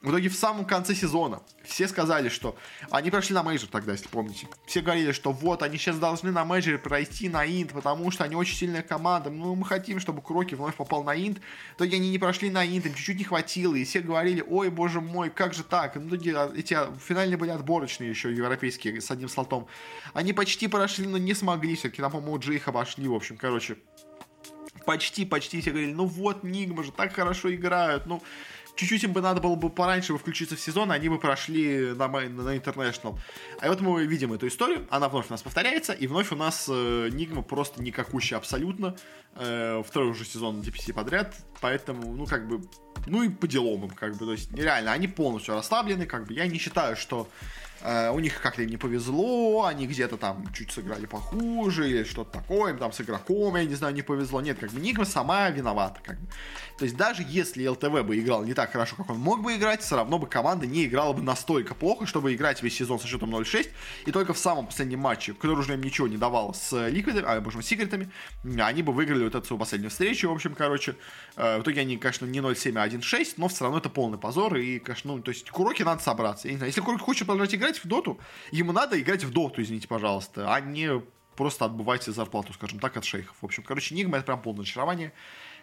В 0.01 0.09
итоге 0.09 0.29
в 0.29 0.35
самом 0.35 0.63
конце 0.63 0.95
сезона 0.95 1.41
все 1.65 1.89
сказали, 1.89 2.29
что 2.29 2.55
они 2.89 3.11
прошли 3.11 3.35
на 3.35 3.43
мейджор 3.43 3.69
тогда, 3.69 3.91
если 3.91 4.07
помните. 4.07 4.47
Все 4.65 4.79
говорили, 4.79 5.11
что 5.11 5.33
вот, 5.33 5.63
они 5.63 5.77
сейчас 5.77 5.97
должны 5.97 6.31
на 6.31 6.45
мейджоре 6.45 6.77
пройти 6.77 7.27
на 7.27 7.45
инт, 7.45 7.73
потому 7.73 8.09
что 8.09 8.23
они 8.23 8.35
очень 8.35 8.55
сильная 8.55 8.83
команда. 8.83 9.29
Ну, 9.29 9.53
мы 9.55 9.65
хотим, 9.65 9.99
чтобы 9.99 10.21
Куроки 10.21 10.55
вновь 10.55 10.75
попал 10.75 11.03
на 11.03 11.13
инт. 11.13 11.39
В 11.73 11.75
итоге 11.75 11.97
они 11.97 12.09
не 12.09 12.19
прошли 12.19 12.49
на 12.49 12.65
инт, 12.65 12.85
им 12.85 12.93
чуть-чуть 12.93 13.17
не 13.17 13.25
хватило, 13.25 13.75
и 13.75 13.83
все 13.83 13.99
говорили, 13.99 14.41
ой, 14.47 14.69
боже 14.69 15.01
мой, 15.01 15.29
как 15.29 15.53
же 15.53 15.63
так? 15.63 15.95
Ну, 15.95 16.15
эти 16.15 16.77
финальные 17.05 17.37
были 17.37 17.49
отборочные 17.49 18.09
еще 18.09 18.33
европейские 18.33 19.01
с 19.01 19.11
одним 19.11 19.27
слотом. 19.27 19.67
Они 20.13 20.31
почти 20.31 20.69
прошли, 20.69 21.05
но 21.05 21.17
не 21.17 21.33
смогли. 21.33 21.75
Все-таки 21.75 22.01
там, 22.01 22.11
по-моему, 22.11 22.39
Джей 22.39 22.55
их 22.55 22.67
обошли. 22.93 23.07
В 23.07 23.15
общем, 23.15 23.37
короче, 23.37 23.77
почти-почти 24.85 25.61
все 25.61 25.71
говорили, 25.71 25.93
ну 25.93 26.05
вот, 26.05 26.43
Nigma 26.43 26.83
же 26.83 26.91
так 26.91 27.13
хорошо 27.13 27.53
играют, 27.53 28.05
ну, 28.05 28.21
чуть-чуть 28.75 29.03
им 29.03 29.13
бы 29.13 29.21
надо 29.21 29.39
было 29.41 29.55
бы 29.55 29.69
пораньше 29.69 30.13
бы 30.13 30.19
включиться 30.19 30.55
в 30.55 30.59
сезон, 30.59 30.91
они 30.91 31.09
бы 31.09 31.19
прошли 31.19 31.93
на, 31.93 32.07
на 32.07 32.55
International. 32.55 33.17
А 33.61 33.69
вот 33.69 33.81
мы 33.81 34.05
видим 34.05 34.33
эту 34.33 34.47
историю, 34.47 34.87
она 34.89 35.09
вновь 35.09 35.27
у 35.29 35.31
нас 35.31 35.41
повторяется, 35.41 35.93
и 35.93 36.07
вновь 36.07 36.31
у 36.31 36.35
нас 36.35 36.67
э, 36.69 37.09
Нигма 37.11 37.43
просто 37.43 37.81
никакущая 37.81 38.37
абсолютно. 38.37 38.95
Э, 39.35 39.81
второй 39.85 40.11
уже 40.11 40.25
сезон 40.25 40.61
DPC 40.61 40.93
подряд, 40.93 41.35
поэтому, 41.59 42.13
ну, 42.13 42.27
как 42.27 42.47
бы, 42.47 42.61
ну 43.07 43.23
и 43.23 43.29
по 43.29 43.47
делам 43.47 43.85
им, 43.85 43.89
как 43.89 44.15
бы, 44.15 44.25
то 44.25 44.31
есть, 44.31 44.51
нереально, 44.51 44.91
они 44.91 45.07
полностью 45.07 45.55
расслаблены, 45.55 46.05
как 46.05 46.27
бы, 46.27 46.33
я 46.35 46.45
не 46.45 46.59
считаю, 46.59 46.95
что 46.95 47.27
э, 47.81 48.11
у 48.11 48.19
них 48.19 48.39
как-то 48.41 48.63
не 48.63 48.77
повезло, 48.77 49.65
они 49.65 49.87
где-то 49.87 50.17
там 50.17 50.51
чуть 50.53 50.71
сыграли 50.71 51.07
похуже, 51.07 51.89
или 51.89 52.03
что-то 52.03 52.31
такое, 52.31 52.73
им 52.73 52.77
там 52.77 52.91
с 52.91 53.01
игроком, 53.01 53.55
я 53.55 53.65
не 53.65 53.75
знаю, 53.75 53.93
не 53.93 54.03
повезло. 54.03 54.41
Нет, 54.41 54.59
как 54.59 54.71
бы 54.71 54.79
Нигма 54.79 55.05
сама 55.05 55.49
виновата. 55.49 55.99
Как 56.03 56.19
бы. 56.19 56.27
То 56.77 56.85
есть 56.85 56.97
даже 56.97 57.23
если 57.27 57.67
ЛТВ 57.67 58.03
бы 58.03 58.19
играл 58.19 58.43
не 58.43 58.53
так 58.53 58.71
хорошо, 58.71 58.95
как 58.95 59.09
он 59.09 59.19
мог 59.19 59.43
бы 59.43 59.55
играть, 59.55 59.81
все 59.81 59.95
равно 59.95 60.17
бы 60.17 60.27
команда 60.27 60.65
не 60.65 60.85
играла 60.85 61.13
бы 61.13 61.21
настолько 61.21 61.75
плохо, 61.75 62.05
чтобы 62.05 62.33
играть 62.33 62.63
весь 62.63 62.75
сезон 62.75 62.99
со 62.99 63.07
счетом 63.07 63.33
0-6, 63.33 63.69
и 64.05 64.11
только 64.11 64.33
в 64.33 64.37
самом 64.37 64.65
последнем 64.65 64.99
матче, 64.99 65.33
который 65.33 65.57
уже 65.57 65.73
им 65.73 65.81
ничего 65.81 66.07
не 66.07 66.17
давал 66.17 66.53
с 66.53 66.87
Ликвидами, 66.89 67.25
а, 67.27 67.39
боже 67.41 67.57
мой, 67.57 67.63
секретами, 67.63 68.09
они 68.59 68.81
бы 68.81 68.91
выиграли 68.91 69.22
вот 69.25 69.35
эту 69.35 69.45
свою 69.45 69.59
последнюю 69.59 69.89
встречу, 69.89 70.29
в 70.29 70.33
общем, 70.33 70.55
короче. 70.55 70.95
Э, 71.35 71.57
в 71.59 71.61
итоге 71.61 71.81
они, 71.81 71.97
конечно, 71.97 72.25
не 72.25 72.39
0-7, 72.39 72.77
а 72.77 72.87
1-6, 72.87 73.33
но 73.37 73.47
все 73.47 73.63
равно 73.63 73.79
это 73.79 73.89
полный 73.89 74.17
позор, 74.17 74.55
и, 74.55 74.79
конечно, 74.79 75.15
ну, 75.15 75.21
то 75.21 75.31
есть 75.31 75.49
Куроки 75.49 75.83
надо 75.83 76.01
собраться. 76.01 76.47
Я 76.47 76.53
не 76.53 76.57
знаю, 76.57 76.69
если 76.69 76.81
Куроки 76.81 77.01
хочет 77.01 77.27
продолжать 77.27 77.55
играть 77.55 77.83
в 77.83 77.87
доту, 77.87 78.19
ему 78.51 78.71
надо 78.71 78.99
играть 78.99 79.23
в 79.23 79.31
доту, 79.31 79.61
извините, 79.61 79.87
пожалуйста, 79.87 80.53
а 80.53 80.59
не 80.59 81.01
просто 81.35 81.65
отбывайте 81.65 82.11
зарплату, 82.11 82.53
скажем 82.53 82.79
так, 82.79 82.95
от 82.97 83.05
шейхов. 83.05 83.35
В 83.41 83.45
общем, 83.45 83.63
короче, 83.63 83.95
Нигма 83.95 84.17
это 84.17 84.25
прям 84.27 84.41
полное 84.41 84.63
очарование. 84.63 85.13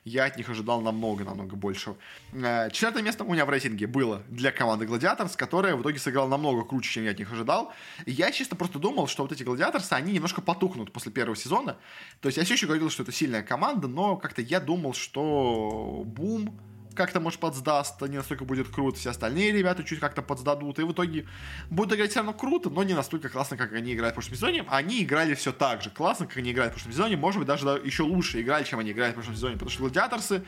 Я 0.04 0.24
от 0.24 0.36
них 0.36 0.48
ожидал 0.48 0.80
намного-намного 0.80 1.56
больше. 1.56 1.96
Э, 2.32 2.70
четвертое 2.70 3.02
место 3.02 3.24
у 3.24 3.32
меня 3.32 3.44
в 3.44 3.50
рейтинге 3.50 3.86
было 3.86 4.22
для 4.28 4.52
команды 4.52 4.86
Гладиаторс, 4.86 5.36
которая 5.36 5.76
в 5.76 5.82
итоге 5.82 5.98
сыграла 5.98 6.28
намного 6.28 6.64
круче, 6.64 6.90
чем 6.90 7.04
я 7.04 7.10
от 7.10 7.18
них 7.18 7.32
ожидал. 7.32 7.72
И 8.06 8.12
я 8.12 8.32
чисто 8.32 8.56
просто 8.56 8.78
думал, 8.78 9.06
что 9.06 9.22
вот 9.22 9.32
эти 9.32 9.42
Гладиаторсы, 9.42 9.92
они 9.92 10.12
немножко 10.12 10.40
потухнут 10.40 10.92
после 10.92 11.12
первого 11.12 11.36
сезона. 11.36 11.76
То 12.20 12.28
есть 12.28 12.38
я 12.38 12.44
все 12.44 12.54
еще 12.54 12.66
говорил, 12.66 12.90
что 12.90 13.02
это 13.02 13.12
сильная 13.12 13.42
команда, 13.42 13.88
но 13.88 14.16
как-то 14.16 14.42
я 14.42 14.60
думал, 14.60 14.94
что 14.94 16.02
Бум 16.06 16.58
как-то, 16.94 17.20
может, 17.20 17.40
подсдаст, 17.40 18.00
не 18.02 18.16
настолько 18.16 18.44
будет 18.44 18.68
круто, 18.68 18.98
все 18.98 19.10
остальные 19.10 19.52
ребята 19.52 19.84
чуть 19.84 20.00
как-то 20.00 20.22
подсдадут, 20.22 20.78
и 20.78 20.82
в 20.82 20.92
итоге 20.92 21.26
будут 21.70 21.94
играть 21.94 22.10
все 22.10 22.20
равно 22.20 22.32
круто, 22.32 22.70
но 22.70 22.82
не 22.82 22.94
настолько 22.94 23.28
классно, 23.28 23.56
как 23.56 23.72
они 23.72 23.94
играют 23.94 24.12
в 24.12 24.16
прошлом 24.16 24.34
сезоне. 24.34 24.64
Они 24.68 25.02
играли 25.02 25.34
все 25.34 25.52
так 25.52 25.82
же 25.82 25.90
классно, 25.90 26.26
как 26.26 26.36
они 26.38 26.52
играют 26.52 26.72
в 26.72 26.74
прошлом 26.74 26.92
сезоне, 26.92 27.16
может 27.16 27.38
быть, 27.38 27.48
даже 27.48 27.66
еще 27.84 28.02
лучше 28.02 28.40
играли, 28.40 28.64
чем 28.64 28.78
они 28.78 28.92
играли 28.92 29.12
в 29.12 29.14
прошлом 29.14 29.34
сезоне, 29.34 29.54
потому 29.54 29.70
что 29.70 29.80
гладиаторсы 29.80 30.44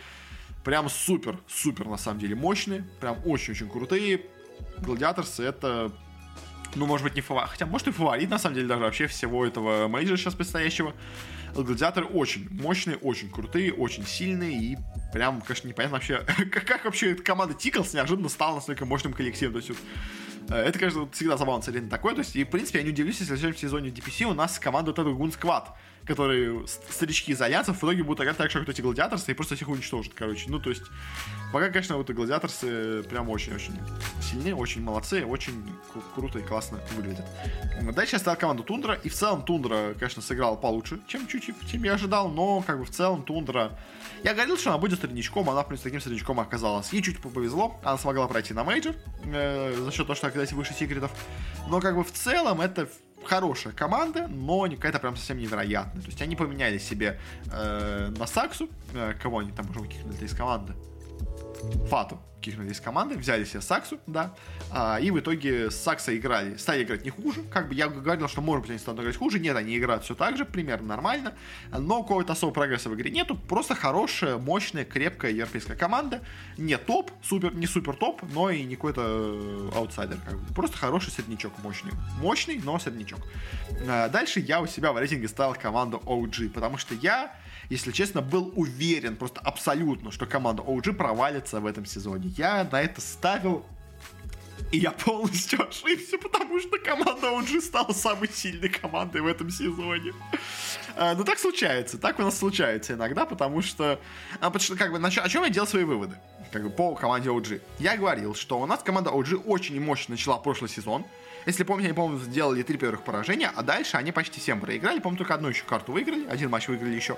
прям 0.64 0.88
супер, 0.88 1.38
супер, 1.48 1.86
на 1.86 1.96
самом 1.96 2.20
деле, 2.20 2.34
мощные, 2.34 2.84
прям 3.00 3.18
очень-очень 3.24 3.68
крутые. 3.68 4.22
Gladiators 4.78 5.37
ы 5.37 5.42
это 5.42 5.92
ну, 6.74 6.86
может 6.86 7.04
быть, 7.04 7.14
не 7.14 7.20
фаворит, 7.20 7.50
хотя, 7.50 7.66
может, 7.66 7.88
и 7.88 7.90
фаворит, 7.90 8.30
на 8.30 8.38
самом 8.38 8.54
деле, 8.56 8.66
даже 8.66 8.80
вообще 8.80 9.06
всего 9.06 9.44
этого 9.44 9.88
мейджора 9.88 10.16
сейчас 10.16 10.34
предстоящего. 10.34 10.94
Гладиаторы 11.54 12.06
очень 12.06 12.48
мощные, 12.50 12.96
очень 12.96 13.30
крутые, 13.30 13.72
очень 13.72 14.06
сильные 14.06 14.56
и 14.56 14.78
прям, 15.12 15.40
конечно, 15.40 15.68
непонятно 15.68 15.96
вообще, 15.96 16.24
как, 16.50 16.64
как 16.66 16.84
вообще 16.84 17.12
эта 17.12 17.22
команда 17.22 17.54
Tickles 17.54 17.92
неожиданно 17.92 18.28
стала 18.28 18.56
настолько 18.56 18.86
мощным 18.86 19.12
коллективом. 19.12 19.54
То 19.54 19.58
есть, 19.58 19.68
вот, 19.70 19.78
это, 20.48 20.78
конечно, 20.78 21.08
всегда 21.12 21.36
забавно 21.36 21.62
смотреть 21.62 21.84
на 21.84 21.90
такое. 21.90 22.14
То 22.14 22.20
есть, 22.20 22.36
и, 22.36 22.44
в 22.44 22.50
принципе, 22.50 22.78
я 22.78 22.84
не 22.84 22.90
удивлюсь, 22.90 23.20
если 23.20 23.34
в 23.34 23.38
следующем 23.38 23.68
сезоне 23.68 23.90
DPC 23.90 24.24
у 24.24 24.34
нас 24.34 24.58
команда 24.58 24.90
вот 24.90 24.98
этого 24.98 25.14
Goon 25.14 25.32
Squad, 25.32 25.70
которые 26.04 26.66
старички 26.66 27.32
из 27.32 27.40
Альянсов, 27.40 27.76
в 27.76 27.84
итоге 27.84 28.02
будут 28.02 28.22
играть 28.22 28.36
так 28.36 28.50
же, 28.50 28.64
эти 28.66 28.80
Gladiators 28.80 29.22
ы, 29.22 29.30
и 29.30 29.34
просто 29.34 29.54
всех 29.54 29.68
уничтожат, 29.68 30.12
короче. 30.14 30.46
Ну, 30.48 30.58
то 30.58 30.70
есть, 30.70 30.82
пока, 31.52 31.68
конечно, 31.68 31.96
вот 31.96 32.10
эти 32.10 32.16
Gladiators 32.16 32.95
ы 32.95 33.02
прям 33.04 33.28
очень-очень 33.28 33.78
сильные, 34.20 34.54
очень 34.54 34.82
молодцы, 34.82 35.24
очень 35.24 35.64
круто 36.14 36.40
и 36.40 36.42
классно 36.42 36.80
выглядят. 36.96 37.26
Дальше 37.94 38.16
я 38.16 38.18
ставил 38.18 38.36
команду 38.36 38.64
Тундра, 38.64 38.94
и 38.94 39.08
в 39.08 39.14
целом 39.14 39.42
Тундра, 39.44 39.94
конечно, 39.98 40.22
сыграл 40.22 40.60
получше, 40.60 41.00
чем 41.06 41.26
чуть-чуть, 41.28 41.56
чем 41.70 41.84
я 41.84 41.94
ожидал, 41.94 42.28
но, 42.28 42.62
как 42.62 42.78
бы, 42.78 42.84
в 42.84 42.90
целом 42.90 43.22
Тундра... 43.22 43.78
Я 44.24 44.34
говорил, 44.34 44.56
что 44.56 44.70
она 44.70 44.78
будет 44.78 45.00
среднячком, 45.00 45.50
она, 45.50 45.62
в 45.62 45.66
принципе, 45.66 45.90
таким 45.90 46.00
среднячком 46.00 46.38
оказалась. 46.38 46.92
Ей 46.92 47.02
чуть 47.02 47.20
повезло, 47.20 47.80
она 47.82 47.98
смогла 47.98 48.28
пройти 48.28 48.54
на 48.54 48.62
мейджор, 48.62 48.94
э, 49.24 49.74
за 49.76 49.90
счет 49.90 50.06
того, 50.06 50.14
что 50.14 50.28
оказалась 50.28 50.52
выше 50.52 50.74
секретов. 50.74 51.10
Но, 51.68 51.80
как 51.80 51.96
бы, 51.96 52.04
в 52.04 52.12
целом, 52.12 52.60
это 52.60 52.88
хорошая 53.24 53.72
команда, 53.72 54.28
но 54.28 54.68
какая-то 54.70 55.00
прям 55.00 55.16
совсем 55.16 55.38
невероятная. 55.38 56.02
То 56.02 56.08
есть 56.08 56.22
они 56.22 56.36
поменяли 56.36 56.78
себе 56.78 57.18
э, 57.52 58.14
на 58.16 58.26
Саксу, 58.26 58.68
э, 58.94 59.14
кого 59.20 59.38
они 59.40 59.50
там 59.50 59.68
уже 59.70 59.80
выкинули 59.80 60.24
из 60.24 60.34
команды, 60.34 60.74
Фату 61.88 62.20
кикнули 62.42 62.70
из 62.70 62.80
команды, 62.80 63.16
взяли 63.16 63.44
себе 63.44 63.62
Саксу, 63.62 63.98
да, 64.06 64.34
а, 64.70 64.98
и 65.00 65.10
в 65.10 65.18
итоге 65.18 65.70
с 65.70 65.76
Сакса 65.76 66.14
играли, 66.16 66.56
стали 66.56 66.82
играть 66.82 67.04
не 67.04 67.10
хуже, 67.10 67.42
как 67.44 67.68
бы 67.68 67.74
я 67.74 67.88
говорил, 67.88 68.28
что 68.28 68.42
может 68.42 68.62
быть 68.62 68.70
они 68.70 68.78
станут 68.78 69.00
играть 69.00 69.16
хуже, 69.16 69.38
нет, 69.38 69.56
они 69.56 69.78
играют 69.78 70.04
все 70.04 70.14
так 70.14 70.36
же, 70.36 70.44
примерно 70.44 70.88
нормально, 70.88 71.34
но 71.70 72.02
какого-то 72.02 72.32
особого 72.32 72.52
прогресса 72.52 72.90
в 72.90 72.94
игре 72.94 73.10
нету, 73.10 73.36
просто 73.36 73.74
хорошая, 73.74 74.36
мощная, 74.36 74.84
крепкая 74.84 75.30
европейская 75.30 75.76
команда, 75.76 76.20
не 76.58 76.76
топ, 76.76 77.10
супер, 77.22 77.54
не 77.54 77.66
супер 77.66 77.94
топ, 77.94 78.22
но 78.34 78.50
и 78.50 78.64
не 78.64 78.74
какой-то 78.74 79.02
э, 79.04 79.70
аутсайдер, 79.76 80.18
как 80.24 80.38
бы. 80.38 80.54
просто 80.54 80.76
хороший 80.76 81.12
среднячок, 81.12 81.52
мощный, 81.62 81.92
мощный, 82.20 82.60
но 82.62 82.78
среднячок. 82.78 83.20
А, 83.88 84.08
дальше 84.08 84.40
я 84.40 84.60
у 84.60 84.66
себя 84.66 84.92
в 84.92 84.98
рейтинге 84.98 85.28
ставил 85.28 85.54
команду 85.54 86.02
OG, 86.04 86.50
потому 86.50 86.76
что 86.76 86.94
я 86.94 87.32
если 87.72 87.90
честно, 87.90 88.20
был 88.20 88.52
уверен 88.54 89.16
просто 89.16 89.40
абсолютно, 89.40 90.10
что 90.10 90.26
команда 90.26 90.62
OG 90.62 90.92
провалится 90.92 91.58
в 91.58 91.64
этом 91.64 91.86
сезоне. 91.86 92.28
Я 92.36 92.68
на 92.70 92.82
это 92.82 93.00
ставил 93.00 93.64
и 94.70 94.78
я 94.78 94.90
полностью 94.90 95.66
ошибся, 95.68 96.18
потому 96.18 96.60
что 96.60 96.78
команда 96.78 97.28
OG 97.28 97.62
стала 97.62 97.92
самой 97.92 98.28
сильной 98.28 98.68
командой 98.68 99.22
в 99.22 99.26
этом 99.26 99.48
сезоне. 99.48 100.12
А, 100.96 101.14
ну, 101.14 101.24
так 101.24 101.38
случается. 101.38 101.96
Так 101.96 102.18
у 102.18 102.22
нас 102.22 102.38
случается 102.38 102.92
иногда, 102.92 103.24
потому 103.24 103.62
что... 103.62 103.98
А, 104.40 104.50
потому 104.50 104.60
что, 104.60 104.76
как 104.76 104.92
бы, 104.92 104.98
о 104.98 105.28
чем 105.28 105.42
я 105.42 105.48
делал 105.48 105.66
свои 105.66 105.84
выводы? 105.84 106.16
Как 106.52 106.64
бы, 106.64 106.68
по 106.68 106.94
команде 106.94 107.30
OG. 107.30 107.62
Я 107.78 107.96
говорил, 107.96 108.34
что 108.34 108.60
у 108.60 108.66
нас 108.66 108.82
команда 108.82 109.10
OG 109.10 109.44
очень 109.46 109.80
мощно 109.80 110.12
начала 110.12 110.36
прошлый 110.36 110.68
сезон. 110.68 111.06
Если 111.46 111.64
помните, 111.64 111.88
они, 111.88 111.96
по-моему, 111.96 112.20
сделали 112.20 112.62
три 112.62 112.78
первых 112.78 113.02
поражения, 113.02 113.50
а 113.54 113.62
дальше 113.62 113.96
они 113.96 114.12
почти 114.12 114.40
всем 114.40 114.60
проиграли. 114.60 114.98
По-моему, 114.98 115.18
только 115.18 115.34
одну 115.34 115.48
еще 115.48 115.64
карту 115.64 115.92
выиграли, 115.92 116.26
один 116.26 116.50
матч 116.50 116.68
выиграли 116.68 116.94
еще. 116.94 117.16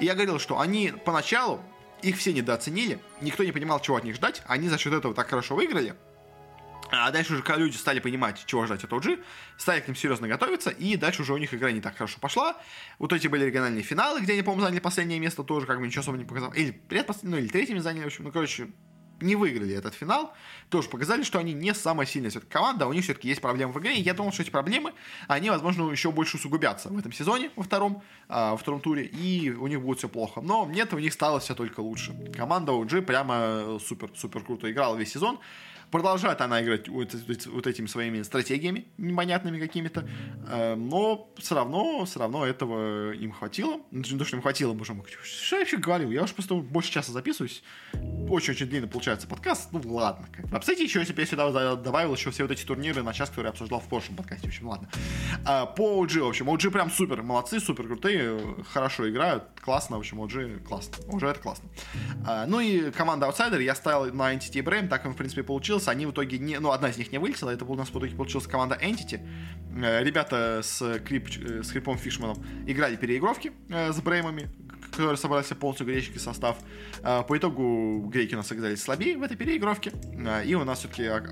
И 0.00 0.04
я 0.04 0.14
говорил, 0.14 0.38
что 0.38 0.58
они 0.58 0.92
поначалу, 1.04 1.60
их 2.02 2.16
все 2.16 2.32
недооценили, 2.32 2.98
никто 3.20 3.44
не 3.44 3.52
понимал, 3.52 3.80
чего 3.80 3.96
от 3.96 4.04
них 4.04 4.16
ждать, 4.16 4.42
они 4.46 4.68
за 4.68 4.78
счет 4.78 4.92
этого 4.92 5.14
так 5.14 5.28
хорошо 5.28 5.54
выиграли, 5.54 5.94
а 6.90 7.10
дальше 7.12 7.34
уже 7.34 7.44
люди 7.56 7.76
стали 7.76 8.00
понимать, 8.00 8.42
чего 8.46 8.66
ждать 8.66 8.82
от 8.82 8.90
OG, 8.90 9.22
стали 9.56 9.80
к 9.80 9.86
ним 9.86 9.94
серьезно 9.94 10.26
готовиться, 10.26 10.70
и 10.70 10.96
дальше 10.96 11.22
уже 11.22 11.32
у 11.32 11.38
них 11.38 11.54
игра 11.54 11.70
не 11.70 11.80
так 11.80 11.96
хорошо 11.96 12.18
пошла. 12.20 12.56
Вот 12.98 13.12
эти 13.12 13.28
были 13.28 13.44
региональные 13.44 13.82
финалы, 13.82 14.20
где 14.20 14.32
они, 14.32 14.42
по-моему, 14.42 14.62
заняли 14.62 14.80
последнее 14.80 15.20
место, 15.20 15.44
тоже 15.44 15.66
как 15.66 15.78
бы 15.78 15.86
ничего 15.86 16.00
особо 16.00 16.18
не 16.18 16.24
показал. 16.24 16.52
Или 16.52 16.72
предпоследнее, 16.72 17.36
ну 17.36 17.42
или 17.44 17.48
третьими 17.48 17.78
заняли, 17.78 18.04
в 18.04 18.06
общем, 18.06 18.24
ну, 18.24 18.32
короче, 18.32 18.70
не 19.20 19.36
выиграли 19.36 19.74
этот 19.74 19.94
финал, 19.94 20.32
тоже 20.68 20.88
показали, 20.88 21.22
что 21.22 21.38
они 21.38 21.52
не 21.52 21.74
самая 21.74 22.06
сильная 22.06 22.30
все-таки 22.30 22.52
команда, 22.52 22.86
у 22.86 22.92
них 22.92 23.04
все-таки 23.04 23.28
есть 23.28 23.40
проблемы 23.40 23.72
в 23.72 23.78
игре, 23.78 23.96
и 23.96 24.02
я 24.02 24.14
думал, 24.14 24.32
что 24.32 24.42
эти 24.42 24.50
проблемы, 24.50 24.92
они, 25.28 25.50
возможно, 25.50 25.90
еще 25.90 26.10
больше 26.10 26.36
усугубятся 26.36 26.88
в 26.88 26.98
этом 26.98 27.12
сезоне, 27.12 27.50
во 27.56 27.62
втором, 27.62 28.02
а, 28.28 28.52
во 28.52 28.56
втором 28.56 28.80
туре, 28.80 29.04
и 29.04 29.50
у 29.50 29.66
них 29.66 29.80
будет 29.80 29.98
все 29.98 30.08
плохо. 30.08 30.40
Но 30.40 30.66
нет, 30.66 30.92
у 30.92 30.98
них 30.98 31.12
стало 31.12 31.40
все 31.40 31.54
только 31.54 31.80
лучше. 31.80 32.14
Команда 32.36 32.72
OG 32.72 33.02
прямо 33.02 33.78
супер-супер 33.84 34.42
круто 34.42 34.70
играла 34.70 34.96
весь 34.96 35.12
сезон, 35.12 35.38
Продолжает 35.90 36.40
она 36.40 36.62
играть 36.62 36.88
вот, 36.88 37.14
вот 37.46 37.66
этими 37.66 37.86
своими 37.86 38.22
стратегиями 38.22 38.86
непонятными 38.96 39.58
какими-то, 39.58 40.08
э, 40.48 40.74
но 40.74 41.32
все 41.38 41.54
равно, 41.54 42.04
все 42.04 42.20
равно 42.20 42.46
этого 42.46 43.12
им 43.12 43.32
хватило. 43.32 43.80
Ну, 43.90 44.02
то, 44.02 44.24
что 44.24 44.36
им 44.36 44.42
хватило, 44.42 44.72
боже 44.72 44.94
мой, 44.94 45.06
что 45.22 45.56
я 45.56 45.60
вообще 45.60 45.76
говорил? 45.76 46.10
Я 46.10 46.22
уже 46.22 46.34
просто 46.34 46.54
больше 46.54 46.92
часа 46.92 47.12
записываюсь. 47.12 47.62
Очень-очень 48.28 48.66
длинно 48.66 48.86
получается 48.86 49.26
подкаст. 49.26 49.70
Ну, 49.72 49.80
ладно. 49.84 50.28
А, 50.52 50.60
кстати, 50.60 50.82
еще 50.82 51.00
если 51.00 51.12
бы 51.12 51.20
я 51.20 51.26
сюда 51.26 51.76
добавил 51.76 52.14
еще 52.14 52.30
все 52.30 52.44
вот 52.44 52.52
эти 52.52 52.64
турниры 52.64 53.02
на 53.02 53.12
час, 53.12 53.28
которые 53.28 53.48
я 53.48 53.50
обсуждал 53.50 53.80
в 53.80 53.88
прошлом 53.88 54.16
подкасте. 54.16 54.46
В 54.46 54.50
общем, 54.50 54.68
ладно. 54.68 54.88
А, 55.44 55.66
по 55.66 56.04
OG, 56.04 56.20
в 56.20 56.28
общем, 56.28 56.48
OG 56.48 56.70
прям 56.70 56.90
супер, 56.90 57.22
молодцы, 57.22 57.60
супер 57.60 57.86
крутые, 57.86 58.38
хорошо 58.72 59.08
играют, 59.08 59.44
классно, 59.60 59.96
в 59.96 60.00
общем, 60.00 60.20
OG 60.20 60.64
классно. 60.64 60.96
Уже 61.08 61.26
это 61.26 61.40
классно. 61.40 61.68
А, 62.26 62.46
ну 62.46 62.60
и 62.60 62.90
команда 62.90 63.26
Outsider 63.26 63.62
я 63.62 63.74
ставил 63.74 64.12
на 64.14 64.34
Entity 64.34 64.62
Brain, 64.62 64.88
так 64.88 65.04
он, 65.06 65.14
в 65.14 65.16
принципе, 65.16 65.42
получился. 65.80 65.90
Они 65.90 66.06
в 66.06 66.10
итоге 66.10 66.38
не... 66.38 66.58
Ну, 66.60 66.70
одна 66.70 66.88
из 66.88 66.98
них 66.98 67.12
не 67.12 67.18
вылетела, 67.18 67.50
это 67.50 67.64
у 67.64 67.74
нас 67.74 67.88
в 67.88 67.98
итоге 67.98 68.14
получилась 68.14 68.46
команда 68.46 68.76
Entity. 68.80 69.20
Э, 69.82 70.02
ребята 70.04 70.60
с, 70.62 70.98
Крип, 71.00 71.28
э, 71.38 71.62
с 71.62 71.70
Крипом 71.72 71.98
Фишманом 71.98 72.36
играли 72.66 72.96
переигровки 72.96 73.52
э, 73.68 73.92
с 73.92 74.00
Бреймами, 74.00 74.48
которые 74.90 75.16
собрали 75.16 75.44
себе 75.44 75.56
полностью 75.56 75.86
греческий 75.86 76.18
состав. 76.18 76.56
По 77.02 77.36
итогу 77.36 78.08
греки 78.12 78.34
у 78.34 78.38
нас 78.38 78.50
оказались 78.50 78.82
слабее 78.82 79.16
в 79.16 79.22
этой 79.22 79.36
переигровке, 79.36 79.92
и 80.44 80.54
у 80.54 80.64
нас 80.64 80.80
все-таки 80.80 81.04
а, 81.04 81.22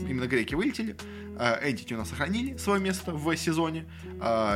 именно 0.00 0.26
греки 0.26 0.54
вылетели. 0.54 0.96
Entity 1.36 1.94
у 1.94 1.98
нас 1.98 2.08
сохранили 2.08 2.56
свое 2.56 2.80
место 2.80 3.12
в 3.12 3.36
сезоне, 3.36 3.84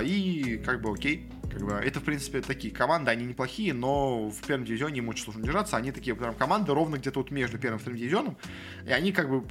и 0.02 0.60
как 0.64 0.80
бы 0.80 0.90
окей, 0.90 1.30
как 1.50 1.62
бы, 1.62 1.72
это, 1.72 2.00
в 2.00 2.04
принципе, 2.04 2.40
такие 2.40 2.72
команды, 2.72 3.10
они 3.10 3.26
неплохие, 3.26 3.74
но 3.74 4.30
в 4.30 4.40
первом 4.46 4.64
дивизионе 4.64 4.98
им 4.98 5.08
очень 5.08 5.24
сложно 5.24 5.42
держаться. 5.42 5.76
Они 5.76 5.92
такие 5.92 6.14
прям 6.14 6.34
команды 6.34 6.72
ровно 6.72 6.96
где-то 6.96 7.20
вот 7.20 7.30
между 7.30 7.58
первым 7.58 7.78
и 7.78 7.80
вторым 7.80 7.98
дивизионом. 7.98 8.36
И 8.86 8.92
они 8.92 9.12
как 9.12 9.28
бы 9.28 9.44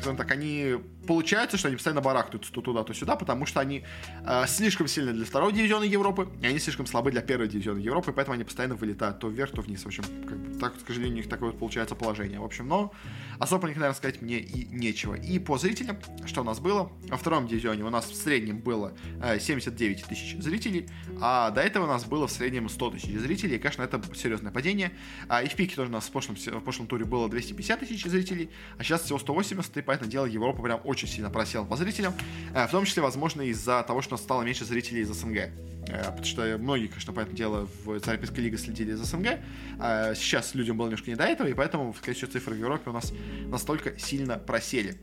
скажем 0.00 0.16
так, 0.16 0.30
они 0.30 0.76
получается, 1.06 1.56
что 1.56 1.68
они 1.68 1.76
постоянно 1.76 2.00
барахтаются 2.00 2.52
туда, 2.52 2.84
то 2.84 2.92
сюда, 2.92 3.16
потому 3.16 3.46
что 3.46 3.60
они 3.60 3.84
э, 4.24 4.44
слишком 4.46 4.86
сильны 4.86 5.12
для 5.12 5.24
второго 5.24 5.52
дивизиона 5.52 5.84
Европы, 5.84 6.28
и 6.40 6.46
они 6.46 6.58
слишком 6.58 6.86
слабы 6.86 7.10
для 7.10 7.20
первого 7.20 7.48
дивизиона 7.48 7.78
Европы, 7.78 8.12
поэтому 8.12 8.34
они 8.34 8.44
постоянно 8.44 8.74
вылетают 8.74 9.18
то 9.18 9.28
вверх, 9.28 9.52
то 9.52 9.62
вниз. 9.62 9.82
В 9.82 9.86
общем, 9.86 10.04
как 10.26 10.38
бы, 10.38 10.58
так, 10.58 10.74
к 10.76 10.86
сожалению, 10.86 11.14
у 11.14 11.16
них 11.18 11.28
такое 11.28 11.50
вот 11.50 11.58
получается 11.58 11.94
положение. 11.94 12.40
В 12.40 12.44
общем, 12.44 12.68
но 12.68 12.92
особо, 13.38 13.68
наверное, 13.68 13.94
сказать 13.94 14.22
мне 14.22 14.38
и 14.38 14.66
нечего. 14.66 15.14
И 15.14 15.38
по 15.38 15.58
зрителям, 15.58 15.98
что 16.26 16.42
у 16.42 16.44
нас 16.44 16.60
было? 16.60 16.90
Во 17.08 17.16
втором 17.16 17.46
дивизионе 17.46 17.84
у 17.84 17.90
нас 17.90 18.08
в 18.10 18.14
среднем 18.14 18.58
было 18.58 18.92
э, 19.22 19.38
79 19.40 20.04
тысяч 20.04 20.36
зрителей, 20.40 20.88
а 21.20 21.50
до 21.50 21.60
этого 21.60 21.84
у 21.84 21.88
нас 21.88 22.04
было 22.04 22.26
в 22.26 22.32
среднем 22.32 22.68
100 22.68 22.90
тысяч 22.90 23.18
зрителей, 23.18 23.56
и, 23.56 23.58
конечно, 23.58 23.82
это 23.82 24.00
серьезное 24.14 24.52
падение. 24.52 24.92
А, 25.28 25.42
и 25.42 25.48
в 25.48 25.54
пике 25.54 25.76
тоже 25.76 25.90
у 25.90 25.92
нас 25.92 26.06
в 26.06 26.10
прошлом, 26.10 26.36
в 26.36 26.60
прошлом 26.60 26.86
туре 26.86 27.04
было 27.04 27.28
250 27.28 27.80
тысяч 27.80 28.04
зрителей, 28.04 28.50
а 28.78 28.84
сейчас 28.84 29.02
всего 29.02 29.18
180, 29.18 29.76
и 29.76 29.82
поэтому 29.82 30.10
дело 30.10 30.26
Европа 30.26 30.62
прям 30.62 30.80
очень 30.90 31.08
сильно 31.08 31.30
просела 31.30 31.64
по 31.64 31.76
зрителям, 31.76 32.14
э, 32.52 32.66
в 32.66 32.70
том 32.70 32.84
числе, 32.84 33.02
возможно, 33.02 33.42
из-за 33.42 33.82
того, 33.84 34.02
что 34.02 34.16
стало 34.16 34.42
меньше 34.42 34.64
зрителей 34.64 35.02
из 35.02 35.08
СНГ. 35.08 35.36
Э, 35.36 36.04
потому 36.04 36.24
что 36.24 36.58
многие, 36.58 36.88
конечно, 36.88 37.12
по 37.12 37.20
этому 37.20 37.36
делу 37.36 37.68
в 37.84 37.94
Европейской 37.94 38.40
лиге 38.40 38.58
следили 38.58 38.92
за 38.92 39.04
СНГ. 39.04 39.38
Э, 39.80 40.14
сейчас 40.16 40.54
людям 40.54 40.76
было 40.76 40.86
немножко 40.86 41.10
не 41.10 41.16
до 41.16 41.24
этого, 41.24 41.46
и 41.46 41.54
поэтому, 41.54 41.94
скорее 41.94 42.14
всего, 42.14 42.30
цифры 42.30 42.54
в 42.54 42.58
Европе 42.58 42.90
у 42.90 42.92
нас 42.92 43.12
настолько 43.46 43.98
сильно 43.98 44.36
просели. 44.36 45.00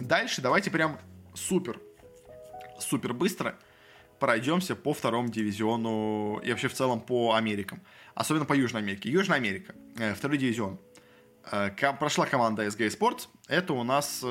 Дальше 0.00 0.40
давайте 0.40 0.70
прям 0.70 0.98
супер, 1.34 1.78
супер 2.78 3.12
быстро 3.12 3.56
пройдемся 4.18 4.74
по 4.74 4.94
второму 4.94 5.28
дивизиону 5.28 6.40
и 6.42 6.50
вообще 6.50 6.68
в 6.68 6.74
целом 6.74 7.00
по 7.00 7.34
Америкам. 7.34 7.82
Особенно 8.14 8.46
по 8.46 8.54
Южной 8.54 8.80
Америке. 8.80 9.10
Южная 9.10 9.36
Америка, 9.36 9.74
второй 10.16 10.38
дивизион. 10.38 10.78
Прошла 11.98 12.24
команда 12.24 12.64
SG 12.66 12.98
Sports. 12.98 13.28
Это 13.46 13.74
у 13.74 13.84
нас 13.84 14.24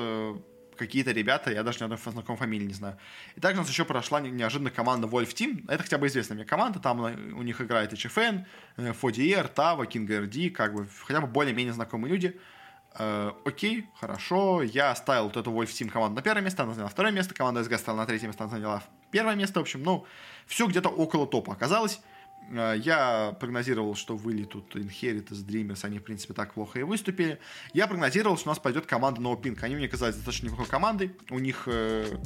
какие-то 0.76 1.12
ребята, 1.12 1.50
я 1.50 1.62
даже 1.62 1.78
ни 1.80 1.84
одной 1.84 1.98
знакомой 1.98 2.38
фамилии 2.38 2.66
не 2.66 2.74
знаю. 2.74 2.96
И 3.34 3.40
также 3.40 3.60
у 3.60 3.62
нас 3.62 3.70
еще 3.70 3.84
прошла 3.84 4.20
неожиданно 4.20 4.70
команда 4.70 5.06
Wolf 5.06 5.34
Team. 5.34 5.64
Это 5.68 5.82
хотя 5.82 5.98
бы 5.98 6.06
известная 6.06 6.36
мне 6.36 6.44
команда, 6.44 6.78
там 6.78 7.00
у 7.00 7.42
них 7.42 7.60
играет 7.60 7.92
HFN, 7.92 8.44
Фодиер, 8.76 9.48
Тава, 9.48 9.84
King 9.84 10.06
RD, 10.06 10.50
как 10.50 10.74
бы 10.74 10.86
хотя 11.04 11.20
бы 11.20 11.26
более-менее 11.26 11.72
знакомые 11.72 12.12
люди. 12.12 12.40
Э, 12.98 13.32
окей, 13.44 13.86
хорошо, 14.00 14.62
я 14.62 14.94
ставил 14.94 15.24
вот 15.24 15.36
эту 15.36 15.50
Wolf 15.50 15.66
Team 15.66 15.90
команду 15.90 16.16
на 16.16 16.22
первое 16.22 16.42
место, 16.42 16.62
она 16.62 16.72
заняла 16.72 16.88
второе 16.88 17.12
место, 17.12 17.34
команда 17.34 17.60
SG 17.60 17.78
стала 17.78 17.96
на 17.98 18.06
третье 18.06 18.26
место, 18.26 18.44
она 18.44 18.52
заняла 18.52 18.82
первое 19.10 19.34
место, 19.34 19.60
в 19.60 19.62
общем, 19.62 19.82
ну, 19.82 20.06
все 20.46 20.66
где-то 20.66 20.88
около 20.88 21.26
топа 21.26 21.52
оказалось. 21.52 22.00
А, 22.54 22.74
я 22.74 23.36
прогнозировал, 23.40 23.94
что 23.94 24.16
вылетут 24.16 24.74
Inheritors, 24.76 25.44
Dreamers, 25.46 25.84
они, 25.84 25.98
в 25.98 26.04
принципе, 26.04 26.34
так 26.34 26.54
плохо 26.54 26.80
и 26.80 26.82
выступили. 26.82 27.38
Я 27.72 27.86
прогнозировал, 27.86 28.36
что 28.36 28.48
у 28.48 28.52
нас 28.52 28.58
пойдет 28.58 28.86
команда 28.86 29.20
No 29.20 29.40
Pink. 29.40 29.58
Они 29.62 29.76
мне 29.76 29.88
казались 29.88 30.16
достаточно 30.16 30.46
неплохой 30.46 30.66
командой. 30.66 31.12
У 31.30 31.38
них, 31.38 31.64
э, 31.66 32.16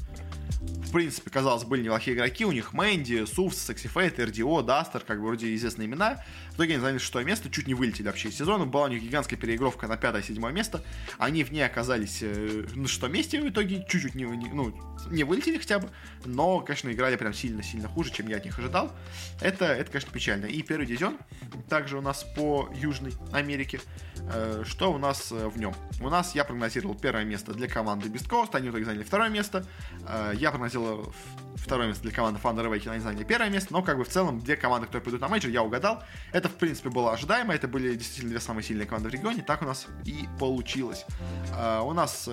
в 0.61 0.93
принципе, 0.93 1.31
казалось, 1.31 1.65
были 1.65 1.83
неплохие 1.83 2.17
игроки. 2.17 2.45
У 2.45 2.53
них 2.53 2.73
Мэнди, 2.73 3.25
Сувс, 3.25 3.59
Сексифейт, 3.59 4.19
RDO, 4.19 4.63
Дастер, 4.63 5.01
как 5.01 5.21
бы 5.21 5.27
вроде 5.27 5.55
известные 5.55 5.87
имена. 5.87 6.25
Итоге 6.61 6.75
они 6.75 6.83
заняли 6.83 6.99
шестое 6.99 7.25
место, 7.25 7.49
чуть 7.49 7.67
не 7.69 7.73
вылетели 7.73 8.07
вообще 8.07 8.29
из 8.29 8.37
сезона. 8.37 8.67
Была 8.67 8.85
у 8.85 8.89
них 8.89 9.03
гигантская 9.03 9.39
переигровка 9.39 9.87
на 9.87 9.97
пятое-седьмое 9.97 10.53
место. 10.53 10.85
Они 11.17 11.43
в 11.43 11.51
ней 11.53 11.63
оказались 11.63 12.19
э, 12.21 12.67
на 12.75 12.87
шестом 12.87 13.13
месте 13.13 13.41
в 13.41 13.49
итоге, 13.49 13.87
чуть-чуть 13.89 14.15
не, 14.15 14.25
не, 14.25 14.51
ну, 14.51 14.75
не 15.09 15.25
вылетели 15.25 15.57
хотя 15.57 15.79
бы. 15.79 15.89
Но, 16.27 16.61
конечно, 16.61 16.93
играли 16.93 17.17
прям 17.17 17.33
сильно-сильно 17.33 17.89
хуже, 17.89 18.13
чем 18.13 18.29
я 18.29 18.37
от 18.37 18.45
них 18.45 18.59
ожидал. 18.59 18.93
Это, 19.41 19.65
это 19.65 19.91
конечно, 19.91 20.13
печально. 20.13 20.45
И 20.45 20.61
первый 20.61 20.85
дивизион 20.85 21.17
также 21.71 21.97
у 21.97 22.03
нас 22.03 22.27
по 22.37 22.69
Южной 22.75 23.15
Америке. 23.33 23.81
Э, 24.31 24.63
что 24.67 24.93
у 24.93 24.99
нас 24.99 25.33
э, 25.33 25.49
в 25.49 25.59
нем? 25.59 25.75
У 26.03 26.11
нас 26.11 26.35
я 26.35 26.45
прогнозировал 26.45 26.95
первое 26.95 27.25
место 27.25 27.55
для 27.55 27.69
команды 27.69 28.11
beastcoast, 28.11 28.51
они 28.53 28.69
в 28.69 28.73
итоге 28.73 28.85
заняли 28.85 29.05
второе 29.05 29.31
место. 29.31 29.65
Я 30.35 30.51
прогнозировал 30.51 31.15
второе 31.57 31.89
место 31.89 32.03
для 32.03 32.13
команды 32.13 32.41
Thunder 32.43 32.67
Awaken, 32.69 32.91
они 32.91 33.01
заняли 33.01 33.25
первое 33.25 33.49
место, 33.49 33.73
но 33.73 33.83
как 33.83 33.97
бы 33.97 34.05
в 34.05 34.09
целом 34.09 34.41
две 34.41 34.57
команды, 34.57 34.87
которые 34.87 35.05
пойдут 35.05 35.21
на 35.21 35.29
мейджор, 35.29 35.51
я 35.51 35.63
угадал. 35.63 36.03
Это, 36.33 36.50
в 36.51 36.57
принципе, 36.57 36.91
было 36.91 37.13
ожидаемо, 37.13 37.55
это 37.55 37.69
были 37.69 37.95
действительно 37.95 38.31
две 38.31 38.41
самые 38.41 38.65
сильные 38.65 38.87
команды 38.87 39.09
в 39.09 39.13
регионе, 39.13 39.43
так 39.43 39.63
у 39.63 39.65
нас 39.65 39.87
и 40.05 40.29
получилось. 40.39 41.07
У 41.83 41.93
нас 41.93 42.29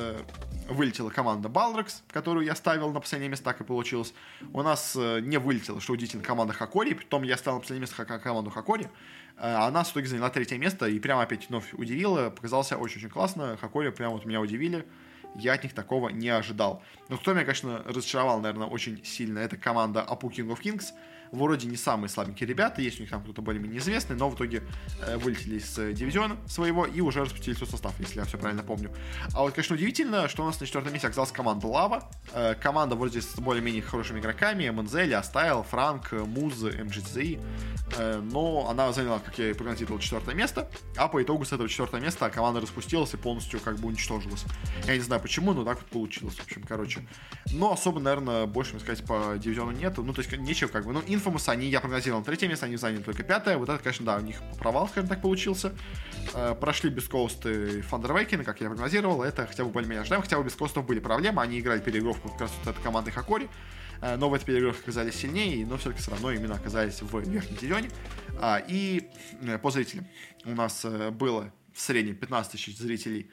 вылетела 0.70 1.10
команда 1.10 1.50
Balrogs, 1.50 2.02
которую 2.10 2.46
я 2.46 2.56
ставил 2.56 2.92
на 2.92 3.00
последнее 3.00 3.30
место, 3.30 3.46
так 3.46 3.62
и 3.62 3.64
получилось. 3.64 4.14
У 4.54 4.62
нас 4.62 4.96
э, 4.96 5.20
не 5.22 5.38
вылетела, 5.38 5.80
что 5.80 5.94
удивительно, 5.94 6.24
команда 6.24 6.54
Хакори, 6.54 6.94
потом 6.94 7.24
я 7.24 7.38
ставил 7.38 7.58
на 7.58 7.62
последнее 7.62 7.82
место 7.82 8.06
команду 8.20 8.52
Хакори. 8.52 8.90
Э, 9.38 9.56
она 9.56 9.84
в 9.84 9.92
итоге 9.92 10.08
заняла 10.08 10.30
третье 10.30 10.58
место 10.58 10.88
и 10.88 11.00
прямо 11.00 11.24
опять 11.24 11.50
вновь 11.50 11.74
удивила, 11.74 12.30
показался 12.30 12.78
очень-очень 12.78 13.10
классно. 13.10 13.58
Хакори 13.58 13.90
прямо 13.90 14.14
вот 14.14 14.26
меня 14.26 14.42
удивили. 14.42 14.86
Я 15.36 15.54
от 15.54 15.64
них 15.64 15.74
такого 15.74 16.10
не 16.10 16.30
ожидал. 16.30 16.82
Но 17.10 17.18
кто 17.18 17.34
меня, 17.34 17.44
конечно, 17.44 17.84
разочаровал, 17.86 18.40
наверное, 18.40 18.68
очень 18.68 19.04
сильно, 19.06 19.40
это 19.40 19.58
команда 19.58 20.06
Apu 20.10 20.32
King 20.32 20.48
of 20.48 20.62
Kings 20.62 20.94
вроде 21.32 21.68
не 21.68 21.78
самые 21.78 22.10
слабенькие 22.10 22.48
ребята, 22.48 22.82
есть 22.82 23.00
у 23.00 23.02
них 23.02 23.10
там 23.10 23.22
кто-то 23.24 23.42
более-менее 23.42 23.80
известный, 23.80 24.16
но 24.16 24.30
в 24.30 24.36
итоге 24.36 24.64
э, 25.06 25.18
вылетели 25.18 25.58
из 25.58 25.78
э, 25.78 25.94
дивизиона 25.94 26.38
своего 26.48 26.86
и 26.86 27.02
уже 27.02 27.22
распустили 27.22 27.56
свой 27.56 27.70
состав, 27.70 27.94
если 28.00 28.20
я 28.20 28.26
все 28.26 28.38
правильно 28.38 28.64
помню. 28.64 28.92
А 29.34 29.42
вот, 29.42 29.54
конечно, 29.54 29.76
удивительно, 29.76 30.28
что 30.28 30.44
у 30.44 30.46
нас 30.46 30.60
на 30.60 30.66
четвертом 30.66 30.94
месте 30.94 31.08
оказалась 31.08 31.32
команда 31.32 31.68
Лава. 31.68 32.10
Э, 32.34 32.56
команда 32.56 32.96
вроде 32.96 33.22
с 33.22 33.36
более-менее 33.36 33.82
хорошими 33.82 34.20
игроками, 34.20 34.70
Манзели, 34.70 35.14
Астайл, 35.14 35.64
Франк, 35.64 36.12
Муз, 36.12 36.62
МГЦ, 36.62 37.18
э, 37.98 38.22
но 38.22 38.70
она 38.70 38.92
заняла, 38.94 39.20
как 39.20 39.38
я 39.40 39.52
и 39.52 39.54
прогнозировал, 39.54 40.00
четвертое 40.00 40.36
место, 40.36 40.70
а 40.96 41.08
по 41.08 41.22
итогу 41.22 41.46
с 41.46 41.54
этого 41.54 41.70
четвертого 41.70 42.00
места 42.00 42.30
команда 42.30 42.62
распустилась 42.62 43.14
и 43.14 43.18
полностью 43.18 43.60
как 43.60 43.78
бы 43.78 43.88
уничтожилась. 43.88 44.46
Я 44.86 44.96
не 44.96 45.02
знаю 45.02 45.22
почему, 45.22 45.54
но 45.54 45.64
так 45.64 45.78
вот 45.78 45.88
получилось, 45.88 46.36
в 46.36 46.44
общем, 46.44 46.64
короче. 46.64 47.08
Но 47.52 47.74
особо, 47.74 48.00
наверное, 48.00 48.46
больше 48.46 48.80
сказать 48.80 49.06
по 49.06 49.38
дивизиону 49.38 49.72
нету, 49.72 50.04
ну, 50.04 50.14
то 50.14 50.22
есть 50.22 50.36
нечего 50.38 50.70
как 50.70 50.86
бы, 50.86 50.94
ну, 50.94 51.02
Infamous, 51.18 51.50
они, 51.50 51.68
я 51.68 51.80
прогнозировал 51.80 52.24
третье 52.24 52.48
место, 52.48 52.66
они 52.66 52.78
заняли 52.78 53.02
только 53.02 53.24
пятое. 53.24 53.58
Вот 53.58 53.70
это, 53.70 53.80
конечно, 53.80 54.06
да, 54.06 54.18
у 54.18 54.22
них 54.22 54.38
провал, 54.60 54.88
скажем 54.88 55.10
так, 55.10 55.22
получился. 55.22 55.74
Э, 56.34 56.56
прошли 56.60 56.90
без 56.90 57.08
коусты 57.08 57.82
Thunder 57.82 58.08
Awakening, 58.08 58.44
как 58.44 58.62
я 58.62 58.68
прогнозировал. 58.68 59.24
Это 59.24 59.48
хотя 59.48 59.64
бы 59.64 59.72
более-менее 59.72 60.02
ожидаемо, 60.02 60.24
хотя 60.24 60.38
бы 60.38 60.46
без 60.46 60.56
коустов 60.56 60.86
были 60.86 61.00
проблемы. 61.00 61.42
Они 61.42 61.60
играли 61.60 61.80
переигровку 61.80 62.30
как 62.30 62.42
раз 62.42 62.52
вот 62.64 62.76
этой 62.76 62.84
командой 62.84 63.12
Хакори. 63.12 63.50
Э, 64.02 64.16
но 64.16 64.30
в 64.30 64.34
этой 64.34 64.46
переигровке 64.46 64.82
оказались 64.84 65.16
сильнее, 65.16 65.66
но 65.66 65.78
все-таки 65.78 66.02
все 66.02 66.12
равно 66.12 66.32
именно 66.32 66.56
оказались 66.56 67.02
в 67.02 67.20
верхнем 67.20 67.58
дивизионе. 67.58 67.90
А, 68.40 68.62
и 68.68 69.10
э, 69.42 69.58
по 69.58 69.72
зрителям 69.72 70.08
у 70.46 70.52
нас 70.52 70.86
было 71.14 71.52
в 71.74 71.82
среднем 71.82 72.16
15 72.16 72.52
тысяч 72.52 72.78
зрителей 72.78 73.30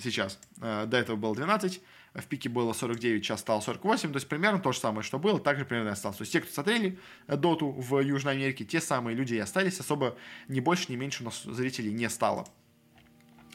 сейчас. 0.00 0.36
До 0.56 0.96
этого 0.96 1.14
было 1.14 1.36
12 1.36 1.80
в 2.14 2.26
пике 2.26 2.48
было 2.48 2.72
49, 2.72 3.24
сейчас 3.24 3.40
стало 3.40 3.60
48, 3.60 4.10
то 4.10 4.16
есть 4.16 4.28
примерно 4.28 4.58
то 4.58 4.72
же 4.72 4.78
самое, 4.78 5.02
что 5.02 5.18
было, 5.18 5.40
также 5.40 5.64
примерно 5.64 5.92
осталось. 5.92 6.18
То 6.18 6.22
есть 6.22 6.32
те, 6.32 6.40
кто 6.40 6.52
смотрели 6.52 6.98
Доту 7.26 7.70
в 7.70 8.00
Южной 8.00 8.34
Америке, 8.34 8.64
те 8.64 8.80
самые 8.80 9.16
люди 9.16 9.34
и 9.34 9.38
остались, 9.38 9.80
особо 9.80 10.16
ни 10.48 10.60
больше, 10.60 10.92
ни 10.92 10.96
меньше 10.96 11.22
у 11.22 11.26
нас 11.26 11.42
зрителей 11.42 11.92
не 11.92 12.08
стало. 12.10 12.46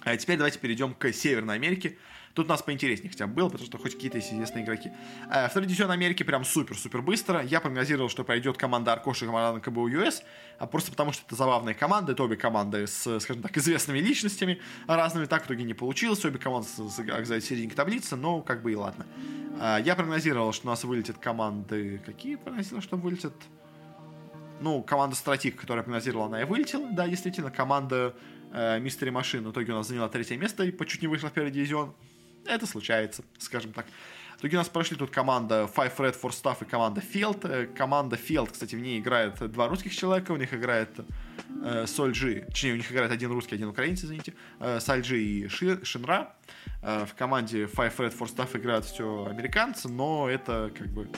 А 0.02 0.16
теперь 0.18 0.38
давайте 0.38 0.60
перейдем 0.60 0.94
к 0.94 1.12
Северной 1.12 1.56
Америке. 1.56 1.98
Тут 2.38 2.46
у 2.46 2.50
нас 2.50 2.62
поинтереснее 2.62 3.10
хотя 3.10 3.26
бы 3.26 3.34
было, 3.34 3.50
потому 3.50 3.66
что 3.66 3.80
хоть 3.80 3.96
какие-то 3.96 4.18
есть 4.18 4.32
известные 4.32 4.64
игроки. 4.64 4.92
Э, 5.32 5.48
второй 5.50 5.66
дивизион 5.66 5.90
Америки 5.90 6.22
прям 6.22 6.46
супер-супер 6.46 7.02
быстро. 7.02 7.42
Я 7.42 7.60
прогнозировал, 7.60 8.10
что 8.10 8.24
пройдет 8.24 8.58
команда 8.58 8.94
Аркоша 8.94 9.26
и 9.26 9.28
команда 9.28 9.60
КБУ 9.60 9.88
ЮС, 9.88 10.22
а 10.60 10.68
просто 10.68 10.92
потому 10.92 11.14
что 11.14 11.24
это 11.26 11.36
забавные 11.36 11.74
команды, 11.74 12.12
это 12.12 12.22
обе 12.22 12.36
команды 12.36 12.86
с, 12.86 13.20
скажем 13.22 13.42
так, 13.42 13.58
известными 13.58 13.98
личностями 13.98 14.62
разными. 14.88 15.26
Так 15.26 15.46
в 15.46 15.46
итоге 15.48 15.64
не 15.64 15.74
получилось, 15.74 16.24
обе 16.26 16.38
команды 16.38 16.68
оказались 17.12 17.46
в 17.46 17.48
середине 17.48 17.74
таблицы, 17.74 18.16
но 18.16 18.42
как 18.42 18.62
бы 18.62 18.72
и 18.72 18.76
ладно. 18.76 19.08
Э, 19.60 19.80
я 19.84 19.96
прогнозировал, 19.96 20.54
что 20.54 20.68
у 20.68 20.70
нас 20.70 20.84
вылетят 20.84 21.18
команды... 21.18 22.00
Какие 22.06 22.36
прогнозировал, 22.36 22.84
что 22.84 22.98
вылетят? 22.98 23.34
Ну, 24.62 24.84
команда 24.84 25.16
Стратик, 25.16 25.56
которая 25.56 25.84
прогнозировала, 25.84 26.28
она 26.28 26.42
и 26.44 26.46
вылетела. 26.46 26.88
Да, 26.92 27.08
действительно, 27.08 27.50
команда 27.50 28.14
э, 28.54 28.80
Мистери 28.80 29.10
Машин 29.10 29.44
в 29.44 29.52
итоге 29.52 29.74
у 29.74 29.78
нас 29.78 29.88
заняла 29.88 30.08
третье 30.08 30.38
место 30.38 30.64
и 30.64 30.70
почуть 30.70 31.02
не 31.02 31.08
вышла 31.08 31.30
в 31.30 31.34
первый 31.34 31.50
дивизион. 31.50 31.96
Это 32.48 32.66
случается, 32.66 33.24
скажем 33.38 33.74
так. 33.74 33.86
В 34.42 34.46
у 34.46 34.56
нас 34.56 34.70
прошли 34.70 34.96
тут 34.96 35.10
команда 35.10 35.68
Five 35.76 35.98
Red 35.98 36.22
for 36.22 36.30
Staff 36.30 36.58
и 36.62 36.66
команда 36.66 37.02
Field. 37.02 37.40
Э, 37.50 37.66
команда 37.66 38.18
Field, 38.18 38.52
кстати, 38.52 38.76
в 38.76 38.80
ней 38.80 39.00
играет 39.00 39.40
два 39.52 39.68
русских 39.68 39.96
человека. 39.96 40.32
У 40.32 40.38
них 40.38 40.54
играет 40.54 40.92
э, 41.64 41.88
Сольджи, 41.88 42.46
точнее, 42.48 42.74
у 42.74 42.76
них 42.76 42.92
играет 42.92 43.12
один 43.12 43.32
русский, 43.32 43.56
один 43.56 43.70
украинец, 43.70 44.04
извините, 44.04 44.36
э, 44.60 44.80
и 45.10 45.48
Ши, 45.48 45.84
Шинра. 45.84 46.36
Э, 46.84 47.06
в 47.06 47.16
команде 47.16 47.64
Five 47.64 47.96
Red 47.98 48.16
for 48.16 48.28
Staff 48.28 48.56
играют 48.56 48.86
все 48.86 49.26
американцы, 49.26 49.90
но 49.90 50.30
это 50.30 50.72
как 50.78 50.88
бы 50.88 51.10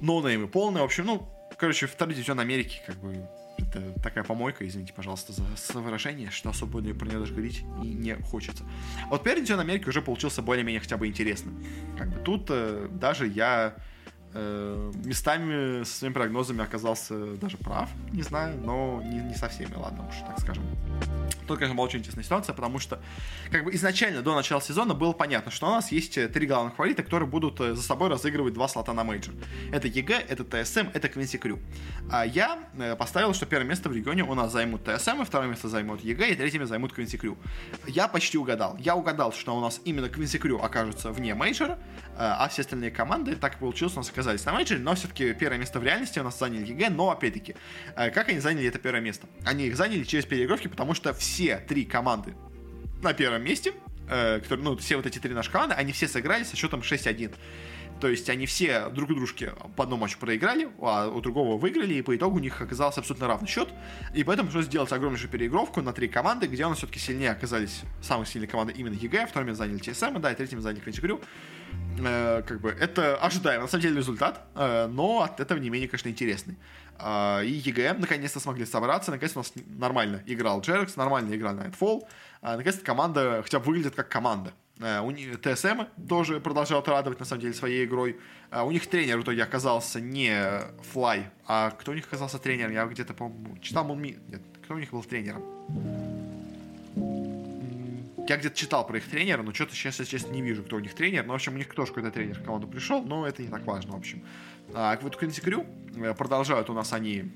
ноунеймы 0.00 0.48
полные. 0.48 0.80
В 0.80 0.86
общем, 0.86 1.04
ну, 1.04 1.28
короче, 1.58 1.86
второй 1.86 2.14
дивизион 2.14 2.40
Америки, 2.40 2.80
как 2.86 2.96
бы, 2.96 3.28
это 3.62 3.98
такая 4.00 4.24
помойка, 4.24 4.66
извините, 4.66 4.92
пожалуйста, 4.92 5.32
за, 5.32 5.80
выражение, 5.80 6.30
что 6.30 6.50
особо 6.50 6.80
про 6.94 7.06
нее 7.06 7.18
даже 7.18 7.32
говорить 7.32 7.64
и 7.82 7.86
не 7.86 8.14
хочется. 8.16 8.64
А 9.06 9.10
вот 9.10 9.22
первый 9.22 9.40
дивизион 9.40 9.60
Америки 9.60 9.88
уже 9.88 10.02
получился 10.02 10.42
более-менее 10.42 10.80
хотя 10.80 10.96
бы 10.96 11.06
интересным. 11.06 11.64
Как 11.98 12.10
бы 12.10 12.20
тут 12.20 12.46
э, 12.50 12.88
даже 12.90 13.26
я 13.26 13.74
местами 14.34 15.84
со 15.84 15.98
своими 15.98 16.14
прогнозами 16.14 16.62
оказался 16.62 17.36
даже 17.36 17.56
прав, 17.58 17.88
не 18.12 18.22
знаю, 18.22 18.58
но 18.60 19.02
не, 19.04 19.20
не 19.20 19.34
со 19.34 19.48
всеми, 19.48 19.74
ладно 19.74 20.06
уж, 20.08 20.14
так 20.26 20.40
скажем. 20.40 20.64
Тут, 21.46 21.58
конечно, 21.58 21.74
была 21.74 21.86
очень 21.86 21.98
интересная 21.98 22.24
ситуация, 22.24 22.54
потому 22.54 22.78
что 22.78 23.00
как 23.50 23.64
бы 23.64 23.74
изначально 23.74 24.22
до 24.22 24.34
начала 24.34 24.60
сезона 24.60 24.94
было 24.94 25.12
понятно, 25.12 25.50
что 25.50 25.66
у 25.66 25.70
нас 25.70 25.90
есть 25.92 26.16
э, 26.16 26.28
три 26.28 26.46
главных 26.46 26.74
фаворита, 26.76 27.02
которые 27.02 27.28
будут 27.28 27.60
э, 27.60 27.74
за 27.74 27.82
собой 27.82 28.08
разыгрывать 28.08 28.54
два 28.54 28.68
слота 28.68 28.92
на 28.92 29.04
мейджор. 29.04 29.34
Это 29.72 29.88
EG, 29.88 30.24
это 30.28 30.44
TSM, 30.44 30.88
это 30.94 31.08
Quincy 31.08 31.38
Crew. 31.38 31.58
А 32.10 32.24
я 32.24 32.58
э, 32.78 32.96
поставил, 32.96 33.34
что 33.34 33.46
первое 33.46 33.68
место 33.68 33.88
в 33.88 33.92
регионе 33.92 34.22
у 34.22 34.34
нас 34.34 34.52
займут 34.52 34.84
TSM, 34.84 35.22
и 35.22 35.24
второе 35.24 35.48
место 35.48 35.68
займут 35.68 36.02
EG, 36.02 36.30
и 36.30 36.34
третье 36.36 36.58
место 36.58 36.70
займут 36.70 36.92
Quincy 36.92 37.18
Crew. 37.18 37.36
Я 37.86 38.08
почти 38.08 38.38
угадал. 38.38 38.76
Я 38.78 38.94
угадал, 38.94 39.32
что 39.32 39.56
у 39.56 39.60
нас 39.60 39.80
именно 39.84 40.08
Quincy 40.08 40.38
Crew 40.38 40.60
окажется 40.60 41.10
вне 41.10 41.34
мейджора, 41.34 41.78
а 42.16 42.48
все 42.48 42.62
остальные 42.62 42.90
команды, 42.92 43.36
так 43.36 43.58
получилось, 43.58 43.94
у 43.94 43.98
нас 43.98 44.08
оказались 44.22 44.44
на 44.44 44.52
мейджоре, 44.52 44.80
но 44.80 44.94
все-таки 44.94 45.34
первое 45.34 45.58
место 45.58 45.80
в 45.80 45.84
реальности 45.84 46.18
у 46.18 46.22
нас 46.22 46.38
заняли 46.38 46.66
EG, 46.66 46.90
но 46.90 47.10
опять-таки, 47.10 47.56
как 47.94 48.28
они 48.28 48.38
заняли 48.38 48.68
это 48.68 48.78
первое 48.78 49.00
место? 49.00 49.26
Они 49.44 49.66
их 49.66 49.76
заняли 49.76 50.04
через 50.04 50.24
переигровки, 50.24 50.68
потому 50.68 50.94
что 50.94 51.12
все 51.12 51.58
три 51.58 51.84
команды 51.84 52.34
на 53.02 53.12
первом 53.12 53.42
месте, 53.42 53.74
э, 54.08 54.40
которые, 54.40 54.64
ну, 54.64 54.76
все 54.76 54.96
вот 54.96 55.06
эти 55.06 55.18
три 55.18 55.34
наши 55.34 55.50
команды, 55.50 55.74
они 55.74 55.92
все 55.92 56.08
сыграли 56.08 56.44
со 56.44 56.56
счетом 56.56 56.80
6-1. 56.80 57.34
То 58.00 58.08
есть 58.08 58.28
они 58.30 58.46
все 58.46 58.88
друг 58.88 59.10
у 59.10 59.14
дружке 59.14 59.52
по 59.76 59.84
одному 59.84 60.02
матчу 60.02 60.18
проиграли, 60.18 60.68
а 60.80 61.08
у 61.08 61.20
другого 61.20 61.56
выиграли, 61.56 61.94
и 61.94 62.02
по 62.02 62.16
итогу 62.16 62.36
у 62.36 62.40
них 62.40 62.60
оказался 62.60 63.00
абсолютно 63.00 63.28
равный 63.28 63.48
счет. 63.48 63.68
И 64.14 64.24
поэтому 64.24 64.48
пришлось 64.48 64.66
сделать 64.66 64.90
огромнейшую 64.92 65.30
переигровку 65.30 65.82
на 65.82 65.92
три 65.92 66.08
команды, 66.08 66.46
где 66.46 66.66
у 66.66 66.68
нас 66.68 66.78
все-таки 66.78 66.98
сильнее 66.98 67.30
оказались 67.30 67.82
самые 68.00 68.26
сильные 68.26 68.48
команды 68.48 68.72
именно 68.72 68.94
EG, 68.94 69.26
вторыми 69.26 69.52
заняли 69.52 69.78
TSM, 69.78 70.20
да, 70.20 70.32
и 70.32 70.34
третьим 70.34 70.60
заняли 70.60 70.80
Quincy 70.80 71.02
Crew. 71.02 71.20
Э, 72.04 72.42
как 72.46 72.60
бы 72.60 72.70
это 72.70 73.16
ожидаемый 73.16 73.62
на 73.62 73.68
самом 73.68 73.82
деле 73.82 73.96
результат, 73.96 74.40
э, 74.54 74.86
но 74.86 75.22
от 75.22 75.40
этого 75.40 75.58
не 75.58 75.70
менее, 75.70 75.88
конечно, 75.88 76.08
интересный. 76.08 76.56
Uh, 76.98 77.44
и 77.44 77.50
EG 77.50 77.94
наконец-то 77.94 78.38
смогли 78.38 78.64
собраться, 78.64 79.10
наконец-то 79.10 79.40
у 79.40 79.42
нас 79.42 79.52
нормально 79.66 80.22
играл 80.26 80.60
JerAx, 80.60 80.94
нормально 80.94 81.34
играл 81.34 81.54
Nightfall, 81.56 82.02
uh, 82.42 82.56
наконец-то 82.56 82.84
команда 82.84 83.40
хотя 83.42 83.58
бы 83.58 83.64
выглядит 83.64 83.96
как 83.96 84.08
команда. 84.08 84.52
Uh, 84.78 85.02
у 85.02 85.10
них 85.10 85.40
ТСМ 85.40 85.84
тоже 86.08 86.38
продолжают 86.38 86.86
радовать, 86.86 87.18
на 87.18 87.24
самом 87.24 87.40
деле, 87.40 87.54
своей 87.54 87.86
игрой. 87.86 88.20
Uh, 88.50 88.64
у 88.64 88.70
них 88.70 88.86
тренер 88.86 89.18
в 89.18 89.22
итоге 89.22 89.42
оказался 89.42 90.00
не 90.00 90.60
Флай, 90.92 91.30
а 91.46 91.70
кто 91.70 91.90
у 91.90 91.94
них 91.94 92.06
оказался 92.06 92.38
тренером? 92.38 92.72
Я 92.72 92.86
где-то, 92.86 93.14
по-моему, 93.14 93.58
читал. 93.58 93.92
Нет, 93.96 94.42
кто 94.62 94.74
у 94.74 94.78
них 94.78 94.90
был 94.90 95.02
тренером? 95.02 95.42
Я 98.28 98.36
где-то 98.36 98.56
читал 98.56 98.86
про 98.86 98.98
их 98.98 99.08
тренера, 99.08 99.42
но 99.42 99.52
что-то 99.52 99.74
сейчас, 99.74 99.98
если 99.98 100.12
честно, 100.12 100.32
не 100.32 100.42
вижу, 100.42 100.62
кто 100.62 100.76
у 100.76 100.80
них 100.80 100.94
тренер. 100.94 101.24
Но, 101.24 101.32
в 101.32 101.36
общем, 101.36 101.54
у 101.54 101.56
них 101.56 101.72
тоже 101.74 101.92
какой-то 101.92 102.10
тренер 102.10 102.38
в 102.38 102.44
команду 102.44 102.68
пришел, 102.68 103.02
но 103.02 103.26
это 103.26 103.42
не 103.42 103.48
так 103.48 103.64
важно, 103.64 103.92
в 103.92 103.96
общем. 103.96 104.24
А, 104.74 104.96
вот 105.02 105.16
Квинси 105.16 105.40
Крю 105.40 105.66
продолжают 106.16 106.70
у 106.70 106.72
нас 106.72 106.92
они 106.92 107.32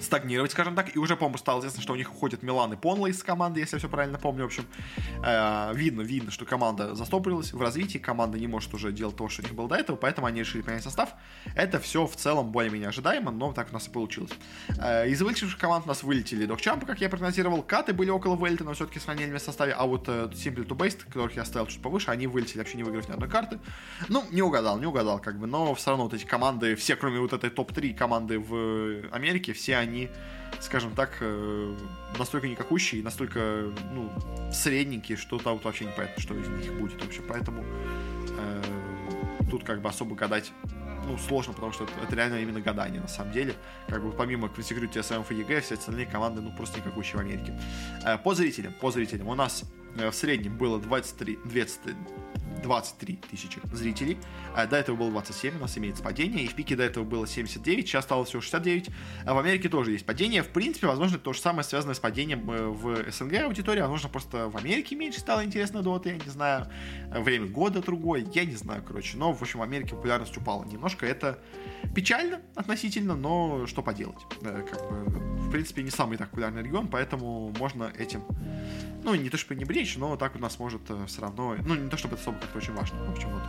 стагнировать, 0.00 0.52
скажем 0.52 0.74
так, 0.74 0.94
и 0.94 0.98
уже, 0.98 1.16
по-моему, 1.16 1.38
стало 1.38 1.60
известно, 1.60 1.82
что 1.82 1.92
у 1.92 1.96
них 1.96 2.12
уходит 2.12 2.42
Милан 2.42 2.72
и 2.72 2.76
Понло 2.76 3.06
из 3.06 3.22
команды, 3.22 3.60
если 3.60 3.76
я 3.76 3.78
все 3.78 3.88
правильно 3.88 4.18
помню, 4.18 4.44
в 4.44 4.46
общем, 4.46 4.66
э, 5.24 5.72
видно, 5.74 6.02
видно, 6.02 6.30
что 6.30 6.44
команда 6.44 6.94
застопорилась 6.94 7.52
в 7.52 7.60
развитии, 7.60 7.98
команда 7.98 8.38
не 8.38 8.46
может 8.46 8.72
уже 8.74 8.92
делать 8.92 9.16
то, 9.16 9.28
что 9.28 9.42
у 9.42 9.44
них 9.44 9.54
было 9.54 9.68
до 9.68 9.76
этого, 9.76 9.96
поэтому 9.96 10.26
они 10.26 10.40
решили 10.40 10.62
поменять 10.62 10.84
состав. 10.84 11.14
Это 11.54 11.78
все 11.80 12.06
в 12.06 12.16
целом 12.16 12.50
более-менее 12.50 12.88
ожидаемо, 12.88 13.30
но 13.30 13.52
так 13.52 13.70
у 13.70 13.74
нас 13.74 13.86
и 13.88 13.90
получилось. 13.90 14.32
Э, 14.78 15.08
из 15.08 15.20
вылетевших 15.22 15.58
команд 15.58 15.84
у 15.84 15.88
нас 15.88 16.02
вылетели 16.02 16.46
Докчампы, 16.46 16.86
как 16.86 17.00
я 17.00 17.08
прогнозировал, 17.08 17.62
Каты 17.62 17.92
были 17.92 18.10
около 18.10 18.36
вылета, 18.36 18.64
но 18.64 18.74
все-таки 18.74 18.98
сохранили 18.98 19.36
в 19.36 19.40
составе, 19.40 19.72
а 19.72 19.86
вот 19.86 20.08
э, 20.08 20.30
Simple 20.32 20.66
to 20.66 20.76
Based, 20.76 21.04
которых 21.04 21.36
я 21.36 21.44
ставил 21.44 21.66
чуть 21.66 21.82
повыше, 21.82 22.10
они 22.10 22.26
вылетели, 22.26 22.58
вообще 22.58 22.76
не 22.76 22.84
выиграв 22.84 23.08
ни 23.08 23.12
одной 23.12 23.28
карты. 23.28 23.58
Ну, 24.08 24.24
не 24.30 24.42
угадал, 24.42 24.78
не 24.78 24.86
угадал, 24.86 25.20
как 25.20 25.38
бы, 25.38 25.46
но 25.46 25.74
все 25.74 25.90
равно 25.90 26.04
вот 26.04 26.14
эти 26.14 26.24
команды, 26.24 26.74
все, 26.74 26.96
кроме 26.96 27.20
вот 27.20 27.32
этой 27.32 27.50
топ-3 27.50 27.94
команды 27.94 28.38
в 28.38 29.08
Америке, 29.12 29.52
все 29.52 29.83
они 29.84 30.10
скажем 30.60 30.94
так, 30.94 31.18
э, 31.20 31.76
настолько 32.18 32.48
никакущие, 32.48 33.02
настолько, 33.02 33.70
ну, 33.92 34.10
средненькие, 34.52 35.16
что 35.16 35.38
там 35.38 35.54
вот 35.54 35.64
вообще 35.64 35.84
непонятно, 35.84 36.20
что 36.22 36.34
из 36.34 36.48
них 36.48 36.72
будет 36.78 37.02
вообще. 37.02 37.22
Поэтому 37.22 37.64
э, 38.38 38.62
тут 39.50 39.64
как 39.64 39.80
бы 39.80 39.88
особо 39.88 40.14
гадать 40.14 40.52
ну, 41.06 41.18
сложно, 41.18 41.52
потому 41.52 41.72
что 41.72 41.84
это, 41.84 41.92
это 42.02 42.16
реально 42.16 42.36
именно 42.36 42.60
гадание, 42.60 43.00
на 43.00 43.08
самом 43.08 43.32
деле. 43.32 43.54
Как 43.88 44.02
бы 44.02 44.10
помимо 44.12 44.48
Quincy 44.48 44.70
Crew, 44.70 44.88
TSM 44.88 45.24
и 45.28 45.34
EG, 45.34 45.60
все 45.60 45.74
остальные 45.74 46.06
команды, 46.06 46.40
ну, 46.40 46.50
просто 46.50 46.78
никакущие 46.78 47.16
в 47.16 47.20
Америке. 47.20 47.58
Э, 48.04 48.18
по 48.18 48.34
зрителям, 48.34 48.72
по 48.80 48.90
зрителям, 48.90 49.28
у 49.28 49.34
нас 49.34 49.64
в 49.96 50.12
среднем 50.12 50.56
было 50.56 50.80
23, 50.80 51.38
20, 51.44 51.80
23 52.64 53.16
тысячи 53.30 53.60
зрителей. 53.72 54.16
А 54.54 54.66
до 54.66 54.76
этого 54.76 54.96
было 54.96 55.10
27, 55.10 55.56
у 55.56 55.60
нас 55.60 55.76
имеется 55.78 56.02
падение. 56.02 56.44
И 56.44 56.48
в 56.48 56.54
пике 56.54 56.76
до 56.76 56.82
этого 56.82 57.04
было 57.04 57.26
79, 57.26 57.86
сейчас 57.86 58.04
стало 58.04 58.24
всего 58.24 58.40
69. 58.40 58.90
А 59.26 59.34
в 59.34 59.38
Америке 59.38 59.68
тоже 59.68 59.92
есть 59.92 60.06
падение. 60.06 60.42
В 60.42 60.48
принципе, 60.48 60.86
возможно, 60.86 61.18
то 61.18 61.32
же 61.32 61.40
самое 61.40 61.64
связано 61.64 61.94
с 61.94 61.98
падением 61.98 62.50
э, 62.50 62.66
в 62.66 63.10
СНГ 63.10 63.42
аудитории. 63.44 63.80
Возможно, 63.80 64.08
просто 64.08 64.48
в 64.48 64.56
Америке 64.56 64.96
меньше 64.96 65.20
стало 65.20 65.44
интересно 65.44 65.82
Дота, 65.82 66.08
я 66.08 66.16
не 66.16 66.30
знаю. 66.30 66.68
Время 67.10 67.46
года 67.46 67.82
другое, 67.82 68.26
я 68.32 68.44
не 68.44 68.56
знаю, 68.56 68.82
короче. 68.86 69.16
Но, 69.16 69.32
в 69.32 69.42
общем, 69.42 69.60
в 69.60 69.62
Америке 69.62 69.90
популярность 69.90 70.36
упала 70.36 70.64
немножко. 70.64 71.06
Это 71.06 71.38
печально 71.94 72.40
относительно, 72.54 73.14
но 73.14 73.66
что 73.66 73.82
поделать. 73.82 74.22
Э, 74.42 74.64
как 74.68 74.80
бы, 74.88 75.04
в 75.40 75.50
принципе, 75.50 75.82
не 75.82 75.90
самый 75.90 76.16
так 76.16 76.30
популярный 76.30 76.62
регион, 76.62 76.88
поэтому 76.88 77.52
можно 77.58 77.92
этим 77.98 78.22
ну, 79.04 79.14
не 79.14 79.28
то 79.28 79.36
чтобы 79.36 79.54
не 79.56 79.64
бречь, 79.84 79.96
но 79.96 80.16
так 80.16 80.34
у 80.36 80.38
нас 80.38 80.58
может 80.58 80.80
э, 80.88 81.04
все 81.06 81.20
равно, 81.20 81.56
ну, 81.64 81.74
не 81.74 81.88
то 81.88 81.96
чтобы 81.96 82.14
это 82.14 82.22
особо 82.22 82.38
как-то 82.38 82.58
очень 82.58 82.72
важно, 82.74 83.04
в 83.04 83.10
общем, 83.10 83.28
вот. 83.30 83.42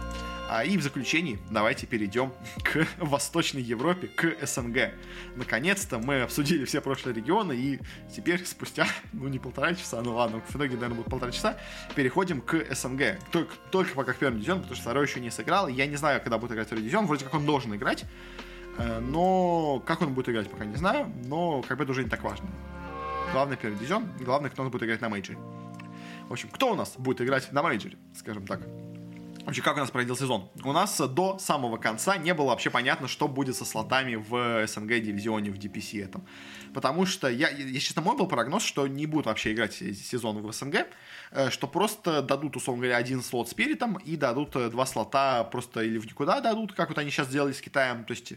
А, 0.48 0.64
и 0.64 0.78
в 0.78 0.84
заключении 0.84 1.40
давайте 1.50 1.88
перейдем 1.88 2.32
к 2.64 2.86
Восточной 3.00 3.62
Европе, 3.62 4.08
к 4.08 4.36
СНГ. 4.46 4.92
Наконец-то 5.36 5.98
мы 5.98 6.22
обсудили 6.22 6.66
все 6.66 6.82
прошлые 6.82 7.16
регионы, 7.16 7.54
и 7.54 7.80
теперь 8.14 8.46
спустя, 8.46 8.86
ну, 9.14 9.28
не 9.28 9.40
полтора 9.40 9.74
часа, 9.74 10.02
ну 10.02 10.16
ладно, 10.16 10.42
в 10.48 10.56
итоге, 10.56 10.76
наверное, 10.76 10.98
будет 10.98 11.10
полтора 11.10 11.32
часа, 11.32 11.58
переходим 11.96 12.42
к 12.42 12.68
СНГ. 12.76 13.18
Только, 13.32 13.56
только 13.72 13.96
пока 13.96 14.14
к 14.14 14.18
первому 14.18 14.40
дивизиону, 14.40 14.62
потому 14.62 14.76
что 14.76 14.84
второй 14.84 15.06
еще 15.06 15.20
не 15.20 15.32
сыграл. 15.32 15.68
Я 15.68 15.88
не 15.88 15.96
знаю, 15.96 16.22
когда 16.22 16.38
будет 16.38 16.52
играть 16.52 16.68
второй 16.68 16.84
дивизион, 16.84 17.08
вроде 17.08 17.24
как 17.24 17.34
он 17.34 17.46
должен 17.46 17.74
играть, 17.76 18.04
э, 18.78 19.00
но 19.00 19.82
как 19.86 20.02
он 20.02 20.14
будет 20.14 20.30
играть, 20.30 20.50
пока 20.50 20.66
не 20.66 20.76
знаю, 20.76 21.12
но 21.26 21.62
как 21.64 21.78
бы 21.78 21.84
это 21.84 21.92
уже 21.92 22.04
не 22.04 22.10
так 22.10 22.22
важно. 22.24 22.48
Главный 23.32 23.58
первый 23.58 23.78
дивизион, 23.78 24.06
главное, 24.20 24.50
кто 24.52 24.62
у 24.62 24.66
нас 24.66 24.72
будет 24.72 24.84
играть 24.84 25.02
на 25.02 25.10
мейджоре. 25.10 25.40
В 26.28 26.32
общем, 26.32 26.50
кто 26.50 26.72
у 26.72 26.76
нас 26.76 26.96
будет 26.98 27.22
играть 27.22 27.52
на 27.52 27.62
мейджоре, 27.62 27.98
скажем 28.16 28.48
так. 28.48 28.62
Вообще, 29.46 29.62
как 29.62 29.76
у 29.76 29.80
нас 29.80 29.92
пройдет 29.92 30.18
сезон? 30.18 30.50
У 30.64 30.72
нас 30.72 31.00
до 31.00 31.38
самого 31.38 31.78
конца 31.78 32.18
не 32.18 32.34
было 32.34 32.48
вообще 32.48 32.72
понятно, 32.72 33.08
что 33.08 33.28
будет 33.28 33.56
со 33.56 33.64
слотами 33.64 34.16
в 34.16 34.66
СНГ 34.66 35.00
дивизионе, 35.02 35.52
в 35.52 35.60
DPC 35.60 36.04
этом. 36.04 36.26
Потому 36.74 37.06
что, 37.06 37.30
я, 37.30 37.50
я 37.50 37.80
честно, 37.80 38.02
мой 38.02 38.18
был 38.18 38.28
прогноз, 38.28 38.64
что 38.64 38.88
не 38.88 39.06
будут 39.06 39.28
вообще 39.28 39.54
играть 39.54 39.74
сезон 39.74 40.42
в 40.42 40.52
СНГ, 40.52 40.88
э, 41.30 41.52
что 41.52 41.68
просто 41.68 42.24
дадут, 42.24 42.56
условно 42.56 42.82
говоря, 42.82 42.98
один 42.98 43.22
слот 43.22 43.48
с 43.48 43.54
перитом 43.54 43.98
и 43.98 44.16
дадут 44.16 44.56
э, 44.56 44.70
два 44.72 44.88
слота 44.88 45.44
просто 45.44 45.84
или 45.84 46.00
в 46.00 46.08
никуда 46.08 46.42
дадут, 46.42 46.74
как 46.74 46.90
вот 46.90 46.98
они 46.98 47.12
сейчас 47.12 47.28
сделали 47.28 47.54
с 47.54 47.62
Китаем, 47.62 48.04
то 48.04 48.12
есть 48.12 48.34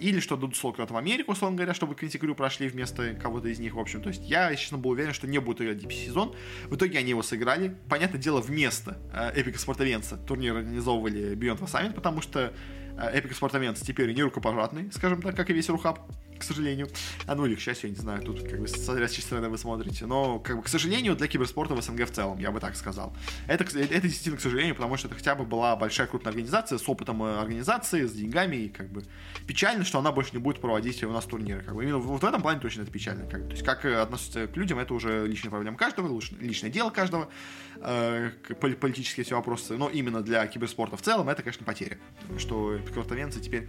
или 0.00 0.20
что 0.20 0.36
дадут 0.36 0.56
слот 0.56 0.76
куда-то 0.76 0.94
в 0.94 0.96
Америку, 0.96 1.32
условно 1.32 1.56
говоря, 1.56 1.74
чтобы 1.74 1.94
Квинти 1.94 2.18
Крю 2.18 2.34
прошли 2.34 2.68
вместо 2.68 3.14
кого-то 3.14 3.48
из 3.48 3.58
них, 3.58 3.74
в 3.74 3.78
общем. 3.78 4.02
То 4.02 4.08
есть 4.08 4.22
я, 4.28 4.54
честно, 4.56 4.78
был 4.78 4.90
уверен, 4.90 5.12
что 5.12 5.26
не 5.26 5.38
будут 5.38 5.60
играть 5.60 5.78
DPC 5.78 6.06
сезон. 6.06 6.34
В 6.66 6.76
итоге 6.76 6.98
они 6.98 7.10
его 7.10 7.22
сыграли. 7.22 7.76
Понятное 7.88 8.20
дело, 8.20 8.40
вместо 8.40 8.98
Эпика 9.34 9.58
Спортовенца 9.58 10.16
турнир 10.16 10.56
организовывали 10.56 11.36
Beyond 11.36 11.60
the 11.60 11.66
Summit, 11.66 11.94
потому 11.94 12.20
что 12.20 12.52
Эпик 12.98 13.34
Спортовенц 13.34 13.80
теперь 13.80 14.12
не 14.12 14.22
рукопожатный, 14.22 14.90
скажем 14.92 15.22
так, 15.22 15.36
как 15.36 15.50
и 15.50 15.52
весь 15.52 15.68
Рухаб 15.68 16.00
к 16.40 16.44
сожалению. 16.44 16.88
А 17.26 17.34
ну 17.34 17.46
или 17.46 17.54
к 17.54 17.60
счастью, 17.60 17.90
я 17.90 17.96
не 17.96 18.00
знаю, 18.00 18.22
тут 18.22 18.42
как 18.42 18.60
бы 18.60 18.66
с 18.66 18.74
чьей 18.74 19.22
стороны 19.22 19.48
вы 19.48 19.58
смотрите. 19.58 20.06
Но, 20.06 20.38
как 20.38 20.56
бы, 20.56 20.62
к 20.62 20.68
сожалению, 20.68 21.14
для 21.14 21.28
киберспорта 21.28 21.74
в 21.74 21.82
СНГ 21.82 22.08
в 22.08 22.10
целом, 22.10 22.38
я 22.38 22.50
бы 22.50 22.60
так 22.60 22.76
сказал. 22.76 23.14
Это, 23.46 23.64
это 23.64 24.00
действительно, 24.00 24.36
к 24.36 24.40
сожалению, 24.40 24.74
потому 24.74 24.96
что 24.96 25.08
это 25.08 25.16
хотя 25.16 25.34
бы 25.34 25.44
была 25.44 25.76
большая 25.76 26.06
крупная 26.06 26.30
организация 26.30 26.78
с 26.78 26.88
опытом 26.88 27.22
э, 27.22 27.38
организации, 27.38 28.06
с 28.06 28.12
деньгами, 28.12 28.56
и 28.56 28.68
как 28.68 28.90
бы 28.90 29.04
печально, 29.46 29.84
что 29.84 29.98
она 29.98 30.12
больше 30.12 30.32
не 30.32 30.38
будет 30.38 30.60
проводить 30.60 31.02
у 31.04 31.12
нас 31.12 31.24
турниры. 31.24 31.62
Как 31.62 31.74
бы. 31.74 31.82
Именно 31.82 31.98
вот 31.98 32.22
в 32.22 32.24
этом 32.24 32.42
плане 32.42 32.60
точно 32.60 32.82
это 32.82 32.90
печально. 32.90 33.28
Как 33.28 33.42
бы. 33.42 33.48
То 33.48 33.52
есть 33.52 33.64
как 33.64 33.84
э, 33.84 34.00
относиться 34.00 34.46
к 34.46 34.56
людям, 34.56 34.78
это 34.78 34.94
уже 34.94 35.26
личная 35.26 35.50
проблема 35.50 35.76
каждого, 35.76 36.20
личное 36.40 36.70
дело 36.70 36.90
каждого, 36.90 37.28
э, 37.76 38.30
политические 38.58 39.24
все 39.24 39.36
вопросы. 39.36 39.76
Но 39.76 39.88
именно 39.88 40.22
для 40.22 40.46
киберспорта 40.46 40.96
в 40.96 41.02
целом 41.02 41.28
это, 41.28 41.42
конечно, 41.42 41.64
потеря. 41.64 41.98
Что 42.38 42.78
киберспортовенцы 42.78 43.40
теперь 43.40 43.68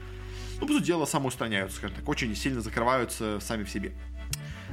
ну, 0.61 0.67
по 0.67 0.73
сути 0.73 0.85
дела, 0.85 1.05
самоустраняются, 1.05 1.77
скажем 1.77 1.97
так, 1.97 2.07
очень 2.07 2.35
сильно 2.35 2.61
закрываются 2.61 3.39
сами 3.39 3.63
в 3.63 3.69
себе. 3.69 3.93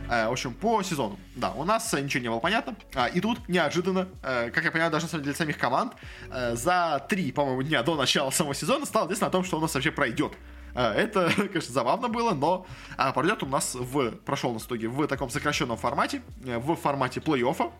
Э, 0.08 0.28
в 0.28 0.32
общем, 0.32 0.54
по 0.54 0.82
сезону, 0.82 1.18
да, 1.36 1.52
у 1.52 1.64
нас 1.64 1.92
ничего 1.92 2.22
не 2.22 2.28
было 2.28 2.38
понятно. 2.38 2.76
А, 2.94 3.06
и 3.06 3.20
тут 3.20 3.48
неожиданно, 3.48 4.08
э, 4.22 4.50
как 4.50 4.64
я 4.64 4.70
понимаю, 4.70 4.90
даже 4.90 5.06
для 5.18 5.34
самих 5.34 5.58
команд, 5.58 5.92
э, 6.30 6.56
за 6.56 7.04
три, 7.08 7.30
по-моему, 7.32 7.62
дня 7.62 7.82
до 7.82 7.94
начала 7.94 8.30
самого 8.30 8.54
сезона 8.54 8.86
стало 8.86 9.06
известно 9.06 9.26
о 9.26 9.30
том, 9.30 9.44
что 9.44 9.58
у 9.58 9.60
нас 9.60 9.74
вообще 9.74 9.90
пройдет. 9.90 10.32
Это, 10.74 11.32
конечно, 11.36 11.72
забавно 11.72 12.08
было, 12.08 12.34
но 12.34 12.66
пройдет 13.14 13.42
у 13.42 13.46
нас 13.46 13.74
в, 13.74 14.12
прошел 14.12 14.52
на 14.52 14.58
итоге 14.58 14.88
в 14.88 15.06
таком 15.06 15.30
сокращенном 15.30 15.76
формате, 15.76 16.22
в 16.36 16.76
формате 16.76 17.20
плей-оффа, 17.20 17.72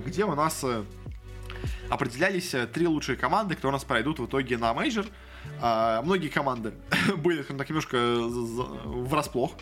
где 0.00 0.24
у 0.24 0.34
нас 0.34 0.64
определялись 1.90 2.54
три 2.72 2.88
лучшие 2.88 3.16
команды, 3.16 3.54
которые 3.54 3.72
у 3.72 3.76
нас 3.76 3.84
пройдут 3.84 4.18
в 4.18 4.26
итоге 4.26 4.56
на 4.56 4.72
мейджор. 4.74 5.06
А, 5.60 6.02
многие 6.02 6.28
команды 6.28 6.74
были 7.16 7.42
так 7.42 7.68
немножко 7.68 7.96
врасплох 8.84 9.52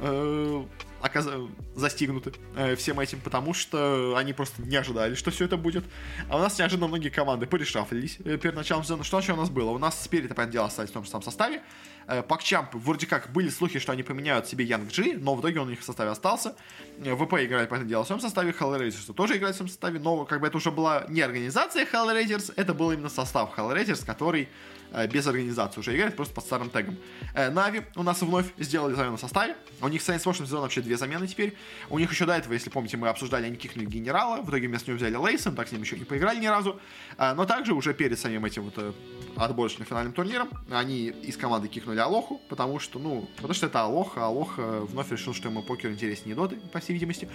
э, 0.00 0.64
оказ... 1.00 1.28
застигнуты 1.74 2.32
э, 2.56 2.76
всем 2.76 3.00
этим, 3.00 3.20
потому 3.20 3.54
что 3.54 4.16
они 4.16 4.32
просто 4.32 4.62
не 4.62 4.76
ожидали, 4.76 5.14
что 5.14 5.30
все 5.30 5.44
это 5.44 5.56
будет. 5.56 5.84
А 6.28 6.36
у 6.36 6.40
нас 6.40 6.58
неожиданно 6.58 6.88
многие 6.88 7.10
команды 7.10 7.46
порешафлились 7.46 8.18
э, 8.24 8.36
перед 8.38 8.54
началом 8.54 8.84
сезона. 8.84 9.04
Что 9.04 9.16
вообще 9.16 9.32
у 9.32 9.36
нас 9.36 9.50
было? 9.50 9.70
У 9.70 9.78
нас 9.78 10.02
Spirit 10.02 10.22
ы, 10.22 10.28
понятное 10.28 10.52
дело, 10.52 10.66
остались 10.66 10.90
в 10.90 10.92
том 10.92 11.04
же 11.04 11.10
самом 11.10 11.22
составе. 11.22 11.62
Э, 12.06 12.22
PuckChamp, 12.22 12.74
вроде 12.74 13.06
как, 13.06 13.32
были 13.32 13.48
слухи, 13.48 13.78
что 13.78 13.92
они 13.92 14.02
поменяют 14.02 14.46
себе 14.46 14.64
Young 14.64 14.90
G, 14.90 15.16
но 15.18 15.34
в 15.34 15.40
итоге 15.40 15.60
он 15.60 15.68
у 15.68 15.70
них 15.70 15.80
в 15.80 15.84
составе 15.84 16.10
остался. 16.10 16.54
Э, 16.98 17.14
ВП 17.14 17.34
играет, 17.34 17.68
понятное 17.68 17.88
дело, 17.88 18.04
в 18.04 18.06
своем 18.06 18.20
составе, 18.20 18.54
Hellraisers 18.58 19.12
тоже 19.14 19.36
играет 19.36 19.54
в 19.54 19.58
своем 19.58 19.68
составе, 19.68 19.98
но 19.98 20.24
как 20.24 20.40
бы 20.40 20.46
это 20.46 20.56
уже 20.56 20.70
была 20.70 21.04
не 21.08 21.20
организация 21.20 21.86
Hellraisers, 21.86 22.52
это 22.56 22.74
был 22.74 22.92
именно 22.92 23.08
состав 23.08 23.56
Hellraisers, 23.56 24.04
который 24.04 24.48
Э, 24.94 25.08
без 25.08 25.26
организации 25.26 25.80
уже 25.80 25.94
играет, 25.96 26.14
просто 26.14 26.34
под 26.34 26.44
старым 26.44 26.70
тегом. 26.70 26.96
Нави 27.34 27.82
у 27.96 28.02
нас 28.02 28.22
вновь 28.22 28.46
сделали 28.58 28.94
замену 28.94 29.16
в 29.16 29.20
составе. 29.20 29.56
У 29.80 29.88
них 29.88 30.00
с 30.00 30.06
прошлым 30.22 30.46
сезоном 30.46 30.62
вообще 30.62 30.82
две 30.82 30.96
замены 30.96 31.26
теперь. 31.26 31.56
У 31.90 31.98
них 31.98 32.10
еще 32.12 32.26
до 32.26 32.34
этого, 32.34 32.52
если 32.52 32.70
помните, 32.70 32.96
мы 32.96 33.08
обсуждали, 33.08 33.46
они 33.46 33.56
кикнули 33.56 33.86
генерала. 33.86 34.40
В 34.42 34.50
итоге 34.50 34.68
вместо 34.68 34.90
него 34.90 34.98
взяли 34.98 35.16
Лейсон, 35.16 35.56
так 35.56 35.68
с 35.68 35.72
ним 35.72 35.82
еще 35.82 35.98
не 35.98 36.04
поиграли 36.04 36.38
ни 36.38 36.46
разу. 36.46 36.80
Но 37.18 37.44
также 37.44 37.74
уже 37.74 37.92
перед 37.92 38.18
самим 38.18 38.44
этим 38.44 38.62
вот 38.62 38.94
отборочным 39.36 39.86
финальным 39.86 40.12
турниром 40.12 40.48
они 40.70 41.08
из 41.08 41.36
команды 41.36 41.66
кикнули 41.68 41.93
Алоху, 42.00 42.40
потому 42.48 42.78
что, 42.78 42.98
ну, 42.98 43.28
потому 43.36 43.54
что 43.54 43.66
это 43.66 43.82
Алоха. 43.82 44.26
Алоха 44.26 44.80
вновь 44.80 45.10
решил, 45.10 45.34
что 45.34 45.48
ему 45.48 45.62
покер 45.62 45.90
интереснее 45.90 46.34
доты, 46.34 46.56
по 46.72 46.80
всей 46.80 46.94
видимости. 46.94 47.28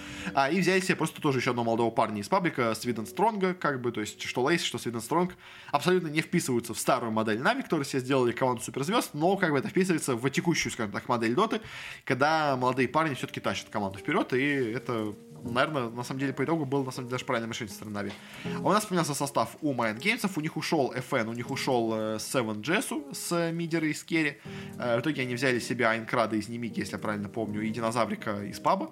И 0.51 0.59
взяли 0.59 0.79
себе 0.79 0.95
просто 0.95 1.21
тоже 1.21 1.39
еще 1.39 1.51
одного 1.51 1.67
молодого 1.67 1.91
парня 1.91 2.21
из 2.21 2.27
паблика, 2.27 2.73
Sweden 2.75 3.05
Strong 3.05 3.41
а, 3.41 3.53
как 3.53 3.81
бы, 3.81 3.91
то 3.91 4.01
есть 4.01 4.21
что 4.21 4.43
Laise, 4.43 4.61
что 4.61 4.77
Sweden 4.77 5.01
Strong 5.01 5.35
абсолютно 5.71 6.07
не 6.07 6.21
вписываются 6.21 6.73
в 6.73 6.79
старую 6.79 7.11
модель 7.11 7.41
Navi, 7.41 7.63
которую 7.63 7.85
себе 7.85 7.99
сделали 7.99 8.31
команду 8.31 8.61
суперзвезд, 8.61 9.13
но 9.13 9.37
как 9.37 9.51
бы 9.51 9.59
это 9.59 9.69
вписывается 9.69 10.15
в 10.15 10.29
текущую, 10.29 10.71
скажем 10.71 10.91
так, 10.91 11.07
модель 11.07 11.33
доты, 11.33 11.61
когда 12.05 12.55
молодые 12.55 12.87
парни 12.87 13.13
все-таки 13.15 13.39
тащат 13.39 13.69
команду 13.69 13.99
вперед, 13.99 14.33
и 14.33 14.45
это 14.45 15.13
наверное, 15.43 15.89
на 15.89 16.03
самом 16.03 16.19
деле, 16.19 16.33
по 16.33 16.43
итогу 16.43 16.65
был, 16.65 16.83
на 16.83 16.91
самом 16.91 17.07
деле, 17.07 17.15
даже 17.15 17.25
правильное 17.25 17.51
решение 17.51 17.69
со 17.69 17.75
стороны. 17.75 18.11
А 18.45 18.67
у 18.67 18.71
нас 18.71 18.85
поменялся 18.85 19.13
состав 19.13 19.55
у 19.61 19.73
Mind 19.73 19.99
Games, 19.99 20.31
у 20.35 20.41
них 20.41 20.57
ушел 20.57 20.93
FN, 20.93 21.27
у 21.29 21.33
них 21.33 21.51
ушел 21.51 21.93
э, 21.93 22.15
Seven 22.17 22.61
Jesus 22.61 23.51
Мидера 23.51 23.87
и 23.87 23.93
Скерри. 23.93 24.37
Э, 24.77 24.97
в 24.97 25.01
итоге 25.01 25.23
они 25.23 25.35
взяли 25.35 25.59
себе 25.59 25.87
Ainkrad 25.87 26.29
а 26.29 26.35
из 26.35 26.49
Nemiga, 26.49 26.79
если 26.79 26.93
я 26.93 26.99
правильно 26.99 27.29
помню, 27.29 27.61
и 27.61 27.69
Динозаврика 27.69 28.43
из 28.43 28.59
паба. 28.59 28.91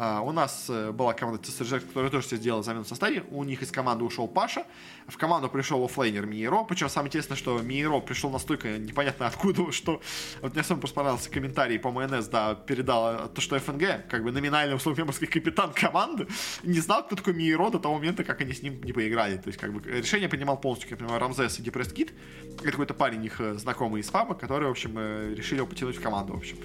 А, 0.00 0.20
у 0.20 0.30
нас 0.30 0.66
э, 0.68 0.92
была 0.92 1.12
команда 1.12 1.42
TSRG, 1.42 1.80
которая 1.80 2.10
тоже 2.10 2.26
все 2.26 2.36
сделала 2.36 2.62
замену 2.62 2.84
в 2.84 2.88
составе. 2.88 3.24
У 3.30 3.42
них 3.42 3.62
из 3.62 3.72
команды 3.72 4.04
ушел 4.04 4.28
Паша. 4.28 4.64
В 5.08 5.16
команду 5.16 5.48
пришел 5.48 5.82
оффлейнер 5.82 6.26
MieRo. 6.26 6.64
Причем 6.64 6.90
самое 6.90 7.08
интересное, 7.08 7.36
что 7.36 7.58
MieRo 7.62 8.00
пришел 8.00 8.30
настолько 8.30 8.76
непонятно 8.76 9.26
откуда, 9.26 9.72
что 9.72 10.02
вот 10.42 10.54
мне 10.54 10.62
просто 10.62 10.94
понравился 10.94 11.30
комментарий 11.30 11.78
по 11.78 11.90
МНС, 11.90 12.26
да, 12.26 12.54
передал 12.54 13.28
то, 13.30 13.40
что 13.40 13.58
FNG, 13.58 14.06
как 14.10 14.22
бы 14.22 14.32
номинальный 14.32 14.76
условно 14.76 15.06
капитан 15.06 15.72
команды, 15.72 16.28
не 16.62 16.80
знал, 16.80 17.06
кто 17.06 17.16
такой 17.16 17.32
MieRo 17.32 17.70
до 17.70 17.78
того 17.78 17.94
момента, 17.94 18.22
как 18.22 18.42
они 18.42 18.52
с 18.52 18.62
ним 18.62 18.82
не 18.82 18.92
поиграли. 18.92 19.38
То 19.38 19.48
есть, 19.48 19.58
как 19.58 19.72
бы, 19.72 19.80
решение 19.90 20.28
принимал 20.28 20.60
полностью, 20.60 20.90
как 20.90 21.00
я 21.00 21.06
понимаю, 21.06 21.20
Ramzes 21.22 21.58
и 21.58 21.62
Depressed 21.62 21.90
Kid. 21.90 22.12
Это 22.58 22.70
какой-то 22.70 22.92
парень 22.92 23.24
их 23.24 23.40
э, 23.40 23.54
знакомый 23.54 24.02
из 24.02 24.10
паба, 24.10 24.34
который, 24.34 24.68
в 24.68 24.72
общем, 24.72 24.92
э, 24.98 25.34
решили 25.34 25.60
его 25.60 25.66
потянуть 25.66 25.96
в 25.96 26.02
команду, 26.02 26.34
в 26.34 26.36
общем. 26.36 26.58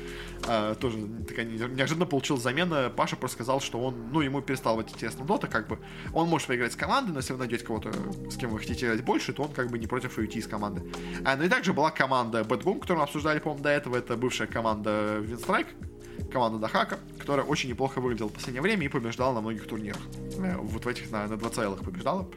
Тоже 0.82 0.98
такая 1.26 1.46
неожиданно 1.46 2.06
получил 2.06 2.36
замена. 2.36 2.92
Паша 2.94 3.16
просто 3.16 3.36
сказал, 3.36 3.62
что 3.62 3.80
он, 3.80 4.12
ну, 4.12 4.20
ему 4.20 4.42
перестал 4.42 4.76
быть 4.76 4.92
интересно 4.92 5.24
Дота, 5.24 5.48
как 5.48 5.70
бы, 5.70 5.80
он 6.14 6.28
может 6.28 6.48
поиграть 6.48 6.74
с 6.74 6.76
командой, 6.76 7.12
но 7.12 7.20
если 7.20 7.32
вы 7.32 7.40
найдете 7.40 7.64
кого-то, 7.64 7.92
с 8.34 8.38
кем 8.38 8.50
вы 8.50 8.60
хотите 8.60 8.86
играть 8.86 9.04
больше, 9.04 9.34
то 9.34 9.44
он 9.44 9.54
как 9.54 9.70
бы 9.70 9.80
не 9.80 9.88
против 9.88 10.18
уйти 10.18 10.40
из 10.40 10.48
команды. 10.48 10.84
А, 11.24 11.36
ну 11.36 11.44
и 11.44 11.50
также 11.50 11.74
была 11.74 11.92
команда 11.92 12.42
Bad 12.42 12.64
которую 12.64 12.98
мы 12.98 13.04
обсуждали, 13.04 13.40
по-моему, 13.40 13.64
до 13.64 13.70
этого, 13.70 13.96
это 13.96 14.18
бывшая 14.18 14.48
команда 14.48 15.20
Винстрайк, 15.20 15.68
команда 16.32 16.60
Дахака, 16.60 17.00
которая 17.20 17.46
очень 17.46 17.70
неплохо 17.70 18.00
выглядела 18.02 18.30
в 18.30 18.34
последнее 18.34 18.62
время 18.62 18.86
и 18.86 18.90
побеждала 18.90 19.34
на 19.34 19.42
многих 19.42 19.68
турнирах. 19.68 20.02
Э, 20.38 20.58
вот 20.58 20.86
в 20.86 20.88
этих 20.88 21.12
на, 21.12 21.28
на 21.28 21.38
2 21.38 21.50
целых 21.50 21.80
побеждала. 21.80 22.28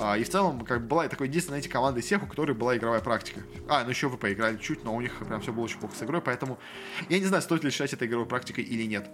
А, 0.00 0.16
и 0.16 0.24
в 0.24 0.28
целом, 0.28 0.64
как 0.64 0.82
бы 0.82 0.88
была 0.88 1.08
такой 1.08 1.28
единственная 1.28 1.60
эти 1.60 1.68
команды 1.68 2.00
всех, 2.00 2.22
у 2.22 2.26
которой 2.26 2.52
была 2.52 2.76
игровая 2.76 3.00
практика. 3.00 3.40
А, 3.68 3.84
ну 3.84 3.90
еще 3.90 4.08
ВП 4.08 4.26
играли 4.26 4.56
чуть, 4.56 4.84
но 4.84 4.94
у 4.94 5.00
них 5.00 5.16
прям 5.26 5.40
все 5.40 5.52
было 5.52 5.64
очень 5.64 5.78
плохо 5.78 5.96
с 5.96 6.02
игрой, 6.02 6.20
поэтому 6.20 6.58
я 7.08 7.18
не 7.18 7.24
знаю, 7.24 7.42
стоит 7.42 7.64
ли 7.64 7.70
считать 7.70 7.92
это 7.92 8.06
игровой 8.06 8.26
практикой 8.26 8.64
или 8.64 8.84
нет. 8.84 9.08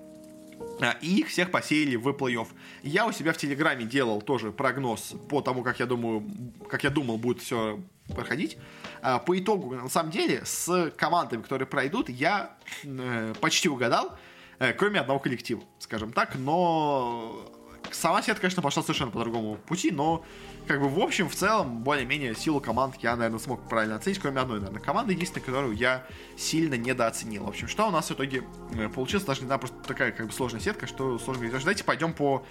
А, 0.81 0.97
и 1.01 1.21
их 1.21 1.29
всех 1.29 1.51
посеяли 1.51 1.97
в 1.97 2.09
плей-офф. 2.09 2.49
Я 2.83 3.07
у 3.07 3.13
себя 3.13 3.33
в 3.33 3.37
Телеграме 3.37 3.85
делал 3.85 4.21
тоже 4.21 4.53
прогноз 4.53 5.15
по 5.29 5.41
тому, 5.41 5.63
как 5.63 5.81
я 5.81 5.87
думаю, 5.87 6.25
как 6.69 6.85
я 6.85 6.91
думал, 6.91 7.17
будет 7.17 7.41
все 7.41 7.81
проходить. 8.15 8.57
А, 9.03 9.19
по 9.19 9.39
итогу, 9.39 9.75
на 9.75 9.89
самом 9.89 10.11
деле, 10.11 10.43
с 10.45 10.93
командами, 10.97 11.43
которые 11.43 11.67
пройдут, 11.67 12.09
я 12.09 12.57
э, 12.83 13.35
почти 13.41 13.69
угадал, 13.69 14.17
э, 14.59 14.73
кроме 14.73 15.01
одного 15.01 15.21
коллектива, 15.21 15.63
скажем 15.79 16.13
так, 16.13 16.35
но 16.35 17.54
сама 17.95 18.23
сетка, 18.23 18.43
конечно, 18.43 18.63
пошла 18.63 18.83
совершенно 18.83 19.11
по 19.11 19.21
другому 19.21 19.57
пути, 19.57 19.91
но 19.91 20.25
как 20.67 20.81
бы 20.81 20.89
в 20.89 20.99
общем, 20.99 21.29
в 21.29 21.35
целом, 21.35 21.83
более-менее 21.83 22.35
силу 22.35 22.61
команд 22.61 22.97
я, 23.01 23.17
наверное, 23.17 23.39
смог 23.39 23.69
правильно 23.69 23.97
оценить, 23.97 24.19
кроме 24.19 24.41
одной, 24.41 24.59
наверное, 24.59 24.81
команды, 24.81 25.13
единственной, 25.13 25.43
которую 25.43 25.75
я 25.75 26.07
сильно 26.37 26.75
недооценил. 26.75 27.45
В 27.45 27.49
общем, 27.49 27.69
что 27.69 27.87
у 27.89 27.91
нас 27.91 28.09
в 28.09 28.13
итоге 28.13 28.45
э, 28.75 28.89
получилось, 28.89 29.25
даже 29.25 29.41
не 29.41 29.47
знаю, 29.47 29.61
просто 29.61 29.77
такая 29.87 30.13
как 30.13 30.27
бы 30.27 30.33
сложная 30.33 30.61
сетка, 30.61 30.87
что 30.87 31.19
сложно 31.19 31.47
говорить. 31.47 31.63
Давайте 31.63 31.85
пойдем 31.85 32.13
по 32.13 32.45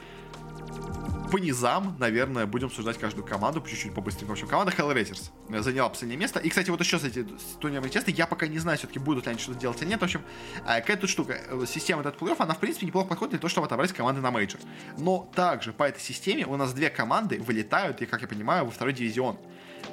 по 1.34 1.38
низам, 1.40 1.96
наверное, 1.98 2.46
будем 2.46 2.68
обсуждать 2.68 3.00
каждую 3.00 3.26
команду 3.26 3.60
по 3.60 3.68
чуть-чуть 3.68 3.92
побыстрее. 3.92 4.28
В 4.28 4.32
общем, 4.32 4.48
команда 4.48 4.72
Hellraisers 4.72 5.32
заняла 5.64 5.90
последнее 5.90 6.20
место. 6.20 6.40
И, 6.40 6.48
кстати, 6.48 6.70
вот 6.70 6.80
еще, 6.80 6.98
кстати, 6.98 7.26
турнирные 7.60 7.90
тесты, 7.90 8.12
я 8.12 8.28
пока 8.28 8.46
не 8.46 8.60
знаю, 8.60 8.78
все-таки 8.78 9.00
будут 9.00 9.26
ли 9.26 9.32
они 9.32 9.40
что-то 9.40 9.60
делать 9.60 9.82
или 9.82 9.90
нет. 9.90 10.00
В 10.00 10.04
общем, 10.04 10.22
э, 10.68 10.80
какая-то 10.82 11.08
штука, 11.08 11.34
э, 11.34 11.66
система 11.68 12.02
этот 12.02 12.20
плей 12.20 12.36
она, 12.38 12.54
в 12.54 12.60
принципе, 12.60 12.86
неплохо 12.86 13.08
подходит 13.08 13.32
для 13.32 13.40
того, 13.40 13.50
чтобы 13.50 13.66
отобрать 13.66 13.92
команды 13.94 14.22
на 14.22 14.30
мейджор. 14.30 14.62
Но 15.00 15.28
также 15.34 15.74
по 15.74 15.86
этой 15.86 16.02
системе 16.02 16.46
у 16.46 16.56
нас 16.56 16.72
две 16.72 16.92
команды 16.92 17.40
вылетают, 17.40 18.04
и, 18.04 18.06
как 18.06 18.22
я 18.22 18.28
понимаю, 18.28 18.66
во 18.66 18.70
второй 18.70 18.94
дивизион. 18.94 19.40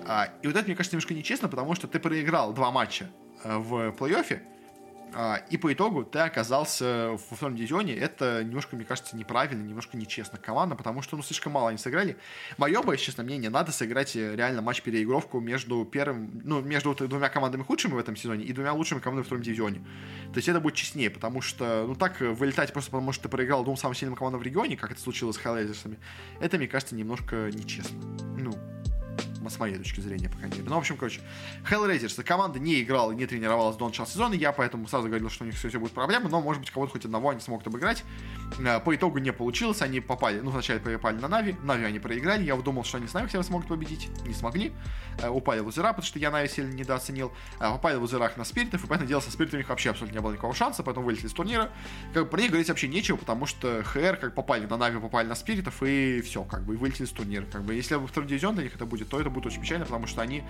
А, 0.07 0.29
и 0.43 0.47
вот 0.47 0.57
это, 0.57 0.67
мне 0.67 0.77
кажется, 0.77 0.95
немножко 0.95 1.15
нечестно, 1.15 1.49
потому 1.49 1.75
что 1.75 1.89
ты 1.89 1.99
проиграл 1.99 2.53
два 2.53 2.71
матча 2.71 3.09
э, 3.45 3.57
в 3.57 3.97
плей-оффе, 3.99 4.43
и 5.51 5.57
по 5.57 5.73
итогу 5.73 6.05
ты 6.05 6.21
оказался 6.21 7.11
во 7.11 7.37
втором 7.37 7.57
дивизионе. 7.57 7.95
Это 7.95 8.43
немножко, 8.45 8.77
мне 8.77 8.85
кажется, 8.85 9.17
неправильно, 9.17 9.63
немножко 9.63 9.97
нечестно 9.97 10.39
команда, 10.39 10.77
потому 10.77 11.03
что, 11.03 11.17
ну, 11.17 11.23
слишком 11.23 11.53
мало 11.53 11.69
они 11.69 11.79
сыграли. 11.79 12.17
Мое 12.59 12.83
бы, 12.83 12.97
честно 12.97 13.25
мнение, 13.25 13.51
надо 13.51 13.73
сыграть 13.73 14.15
э, 14.17 14.37
реально 14.37 14.63
матч-переигровку 14.63 15.41
между 15.41 15.85
первым, 15.85 16.41
ну, 16.45 16.61
между 16.61 16.95
двумя 16.95 17.29
командами 17.29 17.63
худшими 17.63 17.95
в 17.95 17.99
этом 17.99 18.17
сезоне 18.17 18.45
и 18.45 18.53
двумя 18.53 18.73
лучшими 18.73 19.01
командами 19.01 19.25
в 19.25 19.27
втором 19.27 19.43
дивизионе. 19.43 19.81
То 20.33 20.39
есть 20.39 20.49
это 20.49 20.61
будет 20.61 20.75
честнее, 20.75 21.11
потому 21.11 21.41
что, 21.41 21.85
ну, 21.87 21.95
так 21.95 22.21
вылетать 22.21 22.73
просто 22.73 22.91
потому, 22.91 23.13
что 23.13 23.25
ты 23.25 23.29
проиграл 23.29 23.65
двум 23.65 23.77
самым 23.77 23.95
сильным 23.95 24.17
командам 24.17 24.41
в 24.41 24.45
регионе, 24.45 24.77
как 24.77 24.93
это 24.93 25.01
случилось 25.01 25.37
с 25.37 25.41
Hellraisers, 25.41 25.97
это, 26.41 26.59
мне 26.59 26.69
кажется, 26.69 26.95
немножко 26.95 27.51
нечестно. 27.53 27.99
Ну, 28.39 28.53
с 29.49 29.59
моей 29.59 29.77
точки 29.77 30.01
зрения, 30.01 30.29
по 30.29 30.37
крайней 30.37 30.57
мере. 30.57 30.69
Ну, 30.69 30.77
в 30.77 30.79
общем, 30.79 30.97
короче, 30.97 31.21
Hellraisers, 31.71 32.23
команда 32.23 32.59
не 32.59 32.83
играла, 32.83 33.13
не 33.13 33.27
тренировалась 33.27 33.77
до 33.77 33.87
начала 33.87 34.07
сезона, 34.07 34.35
я 34.35 34.53
поэтому 34.53 34.87
сразу 34.89 35.07
говорил, 35.09 35.31
что 35.31 35.45
у 35.45 35.47
них 35.47 35.57
все, 35.57 35.69
все 35.69 35.79
будет 35.79 35.93
проблемы, 35.93 36.29
но, 36.29 36.41
может 36.41 36.61
быть, 36.61 36.71
кого-то 36.71 36.93
хоть 36.93 37.05
одного 37.05 37.31
они 37.31 37.41
смогут 37.41 37.67
обыграть. 37.67 38.05
Э, 38.59 38.81
по 38.81 38.95
итогу 38.95 39.19
не 39.19 39.33
получилось, 39.33 39.83
они 39.83 40.01
попали, 40.01 40.41
ну, 40.41 40.51
вначале 40.51 40.81
попали 40.81 41.17
на 41.17 41.29
Navi, 41.29 41.57
Navi 41.63 41.85
они 41.85 41.99
проиграли, 41.99 42.45
я 42.45 42.57
думал, 42.57 42.85
что 42.85 42.99
они 42.99 43.07
с 43.07 43.15
Navi 43.15 43.29
себя 43.29 43.43
смогут 43.43 43.69
победить, 43.69 44.09
не 44.27 44.35
смогли, 44.35 44.73
э, 45.23 45.29
упали 45.29 45.61
в 45.61 45.67
лузера, 45.67 45.89
потому 45.89 46.05
что 46.05 46.19
я 46.19 46.31
Navi 46.31 46.49
сильно 46.49 46.73
недооценил, 46.73 47.33
э, 47.59 47.71
попали 47.71 47.97
в 47.97 48.03
лузерах 48.03 48.37
на 48.37 48.45
спиритов, 48.45 48.85
и 48.85 48.87
поэтому 48.87 49.09
дело 49.09 49.21
со 49.21 49.31
спиритами 49.31 49.59
у 49.59 49.61
них 49.61 49.69
вообще 49.69 49.91
абсолютно 49.91 50.17
не 50.17 50.21
было 50.21 50.33
никакого 50.33 50.55
шанса, 50.55 50.83
поэтому 50.83 51.07
вылетели 51.07 51.29
с 51.29 51.33
турнира. 51.33 51.71
Как 52.13 52.25
бы 52.25 52.29
про 52.29 52.41
них 52.41 52.51
говорить 52.51 52.69
вообще 52.69 52.89
нечего, 52.89 53.17
потому 53.17 53.47
что 53.47 53.83
ХР 53.83 54.19
как 54.21 54.35
попали 54.35 54.67
на 54.67 54.77
Нави, 54.77 54.99
попали 54.99 55.27
на 55.27 55.35
спиритов, 55.35 55.83
и 55.83 56.21
все, 56.23 56.45
как 56.45 56.65
бы, 56.65 56.75
и 56.75 56.77
вылетели 56.77 57.07
с 57.07 57.11
турнира. 57.11 57.45
Как 57.47 57.63
бы, 57.63 57.75
если 57.75 57.97
бы 57.97 58.07
второй 58.07 58.29
дивизион 58.29 58.55
для 58.55 58.65
них 58.65 58.75
это 58.75 58.87
будет, 58.87 59.09
то 59.09 59.21
это 59.21 59.30
будет 59.31 59.47
очень 59.47 59.61
печально, 59.61 59.85
потому 59.85 60.07
что 60.07 60.23
они, 60.23 60.43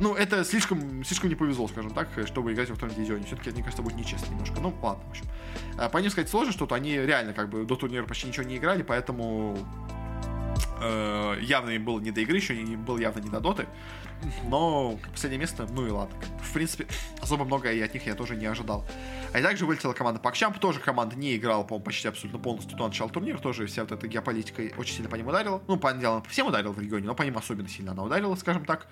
ну, 0.00 0.14
это 0.14 0.44
слишком, 0.44 1.04
слишком 1.04 1.30
не 1.30 1.36
повезло, 1.36 1.68
скажем 1.68 1.92
так, 1.92 2.08
чтобы 2.26 2.52
играть 2.52 2.70
во 2.70 2.76
втором 2.76 2.94
дивизионе. 2.94 3.24
Все-таки, 3.24 3.50
мне 3.50 3.62
кажется, 3.62 3.82
будет 3.82 3.96
нечестно 3.96 4.30
немножко. 4.30 4.60
Ну, 4.60 4.74
ладно, 4.82 5.02
в 5.06 5.10
общем. 5.10 5.26
Э, 5.78 5.88
по 5.88 5.98
ним 5.98 6.10
сказать 6.10 6.28
сложно, 6.28 6.52
что 6.52 6.66
они 6.72 6.96
реально, 6.96 7.32
как 7.32 7.48
бы, 7.48 7.64
до 7.64 7.76
турнира 7.76 8.04
почти 8.04 8.26
ничего 8.26 8.44
не 8.44 8.56
играли, 8.56 8.82
поэтому 8.82 9.58
э, 10.80 11.38
явно 11.42 11.70
им 11.70 11.84
было 11.84 12.00
не 12.00 12.10
до 12.10 12.20
игры, 12.20 12.36
еще 12.36 12.54
им 12.54 12.84
было 12.84 12.98
явно 12.98 13.20
не 13.20 13.30
до 13.30 13.40
доты. 13.40 13.66
Но 14.44 14.98
последнее 15.10 15.40
место, 15.40 15.66
ну 15.70 15.86
и 15.86 15.90
ладно. 15.90 16.16
В 16.42 16.52
принципе, 16.52 16.86
особо 17.20 17.44
много 17.44 17.70
и 17.70 17.80
от 17.80 17.92
них 17.94 18.06
я 18.06 18.14
тоже 18.14 18.36
не 18.36 18.46
ожидал. 18.46 18.84
А 19.32 19.40
и 19.40 19.42
также 19.42 19.66
вылетела 19.66 19.92
команда 19.92 20.20
Пакчамп, 20.20 20.58
тоже 20.58 20.80
команда 20.80 21.16
не 21.16 21.36
играла, 21.36 21.62
по-моему, 21.62 21.84
почти 21.84 22.08
абсолютно 22.08 22.38
полностью 22.38 22.76
до 22.76 22.86
начала 22.86 23.10
турнира, 23.10 23.38
тоже 23.38 23.66
вся 23.66 23.82
вот 23.82 23.92
эта 23.92 24.06
геополитика 24.06 24.62
очень 24.78 24.94
сильно 24.94 25.10
по 25.10 25.16
ним 25.16 25.28
ударила. 25.28 25.62
Ну, 25.66 25.76
по 25.76 25.92
делам, 25.92 26.22
всем 26.24 26.46
ударила 26.46 26.72
в 26.72 26.78
регионе, 26.78 27.06
но 27.06 27.14
по 27.14 27.22
ним 27.22 27.36
особенно 27.36 27.68
сильно 27.68 27.92
она 27.92 28.02
ударила, 28.02 28.34
скажем 28.36 28.64
так. 28.64 28.86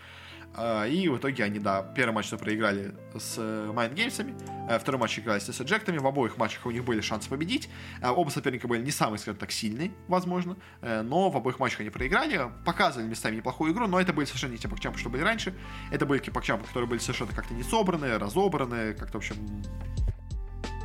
А, 0.55 0.85
и 0.85 1.09
в 1.09 1.16
итоге 1.16 1.45
они, 1.45 1.59
да, 1.59 1.83
первый 1.83 2.12
матч 2.12 2.31
проиграли 2.31 2.95
с 3.15 3.39
Mind 3.39 3.95
Games'ами, 3.95 4.35
э, 4.69 4.79
второй 4.79 5.01
матч 5.01 5.19
играли 5.19 5.39
с 5.39 5.61
Эджектами, 5.61 5.99
в 5.99 6.07
обоих 6.07 6.37
матчах 6.37 6.66
у 6.66 6.70
них 6.70 6.85
были 6.85 7.01
шансы 7.01 7.29
победить. 7.29 7.70
Э, 8.03 8.11
оба 8.11 8.29
соперника 8.29 8.69
были 8.69 8.83
не 8.83 8.91
самые, 8.91 9.19
скажем 9.19 9.39
так, 9.39 9.51
сильные, 9.51 9.93
возможно, 10.09 10.57
э, 10.83 11.03
но 11.03 11.31
в 11.31 11.37
обоих 11.37 11.59
матчах 11.59 11.81
они 11.81 11.91
проиграли, 11.91 12.51
показывали 12.66 13.09
местами 13.09 13.37
неплохую 13.37 13.73
игру, 13.73 13.87
но 13.87 13.99
это 13.99 14.12
были 14.12 14.27
совершенно 14.27 14.53
не 14.53 14.59
те 14.59 14.69
пакчампы, 14.69 14.99
что 14.99 15.09
были 15.09 15.23
раньше. 15.23 15.55
Это 15.91 16.05
были 16.05 16.19
пакчампы, 16.19 16.66
которые 16.66 16.89
были 16.89 16.99
совершенно 16.99 17.33
как-то 17.33 17.55
не 17.55 17.62
собраны, 17.62 18.19
разобраны, 18.19 18.95
как-то, 18.95 19.15
в 19.15 19.16
общем... 19.16 19.37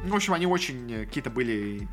В 0.05 0.15
общем, 0.15 0.33
они 0.33 0.45
очень 0.45 1.05
какие-то 1.05 1.29
были 1.29 1.89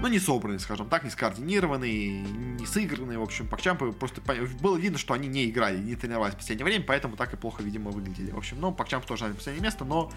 ну, 0.00 0.08
не 0.08 0.18
собранные, 0.18 0.58
скажем 0.58 0.88
так, 0.88 1.04
не 1.04 1.10
скоординированные, 1.10 2.22
не 2.22 2.66
сыгранные, 2.66 3.18
в 3.18 3.22
общем, 3.22 3.46
Пакчампы 3.46 3.92
просто 3.92 4.20
было 4.60 4.76
видно, 4.76 4.98
что 4.98 5.14
они 5.14 5.28
не 5.28 5.48
играли, 5.48 5.78
не 5.78 5.94
тренировались 5.94 6.34
в 6.34 6.38
последнее 6.38 6.64
время, 6.64 6.84
поэтому 6.86 7.16
так 7.16 7.34
и 7.34 7.36
плохо, 7.36 7.62
видимо, 7.62 7.90
выглядели. 7.90 8.30
В 8.30 8.38
общем, 8.38 8.60
ну, 8.60 8.72
Пакчамп 8.72 9.04
тоже 9.04 9.20
заняли 9.20 9.36
последнее 9.36 9.62
место, 9.62 9.84
но 9.84 10.10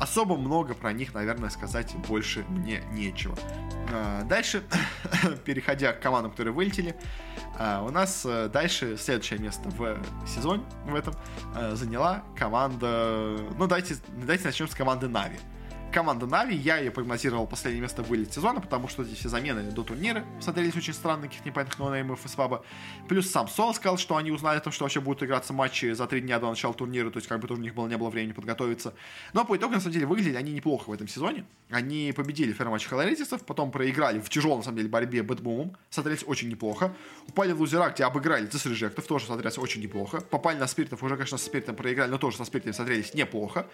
особо 0.00 0.36
много 0.36 0.74
про 0.74 0.92
них, 0.92 1.12
наверное, 1.14 1.50
сказать 1.50 1.94
больше 2.08 2.44
мне 2.48 2.82
нечего. 2.92 3.36
А, 3.92 4.22
дальше, 4.24 4.62
переходя 5.44 5.92
к 5.92 6.00
командам, 6.00 6.30
которые 6.30 6.54
вылетели, 6.54 6.96
а, 7.58 7.84
у 7.84 7.90
нас 7.90 8.24
э, 8.24 8.48
дальше 8.48 8.96
следующее 8.96 9.38
место 9.38 9.68
в 9.68 10.00
сезоне 10.26 10.64
в 10.86 10.94
этом 10.94 11.14
э, 11.54 11.74
заняла 11.74 12.24
команда... 12.36 13.36
Ну, 13.58 13.66
давайте, 13.66 13.96
давайте 14.16 14.44
начнем 14.44 14.68
с 14.68 14.74
команды 14.74 15.08
Navi 15.08 15.38
команда 15.92 16.26
Navi, 16.26 16.56
я 16.56 16.78
ее 16.78 16.90
прогнозировал 16.90 17.46
последнее 17.46 17.82
место 17.82 18.02
вылет 18.02 18.32
сезона, 18.32 18.60
потому 18.60 18.88
что 18.88 19.02
эти 19.02 19.14
все 19.14 19.28
замены 19.28 19.70
до 19.70 19.84
турнира 19.84 20.24
смотрелись 20.40 20.74
очень 20.74 20.94
странно, 20.94 21.28
каких 21.28 21.44
непонятных 21.44 21.78
ноунеймов 21.78 22.24
и 22.24 22.28
сваба. 22.28 22.64
Плюс 23.08 23.30
сам 23.30 23.46
Сол 23.46 23.74
сказал, 23.74 23.98
что 23.98 24.16
они 24.16 24.30
узнали 24.30 24.58
о 24.58 24.60
том, 24.60 24.72
что 24.72 24.84
вообще 24.84 25.00
будут 25.00 25.22
играться 25.22 25.52
матчи 25.52 25.92
за 25.92 26.06
три 26.06 26.20
дня 26.20 26.40
до 26.40 26.48
начала 26.48 26.74
турнира, 26.74 27.10
то 27.10 27.18
есть 27.18 27.28
как 27.28 27.38
бы 27.40 27.46
тоже 27.46 27.60
у 27.60 27.64
них 27.64 27.74
было, 27.74 27.86
не 27.86 27.96
было 27.96 28.10
времени 28.10 28.32
подготовиться. 28.32 28.94
Но 29.32 29.44
по 29.44 29.56
итогу, 29.56 29.74
на 29.74 29.80
самом 29.80 29.92
деле, 29.92 30.06
выглядели 30.06 30.36
они 30.36 30.52
неплохо 30.52 30.88
в 30.88 30.92
этом 30.92 31.06
сезоне. 31.06 31.44
Они 31.70 32.12
победили 32.16 32.56
матче 32.64 32.88
Hellraisers'ов, 32.88 33.44
потом 33.44 33.70
проиграли 33.70 34.18
в 34.18 34.28
тяжелой, 34.28 34.58
на 34.58 34.62
самом 34.62 34.78
деле, 34.78 34.88
борьбе 34.88 35.22
BetBoom'ом, 35.22 35.76
смотрелись 35.90 36.24
очень 36.26 36.48
неплохо. 36.48 36.94
Упали 37.28 37.52
в 37.52 37.60
лузера, 37.60 37.90
где 37.90 38.04
обыграли 38.04 38.46
CIS 38.46 38.66
Reject'ов, 38.66 39.06
тоже 39.06 39.26
смотрелись 39.26 39.58
очень 39.58 39.82
неплохо. 39.82 40.20
Попали 40.20 40.58
на 40.58 40.66
Spirit'ов, 40.66 41.02
уже, 41.02 41.16
конечно, 41.16 41.38
со 41.38 41.44
Spirit'ом 41.44 41.76
проиграли, 41.76 42.10
но 42.10 42.18
тоже 42.18 42.36
со 42.38 42.44
Spirit'ом 42.44 42.72
смотрелись 42.72 43.14
неплохо. 43.14 43.66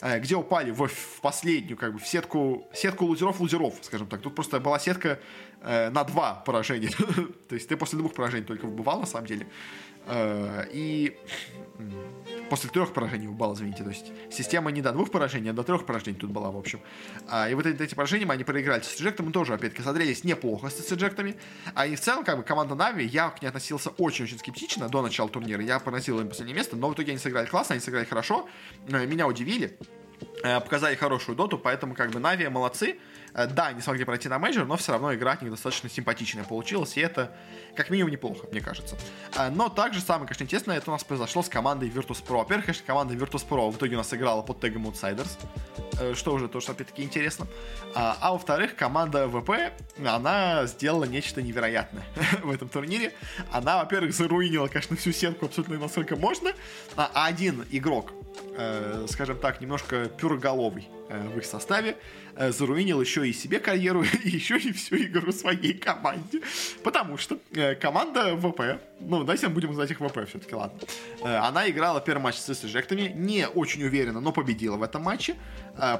Э, 0.00 0.18
где 0.18 0.36
упали 0.36 0.70
в, 0.70 0.86
в 0.86 1.20
последнюю, 1.20 1.76
как 1.76 1.92
бы, 1.92 1.98
в 1.98 2.06
сетку, 2.06 2.68
сетку 2.74 3.06
лузеров-лузеров, 3.06 3.74
скажем 3.82 4.06
так. 4.06 4.20
Тут 4.20 4.34
просто 4.34 4.60
была 4.60 4.78
сетка 4.78 5.18
э, 5.62 5.90
на 5.90 6.04
два 6.04 6.34
поражения. 6.34 6.90
То 7.48 7.54
есть 7.54 7.68
ты 7.68 7.76
после 7.76 7.98
двух 7.98 8.14
поражений 8.14 8.44
только 8.44 8.66
выбывал, 8.66 9.00
на 9.00 9.06
самом 9.06 9.26
деле. 9.26 9.46
Э, 10.06 10.64
и 10.72 11.16
после 12.48 12.70
трех 12.70 12.92
поражений 12.92 13.26
упал, 13.26 13.54
извините. 13.54 13.82
То 13.82 13.90
есть 13.90 14.12
система 14.30 14.70
не 14.70 14.80
до 14.80 14.92
двух 14.92 15.10
поражений, 15.10 15.50
а 15.50 15.52
до 15.52 15.62
трех 15.62 15.84
поражений 15.84 16.18
тут 16.18 16.30
была, 16.30 16.50
в 16.50 16.56
общем. 16.56 16.80
А, 17.28 17.48
и 17.48 17.54
вот 17.54 17.66
эти, 17.66 17.82
эти 17.82 17.94
поражения 17.94 18.26
они 18.26 18.44
проиграли 18.44 18.82
с 18.82 19.00
Reject'ом, 19.00 19.32
тоже, 19.32 19.54
опять-таки, 19.54 19.82
смотрелись 19.82 20.24
неплохо 20.24 20.70
с 20.70 20.92
Reject'ами. 20.92 21.36
А 21.74 21.86
и 21.86 21.96
в 21.96 22.00
целом, 22.00 22.24
как 22.24 22.38
бы, 22.38 22.44
команда 22.44 22.74
Navi, 22.74 23.04
я 23.04 23.30
к 23.30 23.42
ней 23.42 23.48
относился 23.48 23.90
очень-очень 23.90 24.38
скептично 24.38 24.88
до 24.88 25.02
начала 25.02 25.28
турнира. 25.28 25.62
Я 25.62 25.80
поносил 25.80 26.20
им 26.20 26.28
последнее 26.28 26.56
место, 26.56 26.76
но 26.76 26.88
в 26.88 26.94
итоге 26.94 27.10
они 27.10 27.18
сыграли 27.18 27.46
классно, 27.46 27.74
они 27.74 27.82
сыграли 27.82 28.04
хорошо. 28.04 28.48
Э, 28.88 29.06
меня 29.06 29.26
удивили 29.26 29.76
э, 30.42 30.60
показали 30.60 30.94
хорошую 30.94 31.36
доту, 31.36 31.58
поэтому 31.58 31.94
как 31.94 32.10
бы 32.10 32.20
Navi 32.20 32.48
молодцы. 32.48 32.98
Э, 33.36 33.46
да, 33.46 33.72
не 33.72 33.82
смогли 33.82 34.04
пройти 34.04 34.28
на 34.28 34.38
мейджор, 34.38 34.66
но 34.66 34.76
все 34.76 34.92
равно 34.92 35.14
игра 35.14 35.36
них 35.40 35.50
достаточно 35.50 35.90
симпатичная 35.90 36.44
получилась, 36.44 36.96
и 36.96 37.00
это 37.00 37.30
как 37.74 37.90
минимум 37.90 38.10
неплохо, 38.10 38.46
мне 38.50 38.62
кажется. 38.62 38.96
Э, 39.36 39.50
но 39.50 39.68
также 39.68 40.00
самое, 40.00 40.26
конечно, 40.26 40.44
интересное, 40.44 40.78
это 40.78 40.90
у 40.90 40.94
нас 40.94 41.04
произошло 41.04 41.42
с 41.42 41.48
командой 41.48 41.90
Virtus.pro. 41.90 42.38
Во-первых, 42.38 42.66
конечно, 42.66 42.86
команда 42.86 43.14
Virtus.pro 43.14 43.70
в 43.70 43.76
итоге 43.76 43.94
у 43.94 43.98
нас 43.98 44.12
играла 44.14 44.40
под 44.40 44.60
тегом 44.60 44.86
Outsiders, 44.86 45.38
э, 46.00 46.14
что 46.14 46.32
уже 46.32 46.48
тоже, 46.48 46.72
опять-таки, 46.72 47.02
интересно. 47.02 47.46
А, 47.94 48.16
а 48.20 48.32
во-вторых, 48.32 48.74
команда 48.74 49.26
VP, 49.26 49.72
она 50.06 50.64
сделала 50.64 51.04
нечто 51.04 51.42
невероятное 51.42 52.04
в 52.42 52.50
этом 52.50 52.70
турнире. 52.70 53.12
Она, 53.52 53.76
во-первых, 53.78 54.14
заруинила, 54.14 54.68
конечно, 54.68 54.96
всю 54.96 55.12
сетку 55.12 55.46
абсолютно 55.46 55.78
насколько 55.78 56.16
можно, 56.16 56.52
а 56.96 57.10
один 57.26 57.66
игрок, 57.70 58.12
скажем 59.08 59.38
так, 59.38 59.60
немножко 59.60 60.06
пюроголовый 60.06 60.88
в 61.08 61.38
их 61.38 61.44
составе, 61.44 61.96
Э, 62.38 62.52
заруинил 62.52 63.00
еще 63.00 63.26
и 63.26 63.32
себе 63.32 63.58
карьеру, 63.58 64.04
и 64.24 64.28
еще 64.28 64.58
и 64.58 64.72
всю 64.72 64.96
игру 64.96 65.32
своей 65.32 65.72
команде. 65.72 66.42
Потому 66.84 67.16
что 67.16 67.38
э, 67.52 67.74
команда 67.74 68.36
ВП, 68.36 68.80
ну, 69.00 69.20
давайте 69.20 69.48
мы 69.48 69.54
будем 69.54 69.68
называть 69.68 69.90
их 69.90 69.98
ВП 69.98 70.28
все-таки, 70.28 70.54
ладно. 70.54 70.78
Э, 71.22 71.36
она 71.36 71.68
играла 71.68 72.00
первый 72.00 72.22
матч 72.22 72.36
с 72.36 72.64
эжектами, 72.64 73.12
не 73.14 73.48
очень 73.48 73.82
уверенно, 73.84 74.20
но 74.20 74.32
победила 74.32 74.76
в 74.76 74.82
этом 74.82 75.02
матче. 75.02 75.36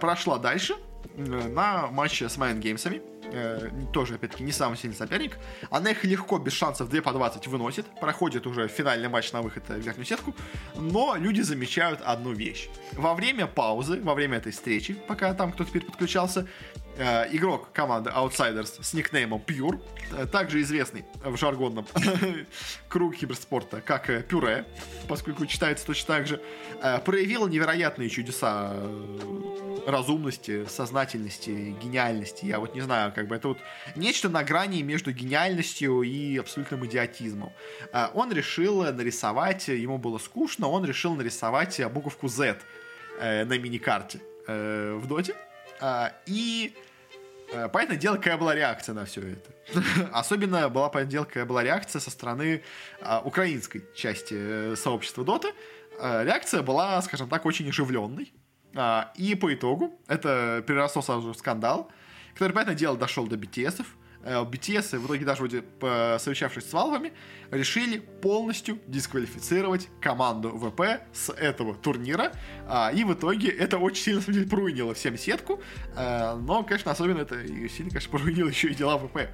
Прошла 0.00 0.38
дальше 0.38 0.74
на 1.16 1.88
матче 1.88 2.28
с 2.28 2.36
Mind 2.36 2.58
Геймсами 2.58 3.02
э, 3.24 3.70
тоже, 3.92 4.14
опять-таки, 4.14 4.44
не 4.44 4.52
самый 4.52 4.76
сильный 4.76 4.96
соперник. 4.96 5.38
Она 5.70 5.90
их 5.90 6.04
легко, 6.04 6.38
без 6.38 6.52
шансов 6.52 6.88
2 6.88 7.02
по 7.02 7.12
20 7.12 7.46
выносит, 7.46 7.86
проходит 8.00 8.46
уже 8.46 8.68
финальный 8.68 9.08
матч 9.08 9.32
на 9.32 9.42
выход 9.42 9.64
в 9.68 9.78
верхнюю 9.78 10.06
сетку, 10.06 10.34
но 10.76 11.16
люди 11.16 11.40
замечают 11.40 12.00
одну 12.04 12.32
вещь. 12.32 12.68
Во 12.92 13.14
время 13.14 13.46
паузы, 13.46 14.00
во 14.00 14.14
время 14.14 14.38
этой 14.38 14.52
встречи, 14.52 14.94
пока 14.94 15.34
там 15.34 15.52
кто-то 15.52 15.70
теперь 15.70 15.84
подключался, 15.84 16.46
э, 16.96 17.34
игрок 17.34 17.72
команды 17.72 18.10
Outsiders 18.10 18.82
с 18.82 18.94
никнеймом 18.94 19.42
Pure, 19.46 19.80
э, 20.12 20.26
также 20.26 20.60
известный 20.62 21.04
в 21.24 21.36
жаргонном 21.36 21.86
круге 22.88 23.18
киберспорта 23.18 23.80
как 23.80 24.10
э, 24.10 24.22
Пюре, 24.22 24.66
поскольку 25.08 25.46
читается 25.46 25.86
точно 25.86 26.14
так 26.14 26.26
же, 26.26 26.42
э, 26.82 26.98
проявил 27.00 27.48
невероятные 27.48 28.08
чудеса 28.08 28.72
э, 28.74 29.66
разумности, 29.86 30.66
сознательности, 30.66 31.76
гениальности. 31.82 32.46
Я 32.46 32.58
вот 32.58 32.74
не 32.74 32.80
знаю, 32.80 33.12
как 33.12 33.28
бы 33.28 33.36
это 33.36 33.48
вот 33.48 33.58
нечто 33.94 34.28
на 34.28 34.42
грани 34.42 34.82
между 34.82 35.12
гениальностью 35.12 36.02
и 36.02 36.36
абсолютным 36.36 36.84
идиотизмом. 36.86 37.52
Э, 37.92 38.08
он 38.14 38.32
решил 38.32 38.82
нарисовать, 38.92 39.68
ему 39.68 39.98
было 39.98 40.18
скучно, 40.18 40.68
он 40.68 40.84
решил 40.84 41.14
нарисовать 41.14 41.80
буковку 41.92 42.28
Z 42.28 42.58
э, 43.20 43.44
на 43.44 43.58
миникарте 43.58 44.20
э, 44.46 44.94
в 44.94 45.06
доте. 45.06 45.34
И 46.24 46.74
Понятное 47.72 47.96
дело, 47.96 48.16
какая 48.16 48.36
была 48.36 48.54
реакция 48.54 48.94
на 48.94 49.04
все 49.04 49.20
это. 49.20 49.50
Особенно 50.12 50.68
была, 50.68 50.88
понятное 50.88 51.12
дело, 51.12 51.24
какая 51.24 51.44
была 51.44 51.62
реакция 51.62 52.00
со 52.00 52.10
стороны 52.10 52.62
а, 53.00 53.20
украинской 53.24 53.84
части 53.94 54.74
сообщества 54.74 55.24
Доты. 55.24 55.48
А, 56.00 56.24
реакция 56.24 56.62
была, 56.62 57.00
скажем 57.02 57.28
так, 57.28 57.46
очень 57.46 57.68
оживленной. 57.68 58.32
А, 58.74 59.12
и 59.16 59.34
по 59.34 59.52
итогу 59.54 59.98
это 60.06 60.62
переросло 60.66 61.02
сразу 61.02 61.32
в 61.32 61.36
скандал, 61.36 61.90
который, 62.34 62.52
понятное 62.52 62.74
дело, 62.74 62.96
дошел 62.96 63.26
до 63.26 63.36
BTS. 63.36 63.84
BTS, 64.26 64.98
в 64.98 65.06
итоге 65.06 65.24
даже 65.24 65.40
вроде 65.40 65.64
совещавшись 66.18 66.68
с 66.68 66.72
Valve, 66.72 67.12
решили 67.50 67.98
полностью 67.98 68.78
дисквалифицировать 68.86 69.88
команду 70.00 70.50
ВП 70.50 71.02
с 71.12 71.30
этого 71.32 71.74
турнира. 71.74 72.32
А, 72.68 72.90
и 72.92 73.04
в 73.04 73.14
итоге 73.14 73.48
это 73.48 73.78
очень 73.78 74.02
сильно, 74.02 74.18
на 74.20 74.24
самом 74.24 74.38
деле, 74.38 74.50
поруинило 74.50 74.94
всем 74.94 75.16
сетку. 75.16 75.60
А, 75.94 76.36
но, 76.36 76.62
конечно, 76.64 76.90
особенно 76.90 77.20
это 77.20 77.46
сильно, 77.46 77.90
конечно, 77.90 78.10
поруинило 78.18 78.48
еще 78.48 78.68
и 78.68 78.74
дела 78.74 78.98
ВП. 78.98 79.28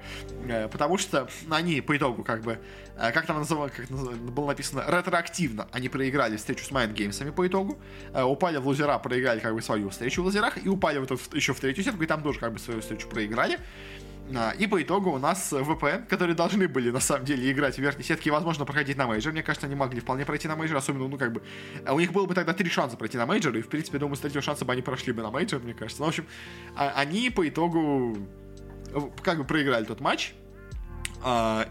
А, 0.49 0.67
потому 0.67 0.97
что 0.97 1.27
они 1.49 1.81
по 1.81 1.97
итогу 1.97 2.23
как 2.23 2.41
бы, 2.41 2.59
как 2.95 3.25
там 3.25 3.37
называлось, 3.37 3.73
как 3.75 3.87
было 3.87 4.47
написано, 4.47 4.83
ретроактивно 4.87 5.67
они 5.71 5.89
проиграли 5.89 6.37
встречу 6.37 6.65
с 6.65 6.71
Mind 6.71 6.93
Games'ами 6.93 7.31
по 7.31 7.47
итогу. 7.47 7.79
Упали 8.13 8.57
в 8.57 8.67
лузера, 8.67 8.97
проиграли 8.99 9.39
как 9.39 9.53
бы 9.53 9.61
свою 9.61 9.89
встречу 9.89 10.21
в 10.21 10.25
лузерах 10.25 10.63
и 10.63 10.69
упали 10.69 10.99
в, 10.99 11.33
еще 11.33 11.53
в 11.53 11.59
третью 11.59 11.83
сетку, 11.83 12.03
и 12.03 12.07
там 12.07 12.21
тоже 12.21 12.39
как 12.39 12.53
бы 12.53 12.59
свою 12.59 12.81
встречу 12.81 13.07
проиграли. 13.07 13.59
А, 14.35 14.51
и 14.51 14.67
по 14.67 14.81
итогу 14.81 15.11
у 15.11 15.17
нас 15.17 15.51
ВП, 15.51 16.07
которые 16.07 16.35
должны 16.35 16.67
были 16.67 16.91
на 16.91 16.99
самом 16.99 17.25
деле 17.25 17.51
играть 17.51 17.75
в 17.75 17.79
верхней 17.79 18.03
сетке 18.03 18.31
возможно, 18.31 18.65
проходить 18.65 18.97
на 18.97 19.05
мейджор. 19.05 19.33
Мне 19.33 19.43
кажется, 19.43 19.67
они 19.67 19.75
могли 19.75 19.99
вполне 19.99 20.25
пройти 20.25 20.47
на 20.47 20.55
мейджор, 20.55 20.77
особенно, 20.77 21.07
ну, 21.07 21.17
как 21.17 21.33
бы, 21.33 21.43
а 21.85 21.93
у 21.93 21.99
них 21.99 22.13
было 22.13 22.25
бы 22.25 22.33
тогда 22.33 22.53
три 22.53 22.69
шанса 22.69 22.95
пройти 22.95 23.17
на 23.17 23.25
мейджор, 23.25 23.55
и, 23.55 23.61
в 23.61 23.67
принципе, 23.67 23.97
думаю, 23.97 24.15
с 24.15 24.19
третьего 24.19 24.41
шанса 24.41 24.65
бы 24.65 24.73
они 24.73 24.81
прошли 24.81 25.11
бы 25.13 25.21
на 25.21 25.29
мейджор, 25.29 25.61
мне 25.61 25.73
кажется. 25.73 26.01
Ну, 26.01 26.05
в 26.05 26.09
общем, 26.09 26.25
а, 26.75 26.93
они 26.95 27.29
по 27.29 27.47
итогу 27.47 28.17
как 29.21 29.39
бы 29.39 29.43
проиграли 29.43 29.85
тот 29.85 29.99
матч. 29.99 30.33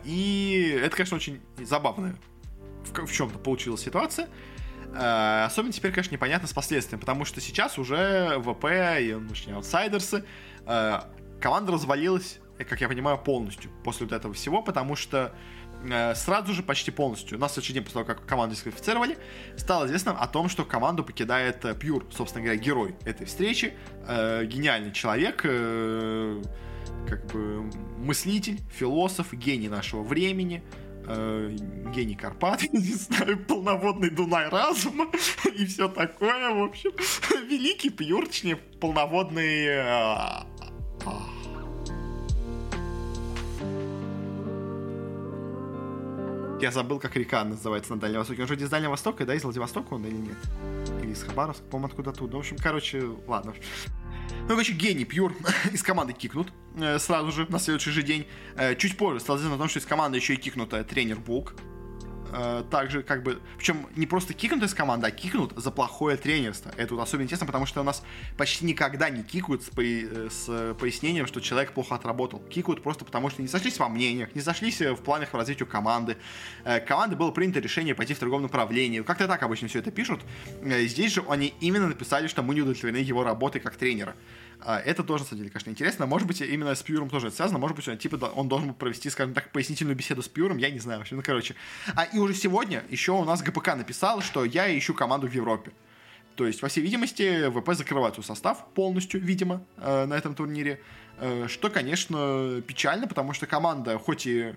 И 0.05 0.81
это, 0.83 0.97
конечно, 0.97 1.17
очень 1.17 1.41
забавная 1.59 2.17
в, 2.85 3.07
в 3.07 3.13
чем-то 3.13 3.39
получилась 3.39 3.83
ситуация. 3.83 4.29
Особенно 4.95 5.73
теперь, 5.73 5.93
конечно, 5.93 6.13
непонятно 6.15 6.49
с 6.49 6.53
последствиями, 6.53 7.01
потому 7.01 7.25
что 7.25 7.41
сейчас 7.41 7.79
уже 7.79 8.41
ВП 8.41 8.65
и, 8.99 9.15
ну, 9.15 9.29
точнее, 9.29 9.55
аутсайдерсы, 9.55 10.25
команда 11.43 11.73
развалилась 11.73 12.39
как 12.65 12.81
я 12.81 12.89
понимаю, 12.89 13.19
полностью 13.19 13.71
после 13.85 14.07
вот 14.07 14.13
этого 14.13 14.35
всего, 14.35 14.63
потому 14.63 14.97
что 14.97 15.35
э, 15.85 16.15
сразу 16.15 16.53
же, 16.53 16.63
почти 16.63 16.91
полностью, 16.91 17.39
на 17.39 17.49
следующий 17.49 17.75
день 17.75 17.83
после 17.83 18.03
того, 18.03 18.05
как 18.05 18.27
команду 18.27 18.55
дисквалифицировали, 18.55 19.19
стало 19.57 19.87
известно 19.87 20.13
о 20.13 20.27
том, 20.27 20.49
что 20.49 20.65
команду 20.65 21.05
покидает 21.05 21.65
э, 21.65 21.75
Пьюр, 21.75 22.07
собственно 22.13 22.45
говоря, 22.45 22.61
герой 22.61 22.95
этой 23.05 23.27
встречи, 23.27 23.75
э, 24.07 24.45
гениальный 24.45 24.93
человек, 24.93 25.43
э, 25.45 26.43
как 27.09 27.27
бы 27.27 27.71
мыслитель, 27.99 28.61
философ, 28.73 29.33
гений 29.33 29.69
нашего 29.69 30.03
времени, 30.03 30.63
гений 31.05 32.15
Карпат, 32.15 32.63
не 32.73 32.95
знаю, 32.95 33.45
полноводный 33.45 34.09
Дунай 34.09 34.49
разума 34.49 35.11
и 35.57 35.67
все 35.67 35.89
такое, 35.89 36.55
в 36.55 36.63
общем, 36.63 36.93
великий 37.49 37.91
Пьюр, 37.91 38.29
полноводный... 38.81 40.52
Я 46.63 46.71
забыл, 46.71 47.01
как 47.01 47.17
река 47.17 47.43
называется 47.43 47.93
на 47.93 48.01
Дальнем 48.01 48.21
Востоке. 48.21 48.43
Он 48.43 48.47
же 48.47 48.55
из 48.55 48.71
Дальнего 48.71 48.93
Востока, 48.93 49.27
да, 49.27 49.35
из 49.35 49.43
Владивостока 49.43 49.95
он 49.95 50.07
или 50.07 50.15
нет? 50.15 50.37
Или 51.03 51.11
из 51.11 51.25
Хабаровска, 51.25 51.65
по-моему, 51.65 51.89
откуда 51.89 52.13
тут. 52.13 52.31
Ну, 52.31 52.37
в 52.37 52.41
общем, 52.41 52.57
короче, 52.57 53.03
ладно. 53.27 53.53
Ну, 54.43 54.49
короче, 54.49 54.73
гений 54.73 55.05
Пьюр 55.05 55.35
из 55.73 55.83
команды 55.83 56.13
кикнут 56.13 56.53
э, 56.77 57.01
сразу 57.01 57.33
же 57.33 57.47
на 57.49 57.59
следующий 57.59 57.91
же 57.91 58.05
день. 58.05 58.29
Э, 58.55 58.77
чуть 58.77 58.97
позже 58.97 59.19
стало 59.19 59.39
известно 59.39 59.57
о 59.57 59.59
том, 59.59 59.69
что 59.69 59.81
из 59.81 59.87
команды 59.87 60.19
еще 60.19 60.35
и 60.35 60.37
кикнут 60.37 60.73
э, 60.73 60.85
тренер 60.85 61.19
Булк 61.19 61.55
э, 62.33 62.65
также 62.71 63.03
как 63.03 63.23
бы, 63.23 63.41
причем 63.57 63.87
не 63.97 64.07
просто 64.07 64.35
кикнут 64.35 64.63
из 64.63 64.75
команды, 64.75 65.07
а 65.07 65.11
кикнут 65.11 65.53
за 65.57 65.71
плохое 65.71 66.17
тренерство. 66.17 66.73
Это 66.77 66.95
вот 66.95 67.03
особенно 67.03 67.25
интересно, 67.25 67.47
потому 67.47 67.67
что 67.67 67.81
у 67.81 67.85
нас 67.85 68.03
почти 68.37 68.65
никогда 68.65 69.11
не 69.11 69.23
кикают 69.23 69.63
с, 69.63 69.71
по, 69.71 69.83
э, 69.83 70.29
с 70.31 70.75
пояснением, 70.79 71.27
что 71.27 71.41
человек 71.41 71.73
плохо 71.73 71.95
отработал. 71.95 72.41
Кикают 72.41 72.83
просто 72.83 73.05
потому, 73.05 73.31
что 73.31 73.43
не 73.43 73.49
сошлись 73.49 73.79
во 73.79 73.89
мнениях, 73.89 74.35
не 74.35 74.41
сошлись 74.41 74.81
э, 74.81 74.93
в 74.93 75.03
планах 75.03 75.31
по 75.31 75.39
развитию 75.39 75.67
команды. 75.67 76.17
Э, 76.65 76.81
команды 76.81 77.17
было 77.17 77.31
принято 77.31 77.61
решение 77.61 77.95
пойти 77.95 78.15
в 78.15 78.19
другом 78.19 78.43
направлении. 78.43 79.01
Как-то 79.01 79.29
так 79.29 79.43
обычно 79.43 79.69
все 79.69 79.79
это 79.79 79.91
пишут. 79.91 80.21
Э, 80.63 80.85
здесь 80.87 81.13
же 81.13 81.25
они 81.29 81.55
именно 81.61 81.89
написали, 81.89 82.27
что 82.27 82.43
мы 82.43 82.55
не 82.55 82.63
удовлетворены 82.63 82.99
его 82.99 83.25
работой 83.25 83.61
как 83.61 83.77
тренера. 83.77 84.15
А, 84.65 84.79
это 84.79 85.03
тоже, 85.03 85.25
на 85.25 85.29
самом 85.29 85.41
деле, 85.41 85.51
конечно, 85.51 85.71
интересно. 85.71 86.07
Может 86.07 86.29
быть, 86.29 86.41
именно 86.41 86.75
с 86.75 86.83
Пьюром 86.83 87.11
тоже 87.11 87.29
это 87.29 87.37
связано. 87.37 87.59
Может 87.59 87.77
быть, 87.77 87.89
он, 87.89 87.99
типа, 87.99 88.17
он 88.35 88.49
должен 88.49 88.75
провести, 88.75 89.11
скажем 89.11 89.35
так, 89.35 89.51
пояснительную 89.51 89.97
беседу 89.97 90.23
с 90.23 90.29
Пьюром. 90.29 90.57
Я 90.59 90.71
не 90.71 90.79
знаю 90.79 91.01
вообще. 91.01 91.17
Ну, 91.17 91.23
короче. 91.25 91.55
А, 91.95 92.05
и 92.05 92.19
уже 92.19 92.35
сегодня 92.35 92.85
еще 92.89 93.13
у 93.13 93.25
нас 93.25 93.43
ГПК 93.43 93.75
написал, 93.75 94.21
что 94.21 94.45
я 94.45 94.77
ищу 94.77 94.95
команду 94.95 95.29
в 95.29 95.33
Европе. 95.33 95.73
То 96.37 96.47
есть, 96.47 96.63
во 96.63 96.69
всей 96.69 96.81
видимости, 96.81 97.51
ВП 97.51 97.75
закрывает 97.75 98.15
свой 98.15 98.25
состав 98.25 98.65
полностью, 98.75 99.21
видимо, 99.21 99.65
э, 99.77 100.07
на 100.07 100.15
этом 100.15 100.35
турнире. 100.35 100.81
Э, 101.19 101.47
что, 101.49 101.69
конечно, 101.69 102.63
печально, 102.67 103.07
потому 103.07 103.35
что 103.35 103.47
команда, 103.47 103.99
хоть 103.99 104.27
и 104.27 104.55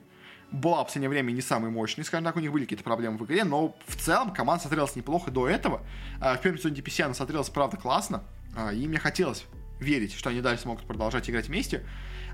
была 0.52 0.84
в 0.84 0.86
последнее 0.86 1.10
время 1.10 1.32
не 1.32 1.42
самой 1.42 1.72
мощной, 1.72 2.06
скажем 2.06 2.24
так, 2.24 2.36
у 2.38 2.40
них 2.40 2.52
были 2.52 2.64
какие-то 2.64 2.84
проблемы 2.84 3.18
в 3.18 3.26
игре, 3.26 3.44
но 3.44 3.76
в 3.88 3.96
целом 3.98 4.32
команда 4.32 4.62
смотрелась 4.62 4.96
неплохо 4.96 5.32
до 5.32 5.50
этого. 5.50 5.82
Э, 6.22 6.36
в 6.38 6.42
первом 6.42 6.60
сезоне 6.60 6.82
она 7.04 7.14
смотрелась, 7.14 7.50
правда, 7.50 7.76
классно, 7.76 8.24
и 8.74 8.88
мне 8.88 9.00
хотелось 9.00 9.46
верить, 9.80 10.14
что 10.14 10.30
они 10.30 10.42
дальше 10.42 10.64
смогут 10.64 10.86
продолжать 10.86 11.30
играть 11.30 11.48
вместе. 11.48 11.84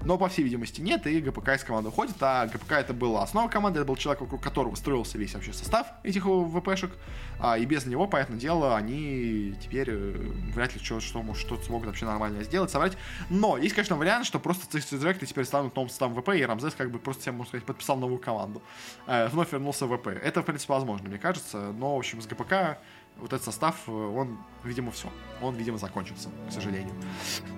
Но, 0.04 0.18
по 0.18 0.30
всей 0.30 0.44
видимости, 0.44 0.82
нет, 0.82 1.06
и 1.06 1.22
ГПК 1.22 1.50
из 1.50 1.64
команды 1.64 1.90
уходит, 1.90 2.16
а 2.22 2.48
ГПК 2.48 2.74
это 2.74 2.94
была 2.94 3.22
основа 3.22 3.48
команды, 3.50 3.80
это 3.80 3.88
был 3.88 3.96
человек, 3.96 4.22
вокруг 4.22 4.42
которого 4.42 4.74
строился 4.76 5.18
весь 5.18 5.34
вообще 5.34 5.54
состав 5.54 5.88
этих 6.04 6.26
ВПшек, 6.26 6.92
а, 7.40 7.58
и 7.58 7.66
без 7.66 7.86
него, 7.86 8.08
понятное 8.08 8.40
дело, 8.40 8.76
они 8.76 9.56
теперь 9.62 9.90
э, 9.90 10.12
вряд 10.54 10.74
ли 10.74 10.80
что, 10.84 11.00
что, 11.00 11.34
что 11.36 11.62
смогут 11.62 11.88
вообще 11.88 12.06
нормально 12.06 12.44
сделать, 12.44 12.72
собрать. 12.72 12.98
Но 13.30 13.58
есть, 13.58 13.76
конечно, 13.76 13.96
вариант, 13.96 14.26
что 14.26 14.40
просто 14.40 14.68
Цистректы 14.68 15.26
теперь 15.26 15.46
станут 15.46 15.76
новым 15.76 15.90
составом 15.90 16.20
ВП, 16.20 16.30
и 16.30 16.42
Рамзес 16.42 16.74
как 16.74 16.92
бы 16.92 16.98
просто 16.98 17.24
себе, 17.24 17.34
можно 17.34 17.50
сказать, 17.50 17.66
подписал 17.66 17.98
новую 17.98 18.20
команду. 18.20 18.62
Э, 19.06 19.28
вновь 19.28 19.52
вернулся 19.52 19.86
в 19.86 19.96
ВП. 19.96 20.08
Это, 20.08 20.42
в 20.42 20.46
принципе, 20.46 20.74
возможно, 20.74 21.10
мне 21.10 21.20
кажется, 21.20 21.72
но, 21.74 21.96
в 21.96 22.00
общем, 22.00 22.22
с 22.22 22.26
ГПК 22.26 22.80
вот 23.18 23.34
этот 23.34 23.44
состав, 23.44 23.76
э, 23.88 23.92
он, 23.92 24.38
видимо, 24.64 24.92
все. 24.92 25.10
Он, 25.42 25.56
видимо, 25.56 25.78
закончился, 25.78 26.30
к 26.50 26.52
сожалению. 26.52 26.94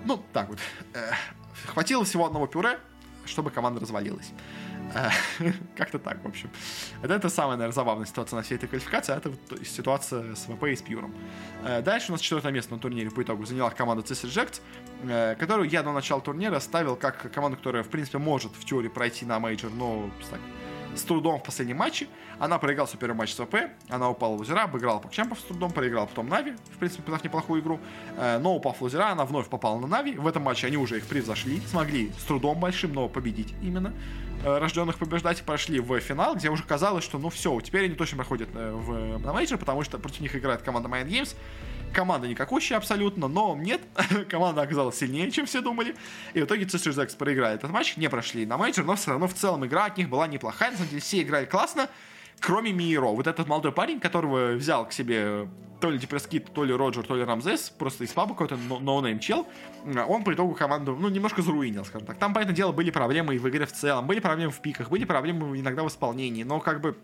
Ну, 0.04 0.22
так 0.32 0.48
вот. 0.48 0.58
Э, 0.92 1.12
хватило 1.66 2.04
всего 2.04 2.26
одного 2.26 2.46
пюре, 2.46 2.78
чтобы 3.24 3.50
команда 3.50 3.80
развалилась. 3.80 4.30
Э, 4.94 5.08
как-то 5.76 5.98
так, 5.98 6.22
в 6.22 6.28
общем. 6.28 6.50
Это, 7.02 7.14
это 7.14 7.28
самая, 7.30 7.56
наверное, 7.56 7.74
забавная 7.74 8.06
ситуация 8.06 8.36
на 8.36 8.42
всей 8.42 8.56
этой 8.56 8.68
квалификации, 8.68 9.14
а 9.14 9.16
это 9.16 9.30
вот 9.30 9.66
ситуация 9.66 10.34
с 10.34 10.44
ВП 10.44 10.64
и 10.64 10.76
с 10.76 10.82
Пьюром. 10.82 11.14
Дальше 11.62 12.10
у 12.10 12.12
нас 12.12 12.20
четвертое 12.20 12.52
место 12.52 12.74
на 12.74 12.78
турнире 12.78 13.10
по 13.10 13.22
итогу 13.22 13.46
заняла 13.46 13.70
команда 13.70 14.04
CIS 14.04 14.28
Reject, 14.28 15.36
которую 15.36 15.68
я 15.70 15.82
до 15.82 15.92
начала 15.92 16.20
турнира 16.20 16.60
ставил 16.60 16.96
как 16.96 17.32
команду, 17.32 17.56
которая, 17.56 17.82
в 17.82 17.88
принципе, 17.88 18.18
может 18.18 18.52
в 18.52 18.64
теории 18.64 18.88
пройти 18.88 19.24
на 19.24 19.38
мейджор, 19.40 19.70
но 19.70 20.10
так, 20.30 20.40
с 20.94 21.02
трудом 21.02 21.40
в 21.40 21.42
последнем 21.42 21.78
матче. 21.78 22.08
Она 22.38 22.58
проиграла 22.58 22.86
свой 22.86 23.00
первый 23.00 23.14
матч 23.16 23.32
с 23.32 23.38
ВП, 23.38 23.70
она 23.88 24.10
упала 24.10 24.34
в 24.34 24.38
лузера, 24.38 24.62
обыграла 24.62 24.98
PuckChamp'ов 24.98 25.38
с 25.38 25.42
трудом, 25.42 25.72
проиграла 25.72 26.06
потом 26.06 26.28
Navi, 26.28 26.52
в 26.72 26.78
принципе, 26.78 27.02
подав 27.02 27.22
неплохую 27.24 27.62
игру. 27.62 27.80
Э, 28.16 28.38
но 28.38 28.54
упав 28.56 28.78
в 28.78 28.82
лузера, 28.82 29.10
она 29.10 29.24
вновь 29.24 29.48
попала 29.48 29.78
на 29.78 29.86
Navi. 29.86 30.14
В 30.14 30.26
этом 30.26 30.42
матче 30.42 30.66
они 30.66 30.76
уже 30.76 30.98
их 30.98 31.06
превзошли, 31.06 31.60
смогли 31.60 32.12
с 32.18 32.24
трудом 32.24 32.58
большим, 32.58 32.92
но 32.92 33.08
победить 33.08 33.54
именно 33.62 33.92
э, 34.44 34.58
рожденных 34.58 34.98
побеждать, 34.98 35.42
прошли 35.42 35.80
в 35.80 36.00
финал, 36.00 36.36
где 36.36 36.50
уже 36.50 36.64
казалось, 36.64 37.04
что 37.04 37.18
ну 37.18 37.30
все, 37.30 37.60
теперь 37.60 37.84
они 37.84 37.94
точно 37.94 38.18
проходят 38.18 38.48
э, 38.54 38.72
в, 38.72 39.18
на 39.18 39.32
мейджор, 39.32 39.58
потому 39.58 39.82
что 39.84 39.98
против 39.98 40.20
них 40.20 40.34
играет 40.34 40.62
команда 40.62 40.88
Mind 40.88 41.06
Games, 41.06 41.36
Команда 41.94 42.26
никакущая 42.26 42.76
абсолютно, 42.76 43.28
но 43.28 43.56
нет, 43.56 43.80
команда 44.28 44.62
оказалась 44.62 44.98
сильнее, 44.98 45.30
чем 45.30 45.46
все 45.46 45.60
думали. 45.60 45.94
И 46.32 46.40
в 46.40 46.44
итоге 46.44 46.64
Цистерзекс 46.64 47.14
проиграли 47.14 47.54
этот 47.54 47.70
матч, 47.70 47.96
не 47.96 48.10
прошли 48.10 48.44
на 48.44 48.58
мейджор, 48.58 48.84
но 48.84 48.96
все 48.96 49.12
равно 49.12 49.28
в 49.28 49.34
целом 49.34 49.64
игра 49.64 49.84
от 49.84 49.96
них 49.96 50.08
была 50.08 50.26
неплохая. 50.26 50.72
На 50.72 50.76
самом 50.76 50.90
деле 50.90 51.00
все 51.00 51.22
играли 51.22 51.44
классно, 51.44 51.88
кроме 52.40 52.72
Миро. 52.72 53.06
Вот 53.06 53.28
этот 53.28 53.46
молодой 53.46 53.70
парень, 53.70 54.00
которого 54.00 54.54
взял 54.54 54.88
к 54.88 54.92
себе 54.92 55.48
то 55.80 55.90
ли 55.90 55.98
Depressed 55.98 56.35
Kid, 56.35 56.52
то 56.52 56.64
ли 56.64 56.74
Роджер, 56.74 57.04
то 57.04 57.14
ли 57.14 57.22
Рамзес, 57.22 57.70
просто 57.70 58.04
из 58.04 58.12
паба 58.12 58.30
какой-то 58.30 58.56
ноунейм 58.56 59.20
чел, 59.20 59.46
он 60.08 60.24
по 60.24 60.32
итогу 60.32 60.54
команду, 60.54 60.96
ну, 60.98 61.08
немножко 61.10 61.42
заруинил, 61.42 61.84
скажем 61.84 62.06
так. 62.06 62.18
Там, 62.18 62.34
понятное 62.34 62.56
дело, 62.56 62.72
были 62.72 62.90
проблемы 62.90 63.36
и 63.36 63.38
в 63.38 63.48
игре 63.48 63.66
в 63.66 63.72
целом, 63.72 64.06
были 64.06 64.18
проблемы 64.18 64.50
в 64.50 64.60
пиках, 64.60 64.88
были 64.88 65.04
проблемы 65.04 65.60
иногда 65.60 65.84
в 65.84 65.88
исполнении, 65.88 66.42
но 66.42 66.58
как 66.58 66.80
бы 66.80 66.96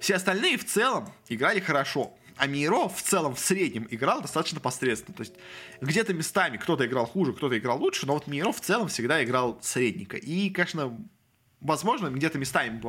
все 0.00 0.16
остальные 0.16 0.58
в 0.58 0.66
целом 0.66 1.08
играли 1.28 1.60
хорошо 1.60 2.12
а 2.40 2.46
Миро 2.46 2.88
в 2.88 3.02
целом 3.02 3.34
в 3.34 3.38
среднем 3.38 3.86
играл 3.90 4.22
достаточно 4.22 4.60
посредственно. 4.60 5.14
То 5.14 5.22
есть 5.22 5.34
где-то 5.82 6.14
местами 6.14 6.56
кто-то 6.56 6.86
играл 6.86 7.06
хуже, 7.06 7.34
кто-то 7.34 7.56
играл 7.58 7.78
лучше, 7.78 8.06
но 8.06 8.14
вот 8.14 8.26
Миро 8.26 8.50
в 8.50 8.60
целом 8.60 8.88
всегда 8.88 9.22
играл 9.22 9.58
средненько. 9.60 10.16
И, 10.16 10.48
конечно, 10.48 10.98
возможно, 11.60 12.08
где-то 12.08 12.38
местами, 12.38 12.80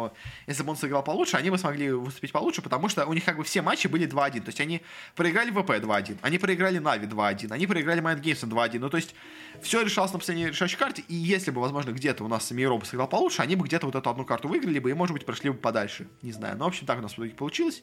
если 0.47 0.63
бы 0.63 0.69
он 0.69 0.77
сыграл 0.77 1.03
получше, 1.03 1.35
они 1.35 1.49
бы 1.49 1.57
смогли 1.57 1.91
выступить 1.91 2.31
получше, 2.31 2.61
потому 2.61 2.87
что 2.87 3.05
у 3.05 3.11
них 3.11 3.25
как 3.25 3.35
бы 3.35 3.43
все 3.43 3.61
матчи 3.61 3.87
были 3.87 4.07
2-1. 4.07 4.39
То 4.39 4.47
есть 4.47 4.61
они 4.61 4.81
проиграли 5.17 5.51
ВП 5.51 5.71
2-1, 5.71 6.19
они 6.21 6.37
проиграли 6.37 6.77
Нави 6.77 7.05
2-1, 7.05 7.51
они 7.51 7.67
проиграли 7.67 8.01
Mind 8.01 8.21
Games 8.21 8.47
2-1. 8.47 8.79
Ну, 8.79 8.89
то 8.89 8.95
есть 8.95 9.13
все 9.61 9.81
решалось 9.81 10.13
на 10.13 10.19
последней 10.19 10.47
решающей 10.47 10.77
карте, 10.77 11.03
и 11.09 11.15
если 11.15 11.51
бы, 11.51 11.59
возможно, 11.59 11.91
где-то 11.91 12.23
у 12.23 12.29
нас 12.29 12.49
Миро 12.51 12.77
бы 12.77 12.85
сыграл 12.85 13.09
получше, 13.09 13.41
они 13.41 13.57
бы 13.57 13.65
где-то 13.65 13.85
вот 13.85 13.95
эту 13.95 14.09
одну 14.09 14.23
карту 14.23 14.47
выиграли 14.47 14.79
бы 14.79 14.89
и, 14.91 14.93
может 14.93 15.13
быть, 15.13 15.25
прошли 15.25 15.49
бы 15.49 15.57
подальше. 15.57 16.07
Не 16.21 16.31
знаю. 16.31 16.57
Но, 16.57 16.63
в 16.63 16.67
общем, 16.69 16.85
так 16.85 16.99
у 16.99 17.01
нас 17.01 17.11
в 17.11 17.15
итоге 17.15 17.31
получилось. 17.31 17.81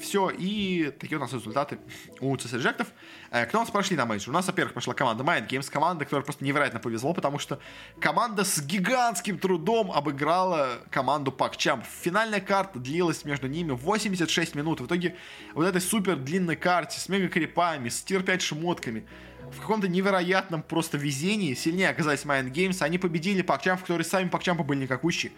Все, 0.00 0.30
и 0.30 0.90
такие 0.98 1.18
у 1.18 1.20
нас 1.20 1.32
результаты 1.32 1.78
у 2.20 2.34
CIS 2.34 2.58
Reject'ов. 2.58 2.88
Э, 3.30 3.44
кто 3.46 3.58
у 3.58 3.60
нас 3.60 3.70
прошли 3.70 3.96
на 3.96 4.06
мейджор? 4.06 4.30
У 4.30 4.32
нас, 4.32 4.46
во-первых, 4.46 4.74
пошла 4.74 4.94
команда 4.94 5.22
Mind 5.22 5.48
Games, 5.48 5.70
команда, 5.70 6.04
которая 6.04 6.24
просто 6.24 6.44
невероятно 6.44 6.80
повезло, 6.80 7.12
потому 7.12 7.38
что 7.38 7.58
команда 8.00 8.44
с 8.44 8.62
гигантским 8.62 9.38
трудом 9.38 9.92
обыграла 9.92 10.78
команду 10.90 11.34
PuckChamp. 11.36 11.84
Финальная 12.02 12.40
карта 12.40 12.78
длилась 12.78 13.24
между 13.24 13.48
ними 13.48 13.72
86 13.72 14.54
минут. 14.54 14.80
В 14.80 14.86
итоге 14.86 15.16
вот 15.54 15.66
этой 15.66 15.80
супер 15.80 16.16
длинной 16.16 16.56
карте 16.56 16.98
с 16.98 17.08
мега 17.08 17.28
крипами, 17.28 17.88
с 17.88 18.02
tier 18.02 18.22
5 18.22 18.40
шмотками, 18.40 19.06
в 19.50 19.60
каком-то 19.60 19.88
невероятном 19.88 20.62
просто 20.62 20.96
везении 20.96 21.52
сильнее 21.54 21.90
оказались 21.90 22.24
Mind 22.24 22.50
Games. 22.50 22.82
Они 22.82 22.96
победили 22.98 23.42
PuckChamp, 23.42 23.82
которые 23.82 24.04
сами 24.04 24.28
PuckChamp'ы 24.28 24.62
были 24.62 24.80
никакущие. 24.84 25.32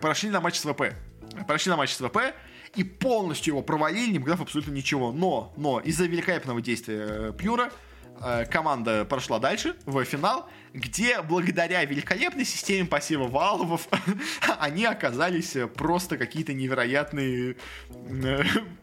Прошли 0.00 0.30
на 0.30 0.40
матч 0.40 0.56
с 0.56 0.64
ВП. 0.64 0.94
Прошли 1.46 1.70
на 1.70 1.76
матч 1.76 1.92
с 1.92 1.98
ВП 1.98 2.34
и 2.74 2.84
полностью 2.84 3.52
его 3.52 3.62
провалили, 3.62 4.12
не 4.12 4.18
показав 4.18 4.42
абсолютно 4.42 4.72
ничего. 4.72 5.12
Но, 5.12 5.52
но 5.56 5.80
из-за 5.80 6.06
великолепного 6.06 6.60
действия 6.60 7.06
э, 7.08 7.32
Pure'а 7.36 7.72
э, 8.20 8.44
команда 8.46 9.04
прошла 9.04 9.38
дальше, 9.38 9.76
в 9.86 10.04
финал, 10.04 10.48
где 10.72 11.20
благодаря 11.22 11.84
великолепной 11.84 12.44
системе 12.44 12.86
посева 12.86 13.26
walkover'ов 13.26 13.88
они 14.58 14.84
оказались 14.84 15.56
просто 15.74 16.16
какие-то 16.16 16.52
невероятные 16.52 17.56
э, 17.90 18.42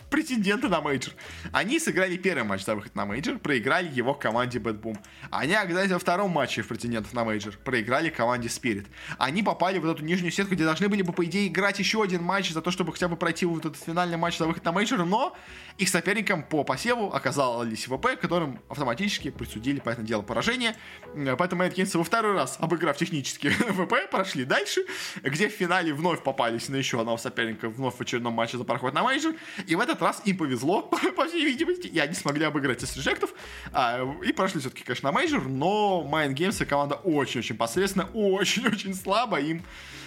претенденты 0.09 0.69
на 0.69 0.81
мейджор. 0.81 1.13
Они 1.51 1.79
сыграли 1.79 2.17
первый 2.17 2.43
матч 2.43 2.63
за 2.63 2.75
выход 2.75 2.95
на 2.95 3.05
мейджор, 3.05 3.39
проиграли 3.39 3.89
его 3.91 4.13
команде 4.13 4.59
BetBoom. 4.59 4.97
Они 5.31 5.53
оказались 5.53 5.91
во 5.91 5.99
втором 5.99 6.31
матче 6.31 6.61
в 6.61 6.67
претендентов 6.67 7.13
на 7.13 7.23
мейджор, 7.23 7.57
проиграли 7.63 8.09
команде 8.09 8.47
Spirit. 8.47 8.87
Они 9.17 9.43
попали 9.43 9.79
в 9.79 9.89
эту 9.89 10.03
нижнюю 10.03 10.31
сетку, 10.31 10.55
где 10.55 10.63
должны 10.63 10.87
были 10.89 11.01
бы, 11.01 11.13
по 11.13 11.25
идее, 11.25 11.47
играть 11.47 11.79
еще 11.79 12.01
один 12.03 12.23
матч 12.23 12.51
за 12.51 12.61
то, 12.61 12.71
чтобы 12.71 12.93
хотя 12.93 13.07
бы 13.07 13.17
пройти 13.17 13.45
вот 13.45 13.65
этот 13.65 13.77
финальный 13.77 14.17
матч 14.17 14.37
за 14.37 14.47
выход 14.47 14.63
на 14.63 14.71
мейджор, 14.71 15.05
но 15.05 15.35
их 15.77 15.89
соперником 15.89 16.43
по 16.43 16.63
посеву 16.63 17.11
оказались 17.11 17.85
ВП, 17.85 18.19
которым 18.19 18.59
автоматически 18.69 19.29
присудили, 19.29 19.79
понятное 19.79 20.05
дело, 20.05 20.21
поражение. 20.21 20.75
Поэтому 21.37 21.63
Games 21.63 21.97
во 21.97 22.03
второй 22.03 22.33
раз, 22.33 22.57
обыграв 22.59 22.97
технически 22.97 23.49
ВП, 23.49 24.09
прошли 24.09 24.45
дальше, 24.45 24.85
где 25.21 25.49
в 25.49 25.51
финале 25.51 25.93
вновь 25.93 26.23
попались 26.23 26.69
на 26.69 26.75
еще 26.75 26.99
одного 26.99 27.17
соперника, 27.17 27.69
вновь 27.69 27.95
в 27.95 28.01
очередном 28.01 28.33
матче 28.33 28.57
за 28.57 28.63
проход 28.63 28.93
на 28.93 29.03
мейджор. 29.03 29.33
И 29.65 29.75
в 29.75 29.79
этот 29.79 29.96
раз 30.01 30.21
им 30.25 30.37
повезло, 30.37 30.81
по 31.15 31.25
всей 31.27 31.45
видимости, 31.45 31.87
и 31.87 31.99
они 31.99 32.13
смогли 32.13 32.45
обыграть 32.45 32.83
CIS 32.83 32.95
Reject'ов, 32.95 33.31
а, 33.71 34.07
и 34.25 34.31
прошли 34.31 34.59
все-таки, 34.59 34.83
конечно, 34.83 35.11
на 35.11 35.13
мейджор, 35.13 35.47
но 35.47 36.07
Mind 36.09 36.33
Games 36.35 36.65
команда 36.65 36.95
очень-очень 36.95 37.55
посредственно, 37.55 38.05
очень-очень 38.13 38.93
слабо, 38.93 39.39
им 39.39 39.63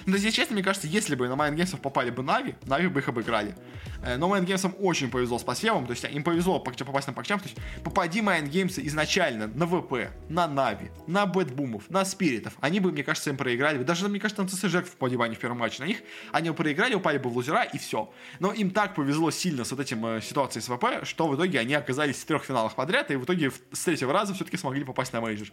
но, 0.06 0.16
если 0.16 0.30
честно, 0.30 0.54
мне 0.54 0.62
кажется, 0.62 0.86
если 0.86 1.14
бы 1.14 1.28
на 1.28 1.34
Mind 1.34 1.56
Games 1.56 1.76
попали 1.76 2.10
бы 2.10 2.22
NAVI, 2.22 2.54
NAVI 2.66 2.88
бы 2.88 3.00
их 3.00 3.08
обыграли. 3.08 3.54
Э, 4.02 4.16
но 4.16 4.34
Mind 4.34 4.46
Games 4.46 4.74
очень 4.80 5.10
повезло 5.10 5.38
с 5.38 5.42
посевом, 5.42 5.86
то 5.86 5.92
есть 5.92 6.04
им 6.04 6.22
повезло 6.22 6.60
попасть 6.60 7.06
на 7.06 7.12
PuckChamp, 7.12 7.40
то 7.40 7.46
есть 7.46 7.58
попади 7.84 8.20
Mind 8.20 8.50
Games 8.50 8.80
изначально 8.86 9.46
на 9.48 9.66
ВП, 9.66 10.10
на 10.28 10.46
NAVI, 10.46 10.90
на 11.06 11.26
Бэтбумов, 11.26 11.88
на 11.90 12.04
Спиритов, 12.04 12.54
они 12.60 12.80
бы, 12.80 12.92
мне 12.92 13.04
кажется, 13.04 13.30
им 13.30 13.36
проиграли. 13.36 13.82
Даже, 13.82 14.08
мне 14.08 14.20
кажется, 14.20 14.42
на 14.42 14.48
ЦСЖ 14.48 14.84
в 14.86 14.96
попади 14.96 15.16
в 15.16 15.38
первом 15.38 15.58
матче 15.58 15.82
на 15.82 15.86
них, 15.86 15.98
они 16.32 16.50
бы 16.50 16.56
проиграли, 16.56 16.94
упали 16.94 17.18
бы 17.18 17.30
в 17.30 17.36
лузера 17.36 17.62
и 17.64 17.78
все. 17.78 18.12
Но 18.38 18.52
им 18.52 18.70
так 18.70 18.94
повезло 18.94 19.30
сильно 19.30 19.64
с 19.64 19.70
вот 19.70 19.80
этим 19.80 20.04
э, 20.06 20.20
ситуацией 20.20 20.62
с 20.62 20.68
ВП, 20.68 21.04
что 21.04 21.28
в 21.28 21.36
итоге 21.36 21.60
они 21.60 21.74
оказались 21.74 22.16
в 22.16 22.24
трех 22.24 22.44
финалах 22.44 22.74
подряд, 22.74 23.10
и 23.10 23.16
в 23.16 23.24
итоге 23.24 23.50
с 23.72 23.84
третьего 23.84 24.12
раза 24.12 24.34
все-таки 24.34 24.56
смогли 24.56 24.84
попасть 24.84 25.12
на 25.12 25.20
мейджор. 25.20 25.48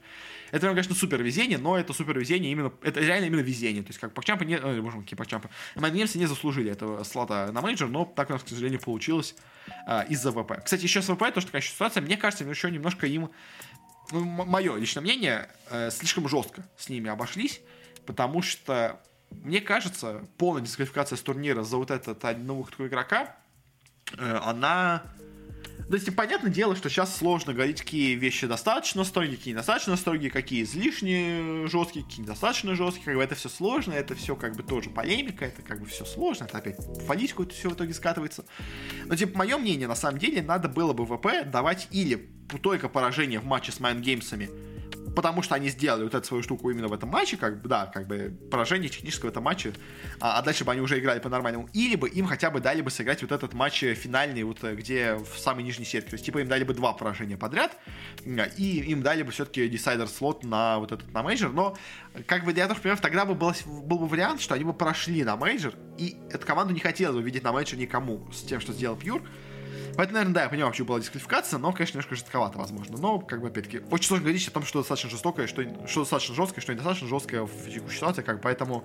Это, 0.52 0.68
конечно, 0.68 0.96
супер 0.96 1.22
везение, 1.22 1.58
но 1.58 1.78
это 1.78 1.94
супер 1.94 2.18
везение 2.18 2.52
именно, 2.52 2.72
это 2.82 3.00
реально 3.00 3.26
именно 3.26 3.42
везение. 3.42 3.84
То 3.84 3.90
есть, 3.90 4.00
как 4.00 4.14
Пакчампы 4.14 4.46
не, 4.46 4.56
э, 4.56 4.82
боже 4.82 4.98
мой, 4.98 5.06
Пакчампы, 5.06 5.50
немцы 5.76 6.18
не 6.18 6.26
заслужили 6.26 6.72
этого 6.72 7.04
слота 7.04 7.52
на 7.52 7.62
мейджор, 7.62 7.90
но 7.90 8.06
так 8.06 8.30
у 8.30 8.34
нас, 8.34 8.44
к 8.44 8.48
сожалению, 8.48 8.80
получилось 8.80 9.36
э, 9.88 10.08
из-за 10.10 10.32
ВП. 10.32 10.64
Кстати, 10.64 10.84
еще 10.84 11.02
с 11.02 11.08
ВП, 11.08 11.32
то, 11.34 11.42
что 11.42 11.48
такая 11.48 11.62
ситуация, 11.62 12.02
мне 12.02 12.18
кажется, 12.18 12.44
еще 12.46 12.72
немножко 12.72 13.08
им, 13.08 13.30
ну, 14.12 14.24
мое 14.24 14.76
личное 14.78 15.02
мнение, 15.02 15.50
э, 15.70 15.92
слишком 15.92 16.28
жестко 16.30 16.66
с 16.78 16.90
ними 16.90 17.10
обошлись, 17.10 17.62
потому 18.06 18.42
что, 18.42 19.02
мне 19.32 19.60
кажется, 19.60 20.26
полная 20.38 20.62
дисквалификация 20.62 21.18
с 21.18 21.22
турнира 21.22 21.64
за 21.64 21.78
вот 21.78 21.92
этот 21.92 22.24
одного 22.24 22.68
игрока, 22.80 23.36
э, 24.18 24.40
она 24.44 25.04
то 25.88 25.94
есть, 25.94 26.14
понятное 26.16 26.52
дело, 26.52 26.76
что 26.76 26.90
сейчас 26.90 27.16
сложно 27.16 27.54
говорить, 27.54 27.82
какие 27.82 28.16
вещи 28.16 28.48
достаточно 28.48 29.04
строгие, 29.04 29.38
какие 29.38 29.54
недостаточно 29.54 29.96
строгие, 29.96 30.30
какие 30.30 30.64
излишне 30.64 31.68
жесткие, 31.68 32.04
какие 32.04 32.24
недостаточно 32.24 32.76
жесткие. 32.76 33.06
Как 33.06 33.16
бы 33.16 33.24
это 33.24 33.36
все 33.36 33.48
сложно, 33.48 33.94
это 33.94 34.16
все 34.16 34.36
как 34.36 34.56
бы 34.56 34.64
тоже 34.64 34.90
полемика, 34.90 35.46
это 35.46 35.62
как 35.62 35.80
бы 35.80 35.86
все 35.86 36.04
сложно, 36.04 36.46
это 36.46 36.58
опять 36.58 36.78
политику 37.08 37.44
это 37.44 37.54
все 37.54 37.70
в 37.70 37.74
итоге 37.74 37.94
скатывается. 37.94 38.46
Но, 39.06 39.16
типа, 39.16 39.38
мое 39.38 39.58
мнение, 39.58 39.88
на 39.88 39.96
самом 39.96 40.20
деле, 40.20 40.42
надо 40.42 40.68
было 40.68 40.94
бы 40.94 41.06
ВП 41.06 41.50
давать 41.50 41.88
или 41.92 42.30
только 42.62 42.90
поражение 42.90 43.40
в 43.40 43.46
матче 43.46 43.72
с 43.72 43.80
Майнгеймсами, 43.80 44.50
потому 45.16 45.42
что 45.42 45.56
они 45.56 45.70
сделали 45.70 46.04
вот 46.04 46.14
эту 46.14 46.26
свою 46.26 46.44
штуку 46.44 46.70
именно 46.70 46.88
в 46.88 46.94
этом 46.94 47.10
матче, 47.10 47.38
как 47.38 47.62
бы, 47.62 47.70
да, 47.70 47.88
как 47.88 48.08
бы 48.08 48.34
поражение 48.52 48.90
техническое 48.90 49.28
в 49.28 49.32
этом 49.32 49.44
матче, 49.44 49.74
а, 50.20 50.40
а 50.40 50.42
дальше 50.42 50.66
бы 50.66 50.72
они 50.72 50.82
уже 50.82 51.00
играли 51.00 51.20
по-нормальному, 51.20 51.70
или 51.74 51.96
бы 51.96 52.10
им 52.10 52.26
хотя 52.26 52.50
бы 52.50 52.60
дали 52.60 52.82
бы 52.82 52.92
сыграть 52.92 53.22
вот 53.22 53.32
этот 53.32 53.54
матч 53.54 53.80
финальный, 53.80 54.44
вот 54.44 54.64
э, 54.64 54.76
где 54.76 55.16
в 55.16 55.38
самой 55.38 55.64
нижней 55.64 55.86
сетке, 55.86 56.12
то 56.12 56.14
есть 56.16 56.26
типа 56.26 56.40
им 56.40 56.48
дали 56.48 56.64
бы 56.64 56.74
два 56.74 56.94
поражения 56.94 57.38
подряд, 57.38 57.78
и 58.26 58.84
им 58.88 59.02
дали 59.02 59.24
бы 59.24 59.32
все-таки 59.32 59.68
десайдер 59.68 60.08
слот 60.08 60.44
на 60.44 60.80
вот 60.80 60.92
этот 60.92 61.12
на 61.14 61.24
мейджор, 61.24 61.52
но 61.52 61.78
как 62.26 62.46
бы 62.46 62.52
я 62.52 62.68
тоже 62.68 62.82
понимаю, 62.82 63.02
тогда 63.02 63.26
бы 63.26 63.36
был, 63.36 63.54
был 63.66 64.00
бы 64.00 64.08
вариант, 64.08 64.42
что 64.42 64.56
они 64.56 64.64
бы 64.64 64.74
прошли 64.74 65.24
на 65.24 65.36
мейджор, 65.36 65.74
и 65.98 66.18
эту 66.30 66.46
команду 66.46 66.74
не 66.74 66.80
хотелось 66.80 67.16
бы 67.16 67.22
видеть 67.22 67.44
на 67.44 67.52
мейджор 67.52 67.80
никому 67.80 68.28
с 68.32 68.42
тем, 68.42 68.60
что 68.60 68.74
сделал 68.74 68.96
Pure, 68.96 69.22
Поэтому, 69.96 70.16
наверное, 70.16 70.34
да, 70.34 70.44
я 70.44 70.50
понимаю, 70.50 70.72
почему 70.72 70.88
была 70.88 71.00
дисквалификация, 71.00 71.58
но, 71.60 71.72
конечно, 71.72 71.94
немножко 71.94 72.16
жестковато, 72.16 72.58
возможно. 72.58 72.98
Но, 72.98 73.20
как 73.20 73.42
бы, 73.42 73.48
опять-таки, 73.48 73.82
очень 73.90 74.08
сложно 74.08 74.26
говорить 74.26 74.48
о 74.48 74.52
том, 74.52 74.64
что 74.64 74.80
достаточно 74.80 75.10
жестокое, 75.10 75.48
что, 75.48 75.64
что 75.88 76.02
достаточно 76.02 76.36
жесткое, 76.36 76.62
что 76.62 76.74
недостаточно 76.74 77.08
жесткое 77.08 77.44
в 77.44 77.70
текущей 77.72 77.98
ситуации, 77.98 78.22
как 78.22 78.42
поэтому 78.42 78.84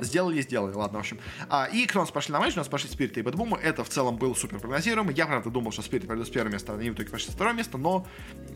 сделали, 0.00 0.40
сделали, 0.40 0.74
ладно, 0.74 0.98
в 0.98 1.00
общем. 1.00 1.18
А, 1.48 1.66
и 1.66 1.86
кто 1.86 2.00
у 2.00 2.02
нас 2.02 2.10
пошли 2.10 2.32
на 2.32 2.40
мейджор, 2.40 2.54
у 2.54 2.58
нас 2.58 2.68
пошли 2.68 2.88
Спирит 2.88 3.18
и 3.18 3.22
Бэтбум, 3.22 3.54
это 3.54 3.84
в 3.84 3.88
целом 3.88 4.16
был 4.16 4.34
супер 4.36 4.60
прогнозируемый. 4.60 5.14
Я, 5.14 5.26
правда, 5.26 5.50
думал, 5.50 5.72
что 5.72 5.82
Спирит 5.82 6.06
пройдет 6.06 6.26
с 6.26 6.30
первого 6.30 6.52
места, 6.52 6.74
они 6.74 6.90
в 6.90 6.94
итоге 6.94 7.10
пошли 7.10 7.30
с 7.30 7.34
второго 7.34 7.54
места, 7.54 7.78
но 7.78 8.06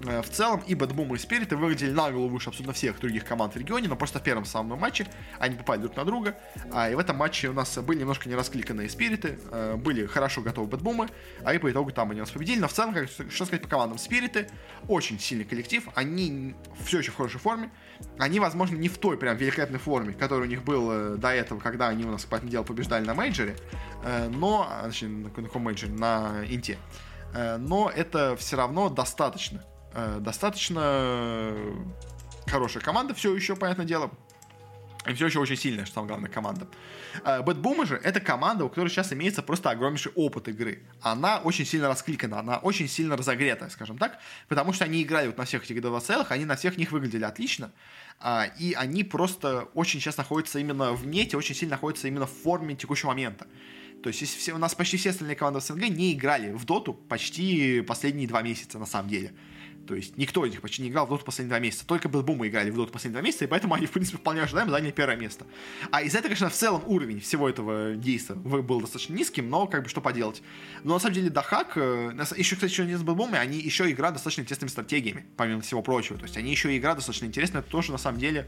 э, 0.06 0.22
в 0.22 0.30
целом 0.30 0.62
и 0.66 0.74
Бэтбум, 0.74 1.14
и 1.14 1.18
Спириты 1.18 1.56
выглядели 1.56 1.90
на 1.90 2.10
голову 2.10 2.28
выше 2.28 2.50
абсолютно 2.50 2.72
всех 2.72 3.00
других 3.00 3.24
команд 3.24 3.54
в 3.54 3.56
регионе, 3.56 3.88
но 3.88 3.96
просто 3.96 4.20
в 4.20 4.22
первом 4.22 4.44
самом 4.44 4.78
матче 4.78 5.06
они 5.38 5.56
попали 5.56 5.80
друг 5.80 5.96
на 5.96 6.04
друга, 6.04 6.36
а, 6.72 6.90
и 6.90 6.94
в 6.94 6.98
этом 6.98 7.16
матче 7.16 7.48
у 7.48 7.52
нас 7.52 7.76
были 7.78 8.00
немножко 8.00 8.28
не 8.28 8.34
раскликанные 8.34 8.88
Спириты, 8.88 9.38
э, 9.50 9.76
были 9.76 10.06
хорошо 10.06 10.40
готовы 10.40 10.68
Бэтбумы, 10.68 11.08
а 11.50 11.54
и 11.54 11.58
по 11.58 11.68
итогу 11.68 11.90
там 11.90 12.12
они 12.12 12.20
нас 12.20 12.30
победили, 12.30 12.60
но 12.60 12.68
в 12.68 12.72
целом, 12.72 12.94
как, 12.94 13.08
что 13.08 13.44
сказать 13.44 13.62
по 13.62 13.68
командам, 13.68 13.98
Спириты 13.98 14.48
очень 14.86 15.18
сильный 15.18 15.44
коллектив, 15.44 15.82
они 15.96 16.54
все 16.84 16.98
еще 16.98 17.10
в 17.10 17.16
хорошей 17.16 17.40
форме, 17.40 17.72
они, 18.18 18.38
возможно, 18.38 18.76
не 18.76 18.88
в 18.88 18.98
той 18.98 19.16
прям 19.16 19.36
великолепной 19.36 19.80
форме, 19.80 20.14
которая 20.14 20.46
у 20.46 20.48
них 20.48 20.62
был 20.62 20.90
э, 20.92 21.16
до 21.16 21.30
этого, 21.30 21.58
когда 21.58 21.88
они 21.88 22.04
у 22.04 22.10
нас, 22.12 22.24
по 22.24 22.38
делу, 22.38 22.64
побеждали 22.64 23.04
на 23.04 23.14
мейджоре, 23.14 23.56
э, 24.04 24.28
но, 24.28 24.68
а, 24.70 24.84
точнее, 24.86 25.08
на 25.08 25.30
каком 25.30 25.62
мейджоре, 25.62 25.92
на 25.92 26.44
инте, 26.48 26.78
э, 27.34 27.56
но 27.56 27.90
это 27.90 28.36
все 28.36 28.56
равно 28.56 28.88
достаточно, 28.88 29.64
достаточно 30.20 31.52
хорошая 32.46 32.80
команда 32.80 33.12
все 33.12 33.34
еще, 33.34 33.56
понятное 33.56 33.86
дело, 33.86 34.12
и 35.06 35.14
все 35.14 35.26
еще 35.26 35.38
очень 35.38 35.56
сильная, 35.56 35.86
что 35.86 35.94
самое 35.94 36.08
главное, 36.08 36.30
команда. 36.30 36.68
Бэтбума 37.24 37.86
же 37.86 37.96
это 37.96 38.20
команда, 38.20 38.64
у 38.64 38.68
которой 38.68 38.88
сейчас 38.88 39.12
имеется 39.12 39.42
просто 39.42 39.70
огромнейший 39.70 40.12
опыт 40.14 40.48
игры. 40.48 40.82
Она 41.00 41.38
очень 41.38 41.64
сильно 41.64 41.88
раскликана, 41.88 42.40
она 42.40 42.58
очень 42.58 42.88
сильно 42.88 43.16
разогрета, 43.16 43.70
скажем 43.70 43.96
так, 43.96 44.18
потому 44.48 44.72
что 44.72 44.84
они 44.84 45.02
играли 45.02 45.28
вот 45.28 45.38
на 45.38 45.44
всех 45.44 45.64
этих 45.64 45.80
D2CL 45.80 46.05
ах, 46.05 46.30
они 46.32 46.44
на 46.44 46.56
всех 46.56 46.76
них 46.76 46.92
выглядели 46.92 47.24
отлично, 47.24 47.72
а, 48.18 48.46
и 48.58 48.74
они 48.74 49.02
просто 49.04 49.68
очень 49.74 50.00
сейчас 50.00 50.18
находятся 50.18 50.58
именно 50.58 50.92
в 50.92 51.06
мете, 51.06 51.36
очень 51.36 51.54
сильно 51.54 51.76
находятся 51.76 52.06
именно 52.06 52.26
в 52.26 52.32
форме 52.32 52.74
текущего 52.74 53.08
момента. 53.08 53.46
То 54.02 54.08
есть 54.08 54.22
все, 54.22 54.52
у 54.52 54.58
нас 54.58 54.74
почти 54.74 54.96
все 54.96 55.10
остальные 55.10 55.36
команды 55.36 55.60
в 55.60 55.62
СНГ 55.62 55.88
не 55.88 56.14
играли 56.14 56.52
в 56.52 56.64
доту 56.64 56.94
почти 56.94 57.82
последние 57.82 58.28
два 58.28 58.42
месяца, 58.42 58.78
на 58.78 58.86
самом 58.86 59.08
деле. 59.08 59.32
То 59.86 59.94
есть 59.94 60.16
никто 60.16 60.44
из 60.44 60.50
них 60.50 60.60
почти 60.60 60.82
не 60.82 60.88
играл 60.88 61.06
в 61.06 61.10
доту 61.10 61.24
последние 61.24 61.50
два 61.50 61.58
месяца. 61.58 61.86
Только 61.86 62.08
Бэтбумы 62.08 62.48
играли 62.48 62.70
в 62.70 62.76
доту 62.76 62.92
последние 62.92 63.20
два 63.20 63.26
месяца, 63.26 63.44
и 63.44 63.48
поэтому 63.48 63.74
они, 63.74 63.86
в 63.86 63.90
принципе, 63.90 64.18
вполне 64.18 64.42
ожидаемо 64.42 64.70
заняли 64.70 64.92
первое 64.92 65.16
место. 65.16 65.46
А 65.90 66.02
из-за 66.02 66.18
этого, 66.18 66.30
конечно, 66.30 66.48
в 66.48 66.54
целом 66.54 66.82
уровень 66.86 67.20
всего 67.20 67.48
этого 67.48 67.94
действия 67.94 68.36
был 68.36 68.80
достаточно 68.80 69.14
низким, 69.14 69.48
но 69.48 69.66
как 69.66 69.82
бы 69.82 69.88
что 69.88 70.00
поделать. 70.00 70.42
Но 70.84 70.94
на 70.94 71.00
самом 71.00 71.14
деле 71.14 71.30
Дахак, 71.30 71.72
э, 71.76 72.12
еще, 72.36 72.54
кстати, 72.54 72.72
еще 72.72 72.84
не 72.84 72.96
с 72.96 73.02
Бэтбумами, 73.02 73.38
они 73.38 73.58
еще 73.58 73.90
играют 73.90 74.10
достаточно 74.10 74.42
интересными 74.42 74.70
стратегиями, 74.70 75.26
помимо 75.36 75.60
всего 75.60 75.82
прочего. 75.82 76.18
То 76.18 76.24
есть 76.24 76.36
они 76.36 76.50
еще 76.50 76.76
игра 76.76 76.94
достаточно 76.94 77.26
интересная, 77.26 77.60
это 77.60 77.70
тоже 77.70 77.92
на 77.92 77.98
самом 77.98 78.18
деле 78.18 78.46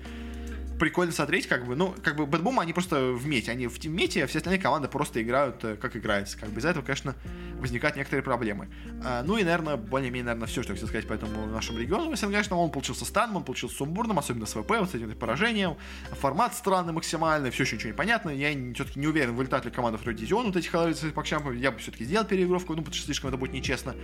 прикольно 0.83 1.13
смотреть, 1.13 1.47
как 1.47 1.65
бы, 1.65 1.77
ну, 1.77 1.95
как 2.03 2.17
бы 2.17 2.27
Бэтбум, 2.27 2.59
они 2.59 2.73
просто 2.73 3.13
в 3.13 3.25
мете, 3.25 3.53
они 3.53 3.69
в 3.69 3.79
мете, 3.79 4.25
а 4.25 4.27
все 4.27 4.39
остальные 4.39 4.61
команды 4.61 4.89
просто 4.89 5.23
играют, 5.23 5.63
э, 5.63 5.77
как 5.77 5.97
играется, 5.97 6.37
как 6.37 6.49
бы 6.49 6.59
из-за 6.59 6.71
этого, 6.71 6.85
конечно, 6.85 7.15
возникают 7.61 7.95
некоторые 7.95 8.25
проблемы. 8.25 8.69
А, 9.05 9.23
ну 9.23 9.37
и, 9.37 9.45
наверное, 9.45 9.77
более-менее, 9.77 10.25
наверное, 10.25 10.49
все, 10.49 10.61
что 10.65 10.73
я 10.73 10.75
хотел 10.75 10.89
сказать 10.89 11.07
по 11.07 11.13
этому 11.13 11.47
нашему 11.47 11.79
региону 11.79 12.17
СНГшному, 12.17 12.61
он 12.61 12.73
получился 12.73 13.05
странным, 13.05 13.37
он 13.37 13.45
получился 13.45 13.77
сумбурным, 13.77 14.19
особенно 14.19 14.45
с 14.45 14.55
ВП, 14.55 14.73
вот 14.81 14.91
с 14.91 14.95
этим 14.97 15.15
поражением, 15.15 15.77
формат 16.21 16.57
странный 16.57 16.93
максимально, 16.93 17.53
все 17.53 17.63
еще 17.63 17.77
ничего 17.77 17.91
не 17.91 17.97
понятно, 17.97 18.31
я 18.31 18.51
все-таки 18.75 18.99
не 18.99 19.07
уверен, 19.07 19.37
вылетает 19.37 19.65
ли 19.65 19.71
команда 19.71 19.99
второй 19.99 20.17
дивизион 20.17 20.47
вот 20.47 20.57
этих 20.57 20.73
Пакчампов, 21.15 21.55
я 21.55 21.71
бы 21.71 21.79
все-таки 21.79 22.05
сделал 22.05 22.27
переигровку, 22.27 22.75
ну, 22.75 22.81
потому 22.81 22.97
что 22.97 23.05
слишком 23.05 23.29
это 23.29 23.37
будет 23.37 23.53
нечестно. 23.53 23.95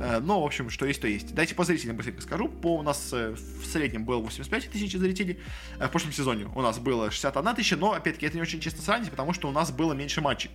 Э, 0.00 0.20
но, 0.20 0.40
в 0.40 0.44
общем, 0.44 0.70
что 0.70 0.86
есть, 0.86 1.00
то 1.00 1.06
есть. 1.06 1.34
Дайте 1.34 1.54
по 1.54 1.64
зрителям 1.64 1.96
быстренько 1.96 2.22
скажу. 2.22 2.48
По 2.48 2.78
у 2.78 2.82
нас 2.82 3.10
э, 3.12 3.34
в 3.34 3.66
среднем 3.66 4.04
было 4.04 4.18
85 4.18 4.70
тысяч 4.70 4.92
зрителей. 4.92 5.38
Э, 5.78 5.86
в 5.86 5.90
прошлом 5.90 6.12
сезоне 6.14 6.48
у 6.54 6.62
нас 6.62 6.78
было 6.78 7.10
61 7.10 7.54
тысяча, 7.54 7.76
но, 7.76 7.92
опять-таки, 7.92 8.26
это 8.26 8.36
не 8.36 8.42
очень 8.42 8.60
честно 8.60 8.82
сравнить, 8.82 9.10
потому 9.10 9.32
что 9.32 9.48
у 9.48 9.52
нас 9.52 9.70
было 9.70 9.92
меньше 9.92 10.20
матчей 10.20 10.50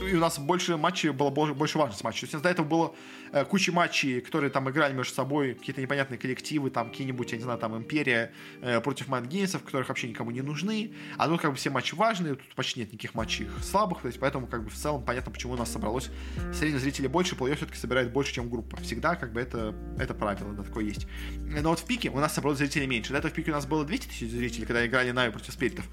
и 0.00 0.14
у 0.14 0.20
нас 0.20 0.38
больше 0.38 0.76
матчей 0.76 1.10
было 1.10 1.30
больше 1.30 1.78
важность 1.78 2.02
матчей. 2.02 2.26
То 2.26 2.34
есть 2.34 2.42
до 2.42 2.48
этого 2.48 2.66
было 2.66 2.94
э, 3.32 3.44
куча 3.44 3.72
матчей, 3.72 4.20
которые 4.20 4.50
там 4.50 4.68
играли 4.68 4.92
между 4.92 5.14
собой, 5.14 5.54
какие-то 5.54 5.80
непонятные 5.80 6.18
коллективы, 6.18 6.70
там 6.70 6.90
какие-нибудь, 6.90 7.30
я 7.32 7.38
не 7.38 7.44
знаю, 7.44 7.58
там 7.58 7.76
Империя 7.76 8.32
э, 8.60 8.80
против 8.80 9.08
Майндгеймсов, 9.08 9.62
которых 9.62 9.88
вообще 9.88 10.08
никому 10.08 10.30
не 10.30 10.42
нужны. 10.42 10.92
А 11.16 11.28
тут 11.28 11.40
как 11.40 11.52
бы 11.52 11.56
все 11.56 11.70
матчи 11.70 11.94
важные, 11.94 12.34
тут 12.34 12.54
почти 12.54 12.80
нет 12.80 12.92
никаких 12.92 13.14
матчей 13.14 13.48
слабых, 13.62 14.00
то 14.02 14.08
есть 14.08 14.18
поэтому 14.18 14.46
как 14.46 14.64
бы 14.64 14.70
в 14.70 14.74
целом 14.74 15.04
понятно, 15.04 15.30
почему 15.30 15.52
у 15.54 15.56
нас 15.56 15.70
собралось 15.70 16.10
средних 16.52 16.80
зрителей 16.80 17.08
больше, 17.08 17.36
плей-офф 17.36 17.54
все-таки 17.54 17.78
собирает 17.78 18.12
больше, 18.12 18.34
чем 18.34 18.50
группа. 18.50 18.76
Всегда 18.78 19.14
как 19.14 19.32
бы 19.32 19.40
это, 19.40 19.74
это 19.98 20.14
правило, 20.14 20.52
да, 20.52 20.64
такое 20.64 20.84
есть. 20.84 21.06
Но 21.38 21.70
вот 21.70 21.78
в 21.78 21.84
пике 21.84 22.10
у 22.10 22.18
нас 22.18 22.34
собралось 22.34 22.58
зрителей 22.58 22.86
меньше. 22.86 23.12
До 23.12 23.18
этого 23.18 23.32
в 23.32 23.34
пике 23.34 23.52
у 23.52 23.54
нас 23.54 23.66
было 23.66 23.84
200 23.84 24.08
тысяч 24.08 24.30
зрителей, 24.30 24.66
когда 24.66 24.84
играли 24.84 25.12
NAVI 25.12 25.30
против 25.30 25.52
Спиритов. 25.52 25.86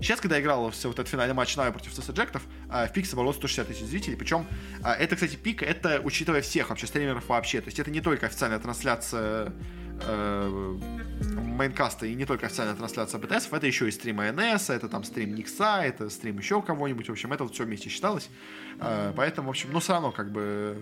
Сейчас, 0.00 0.20
когда 0.20 0.40
играл 0.40 0.70
все 0.70 0.88
вот 0.88 0.98
этот 0.98 1.10
финальный 1.10 1.34
матч 1.34 1.56
NAVI 1.56 1.72
против 1.72 1.92
CIS 1.92 2.10
Rejects 2.10 2.32
ов, 2.32 2.42
э, 2.70 2.86
в 2.86 2.92
пике 2.92 3.08
собралось 3.08 3.36
160 3.36 3.47
тысяч 3.48 3.84
зрителей, 3.84 4.16
причем 4.16 4.46
а, 4.82 4.94
это, 4.94 5.14
кстати, 5.14 5.36
пик, 5.36 5.62
это 5.62 6.00
учитывая 6.02 6.42
всех 6.42 6.70
вообще 6.70 6.86
стримеров 6.86 7.28
вообще, 7.28 7.60
то 7.60 7.66
есть 7.66 7.78
это 7.78 7.90
не 7.90 8.00
только 8.00 8.26
официальная 8.26 8.58
трансляция 8.58 9.52
э, 10.00 10.78
Maincast 11.58 12.01
а 12.01 12.06
и 12.06 12.14
не 12.14 12.24
только 12.24 12.46
официальная 12.46 12.76
трансляция 12.76 13.18
BTS, 13.20 13.48
это 13.50 13.66
еще 13.66 13.88
и 13.88 13.90
стрим 13.90 14.20
NS, 14.20 14.70
это 14.70 14.88
там 14.88 15.04
стрим 15.04 15.34
Никса, 15.34 15.84
это 15.84 16.08
стрим 16.10 16.38
еще 16.38 16.62
кого-нибудь, 16.62 17.08
в 17.08 17.12
общем, 17.12 17.32
это 17.32 17.44
вот 17.44 17.54
все 17.54 17.64
вместе 17.64 17.88
считалось, 17.88 18.30
э, 18.80 19.12
поэтому, 19.16 19.48
в 19.48 19.50
общем, 19.50 19.70
ну, 19.72 19.80
все 19.80 19.92
равно, 19.92 20.12
как 20.12 20.30
бы, 20.30 20.76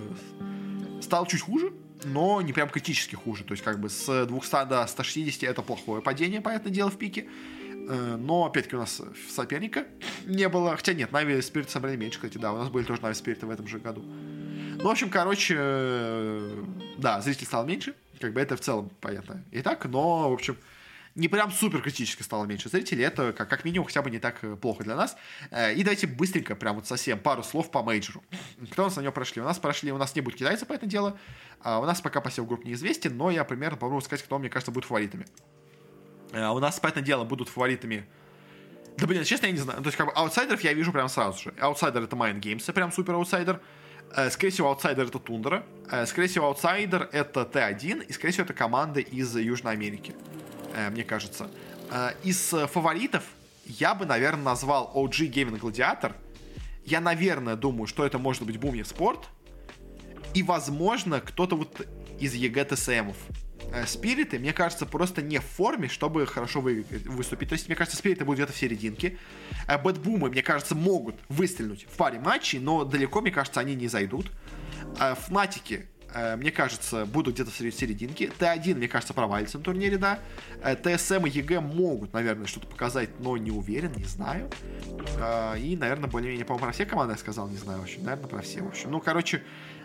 стал 1.00 1.26
чуть 1.26 1.40
хуже, 1.40 1.72
но 2.04 2.40
не 2.42 2.52
прям 2.52 2.68
критически 2.68 3.14
хуже, 3.14 3.44
то 3.44 3.52
есть, 3.52 3.64
как 3.64 3.80
бы, 3.80 3.88
с 3.88 4.26
200 4.26 4.68
до 4.68 4.86
160 4.86 5.42
это 5.44 5.62
плохое 5.62 6.02
падение, 6.02 6.40
понятное 6.40 6.72
дело, 6.72 6.90
в 6.90 6.98
пике, 6.98 7.26
но, 7.88 8.46
опять-таки, 8.46 8.76
у 8.76 8.80
нас 8.80 9.00
соперника 9.28 9.86
не 10.24 10.48
было. 10.48 10.76
Хотя 10.76 10.92
нет, 10.92 11.12
Нави 11.12 11.40
Спирит 11.40 11.70
собрали 11.70 11.96
меньше, 11.96 12.18
кстати, 12.18 12.38
да. 12.38 12.52
У 12.52 12.58
нас 12.58 12.68
были 12.68 12.84
тоже 12.84 13.00
NAVI 13.02 13.14
Спириты 13.14 13.46
в 13.46 13.50
этом 13.50 13.66
же 13.66 13.78
году. 13.78 14.02
Ну, 14.02 14.84
в 14.84 14.88
общем, 14.88 15.08
короче, 15.08 15.54
э, 15.56 16.64
да, 16.98 17.20
зрителей 17.20 17.46
стало 17.46 17.64
меньше. 17.64 17.94
Как 18.20 18.32
бы 18.32 18.40
это 18.40 18.56
в 18.56 18.60
целом 18.60 18.90
понятно. 19.00 19.42
И 19.52 19.62
так, 19.62 19.84
но, 19.86 20.30
в 20.30 20.32
общем, 20.32 20.56
не 21.14 21.28
прям 21.28 21.50
супер 21.50 21.80
критически 21.80 22.22
стало 22.22 22.44
меньше 22.44 22.68
зрителей. 22.68 23.04
Это 23.04 23.32
как, 23.32 23.48
как 23.48 23.64
минимум 23.64 23.86
хотя 23.86 24.02
бы 24.02 24.10
не 24.10 24.18
так 24.18 24.42
э, 24.42 24.56
плохо 24.56 24.84
для 24.84 24.96
нас. 24.96 25.16
И 25.50 25.82
давайте 25.82 26.06
быстренько, 26.06 26.56
прям 26.56 26.76
вот 26.76 26.86
совсем 26.86 27.18
пару 27.18 27.42
слов 27.42 27.70
по 27.70 27.82
мейджору. 27.82 28.22
Кто 28.72 28.82
у 28.82 28.86
нас 28.86 28.96
на 28.96 29.00
него 29.00 29.12
прошли? 29.12 29.40
У 29.40 29.44
нас 29.44 29.58
прошли, 29.58 29.92
у 29.92 29.98
нас 29.98 30.14
не 30.14 30.20
будет 30.20 30.36
китайцев 30.36 30.66
по 30.68 30.72
это 30.72 30.86
дело. 30.86 31.18
А 31.60 31.80
у 31.80 31.84
нас 31.84 32.00
пока 32.00 32.20
посев 32.20 32.46
групп 32.46 32.64
неизвестен, 32.64 33.16
но 33.16 33.30
я 33.30 33.44
примерно 33.44 33.76
попробую 33.76 34.02
сказать, 34.02 34.24
кто, 34.24 34.38
мне 34.38 34.50
кажется, 34.50 34.72
будет 34.72 34.84
фаворитами. 34.84 35.26
Э, 36.32 36.48
у 36.48 36.58
нас, 36.58 36.78
понятное 36.80 37.02
дело, 37.02 37.24
будут 37.24 37.48
фаворитами 37.48 38.06
да 38.98 39.06
блин, 39.06 39.24
честно, 39.24 39.46
я 39.46 39.52
не 39.52 39.58
знаю. 39.58 39.80
То 39.82 39.88
есть, 39.88 39.96
как 39.98 40.06
бы, 40.06 40.12
аутсайдеров 40.12 40.62
я 40.62 40.72
вижу 40.72 40.90
прям 40.90 41.08
сразу 41.08 41.38
же. 41.38 41.54
Аутсайдер 41.60 42.04
это 42.04 42.16
Mind 42.16 42.40
Games, 42.40 42.72
прям 42.72 42.90
супер 42.90 43.14
аутсайдер. 43.14 43.60
Э, 44.14 44.30
скорее 44.30 44.50
всего, 44.50 44.68
аутсайдер 44.68 45.04
это 45.04 45.18
Тундра. 45.18 45.66
Э, 45.90 46.06
скорее 46.06 46.28
всего, 46.28 46.46
аутсайдер 46.46 47.08
это 47.12 47.42
T1. 47.42 48.06
И, 48.06 48.12
скорее 48.14 48.32
всего, 48.32 48.44
это 48.44 48.54
команда 48.54 49.00
из 49.00 49.36
Южной 49.36 49.74
Америки. 49.74 50.14
Мне 50.90 51.04
кажется. 51.04 51.48
Из 52.22 52.50
фаворитов 52.50 53.24
я 53.64 53.94
бы, 53.94 54.04
наверное, 54.04 54.44
назвал 54.44 54.92
OG, 54.94 55.32
Gaimin 55.32 55.58
Gladiators. 55.58 56.12
Я, 56.84 57.00
наверное, 57.00 57.56
думаю, 57.56 57.86
что 57.86 58.04
это 58.04 58.18
может 58.18 58.42
быть 58.42 58.58
BOOM 58.58 58.82
Esports. 58.82 59.28
И, 60.34 60.42
возможно, 60.42 61.20
кто-то 61.20 61.56
вот 61.56 61.86
из 62.20 62.34
EG, 62.34 62.66
TSM 62.66 62.91
ов. 62.91 63.16
Э, 63.72 63.86
спириты, 63.86 64.38
мне 64.38 64.52
кажется, 64.52 64.86
просто 64.86 65.22
не 65.22 65.38
в 65.38 65.44
форме, 65.44 65.88
чтобы 65.88 66.26
хорошо 66.26 66.60
вы, 66.60 66.84
выступить. 67.04 67.48
То 67.48 67.54
есть, 67.54 67.66
мне 67.68 67.76
кажется, 67.76 67.98
спириты 67.98 68.24
будут 68.24 68.38
где-то 68.38 68.52
в 68.52 68.56
серединке. 68.56 69.18
Э, 69.66 69.78
бэтбумы, 69.78 70.30
мне 70.30 70.42
кажется, 70.42 70.74
могут 70.74 71.16
выстрелить 71.28 71.84
в 71.84 71.96
паре 71.96 72.18
матчей, 72.20 72.58
но 72.58 72.84
далеко, 72.84 73.20
мне 73.20 73.30
кажется, 73.30 73.60
они 73.60 73.74
не 73.74 73.88
зайдут. 73.88 74.30
Э, 75.00 75.14
Фнатики, 75.14 75.86
мне 76.14 76.50
кажется, 76.50 77.04
будут 77.04 77.34
где-то 77.34 77.50
в 77.50 77.54
серединке. 77.54 78.30
T1, 78.38 78.74
мне 78.74 78.88
кажется, 78.88 79.12
провалится 79.12 79.58
на 79.58 79.64
турнире, 79.64 79.98
да. 79.98 80.18
TSM 80.62 81.26
и 81.26 81.30
EG 81.30 81.60
могут, 81.60 82.12
наверное, 82.12 82.46
что-то 82.46 82.66
показать, 82.66 83.10
но 83.20 83.36
не 83.36 83.50
уверен, 83.50 83.92
не 83.96 84.04
знаю. 84.04 84.48
И, 85.58 85.76
наверное, 85.78 86.08
более-менее, 86.08 86.46
по-моему, 86.46 86.66
про 86.66 86.72
все 86.72 86.86
команды 86.86 87.12
я 87.12 87.18
сказал, 87.18 87.48
не 87.48 87.58
знаю, 87.58 87.80
в 87.80 87.82
общем, 87.82 88.04
наверное, 88.04 88.28
про 88.28 88.40
все, 88.40 88.62
в 88.62 88.68
общем. 88.68 88.90
Ну, 88.90 89.00
короче, 89.00 89.42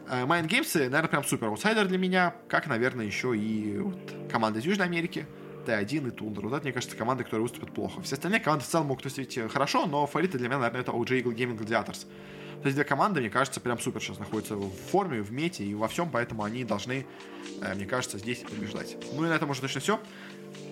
Э, 0.07 0.25
Mind 0.25 0.47
Games, 0.47 0.77
наверное, 0.77 1.07
прям 1.07 1.23
супер 1.23 1.47
аутсайдер 1.47 1.87
для 1.87 1.97
меня, 1.97 2.35
как, 2.47 2.67
наверное, 2.67 3.05
еще 3.05 3.35
и 3.37 3.77
вот 3.77 4.13
команда 4.29 4.59
из 4.59 4.65
Южной 4.65 4.87
Америки, 4.87 5.25
Т1 5.65 6.07
и 6.07 6.11
Тундра. 6.11 6.47
Вот 6.47 6.53
это, 6.53 6.63
мне 6.63 6.73
кажется, 6.73 6.97
команды, 6.97 7.23
которые 7.23 7.43
выступят 7.43 7.73
плохо. 7.73 8.01
Все 8.01 8.15
остальные 8.15 8.41
команды 8.41 8.65
в 8.65 8.67
целом 8.67 8.87
могут 8.87 9.03
выступить 9.03 9.37
э, 9.37 9.47
хорошо, 9.47 9.85
но 9.85 10.05
фавориты 10.07 10.37
для 10.37 10.47
меня, 10.47 10.59
наверное, 10.59 10.81
это 10.81 10.91
OG 10.91 11.23
Eagle 11.23 11.35
Gaming 11.35 11.57
Gladiators. 11.57 12.07
То 12.61 12.67
есть 12.67 12.75
две 12.75 12.83
команды, 12.83 13.21
мне 13.21 13.29
кажется, 13.29 13.59
прям 13.59 13.79
супер 13.79 14.01
сейчас 14.01 14.19
находятся 14.19 14.55
в 14.55 14.71
форме, 14.91 15.21
в 15.21 15.31
мете 15.31 15.63
и 15.63 15.73
во 15.73 15.87
всем, 15.87 16.09
поэтому 16.11 16.43
они 16.43 16.63
должны, 16.63 17.05
э, 17.61 17.73
мне 17.73 17.85
кажется, 17.85 18.19
здесь 18.19 18.39
побеждать. 18.39 18.97
Ну 19.13 19.25
и 19.25 19.29
на 19.29 19.33
этом 19.33 19.49
уже 19.49 19.61
точно 19.61 19.81
все 19.81 19.99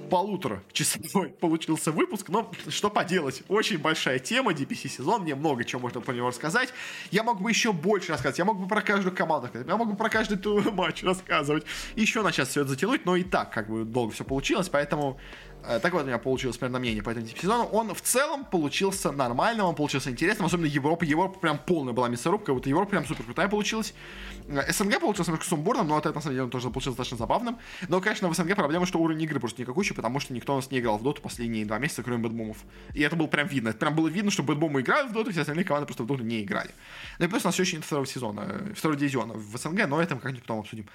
полутора 0.10 0.64
часовой 0.74 1.30
получился 1.40 1.92
выпуск, 1.92 2.30
но 2.30 2.52
что 2.68 2.90
поделать, 2.90 3.44
очень 3.48 3.78
большая 3.78 4.20
тема, 4.20 4.52
DPC 4.52 4.90
сезон, 4.90 5.22
мне 5.22 5.36
много 5.36 5.64
чего 5.64 5.82
можно 5.82 6.02
про 6.02 6.14
него 6.14 6.30
рассказать. 6.30 6.70
Я 7.12 7.24
мог 7.24 7.42
бы 7.42 7.50
еще 7.50 7.72
больше 7.72 8.12
рассказать, 8.12 8.40
я 8.40 8.46
мог 8.46 8.60
бы 8.60 8.68
про 8.68 8.82
каждую 8.82 9.16
команду 9.16 9.46
рассказать, 9.46 9.68
я 9.68 9.78
мог 9.78 9.90
бы 9.90 9.96
про 9.96 10.10
каждый 10.10 10.72
матч 10.72 11.04
рассказывать, 11.04 11.66
еще 11.96 12.24
на 12.24 12.32
час 12.32 12.50
все 12.50 12.62
это 12.62 12.72
затянуть, 12.72 13.06
но 13.06 13.16
и 13.16 13.24
так 13.24 13.54
как 13.54 13.70
бы 13.70 13.86
долго 13.86 14.14
все 14.14 14.24
получилось, 14.24 14.68
поэтому 14.70 15.20
так 15.62 15.94
вот 15.94 16.04
у 16.04 16.06
меня 16.06 16.18
получилось 16.18 16.58
примерно 16.58 16.80
мнение 16.80 17.04
по 17.04 17.10
этому 17.10 17.28
сезону. 17.28 17.66
Он 17.66 17.94
в 17.94 18.02
целом 18.02 18.46
получился 18.46 19.12
нормальным, 19.12 19.66
он 19.66 19.76
получился 19.76 20.10
интересным, 20.10 20.46
особенно 20.46 20.66
Европа. 20.68 21.04
Европа 21.06 21.40
прям 21.40 21.58
полная 21.58 21.94
была 21.94 22.10
мясорубка, 22.10 22.54
вот 22.54 22.66
Европа 22.68 22.92
прям 22.92 23.06
супер 23.06 23.24
крутая 23.24 23.48
получилась. 23.48 23.94
Э, 24.48 24.72
СНГ 24.72 25.00
получился 25.00 25.32
немножко 25.32 25.50
сумбурным, 25.50 25.88
но 25.88 25.98
это 25.98 26.12
на 26.12 26.22
самом 26.22 26.34
деле 26.34 26.44
он 26.44 26.50
тоже 26.50 26.70
получился 26.70 26.98
достаточно 26.98 27.18
забавным. 27.18 27.58
Но, 27.88 28.02
конечно, 28.02 28.28
в 28.30 28.34
СНГ 28.34 28.56
проблема, 28.56 28.86
что 28.86 29.00
уровень 29.00 29.22
игры 29.24 29.40
просто 29.40 29.62
никакущий, 29.62 29.96
потому 29.96 30.20
что 30.20 30.34
никто 30.34 30.54
у 30.54 30.56
нас 30.58 30.72
не 30.72 30.80
играл 30.80 30.98
в 30.98 31.04
доту 31.04 31.22
последние 31.22 31.66
два 31.66 31.78
месяца, 31.78 32.04
кроме 32.04 32.20
бэтбумов. 32.20 32.58
И 32.94 33.02
это 33.02 33.16
было 33.16 33.28
прям 33.28 33.48
видно. 33.48 33.70
Это 33.70 33.80
прям 33.80 33.96
было 33.96 34.08
видно, 34.08 34.32
что 34.32 34.44
бэтбумы 34.44 34.82
играют 34.82 35.12
в 35.12 35.14
доту, 35.14 35.32
все 35.32 35.42
остальные 35.42 35.66
команды 35.66 35.86
просто 35.86 36.04
в 36.04 36.08
доту 36.08 36.24
не 36.24 36.44
играли. 36.44 36.72
Ну 37.20 37.26
и 37.26 37.28
плюс 37.28 37.44
у 37.44 37.48
нас 37.48 37.60
еще 37.60 37.76
нет 37.76 37.86
второго 37.86 38.08
сезона, 38.08 38.46
э, 38.48 38.74
второго 38.76 39.00
дивизиона 39.00 39.34
в 39.34 39.58
СНГ, 39.58 39.88
но 39.88 40.02
это 40.02 40.16
мы 40.16 40.22
как-нибудь 40.22 40.44
потом 40.44 40.60
обсудим. 40.60 40.86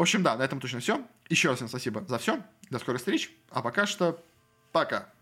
В 0.00 0.02
общем, 0.02 0.22
да, 0.22 0.34
на 0.34 0.44
этом 0.44 0.60
точно 0.60 0.80
все. 0.80 1.06
Еще 1.28 1.50
раз 1.50 1.58
всем 1.58 1.68
спасибо 1.68 2.02
за 2.08 2.16
все. 2.16 2.42
До 2.70 2.78
скорых 2.78 3.02
встреч. 3.02 3.36
А 3.50 3.60
пока 3.60 3.84
что 3.84 4.24
Пока. 4.72 5.12